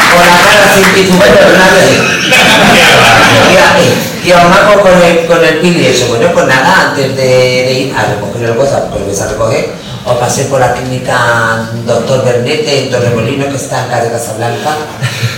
Con 0.09 0.25
la 0.25 0.37
cara 0.41 0.65
sin 0.73 0.89
titubear, 0.95 1.53
nada. 1.53 1.85
Y, 3.77 4.27
y 4.27 4.31
además 4.31 4.59
con, 4.73 4.79
con 4.79 5.03
el, 5.03 5.25
con 5.27 5.45
el 5.45 5.59
pili 5.59 5.85
eso, 5.85 6.07
bueno, 6.07 6.31
pues 6.33 6.45
nada, 6.47 6.89
antes 6.89 7.15
de, 7.15 7.23
de 7.23 7.73
ir 7.73 7.93
a 7.95 8.05
recoger 8.05 8.43
el 8.43 8.55
cosa, 8.55 8.89
porque 8.89 9.11
lo 9.11 9.45
vais 9.45 9.65
os 10.05 10.17
pasé 10.17 10.45
por 10.45 10.59
la 10.59 10.73
clínica 10.73 11.63
Doctor 11.85 12.25
Bernete 12.25 12.83
en 12.83 12.91
Torremolinos, 12.91 13.47
que 13.47 13.55
está 13.55 13.83
en 13.83 13.89
calle 13.89 14.11
Casablanca, 14.11 14.75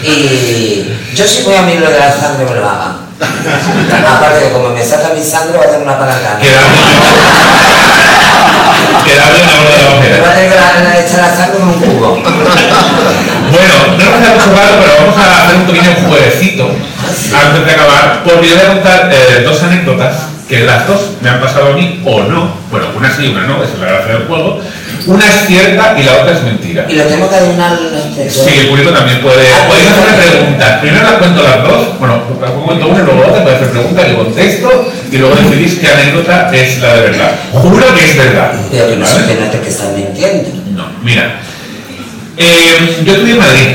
y 0.03 0.91
yo 1.13 1.27
sí 1.27 1.43
voy 1.45 1.55
a 1.55 1.61
mirar 1.61 1.83
lo 1.83 1.91
de 1.91 1.99
la 1.99 2.11
sangre, 2.11 2.45
me 2.45 2.55
lo 2.55 2.67
hagan. 2.67 3.05
Aparte 3.15 4.39
que 4.45 4.51
como 4.51 4.69
me 4.69 4.83
saca 4.83 5.13
mi 5.13 5.23
sangre, 5.23 5.57
va 5.57 5.63
a 5.65 5.67
tener 5.67 5.83
una 5.83 5.99
palanca. 5.99 6.37
Queda 9.05 9.29
bien 9.29 9.45
la 9.45 9.53
hora 9.61 9.69
de 9.69 9.83
la 9.83 9.89
Me 10.01 10.19
va 10.19 10.29
a 10.31 10.73
tener 10.73 10.93
que 10.93 11.01
echar 11.07 11.19
la 11.21 11.35
sangre 11.35 11.57
en 11.57 11.67
un 11.67 11.73
cubo. 11.73 12.09
Bueno, 13.51 13.75
no 13.97 14.03
nos 14.03 14.19
queda 14.19 14.33
mucho 14.33 14.49
rato, 14.51 14.73
pero 14.81 14.91
vamos 14.99 15.17
a 15.17 15.43
hacer 15.43 15.55
un 15.57 15.65
pequeño 15.67 15.91
jueguecito 16.07 16.63
antes 16.67 17.65
de 17.65 17.71
acabar, 17.71 18.23
porque 18.23 18.49
yo 18.49 18.55
voy 18.55 18.65
a 18.65 18.67
contar 18.69 19.09
eh, 19.13 19.43
dos 19.45 19.61
anécdotas 19.63 20.34
que 20.47 20.59
las 20.59 20.87
dos 20.87 21.01
me 21.21 21.29
han 21.29 21.41
pasado 21.41 21.73
a 21.73 21.75
mí 21.75 22.01
o 22.05 22.23
no. 22.23 22.53
Bueno, 22.69 22.87
una 22.95 23.15
sí 23.15 23.25
y 23.25 23.29
una 23.29 23.47
no, 23.47 23.63
esa 23.63 23.73
es 23.73 23.79
la 23.79 23.87
gracia 23.87 24.13
del 24.13 24.27
juego. 24.27 24.61
Una 25.07 25.25
es 25.25 25.47
cierta 25.47 25.95
y 25.99 26.03
la 26.03 26.13
otra 26.13 26.33
es 26.33 26.43
mentira. 26.43 26.85
Y 26.89 26.95
lo 26.95 27.03
tengo 27.03 27.29
que 27.29 27.35
adivinar 27.35 27.77
todos. 27.77 28.33
Sí, 28.33 28.59
el 28.59 28.67
público 28.67 28.91
también 28.91 29.21
puede. 29.21 29.45
Podéis 29.67 29.87
hacerme 29.91 30.29
preguntas. 30.29 30.79
Primero 30.81 31.03
las 31.03 31.13
cuento 31.13 31.43
las 31.43 31.63
dos. 31.63 31.99
Bueno, 31.99 32.21
las 32.41 32.51
cuento 32.51 32.87
una 32.87 33.01
y 33.01 33.05
luego 33.05 33.21
otra. 33.21 33.43
Puede 33.43 33.55
hacer 33.55 33.69
preguntas, 33.69 34.07
yo 34.07 34.17
contesto 34.17 34.91
y 35.11 35.17
luego 35.17 35.35
decidís 35.35 35.79
qué 35.79 35.87
anécdota 35.87 36.49
es 36.53 36.79
la 36.79 36.95
de 36.95 37.01
verdad. 37.01 37.31
Juro 37.51 37.95
que 37.95 38.05
es 38.05 38.17
verdad. 38.17 38.51
Pero 38.71 38.89
que 38.89 38.95
no 38.97 39.05
¿vale? 39.05 39.59
que 39.63 39.69
estás 39.69 39.91
mintiendo. 39.93 40.49
No, 40.71 40.87
mira. 41.03 41.39
Eh, 42.37 43.01
yo 43.05 43.13
estudié 43.13 43.33
en 43.33 43.39
Madrid, 43.39 43.67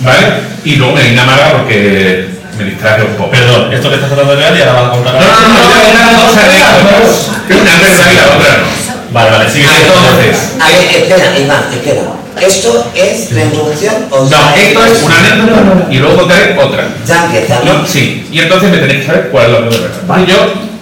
¿vale? 0.00 0.26
Y 0.64 0.76
luego 0.76 0.94
me 0.94 1.02
vine 1.02 1.20
a 1.20 1.24
Málaga 1.24 1.52
porque 1.58 2.37
un 2.64 3.16
poco. 3.16 3.30
Perdón, 3.30 3.72
esto 3.72 3.88
que 3.88 3.94
estás 3.94 4.08
tratando 4.10 4.34
de 4.34 4.40
real 4.42 4.56
y 4.58 4.62
ahora 4.62 4.72
vas 4.80 4.88
a 4.88 4.90
contar 4.90 5.14
No, 5.14 5.20
no, 5.20 5.48
no, 5.48 5.82
era 5.88 6.08
una 6.08 6.22
cosa 6.22 6.40
de 6.48 7.54
Una 7.54 7.76
verdad 7.76 8.06
y 8.12 8.16
la 8.16 8.36
otra 8.36 8.58
no. 8.58 8.88
Vale, 9.10 9.30
vale, 9.30 9.50
sigue. 9.50 9.64
Entonces, 9.64 10.52
A 10.60 10.68
ver, 10.68 11.02
espera, 11.02 11.38
Iván, 11.38 11.64
espera. 11.72 12.02
¿Esto 12.40 12.92
es 12.94 13.32
la 13.32 13.44
introducción 13.44 13.94
o 14.10 14.24
no, 14.24 14.30
ya 14.30 14.54
esto 14.56 14.84
es 14.86 15.02
una 15.02 15.18
anécdota 15.18 15.86
y 15.90 15.96
luego 15.96 16.16
contaré 16.18 16.56
otra. 16.58 16.86
Ya 17.06 17.24
empieza, 17.24 17.60
Y- 17.62 17.66
¿no? 17.66 17.86
sí, 17.86 18.28
y 18.30 18.38
entonces 18.40 18.70
me 18.70 18.78
tenéis 18.78 19.00
que 19.00 19.06
saber 19.06 19.28
cuál 19.30 19.46
es 19.46 19.52
la 19.52 19.58
verdad. 19.60 19.88
Porque 20.06 20.26
yo 20.26 20.36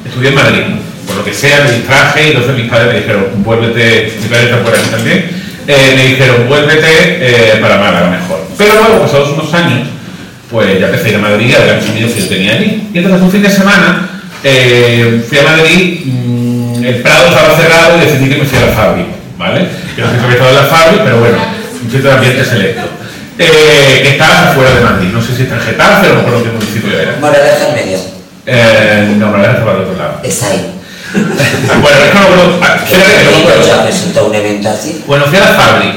estudié 0.05 0.29
en 0.31 0.35
Madrid, 0.35 0.63
por 1.07 1.17
lo 1.17 1.25
que 1.25 1.33
sea, 1.33 1.61
me 1.65 1.71
distraje 1.73 2.25
y 2.25 2.31
entonces 2.33 2.57
mis 2.57 2.69
padres 2.69 2.93
me 2.93 2.99
dijeron, 3.01 3.27
vuélvete, 3.37 4.19
mi 4.21 4.29
padre 4.29 4.45
está 4.45 4.63
por 4.63 4.75
aquí 4.75 4.89
también, 4.91 5.31
eh, 5.67 5.93
me 5.97 6.05
dijeron, 6.09 6.47
vuélvete 6.47 6.87
eh, 6.91 7.59
para 7.63 7.79
Málaga 7.79 8.11
mejor. 8.11 8.45
Pero 8.59 8.75
luego, 8.75 9.01
pasados 9.07 9.31
unos 9.31 9.55
años, 9.55 9.89
pues 10.51 10.79
ya 10.79 10.87
empecé 10.87 11.07
a 11.07 11.11
ir 11.11 11.17
a 11.17 11.19
Madrid 11.19 11.55
a 11.55 11.59
ver 11.59 11.71
a 11.71 11.81
mis 11.81 11.91
amigos 11.91 12.13
que 12.13 12.21
yo 12.21 12.29
tenía 12.29 12.53
allí. 12.53 12.89
Y 12.93 12.99
entonces 12.99 13.23
un 13.23 13.31
fin 13.31 13.43
de 13.43 13.51
semana 13.51 14.09
eh, 14.45 15.25
fui 15.29 15.39
a 15.39 15.43
Madrid, 15.43 16.01
mm, 16.05 16.85
el 16.85 17.03
Prado 17.03 17.29
estaba 17.29 17.57
cerrado 17.57 17.97
y 17.97 18.07
decidí 18.07 18.29
que 18.29 18.37
me 18.37 18.45
fui 18.45 18.59
a 18.59 18.67
la 18.67 18.73
Fabri, 18.73 19.07
¿vale? 19.37 19.67
Que 19.95 20.03
no 20.03 20.11
sé 20.11 20.19
si 20.19 20.25
había 20.25 20.37
estado 20.37 20.51
en 20.51 20.57
la 20.57 20.63
Fabri, 20.63 20.99
pero 21.05 21.19
bueno, 21.19 21.39
un 21.83 21.91
sitio 21.91 22.09
de 22.09 22.13
ambiente 22.13 22.45
selecto. 22.45 22.83
Eh, 23.39 24.01
que 24.03 24.09
estaba 24.11 24.51
afuera 24.51 24.75
de 24.75 24.81
Madrid, 24.81 25.09
no 25.13 25.21
sé 25.21 25.37
si 25.37 25.43
está 25.43 25.57
en 25.57 25.61
Getafe 25.61 26.09
o 26.09 26.15
no 26.15 26.19
recuerdo 26.21 26.45
qué 26.45 26.51
municipio 26.51 26.99
era. 26.99 27.17
Moraleja 27.21 27.69
en 27.69 27.75
medio. 27.75 27.99
Eh, 28.47 29.15
no, 29.19 29.27
Moraleja 29.27 29.53
estaba 29.53 29.73
al 29.73 29.81
otro 29.81 29.97
lado. 29.97 30.21
Está 30.23 30.49
ahí. 30.49 30.73
bueno, 31.13 31.99
es 31.99 32.09
que 32.09 32.15
no 32.15 32.59
ah, 32.63 32.77
que 32.89 34.59
no 34.63 34.71
así. 34.71 35.05
Bueno, 35.07 35.27
fui 35.27 35.37
a 35.37 35.41
la 35.41 35.47
Fabri. 35.49 35.89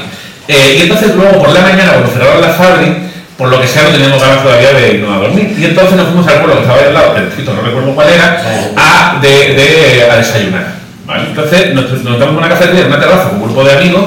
Eh, 0.48 0.76
y 0.78 0.82
entonces 0.82 1.14
luego 1.14 1.38
por 1.38 1.50
la 1.50 1.60
mañana, 1.60 1.92
cuando 1.92 2.10
cerraron 2.10 2.40
la 2.42 2.48
Fabri, 2.48 3.09
por 3.40 3.48
lo 3.48 3.58
que 3.58 3.66
sea 3.66 3.84
no 3.84 3.88
teníamos 3.88 4.20
ganas 4.20 4.42
todavía 4.42 4.70
de 4.74 4.92
irnos 4.96 5.16
a 5.16 5.18
dormir. 5.20 5.56
Y 5.58 5.64
entonces 5.64 5.96
nos 5.96 6.08
fuimos 6.08 6.26
al 6.28 6.34
pueblo 6.40 6.56
que 6.56 6.60
estaba 6.60 6.78
ahí 6.78 6.86
al 6.88 6.92
lado, 6.94 7.16
el 7.16 7.24
distrito, 7.24 7.54
no 7.54 7.62
recuerdo 7.62 7.94
cuál 7.94 8.08
era, 8.10 8.42
a, 8.76 9.18
de, 9.22 9.28
de- 9.54 10.10
a 10.10 10.16
desayunar. 10.18 10.66
¿vale? 11.06 11.24
Entonces 11.28 11.72
nos, 11.74 11.90
nos 12.04 12.18
damos 12.20 12.36
una 12.36 12.50
cafetería, 12.50 12.82
en 12.82 12.86
una 12.88 13.00
terraza 13.00 13.30
con 13.30 13.38
un 13.38 13.44
grupo 13.46 13.64
de 13.64 13.72
amigos 13.72 14.04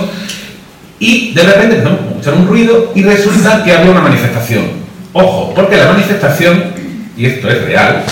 y 0.99 1.33
de 1.33 1.41
repente 1.43 1.75
empezamos 1.77 1.99
a 1.99 2.07
escuchar 2.09 2.33
un 2.35 2.47
ruido 2.47 2.91
y 2.93 3.01
resulta 3.03 3.63
que 3.63 3.73
había 3.73 3.89
una 3.89 4.01
manifestación. 4.01 4.83
Ojo, 5.13 5.51
porque 5.55 5.77
la 5.77 5.87
manifestación, 5.87 6.63
y 7.17 7.25
esto 7.25 7.49
es 7.49 7.61
real, 7.65 8.03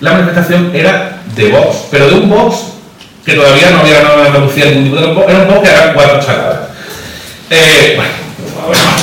la 0.00 0.12
manifestación 0.12 0.70
era 0.74 1.18
de 1.34 1.48
Vox, 1.48 1.76
pero 1.90 2.06
de 2.08 2.14
un 2.14 2.30
Vox 2.30 2.56
que 3.26 3.34
todavía 3.34 3.70
no 3.70 3.80
había 3.80 3.96
ganado 4.00 4.20
en 4.20 4.26
Andalucía 4.28 4.66
ningún 4.66 4.84
tipo 4.84 4.96
de 5.00 5.06
Vox, 5.12 5.28
era 5.28 5.38
un 5.42 5.48
Vox 5.48 5.60
que 5.68 5.74
era 5.74 5.92
cuatro 5.92 6.20
chaladas. 6.20 6.58
Eh, 7.50 7.94
bueno, 7.96 8.10
No 8.68 9.01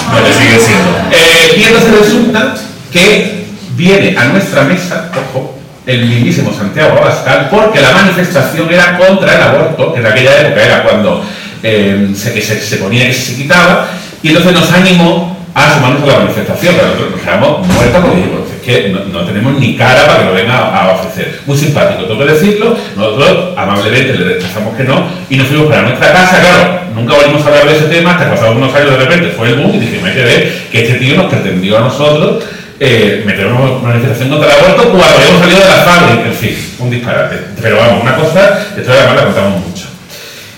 siendo. 0.60 1.10
eh, 1.12 1.56
y 1.58 1.64
entonces 1.64 2.00
resulta 2.00 2.56
que 2.92 3.46
viene 3.76 4.18
a 4.18 4.26
nuestra 4.26 4.64
mesa, 4.64 5.12
ojo, 5.16 5.56
el 5.86 6.06
mismísimo 6.06 6.54
Santiago 6.54 6.98
Abascal, 6.98 7.48
porque 7.50 7.82
la 7.82 7.92
manifestación 7.92 8.72
era 8.72 8.98
contra 8.98 9.36
el 9.36 9.42
aborto, 9.42 9.94
que 9.94 10.00
en 10.00 10.06
aquella 10.06 10.42
época 10.42 10.64
era 10.64 10.84
cuando 10.84 11.24
eh, 11.64 12.10
se, 12.16 12.42
se, 12.42 12.60
se 12.60 12.78
ponía 12.78 13.08
que 13.08 13.14
se 13.14 13.36
quitaba, 13.36 13.88
y 14.22 14.30
entonces 14.30 14.54
nos 14.54 14.72
animó 14.72 15.38
a 15.54 15.74
sumarnos 15.74 16.04
a 16.04 16.14
la 16.14 16.20
manifestación, 16.20 16.76
pero 16.76 16.88
nosotros 16.88 17.12
nos 17.12 17.22
quedamos 17.22 17.68
muertos 17.68 18.04
es 18.06 18.49
que 18.60 18.90
no, 18.90 19.26
tenemos 19.26 19.60
ni 19.60 19.76
cara 19.76 20.06
para 20.06 20.20
que 20.20 20.26
lo 20.26 20.34
venga 20.34 20.58
a, 20.58 20.92
ofrecer. 20.92 21.40
Muy 21.46 21.58
simpático, 21.58 22.04
tengo 22.04 22.20
que 22.20 22.32
decirlo, 22.32 22.76
nosotros 22.96 23.54
amablemente 23.58 24.18
le 24.18 24.26
rechazamos 24.36 24.76
que 24.76 24.84
no, 24.84 25.08
y 25.30 25.38
nos 25.38 25.48
fuimos 25.48 25.68
para 25.68 25.84
nuestra 25.84 26.12
casa, 26.12 26.40
claro, 26.40 26.82
nunca 26.96 27.16
volvimos 27.16 27.44
a 27.44 27.48
hablar 27.48 27.66
de 27.68 27.78
ese 27.78 27.86
tema, 27.86 28.12
hasta 28.12 28.26
que 28.26 28.32
pasados 28.32 28.56
unos 28.56 28.74
años 28.74 28.92
de 28.92 28.98
repente 28.98 29.30
fue 29.30 29.50
el 29.50 29.56
boom 29.56 29.76
y 29.76 29.80
dijimos, 29.80 30.10
hay 30.10 30.16
que 30.16 30.54
que 30.72 30.82
este 30.84 31.00
tío 31.00 31.16
nos 31.18 31.32
pretendió 31.32 31.78
a 31.78 31.82
nosotros 31.82 32.44
eh, 32.80 33.24
meter 33.26 33.48
una 33.48 33.80
manifestación 33.82 34.30
contra 34.30 34.48
el 34.48 34.64
aborto 34.64 34.90
cuando 34.90 35.18
habíamos 35.18 35.42
salido 35.42 35.60
de 35.60 35.68
la 35.68 35.84
fábrica, 35.84 36.28
en 36.28 36.34
fin, 36.34 36.56
un 36.80 36.90
disparate. 36.90 37.36
Pero 37.62 37.78
vamos, 37.78 38.04
una 38.04 38.16
cosa, 38.16 38.68
esto 38.78 38.92
además 38.92 39.16
la 39.16 39.24
contamos 39.26 39.68
mucho. 39.68 39.86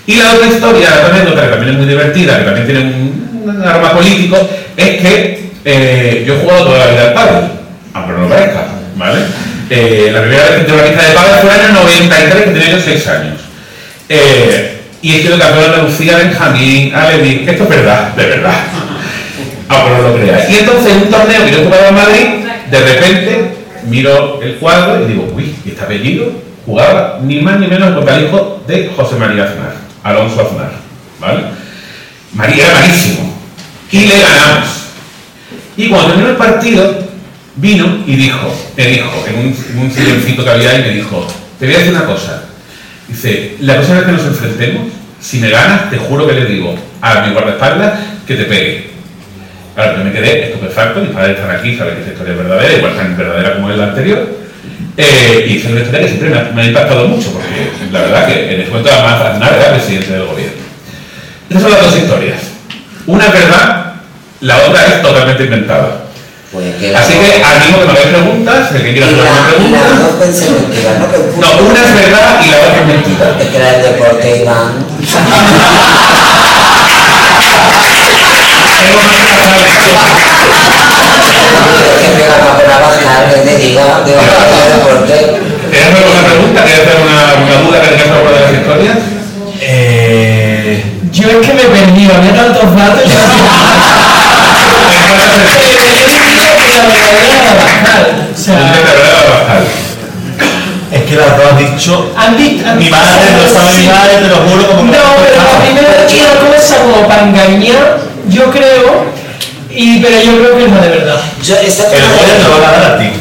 Y 0.05 0.15
la 0.17 0.33
otra 0.33 0.47
historia, 0.47 0.89
la 0.89 0.95
otra 0.97 1.15
anécdota, 1.15 1.41
que 1.41 1.47
también 1.47 1.71
es 1.73 1.77
muy 1.77 1.87
divertida, 1.87 2.37
que 2.37 2.45
también 2.45 2.65
tiene 2.65 2.81
un, 2.81 3.31
un 3.43 3.67
arma 3.67 3.91
político, 3.91 4.37
es 4.77 5.01
que 5.01 5.51
eh, 5.65 6.23
yo 6.25 6.35
he 6.35 6.37
jugado 6.37 6.65
toda 6.65 6.85
la 6.85 6.91
vida 6.91 7.07
al 7.07 7.13
pádel, 7.13 7.49
aunque 7.93 8.11
no 8.13 8.19
lo 8.19 8.29
parezca, 8.29 8.67
¿vale? 8.95 9.19
Eh, 9.69 10.09
la 10.13 10.21
primera 10.21 10.43
vez 10.43 10.59
que 10.59 10.63
tuve 10.65 10.75
una 10.75 10.87
pista 10.87 11.07
de 11.07 11.13
pádel 11.13 11.39
fue 11.41 11.49
en 11.49 11.59
el 11.59 11.65
año 11.65 11.79
93, 11.81 12.43
que 12.43 12.51
tenía 12.51 12.69
yo 12.71 12.81
6 12.83 13.07
años. 13.07 13.41
Eh, 14.09 14.81
y 15.01 15.15
he 15.15 15.21
sido 15.21 15.39
campeón 15.39 15.59
de 15.59 15.65
Andalucía, 15.65 16.17
Benjamín, 16.17 16.93
Alevín, 16.93 17.49
esto 17.49 17.63
es 17.63 17.69
verdad, 17.69 18.13
de 18.13 18.25
verdad. 18.25 18.59
Aunque 19.69 19.89
no 19.89 20.09
lo 20.09 20.15
creáis. 20.15 20.49
Y 20.49 20.57
entonces 20.59 20.91
en 20.91 21.01
un 21.03 21.09
torneo 21.09 21.45
que 21.45 21.51
yo 21.51 21.63
jugaba 21.63 21.87
en 21.87 21.95
Madrid, 21.95 22.25
de 22.69 22.79
repente 22.79 23.55
miro 23.87 24.41
el 24.41 24.55
cuadro 24.57 25.03
y 25.03 25.07
digo, 25.07 25.31
uy, 25.35 25.55
¿y 25.65 25.69
este 25.69 25.81
apellido? 25.81 26.31
Jugaba 26.65 27.19
ni 27.23 27.41
más 27.41 27.59
ni 27.59 27.67
menos 27.67 27.95
contra 27.95 28.17
el 28.17 28.25
hijo 28.25 28.61
de 28.67 28.91
José 28.95 29.15
María 29.15 29.45
Aznar, 29.45 29.75
Alonso 30.03 30.41
Aznar, 30.41 30.71
¿vale? 31.19 31.43
María 32.33 32.67
era 32.67 32.79
malísimo. 32.79 33.33
Y 33.91 34.05
le 34.05 34.21
ganamos. 34.21 34.69
Y 35.75 35.89
cuando 35.89 36.09
terminó 36.09 36.29
el 36.29 36.35
partido, 36.35 37.10
vino 37.55 38.03
y 38.05 38.15
dijo, 38.15 38.55
me 38.77 38.85
dijo, 38.85 39.25
en 39.27 39.39
un, 39.39 39.55
en 39.71 39.79
un 39.79 39.91
silloncito 39.91 40.43
que 40.43 40.49
había 40.49 40.71
ahí, 40.71 40.81
me 40.81 40.89
dijo, 40.89 41.27
te 41.59 41.65
voy 41.65 41.75
a 41.75 41.77
decir 41.79 41.93
una 41.93 42.05
cosa. 42.05 42.43
Dice, 43.07 43.55
la 43.59 43.75
próxima 43.75 43.97
vez 43.97 44.05
que 44.05 44.11
nos 44.13 44.25
enfrentemos, 44.25 44.87
si 45.19 45.39
me 45.39 45.49
ganas, 45.49 45.89
te 45.89 45.97
juro 45.97 46.25
que 46.25 46.33
le 46.33 46.45
digo 46.45 46.75
a 47.01 47.21
mi 47.21 47.33
guardaespaldas 47.33 47.99
que 48.25 48.35
te 48.35 48.45
pegue. 48.45 48.91
Claro, 49.75 49.97
yo 49.97 50.03
me 50.03 50.11
quedé 50.11 50.45
estupefacto, 50.45 50.99
mis 51.01 51.11
padres 51.11 51.37
están 51.37 51.55
aquí, 51.55 51.77
saben 51.77 51.95
que 51.95 51.99
esta 52.01 52.13
historia 52.13 52.33
es 52.33 52.39
verdadera, 52.39 52.77
igual 52.77 52.95
tan 52.95 53.17
verdadera 53.17 53.53
como 53.53 53.69
es 53.71 53.77
la 53.77 53.83
anterior. 53.85 54.41
Eh, 54.97 55.45
y 55.47 55.57
es 55.57 55.65
una 55.65 55.79
historia 55.79 56.01
que 56.01 56.07
siempre 56.07 56.29
me 56.29 56.61
ha, 56.61 56.65
impactado 56.65 57.07
mucho, 57.07 57.31
porque 57.31 57.71
la 57.91 58.01
verdad 58.01 58.27
que 58.27 58.53
en 58.53 58.61
el 58.61 58.67
cuento 58.67 58.89
además 58.91 59.21
Aznar 59.21 59.53
era 59.53 59.73
presidente 59.73 60.11
del 60.11 60.25
gobierno. 60.25 60.61
Estas 61.49 61.61
son 61.63 61.71
las 61.71 61.81
dos 61.81 61.97
historias. 61.97 62.39
Una 63.07 63.25
es 63.27 63.33
verdad, 63.33 63.93
la 64.41 64.57
otra 64.57 64.85
es 64.87 65.01
totalmente 65.01 65.43
inventada. 65.45 66.00
Pues 66.51 66.75
que 66.75 66.93
Así 66.95 67.13
que 67.13 67.41
animo 67.43 67.79
que 67.79 67.85
me 67.85 67.91
hagáis 67.93 68.07
preguntas, 68.07 68.71
el 68.75 68.83
que 68.83 68.91
quiera 68.91 69.07
hacer 69.07 69.19
una 69.19 69.23
la- 69.23 69.31
y 69.31 69.33
las 69.71 69.81
pregunta. 69.81 70.03
dos 70.03 70.11
pueden 70.17 70.35
ser 70.35 70.49
mentiras, 70.51 70.95
¿no? 70.99 71.05
Que 71.11 71.17
un 71.17 71.23
No, 71.39 71.47
una 71.69 71.79
es 71.79 71.93
verdad 71.95 72.29
y 72.43 72.45
la 72.51 72.57
otra 72.57 72.79
es 72.81 72.85
mentira. 72.87 73.25
Es 73.39 73.47
que 73.47 73.55
era 73.57 73.69
el 73.75 73.81
deporte, 73.83 74.27
Iván. 74.41 74.73
Tengo 82.17 82.35
más 82.43 82.53
que 82.57 82.61
Que 82.61 82.67
me 82.67 82.73
bajar, 82.81 83.21
que 83.33 83.39
te 83.41 83.53
diga, 83.57 83.85
de 84.05 84.11
deporte. 84.11 85.15
¿Tienes 85.71 85.95
alguna 85.95 86.21
pregunta? 86.27 86.59
¿Quieres 86.63 86.81
hacer 86.87 86.97
una, 87.01 87.21
una 87.45 87.55
duda 87.67 87.77
que 87.81 87.87
tengas 87.87 88.07
sobre 88.07 88.19
alguna 88.19 88.37
de 88.37 88.41
las 88.41 88.53
historias? 88.61 88.97
Eh, 89.61 90.83
Yo 91.11 91.27
es 91.29 91.37
que 91.47 91.53
me 91.53 91.63
perdí, 91.63 92.09
había 92.11 92.33
tantos 92.35 92.75
datos. 92.75 93.03
O 98.33 98.37
sea, 98.37 98.81
es 100.91 101.01
que 101.03 101.15
las 101.15 101.37
dos 101.37 101.45
has 101.51 101.57
dicho. 101.57 102.11
han 102.17 102.37
dicho. 102.37 102.65
Mi 102.77 102.89
madre, 102.89 103.31
no 103.31 103.53
sabe 103.53 103.77
mi 103.77 103.87
madre, 103.87 104.15
te 104.21 104.27
lo 104.27 104.35
juro, 104.37 104.67
como 104.67 104.83
No, 104.83 104.91
pero 105.23 105.35
la 105.37 105.59
primera 105.63 106.05
es 106.05 106.13
una 106.13 106.57
cosa 106.57 106.77
como 106.79 107.07
para 107.07 107.23
engañar, 107.23 107.99
yo 108.27 108.51
creo, 108.51 109.05
y, 109.69 110.01
pero 110.01 110.19
yo 110.21 110.37
creo 110.37 110.57
que 110.57 110.65
es 110.65 110.71
la 110.71 110.81
de 110.81 110.89
verdad. 110.89 111.21
Yo, 111.43 111.55
El 111.55 111.71
poder 111.71 112.37
te 112.37 112.43
lo 112.43 112.49
madre, 112.49 112.61
va 112.61 112.67
a 112.67 112.81
dar 112.81 112.91
a 112.91 112.97
ti. 112.99 113.05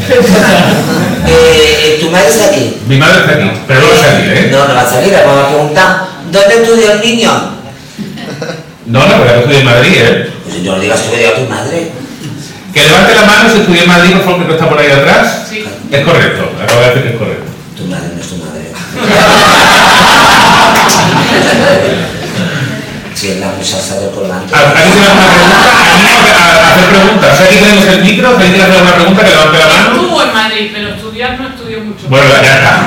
eh, 1.29 1.99
tu 2.01 2.11
madre 2.11 2.29
está 2.29 2.47
aquí. 2.47 2.77
Mi 2.87 2.97
madre 2.97 3.21
está 3.21 3.33
aquí, 3.35 3.51
pero 3.69 3.81
no 3.81 3.87
va 3.87 3.95
a 3.95 4.01
salir, 4.01 4.33
¿eh? 4.33 4.49
No, 4.51 4.69
no 4.69 4.75
va 4.75 4.81
a 4.81 4.91
salir, 4.91 5.13
vamos 5.25 5.45
a 5.45 5.49
preguntar. 5.49 6.05
¿Dónde 6.33 6.55
estudió 6.55 6.93
el 6.93 7.01
niño? 7.01 7.31
No, 8.87 9.07
no, 9.07 9.17
porque 9.17 9.33
yo 9.33 9.39
estudié 9.39 9.59
en 9.61 9.65
Madrid, 9.65 9.93
¿eh? 9.97 10.31
Pues 10.51 10.63
no 10.63 10.77
le 10.77 10.83
digas 10.83 11.01
que 11.01 11.17
diga 11.17 11.31
a 11.31 11.35
tu 11.37 11.43
madre. 11.49 11.91
Que 12.75 12.83
levante 12.85 13.15
la 13.15 13.23
mano 13.23 13.51
si 13.53 13.61
estudié 13.61 13.83
en 13.83 13.89
Madrid, 13.89 14.13
por 14.17 14.25
favor, 14.25 14.47
que 14.47 14.53
está 14.53 14.69
por 14.69 14.79
ahí 14.79 14.91
atrás. 14.91 15.47
Sí. 15.49 15.65
Es 15.91 16.05
correcto, 16.05 16.53
acabo 16.63 16.81
de 16.81 16.87
decir 16.89 17.03
que 17.03 17.09
es 17.11 17.17
correcto. 17.17 17.45
Tu 17.77 17.85
madre 17.87 18.09
no 18.15 18.21
es 18.21 18.29
tu 18.29 18.37
madre. 18.37 18.71
Si 23.15 23.29
es 23.33 23.37
la 23.39 23.53
está 23.61 24.01
del 24.01 24.11
colgante. 24.13 24.55
¿A- 24.55 24.71
¿Alguien 24.71 24.93
tiene 24.93 25.07
alguna 25.09 25.27
pregunta? 25.29 25.57
A, 25.61 25.63
a 26.65 26.67
hacer 26.73 26.85
preguntas. 26.89 27.41
Aquí 27.41 27.57
tenemos 27.57 27.85
el 27.87 28.01
micro, 28.03 28.29
¿alguien 28.31 28.51
quiere 28.53 28.63
hacer 28.65 28.77
alguna 28.77 28.95
pregunta? 28.95 29.23
Que 29.25 29.31
levante 29.31 29.59
la 29.59 29.67
mano. 29.67 29.91
Estuvo 30.01 30.23
en 30.23 30.33
Madrid, 30.33 30.71
pero 30.73 30.89
estudiar 30.89 31.39
no 31.41 31.49
estudió 31.49 31.81
mucho. 31.81 32.09
Bueno, 32.09 32.27
ya 32.43 32.55
está. 32.57 32.81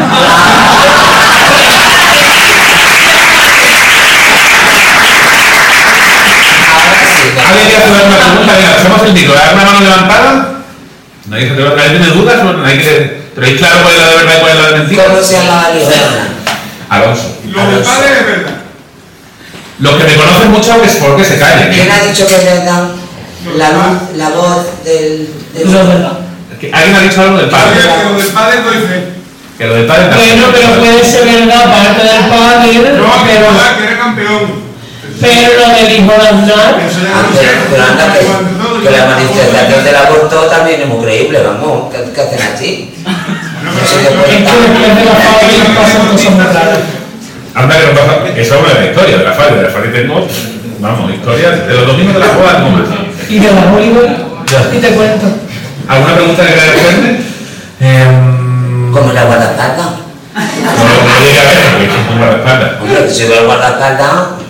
Ahora 5.63 6.99
sí. 7.07 7.39
¿Alguien 7.39 7.67
quiere 7.67 7.83
hacer 7.83 8.01
alguna 8.01 8.22
pregunta? 8.33 8.53
Venga, 8.53 8.75
hacemos 8.75 9.01
el. 9.03 9.17
¿Hay 9.17 9.53
una 9.53 9.63
mano 9.63 9.79
levantada? 9.81 10.49
¿Nadie, 11.27 11.47
se- 11.49 11.55
¿Nadie 11.55 11.89
tiene 11.89 12.07
dudas? 12.07 12.35
¿O 12.43 12.53
nadie 12.53 12.77
quiere- 12.81 13.23
¿Tenéis 13.33 13.57
claro 13.57 13.75
cuál 13.81 13.93
es 13.95 13.99
la 14.01 14.07
de 14.09 14.15
verdad 14.17 14.33
y 14.37 14.39
cuál 14.41 14.51
es 14.51 14.59
la 14.61 14.69
de 14.69 14.77
mentira? 14.79 15.03
¿Cómo 15.05 15.21
se 15.23 15.33
llama 15.33 15.69
Ligerna? 15.73 16.27
Alonso. 16.89 17.37
Lo 17.49 17.71
del 17.71 17.79
padre 17.83 18.07
es 18.19 18.25
verdad. 18.27 18.51
Los 19.79 19.95
que 19.95 20.03
me 20.03 20.15
conocen 20.15 20.51
mucho 20.51 20.83
es 20.83 20.95
porque 20.97 21.25
se 21.25 21.39
callen. 21.39 21.73
¿Quién 21.73 21.89
ha 21.91 21.99
dicho 22.03 22.27
que 22.27 22.35
es 22.35 22.45
verdad? 22.45 22.89
La, 23.57 23.69
luz, 23.71 23.97
la 24.15 24.29
voz 24.29 24.83
del... 24.85 25.29
del- 25.53 25.71
No 25.71 25.79
es 25.81 25.87
verdad. 25.87 26.17
Que 26.61 26.71
alguien 26.71 26.95
ha 26.95 26.99
dicho 27.01 27.21
algo 27.21 27.37
del 27.37 27.49
padre. 27.49 27.75
que 27.81 27.83
lo 28.13 28.17
del 28.17 28.27
padre 28.31 28.61
doy 28.61 28.75
fe. 28.87 29.03
Que 29.57 29.65
lo 29.67 29.73
del 29.75 29.85
padre 29.85 30.05
Bueno, 30.15 30.45
pero 30.53 30.67
puede 30.79 31.03
ser 31.03 31.25
verdad 31.25 31.65
parte 31.73 32.03
del 32.03 32.29
padre, 32.29 32.73
No, 32.73 33.25
que 33.25 33.29
pero, 33.33 33.77
que 33.77 33.83
era 33.83 33.97
campeón. 33.99 34.62
Pero 35.21 35.61
del 35.75 35.91
hijo 35.91 36.11
de 36.11 36.27
Aznar, 36.27 36.71
no 36.71 36.77
pero, 36.77 36.89
sé. 36.89 37.91
anda 37.91 38.13
que, 38.13 38.89
la 38.91 39.05
manifestación 39.05 39.83
del 39.83 39.95
aborto 39.95 40.35
también 40.47 40.81
es 40.81 40.87
muy 40.87 41.03
creíble, 41.03 41.41
vamos, 41.43 41.93
¿qué, 41.93 42.11
qué 42.13 42.21
hacen 42.21 42.41
así? 42.53 42.93
No 43.63 43.71
puede 43.71 44.37
es 44.37 44.45
la 44.45 44.53
muy 46.11 46.43
raras. 46.53 46.79
Anda 47.55 47.79
que 47.79 47.85
no 47.85 47.93
pasa. 47.93 48.13
Eso 48.35 48.55
habla 48.55 48.73
de 48.73 48.79
la 48.81 48.85
historia 48.87 49.17
de 49.17 49.23
la 49.23 49.33
Fali. 49.33 49.55
De 49.55 49.63
la 49.63 49.69
Fali 49.69 49.91
tengo, 49.91 50.27
vamos, 50.79 51.13
historias 51.13 51.67
de 51.67 51.73
los 51.73 51.87
domingos 51.87 52.13
de 52.15 52.19
la 52.19 52.27
boda, 52.33 52.57
algo 52.57 52.69
más. 52.71 52.87
Y 53.29 53.39
de 53.39 53.51
la 53.51 53.73
Hollywood, 53.73 54.09
y 54.73 54.77
te 54.79 54.89
cuento. 54.89 55.27
¿Alguna 55.87 56.15
pregunta 56.15 56.45
que 56.45 56.53
queráis 56.53 56.71
hacerme? 56.71 57.19
Em, 57.79 58.91
Como 58.91 59.11
el 59.11 59.25
guardaespaldas. 59.25 59.85
No 59.85 60.39
a 60.39 60.43
ver, 61.49 61.71
porque 61.71 61.85
es 61.85 62.09
un 62.11 62.17
guardaespaldas. 62.17 62.81
Hombre, 62.81 63.05
que 63.05 63.09
si 63.11 63.23
veo 63.25 63.41
el 63.41 63.45
guardaespaldas, 63.45 64.42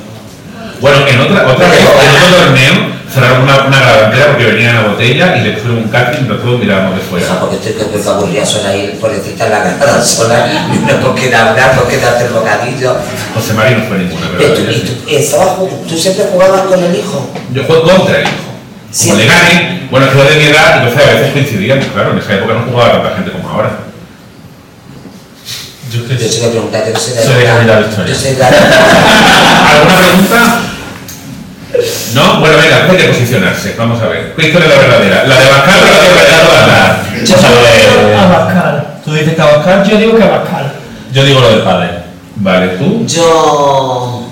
Bueno, 0.84 1.08
en 1.08 1.18
otra, 1.22 1.48
otra 1.48 1.70
vez, 1.70 1.80
en 1.80 1.88
otro 1.88 2.44
torneo, 2.44 2.74
cerraron 3.08 3.44
una, 3.44 3.56
una 3.68 3.80
porque 4.28 4.46
venía 4.48 4.72
en 4.72 4.76
la 4.76 4.90
botella 4.90 5.38
y 5.38 5.42
le 5.42 5.52
pusieron 5.54 5.78
un 5.78 5.88
casting 5.88 6.26
y 6.26 6.28
nosotros 6.28 6.60
mirábamos 6.60 6.96
de 6.96 7.02
fuera. 7.04 7.40
Porque 7.40 7.56
estoy 7.56 7.72
que 7.72 7.96
estoy 7.98 8.14
aburrida 8.14 8.46
sola 8.46 8.74
pobrecita 9.00 9.46
en 9.46 9.52
la 9.54 9.64
casa 9.80 10.04
sola, 10.04 10.46
y 10.74 10.80
no 10.80 11.00
puedo 11.00 11.16
quedar 11.16 11.48
hablar, 11.48 11.76
no 11.78 11.88
queda 11.88 12.12
hacer 12.18 12.30
bocadillo. 12.32 12.98
José 13.34 13.54
María 13.54 13.78
no 13.78 13.86
fue 13.86 13.98
ninguna, 14.00 14.28
Pero 14.38 14.54
tú, 14.56 14.62
y 14.70 14.74
sí. 14.74 14.82
tú, 15.06 15.10
estabas 15.10 15.48
jug- 15.58 15.88
tú 15.88 15.98
siempre 15.98 16.26
jugabas 16.30 16.62
con 16.64 16.84
el 16.84 16.94
hijo. 16.94 17.30
Yo 17.54 17.64
juego 17.64 17.84
contra 17.84 18.18
el 18.18 18.24
hijo. 18.24 18.34
Como 18.34 18.92
Siempre. 18.92 19.26
le 19.26 19.32
gane, 19.32 19.88
bueno, 19.90 20.06
lo 20.14 20.24
de 20.26 20.36
mi 20.36 20.44
edad, 20.48 20.84
entonces 20.84 21.08
a 21.10 21.14
veces 21.14 21.32
coincidíamos, 21.32 21.86
claro, 21.94 22.12
en 22.12 22.18
esa 22.18 22.34
época 22.34 22.56
no 22.56 22.70
jugaba 22.70 22.92
tanta 23.02 23.16
gente 23.16 23.32
como 23.32 23.50
ahora. 23.50 23.72
yo 25.92 26.02
es 26.02 26.06
que 26.20 26.26
Yo 26.28 26.30
se 26.32 26.42
lo 26.44 26.50
pregunté, 26.52 26.84
yo 26.94 27.00
soy 27.00 27.14
de 27.14 27.24
Soy 27.24 27.36
de 27.36 27.44
la. 27.46 28.06
Yo 28.06 28.16
soy 28.16 28.32
de 28.34 28.40
la 28.40 28.48
¿Alguna 28.48 29.98
pregunta? 29.98 30.60
¿No? 32.14 32.40
Bueno, 32.40 32.58
venga, 32.58 32.86
hay 32.90 32.98
que 32.98 33.04
posicionarse. 33.06 33.76
Vamos 33.78 34.02
a 34.02 34.08
ver. 34.08 34.34
¿Qué 34.36 34.48
historia 34.48 34.68
es 34.70 34.76
la 34.76 34.82
verdadera? 34.82 35.24
¿La 35.28 35.40
de 35.40 35.50
Bascal 35.50 35.80
o 35.82 35.86
la 35.86 36.00
de 36.02 36.10
verdadera? 36.14 37.04
Yo 37.26 37.36
O 37.36 37.38
sea, 37.40 37.50
lo 37.50 38.08
de- 38.10 38.16
Abascal. 38.16 38.88
¿Tú 39.04 39.14
dices 39.14 39.34
que 39.36 39.42
Abascal? 39.42 39.84
Yo 39.90 39.98
digo 39.98 40.18
que 40.18 40.24
Abascal. 40.24 40.74
Yo 41.12 41.24
digo 41.24 41.40
lo 41.40 41.50
del 41.50 41.62
padre. 41.62 41.90
Vale, 42.36 42.68
¿tú? 42.78 43.06
Yo. 43.08 44.23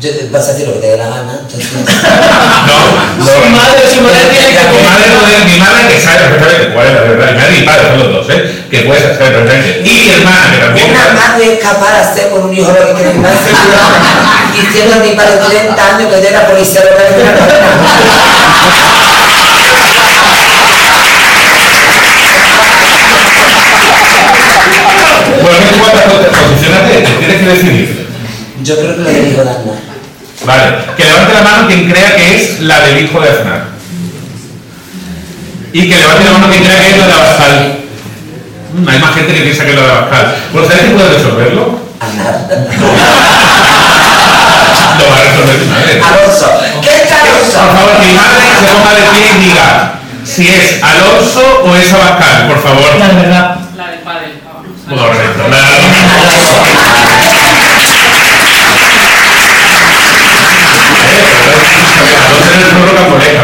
Yo 0.00 0.10
vas 0.32 0.48
a 0.48 0.52
decir 0.52 0.66
lo 0.66 0.74
que 0.74 0.80
te 0.80 0.86
dé 0.88 0.96
la 0.96 1.06
gana, 1.08 1.38
entonces. 1.40 1.70
No, 1.72 1.84
Su 3.24 3.50
madre, 3.50 3.82
su 3.94 4.00
madre 4.02 4.26
tiene 4.28 4.48
que 4.48 4.62
Mi 4.74 4.82
madre, 4.82 5.06
no 5.14 5.22
es- 5.28 5.44
mi 5.46 5.58
madre 5.60 5.86
que 5.88 6.00
sabe 6.02 6.18
perfectamente 6.34 6.74
cuál 6.74 6.86
es 6.88 6.92
la 6.94 7.00
verdad. 7.02 7.30
Mi 7.30 7.38
madre 7.38 7.54
y 7.56 7.60
mi 7.60 7.66
padre 7.66 7.82
son 7.88 7.98
los 8.02 8.12
dos, 8.12 8.26
¿eh? 8.30 8.64
Que 8.70 8.80
puedes 8.80 9.02
saber 9.16 9.32
perfectamente. 9.38 9.82
Y 9.88 9.92
mi 10.02 10.10
hermana, 10.18 10.50
que 10.50 10.58
también. 10.58 10.90
Una 10.90 11.08
madre 11.14 11.52
es 11.54 11.58
capaz 11.62 11.92
de 11.94 12.00
hacer 12.10 12.28
con 12.30 12.42
un 12.42 12.52
hijo 12.56 12.72
lo 12.72 12.86
que 12.88 12.94
tiene 12.94 13.14
más 13.22 13.38
seguro, 13.38 13.78
diciendo 14.52 14.94
a 14.96 14.98
mi 14.98 15.10
padre 15.14 15.32
de 15.32 15.38
40 15.38 15.86
años 15.94 16.10
que 16.12 16.20
yo 16.22 16.28
era 16.28 16.46
policía 16.48 16.80
local 16.84 17.06
de 17.14 17.22
una 17.22 17.32
Bueno, 25.42 25.58
¿qué 25.58 25.66
tú 25.76 25.78
cuántas 25.80 26.04
posicionate? 26.04 26.94
Te 26.94 27.12
tienes 27.18 27.36
que 27.38 27.46
decidir. 27.46 28.03
Yo 28.64 28.76
creo 28.78 28.96
que 28.96 29.02
lo 29.02 29.08
del 29.10 29.28
hijo 29.32 29.42
de 29.44 29.50
Aznar. 29.50 29.74
Vale, 30.46 30.64
que 30.96 31.04
levante 31.04 31.34
la 31.34 31.42
mano 31.42 31.66
quien 31.68 31.90
crea 31.90 32.16
que 32.16 32.34
es 32.36 32.60
la 32.60 32.80
del 32.80 33.04
hijo 33.04 33.20
de 33.20 33.28
Aznar. 33.30 33.64
Y 35.72 35.88
que 35.88 35.96
levante 35.96 36.24
la 36.24 36.32
mano 36.32 36.48
quien 36.48 36.64
crea 36.64 36.78
que 36.80 36.90
es 36.90 36.96
la 36.98 37.06
de 37.06 37.12
Abascal. 37.12 37.78
Mm, 38.74 38.88
hay 38.88 38.98
más 38.98 39.14
gente 39.14 39.34
que 39.34 39.40
piensa 39.42 39.64
que 39.64 39.70
es 39.70 39.76
la 39.76 39.82
de 39.82 39.90
Abascal. 39.90 40.34
Bueno, 40.52 40.68
¿sabes 40.68 40.82
quién 40.84 40.96
puede 40.96 41.10
resolverlo? 41.14 41.78
Aznar. 42.00 42.34
Lo 44.98 45.04
va 45.10 45.16
a 45.16 45.22
resolver 45.22 45.56
tu 45.58 45.66
madre. 45.66 46.00
Alonso. 46.00 46.46
¿Qué 46.82 46.90
es 46.90 47.02
Por 47.10 47.18
Alonso? 47.20 47.58
favor, 47.58 47.96
que 48.00 48.06
mi 48.06 48.14
madre 48.14 48.44
se 48.60 48.66
ponga 48.72 48.90
de 48.94 49.02
pie 49.12 49.26
y 49.36 49.44
diga 49.48 49.68
si 50.24 50.48
es 50.48 50.82
Alonso 50.82 51.42
o 51.64 51.74
es 51.76 51.92
Abascal, 51.92 52.46
por 52.48 52.62
favor. 52.62 52.90
La 52.98 53.08
verdad. 53.08 53.56
La 53.76 53.86
del 53.90 54.00
padre. 54.00 54.26
Correcto. 54.88 55.42
La- 55.50 55.83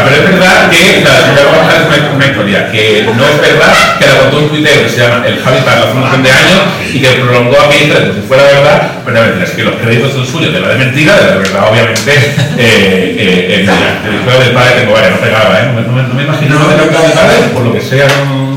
pero 0.03 0.15
es 0.15 0.23
verdad 0.31 0.69
que 0.69 1.01
la 1.03 1.11
una, 1.49 2.15
una 2.15 2.25
historia 2.25 2.71
que 2.71 3.03
no 3.15 3.25
es 3.25 3.41
verdad 3.41 3.73
que 3.99 4.05
la 4.07 4.17
contó 4.19 4.37
un 4.39 4.49
tuitero 4.49 4.83
que 4.83 4.89
se 4.89 4.97
llama 5.01 5.25
El 5.27 5.39
Javi 5.41 5.59
para 5.61 5.85
un 5.85 5.99
montón 5.99 6.23
de 6.23 6.31
años 6.31 6.59
y 6.93 6.99
que 6.99 7.07
prolongó 7.09 7.59
aquí 7.61 7.83
entre 7.83 7.99
como 8.01 8.13
si 8.13 8.21
fuera 8.27 8.43
verdad, 8.43 8.91
pero 9.05 9.15
la 9.17 9.23
verdad 9.27 9.43
es 9.43 9.51
que 9.51 9.63
los 9.63 9.75
créditos 9.75 10.11
son 10.13 10.25
suyos, 10.25 10.53
de 10.53 10.59
la 10.59 10.69
de 10.69 10.75
mentira, 10.77 11.15
de 11.17 11.27
la 11.27 11.35
verdad 11.37 11.69
obviamente 11.71 12.11
eh, 12.57 13.15
eh, 13.19 13.67
el 13.67 14.23
juego 14.23 14.39
del 14.39 14.51
padre 14.51 14.71
tengo 14.81 14.93
varias, 14.93 15.11
no 15.11 15.17
pegaba, 15.17 15.59
¿eh? 15.59 15.65
no, 15.67 15.73
me, 15.73 15.81
no, 15.87 15.93
me, 15.93 16.03
no 16.03 16.13
me 16.15 16.23
imagino 16.23 16.59
No, 16.59 16.67
de 16.67 16.77
la 16.77 16.85
no, 16.85 16.91
no. 16.91 17.13
padre, 17.13 17.37
por 17.53 17.63
lo 17.63 17.73
que 17.73 17.81
sea 17.81 18.07
no... 18.07 18.51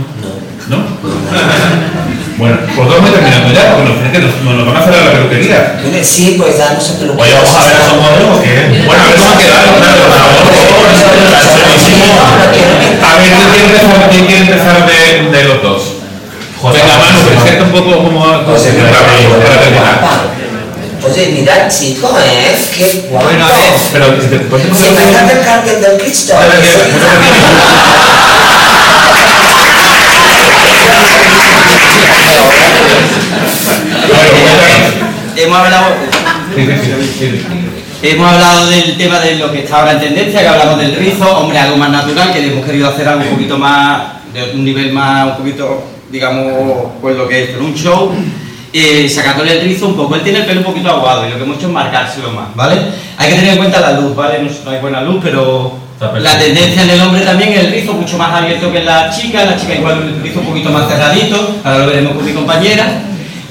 ¿No? 0.67 0.79
Bueno, 2.45 2.61
pues 2.77 2.89
vamos 2.89 3.09
terminando 3.09 3.49
ya, 3.57 3.73
porque 3.73 3.89
nos, 3.89 4.13
que 4.13 4.21
nos, 4.21 4.37
nos 4.45 4.67
van 4.69 4.77
a 4.77 4.85
cerrar 4.85 5.01
la 5.09 5.13
peluquería. 5.17 5.81
Sí, 6.05 6.37
pues 6.37 6.59
ya 6.61 6.77
no 6.77 6.81
sé 6.81 7.01
peluquería. 7.01 7.25
Oye, 7.25 7.33
vamos 7.41 7.57
a 7.57 7.65
ver 7.65 7.73
a 7.73 7.81
esos 7.81 7.97
modelos 7.97 8.37
que. 8.45 8.85
Bueno, 8.85 9.01
a 9.01 9.09
ver 9.09 9.17
cómo 9.17 9.33
ha 9.33 9.39
quedado, 9.41 9.69
claro, 9.81 10.05
por 10.05 10.13
favor. 10.13 10.85
A 13.01 13.17
ver, 13.17 13.33
¿quién 13.33 13.49
quiere 13.49 13.65
empezar, 13.65 13.97
quién 14.13 14.27
quiere 14.29 14.45
empezar 14.45 14.77
de, 14.85 15.25
de 15.33 15.45
los 15.49 15.63
dos? 15.63 16.05
José, 16.61 16.85
Venga, 16.85 16.99
Manu, 17.01 17.25
presenta 17.33 17.65
un 17.65 17.73
poco 17.73 17.97
cómo 18.05 18.21
Pues. 18.45 18.69
Oye, 21.05 21.49
chico, 21.69 22.13
¿eh? 22.21 22.53
Qué 22.77 23.09
guapo. 23.09 23.25
Bueno, 23.25 23.47
a 23.47 23.53
ver. 23.53 23.73
Pero, 23.91 24.07
¿te 24.21 24.39
puedes 24.53 24.67
Se 24.77 24.91
me 24.91 25.33
el 25.33 25.41
cartel 25.45 25.81
del 25.81 25.97
Cristo. 25.97 26.35
Hemos 35.37 35.59
hablado, 35.59 35.87
hemos 38.03 38.33
hablado 38.33 38.71
del 38.71 38.97
tema 38.97 39.21
de 39.21 39.35
lo 39.37 39.51
que 39.51 39.65
está 39.65 39.81
ahora 39.81 39.93
en 39.93 40.01
tendencia, 40.01 40.41
que 40.41 40.49
hablamos 40.49 40.79
del 40.79 40.95
rizo, 40.95 41.39
hombre, 41.39 41.59
algo 41.59 41.77
más 41.77 41.91
natural, 41.91 42.33
que 42.33 42.47
hemos 42.47 42.65
querido 42.65 42.89
hacer 42.89 43.09
algo 43.09 43.25
un 43.25 43.31
poquito 43.31 43.59
más, 43.59 44.03
de 44.33 44.53
un 44.55 44.65
nivel 44.65 44.93
más, 44.93 45.27
un 45.33 45.37
poquito, 45.39 45.85
digamos, 46.11 46.93
pues 47.01 47.17
lo 47.17 47.29
que 47.29 47.45
es 47.45 47.51
un 47.59 47.75
show. 47.75 48.13
Eh, 48.73 49.09
sacándole 49.09 49.61
el 49.61 49.61
rizo 49.61 49.87
un 49.87 49.97
poco, 49.97 50.17
él 50.17 50.23
tiene 50.23 50.41
el 50.41 50.47
pelo 50.47 50.61
un 50.61 50.67
poquito 50.67 50.91
aguado 50.91 51.27
y 51.27 51.31
lo 51.31 51.37
que 51.37 51.45
hemos 51.45 51.59
hecho 51.59 51.69
es 51.69 51.73
marcárselo 51.73 52.33
más, 52.33 52.55
¿vale? 52.57 52.77
Hay 53.17 53.31
que 53.31 53.37
tener 53.37 53.53
en 53.53 53.59
cuenta 53.59 53.81
la 53.81 53.93
luz, 54.01 54.17
¿vale? 54.17 54.41
No, 54.65 54.71
hay 54.71 54.81
buena 54.81 55.01
luz, 55.03 55.21
pero. 55.23 55.84
La 56.01 56.39
tendencia 56.39 56.83
en 56.83 56.91
el 56.91 57.01
hombre 57.01 57.23
también 57.23 57.53
es 57.53 57.61
el 57.61 57.71
rizo 57.73 57.93
mucho 57.95 58.19
más 58.19 58.33
abierto 58.35 58.71
que 58.73 58.79
en 58.81 58.87
la 58.87 59.11
chica, 59.11 59.45
la 59.45 59.57
chica 59.57 59.75
igual 59.75 60.03
el 60.17 60.23
rizo 60.23 60.41
un 60.41 60.47
poquito 60.47 60.71
más 60.71 60.89
cerradito, 60.89 61.57
ahora 61.65 61.79
lo 61.79 61.87
veremos 61.87 62.15
con 62.15 62.25
mi 62.25 62.33
compañera. 62.33 63.01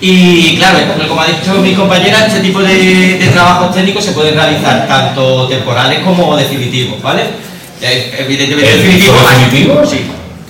Y 0.01 0.57
claro, 0.57 0.79
como 1.07 1.21
ha 1.21 1.27
dicho 1.27 1.53
mi 1.61 1.73
compañera, 1.73 2.27
este 2.27 2.41
tipo 2.41 2.61
de, 2.61 3.17
de 3.17 3.27
trabajos 3.31 3.73
técnicos 3.73 4.03
se 4.03 4.11
pueden 4.11 4.35
realizar 4.35 4.85
tanto 4.87 5.47
temporales 5.47 5.99
como 5.99 6.35
definitivos, 6.35 7.01
¿vale? 7.01 7.21
Eh, 7.81 8.13
Evidentemente 8.19 8.69
¿El 8.73 8.81
definitivo. 8.81 9.13
definitivo? 9.15 9.85
Sí, 9.85 10.01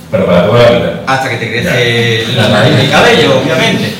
Pero 0.10 0.26
para 0.26 0.48
toda 0.48 0.64
la 0.64 0.70
vida. 0.72 1.04
hasta 1.06 1.30
que 1.30 1.36
te 1.38 1.52
crece 1.52 2.26
raíz 2.52 2.76
del 2.78 2.90
cabello, 2.90 3.42
obviamente. 3.44 3.94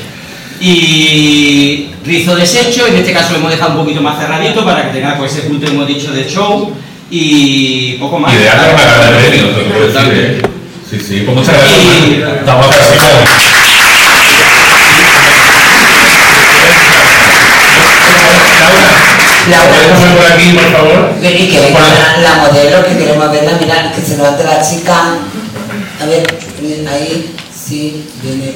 Y 0.60 1.90
rizo 2.04 2.34
deshecho, 2.36 2.86
en 2.88 2.96
este 2.96 3.12
caso 3.12 3.32
lo 3.32 3.38
hemos 3.38 3.50
dejado 3.52 3.72
un 3.72 3.78
poquito 3.84 4.00
más 4.02 4.18
cerradito 4.18 4.64
para 4.64 4.86
que 4.90 4.98
tenga 4.98 5.16
pues, 5.16 5.32
ese 5.36 5.42
punto 5.42 5.66
hemos 5.66 5.86
dicho 5.86 6.10
de 6.12 6.28
show 6.28 6.72
y 7.10 7.96
poco 8.00 8.18
más. 8.18 8.32
Ideal 8.34 8.56
para 8.56 8.74
una 8.74 8.84
gala 8.84 9.10
de 9.10 9.28
premios, 9.28 9.54
te 9.54 9.62
lo 9.62 9.68
puedo 9.68 9.86
decir, 9.86 10.12
¿eh? 10.14 10.42
Sí, 10.90 11.00
sí, 11.00 11.22
pues 11.24 11.36
muchas 11.36 11.54
gracias. 11.54 11.80
Y-. 11.80 12.22
Estamos. 12.40 12.66
La 19.50 19.58
¿Puedes 19.60 19.88
pasar 19.88 20.16
por 20.16 20.26
aquí, 20.32 20.52
por 20.52 20.72
favor? 20.72 21.14
Y 21.20 21.48
que 21.50 21.60
venga 21.60 21.80
la, 21.80 22.16
la 22.22 22.34
modelo 22.36 22.86
que 22.86 22.96
queremos 22.96 23.30
verla, 23.30 23.58
mirar, 23.60 23.92
que 23.94 24.00
se 24.00 24.16
levante 24.16 24.42
la 24.44 24.62
chica. 24.62 25.18
A 26.00 26.06
ver, 26.06 26.26
ahí, 26.88 27.34
sí, 27.54 28.06
viene. 28.22 28.54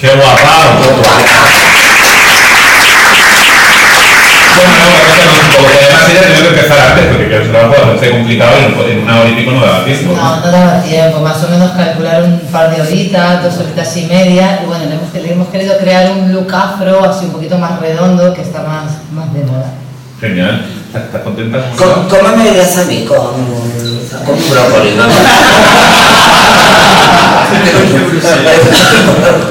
¡Qué 0.00 0.08
guapa! 0.08 0.78
Qué 0.82 0.88
guapa. 0.88 1.12
Bueno, 1.12 2.90
no, 3.12 3.20
cuéntanos 3.20 3.38
un 3.38 3.90
poco, 3.90 4.51
porque 5.58 5.78
además 5.84 6.02
ella 6.10 6.22
tenía 6.22 6.42
que 6.42 6.48
empezar 6.48 6.78
antes, 6.90 7.04
porque 7.06 7.26
claro, 7.28 7.42
es 7.42 7.46
un 7.46 7.52
trabajo 7.52 7.72
bastante 7.76 8.10
complicado 8.10 8.52
y 8.58 8.90
en- 8.92 8.98
una 9.02 9.20
hora 9.20 9.28
y 9.30 9.34
pico 9.34 9.50
no 9.52 9.60
daba 9.66 9.84
tiempo. 9.84 10.12
No, 10.14 10.36
no 10.40 10.50
daba 10.52 10.82
tiempo, 10.82 11.20
más 11.20 11.44
o 11.44 11.48
menos 11.48 11.70
calcular 11.72 12.22
un 12.22 12.38
par 12.52 12.74
de 12.74 12.82
horitas, 12.82 13.42
dos 13.42 13.56
horitas 13.58 13.96
y 13.96 14.02
media, 14.06 14.60
y 14.62 14.66
bueno, 14.66 14.84
le 14.86 14.94
hemos, 14.94 15.12
le 15.14 15.32
hemos 15.32 15.48
querido 15.48 15.76
crear 15.78 16.10
un 16.12 16.32
look 16.32 16.52
afro 16.54 17.04
así 17.04 17.26
un 17.26 17.32
poquito 17.32 17.58
más 17.58 17.78
redondo, 17.80 18.32
que 18.34 18.42
está 18.42 18.60
más, 18.62 18.92
más 19.12 19.32
de 19.34 19.40
moda. 19.44 19.66
Genial. 20.20 20.64
¿Estás 20.94 21.22
contenta? 21.22 21.58
con 21.76 21.88
¿Cómo, 21.88 22.08
cómo 22.08 22.36
me 22.36 22.44
verías 22.44 22.76
a 22.78 22.84
mí 22.84 23.04
con 23.08 23.16
como 23.16 24.38
un 24.38 24.50
brócoli, 24.50 24.90
¿no? 24.94 25.04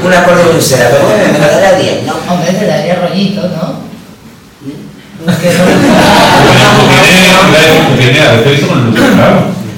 un 0.05 0.13
acorde 0.13 0.43
de 0.43 0.49
pulsera, 0.51 0.89
pero 0.91 1.03
bueno, 1.05 1.33
me 1.33 1.39
dará 1.39 1.77
bien, 1.77 2.05
¿no? 2.05 2.13
Hombre, 2.31 2.51
te 2.53 2.65
daría 2.65 2.95
rollito, 2.95 3.41
¿no? 3.41 3.80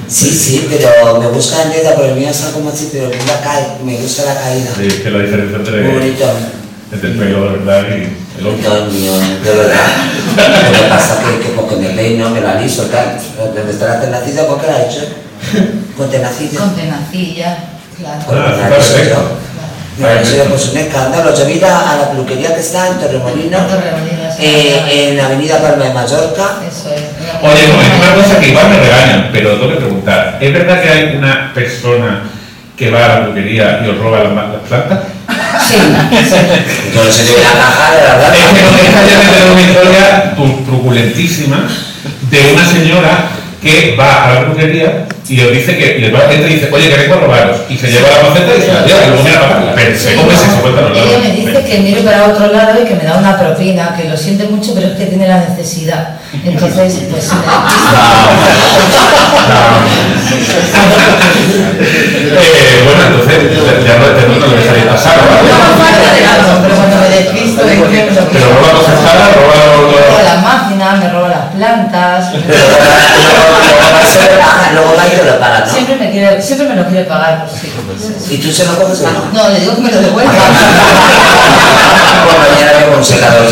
Sí, 0.08 0.30
sí, 0.30 0.68
pero 0.70 1.18
me 1.20 1.26
gusta 1.28 1.62
en 1.62 1.68
neta, 1.70 1.94
porque 1.94 2.10
el 2.12 2.16
mío 2.16 2.28
está 2.30 2.52
como 2.52 2.70
así, 2.70 2.90
pero 2.92 3.08
la 3.10 3.40
cae, 3.42 3.78
me 3.84 3.96
gusta 3.96 4.24
la 4.24 4.34
caída. 4.40 4.70
Sí, 4.76 4.86
es 4.86 4.94
que 4.94 5.10
la 5.10 5.18
diferencia 5.20 5.58
Muy 5.58 5.66
entre, 5.68 5.92
bonito. 5.92 6.24
entre 6.92 7.10
el 7.10 7.18
pelo, 7.18 7.44
de 7.44 7.58
verdad, 7.58 7.82
y 7.88 8.40
el 8.40 8.46
otro. 8.46 8.68
No, 8.68 8.76
el 8.84 8.90
mío, 8.92 9.12
de 9.18 9.50
verdad. 9.50 9.86
Lo 10.36 10.72
que 10.78 10.88
pasa 10.88 11.18
que, 11.22 11.40
que 11.46 11.48
porque 11.54 11.76
me 11.76 11.88
peino, 11.90 12.30
me 12.30 12.40
lo 12.40 12.48
aliso, 12.48 12.84
tal. 12.84 13.18
Donde 13.54 13.70
está 13.72 13.86
la 13.88 14.00
tenacilla, 14.02 14.46
¿por 14.46 14.60
qué 14.60 14.66
la 14.66 14.82
he 14.82 14.86
hecho? 14.86 15.00
Con 15.96 16.10
tenacilla. 16.10 16.58
Con 16.60 16.74
tenacilla, 16.76 17.58
claro. 17.98 18.24
Con 18.26 18.38
Ah, 18.38 18.68
ha 20.02 20.24
sido 20.24 20.44
pues 20.46 20.68
un 20.70 20.78
escándalo. 20.78 21.34
Yo 21.36 21.46
vi 21.46 21.62
a 21.62 21.90
a 21.92 21.96
la 21.96 22.10
peluquería 22.10 22.54
que 22.54 22.60
está 22.60 22.88
en 22.88 22.98
Torremolinos, 22.98 23.68
Torremolinos, 23.68 24.34
eh, 24.40 25.10
en 25.12 25.20
Avenida 25.20 25.58
Palma 25.62 25.84
de 25.84 25.94
Mallorca. 25.94 26.56
Eso 26.66 26.90
es. 26.92 27.02
Oye, 27.42 27.68
no, 27.68 27.80
es 27.80 27.88
una 27.98 28.14
cosa 28.14 28.40
que 28.40 28.48
igual 28.48 28.68
me 28.70 28.78
regañan, 28.80 29.30
pero 29.32 29.52
tengo 29.52 29.70
que 29.70 29.76
preguntar. 29.76 30.38
¿Es 30.40 30.52
verdad 30.52 30.82
que 30.82 30.88
hay 30.88 31.16
una 31.16 31.52
persona 31.54 32.22
que 32.76 32.90
va 32.90 33.04
a 33.04 33.08
la 33.08 33.20
peluquería 33.20 33.82
y 33.84 33.88
os 33.90 33.98
roba 33.98 34.24
las, 34.24 34.32
las 34.34 34.62
plantas? 34.68 34.98
Sí. 35.68 35.76
Yo 36.94 37.04
no 37.04 37.10
sé 37.12 37.26
yo 37.26 37.38
la 37.38 37.52
caja 37.60 37.94
de 37.94 38.02
la 38.04 38.14
verdad. 38.16 38.34
Es 38.34 38.46
que 38.46 38.62
no 38.62 38.70
deja 38.76 39.00
de 39.00 39.24
tener 39.24 39.50
una 39.52 39.60
historia 39.62 40.34
tru- 40.36 40.64
truculentísima 40.66 41.68
de 42.30 42.52
una 42.52 42.66
señora 42.66 43.28
que 43.62 43.96
va 43.98 44.24
a 44.30 44.34
la 44.34 44.40
peluquería 44.40 45.06
y 45.26 45.40
os 45.40 45.52
dice 45.52 45.76
que 45.78 45.98
y 45.98 46.00
le 46.02 46.10
va 46.10 46.30
entra 46.30 46.48
y 46.50 46.54
dice, 46.54 46.68
oye, 46.72 46.90
que 46.90 46.96
vengo 46.96 47.14
a 47.14 47.18
robaros. 47.20 47.56
Y 47.68 47.76
se 47.78 47.88
lleva 47.90 48.08
la 48.10 48.28
maceta 48.28 48.52
y 48.56 48.60
se 48.60 48.72
la 48.72 48.84
lleva 48.86 49.00
y 49.04 49.08
luego 49.08 49.22
mira 49.24 49.40
para 49.40 49.54
pagarla. 49.60 49.74
Pero 49.74 50.16
¿cómo 50.20 50.30
es 50.32 50.38
eso? 50.38 50.60
Cuéntanos, 50.62 50.90
Ella 50.98 51.18
me 51.18 51.30
dice 51.32 51.64
que 51.64 51.78
mire 51.80 52.00
para 52.02 52.24
otro 52.28 52.46
lado 52.52 52.82
y 52.82 52.84
que 52.86 52.94
me 52.94 53.04
da 53.04 53.16
una 53.18 53.38
propina, 53.38 53.96
que 53.96 54.08
lo 54.08 54.16
siente 54.16 54.44
mucho, 54.44 54.74
pero 54.74 54.88
es 54.88 54.92
que 54.94 55.06
tiene 55.06 55.26
la 55.28 55.38
necesidad. 55.48 56.16
Entonces, 56.44 57.04
pues 57.10 57.30
Eh, 61.54 62.82
bueno, 62.84 63.02
entonces 63.06 63.38
ya 63.84 63.98
no 63.98 64.06
entiendo 64.08 64.46
lo 64.46 64.54
que 64.54 64.60
estaría 64.62 64.88
pasando. 64.90 65.22
No 65.22 65.58
falta 65.78 66.08
de 66.14 66.22
algo, 66.26 66.52
pero 66.62 66.74
cuando 66.74 66.96
me 66.98 67.08
despisto 67.10 67.62
Pero 67.64 68.46
roba 68.54 68.70
cosas 68.74 68.98
caras, 69.04 69.30
roba- 69.36 69.63
me 70.92 71.08
roba 71.10 71.28
las 71.28 71.46
plantas. 71.54 72.32
Luego 72.32 72.44
va 73.96 74.70
y 74.70 74.74
luego 74.74 74.96
va 74.96 75.04
te 75.04 75.24
lo 75.24 75.38
paga, 75.40 75.60
¿no? 75.60 75.72
Siempre 75.72 75.96
me, 75.96 76.10
quiere, 76.10 76.42
siempre 76.42 76.68
me 76.68 76.76
lo 76.76 76.86
quiere 76.86 77.04
pagar, 77.04 77.46
pues 77.46 77.60
sí. 77.60 78.34
¿Y 78.34 78.38
tú 78.38 78.52
se 78.52 78.64
lo 78.66 78.76
coges 78.76 79.00
o 79.00 79.10
no? 79.10 79.30
No, 79.32 79.48
le 79.50 79.60
digo 79.60 79.74
que 79.74 79.80
me 79.80 79.90
lo 79.90 80.00
devuelva. 80.00 80.32
Mañana 82.24 82.72
vengo 82.78 82.96
un 82.98 83.04
secador. 83.04 83.44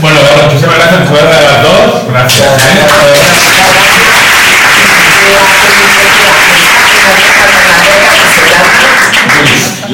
Bueno, 0.00 0.20
muchísimas 0.44 0.76
gracias 0.76 1.00
a 1.00 1.42
las 1.42 1.62
dos. 1.62 2.06
Gracias. 2.08 2.48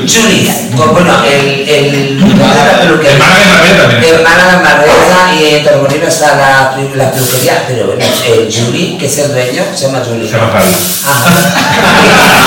Julis, 0.07 0.51
pues 0.77 0.91
bueno, 0.91 1.13
el, 1.25 1.69
el 1.69 2.19
la 2.21 2.81
peluquería. 2.81 3.13
Hermana 3.15 3.63
de 3.63 3.75
también. 3.81 4.15
Hermana 4.15 4.45
de 4.51 4.57
Marbella 4.63 5.35
y 5.39 5.55
en 5.55 5.65
Torremolinos 5.65 6.09
está 6.09 6.37
la, 6.37 6.77
la 6.95 7.11
peluquería, 7.13 7.65
pero 7.67 7.87
bueno, 7.87 8.05
el 8.27 8.53
Juli, 8.53 8.97
que 8.99 9.07
es 9.07 9.19
el 9.19 9.33
dueño, 9.33 9.63
se 9.75 9.87
llama 9.87 10.03
Juli. 10.05 10.27
Se 10.27 10.37
llama 10.37 10.53
Javi. 10.53 10.75
Ajá. 11.07 11.31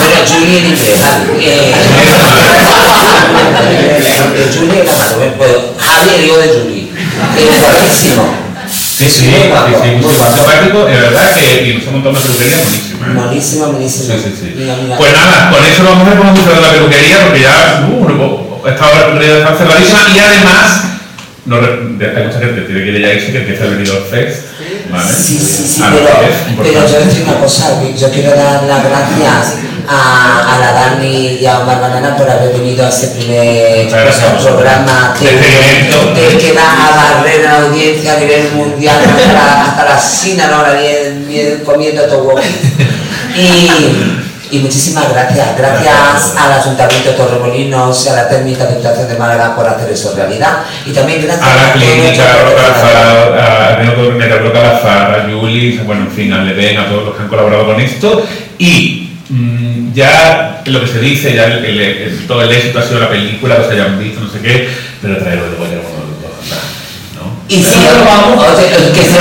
Pero 0.00 0.26
Juli 0.26 0.56
en 0.58 0.66
inglés, 0.66 1.00
Javi. 1.04 1.44
Eh, 1.44 1.74
el 4.36 4.58
Juli 4.58 4.78
era 4.80 4.92
malo, 4.92 5.34
pero 5.38 5.74
Javi 5.78 6.10
el 6.16 6.24
hijo 6.24 6.38
de 6.38 6.48
Juli. 6.48 6.92
Es 7.38 7.60
guapísimo. 7.60 8.49
Sí, 9.00 9.06
sí, 9.08 9.24
sí, 9.24 9.32
sí, 9.32 9.88
muy 9.96 10.12
simpático. 10.12 10.84
De 10.84 10.92
verdad 11.00 11.34
que 11.34 11.68
y 11.70 11.74
nos 11.78 11.88
ha 11.88 11.90
montado 11.90 12.10
una 12.10 12.20
peluquería 12.20 12.56
buenísima. 12.60 13.06
¿eh? 13.06 13.12
Buenísimo, 13.16 13.66
buenísimo. 13.72 14.04
Sí, 14.12 14.20
sí, 14.24 14.30
sí. 14.38 14.54
Mira, 14.56 14.76
mira. 14.82 14.96
Pues 14.98 15.12
nada, 15.14 15.50
con 15.50 15.64
eso 15.64 15.84
vamos 15.84 16.06
a 16.08 16.16
cómo 16.18 16.36
funciona 16.36 16.60
la 16.60 16.72
peluquería, 16.72 17.16
porque 17.24 17.40
ya 17.40 17.88
uh, 17.88 18.68
esta 18.68 18.84
la 18.92 19.06
peluquería 19.06 19.38
está 19.38 19.56
cerradísima 19.56 20.00
y 20.14 20.18
además 20.18 20.84
no, 21.46 21.56
de- 21.96 22.12
hay 22.16 22.26
mucha 22.26 22.38
gente 22.40 22.60
que 22.60 22.66
tiene 22.68 22.84
que 22.84 22.90
ir 22.92 23.00
ya 23.00 23.12
irse 23.14 23.32
que 23.32 23.38
empieza 23.38 23.64
el 23.64 23.70
Benidorm 23.76 24.04
Fest. 24.04 24.38
¿vale? 24.90 25.08
Sí, 25.14 25.38
sí, 25.38 25.64
sí, 25.76 25.82
pero, 25.82 26.62
pero 26.62 26.86
yo 26.88 27.00
decir 27.06 27.22
una 27.24 27.38
cosa, 27.40 27.80
yo 27.96 28.10
quiero 28.10 28.30
dar 28.36 28.64
las 28.64 28.84
gracias 28.84 29.54
a, 29.90 30.54
a 30.54 30.58
la 30.60 30.72
Dani 30.72 31.38
y 31.40 31.46
a 31.46 31.58
Omar 31.58 31.80
Banana 31.80 32.16
por 32.16 32.30
haber 32.30 32.52
venido 32.52 32.86
a 32.86 32.88
este 32.88 33.08
primer 33.08 33.88
programa 34.40 35.14
que, 35.18 36.52
va 36.52 36.86
a 36.86 36.96
barrer 36.96 37.44
la 37.44 37.62
audiencia 37.62 38.14
a 38.14 38.20
nivel 38.20 38.52
mundial 38.52 38.96
hasta 39.04 39.32
la, 39.32 39.62
hasta 39.64 39.84
la 39.84 40.00
China, 40.00 40.46
¿no? 40.46 40.56
Ahora 40.56 40.74
viene 40.74 41.62
comiendo 41.64 42.02
todo. 42.04 42.34
Y, 43.36 43.70
y 44.50 44.58
muchísimas 44.58 45.08
gracias, 45.12 45.56
gracias 45.56 46.34
al 46.36 46.52
Ayuntamiento 46.60 47.10
de 47.10 47.16
Torremolinos 47.16 48.06
y 48.06 48.08
a 48.08 48.14
la 48.14 48.28
técnica 48.28 48.66
de 48.66 48.74
Educación 48.74 49.08
de 49.08 49.16
Málaga 49.16 49.54
por 49.54 49.66
hacer 49.68 49.90
eso 49.90 50.14
realidad. 50.16 50.64
Y 50.84 50.92
también 50.92 51.22
gracias 51.22 51.48
a 51.48 51.56
la 51.56 51.72
clínica, 51.72 52.24
a 54.54 55.20
a 55.20 55.28
Juli, 55.30 55.78
bueno, 55.78 56.02
en 56.02 56.10
fin, 56.10 56.32
a 56.32 56.42
Leven, 56.42 56.78
a 56.78 56.88
todos 56.88 57.04
los 57.06 57.16
que 57.16 57.22
han 57.22 57.28
colaborado 57.28 57.66
con 57.66 57.80
esto. 57.80 58.26
Y 58.58 58.99
mm, 59.30 59.92
ya 59.94 60.62
lo 60.66 60.80
que 60.80 60.86
se 60.86 61.00
dice, 61.00 61.34
ya 61.34 61.44
el, 61.44 61.64
el- 61.64 61.80
el- 61.80 62.26
todo 62.26 62.42
el 62.42 62.52
éxito 62.52 62.78
ha 62.78 62.82
sido 62.82 63.00
la 63.00 63.08
película, 63.08 63.58
los 63.58 63.68
hayan 63.70 63.98
visto, 63.98 64.20
no 64.20 64.28
sé 64.30 64.40
qué, 64.40 64.68
pero 65.00 65.16
traerlo 65.18 65.50
de 65.50 65.56
Goya 65.56 65.82
como 65.82 66.04
los 66.04 66.20
dos, 66.22 66.32
¿no? 67.16 67.40
Y 67.48 67.62
si 67.62 67.78
oye, 67.78 68.92
que 68.92 69.02
se 69.02 69.18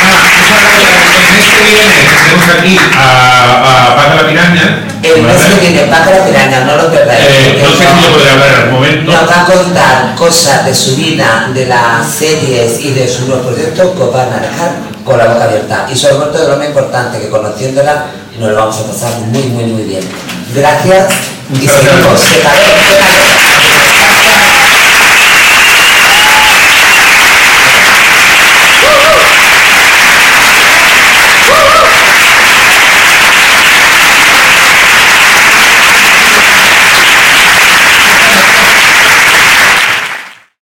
El 0.00 1.36
mes 1.36 1.48
que 1.50 1.62
viene 1.64 2.19
tenemos 2.30 2.48
aquí 2.58 2.78
a, 2.78 3.92
a 3.92 3.96
Paca 3.96 4.14
la 4.14 4.28
Piraña. 4.28 4.86
El 5.02 5.22
mes 5.22 5.42
que 5.42 5.60
viene, 5.60 5.82
Paca 5.86 6.10
la 6.10 6.24
Piraña, 6.24 6.64
no 6.64 6.76
lo 6.76 6.90
perdáis. 6.90 7.26
Eh, 7.26 7.62
no 7.62 7.70
sé 7.70 7.76
si 7.78 8.02
yo 8.02 8.12
podré 8.12 8.30
hablar 8.30 8.54
algún 8.54 8.74
momento. 8.74 9.12
Nos 9.12 9.28
va 9.28 9.42
a 9.42 9.44
contar 9.46 10.14
cosas 10.14 10.64
de 10.64 10.74
su 10.74 10.96
vida, 10.96 11.48
de 11.52 11.66
las 11.66 12.06
series 12.06 12.80
y 12.80 12.92
de 12.92 13.08
sus 13.08 13.26
nuevos 13.26 13.46
proyectos 13.46 13.96
que 13.96 14.02
os 14.02 14.12
van 14.12 14.32
a 14.32 14.40
dejar 14.40 14.72
con 15.04 15.18
la 15.18 15.26
boca 15.26 15.44
abierta. 15.44 15.86
Y 15.90 15.96
sobre 15.96 16.30
todo 16.30 16.48
lo 16.48 16.56
más 16.56 16.66
importante, 16.66 17.18
que 17.18 17.28
conociéndola 17.28 18.06
nos 18.38 18.50
lo 18.50 18.56
vamos 18.56 18.76
a 18.78 18.92
pasar 18.92 19.18
muy, 19.20 19.42
muy, 19.44 19.64
muy 19.64 19.82
bien. 19.84 20.04
Gracias 20.54 21.12
y 21.52 21.66
seguimos. 21.66 22.20
Calor. 22.42 23.39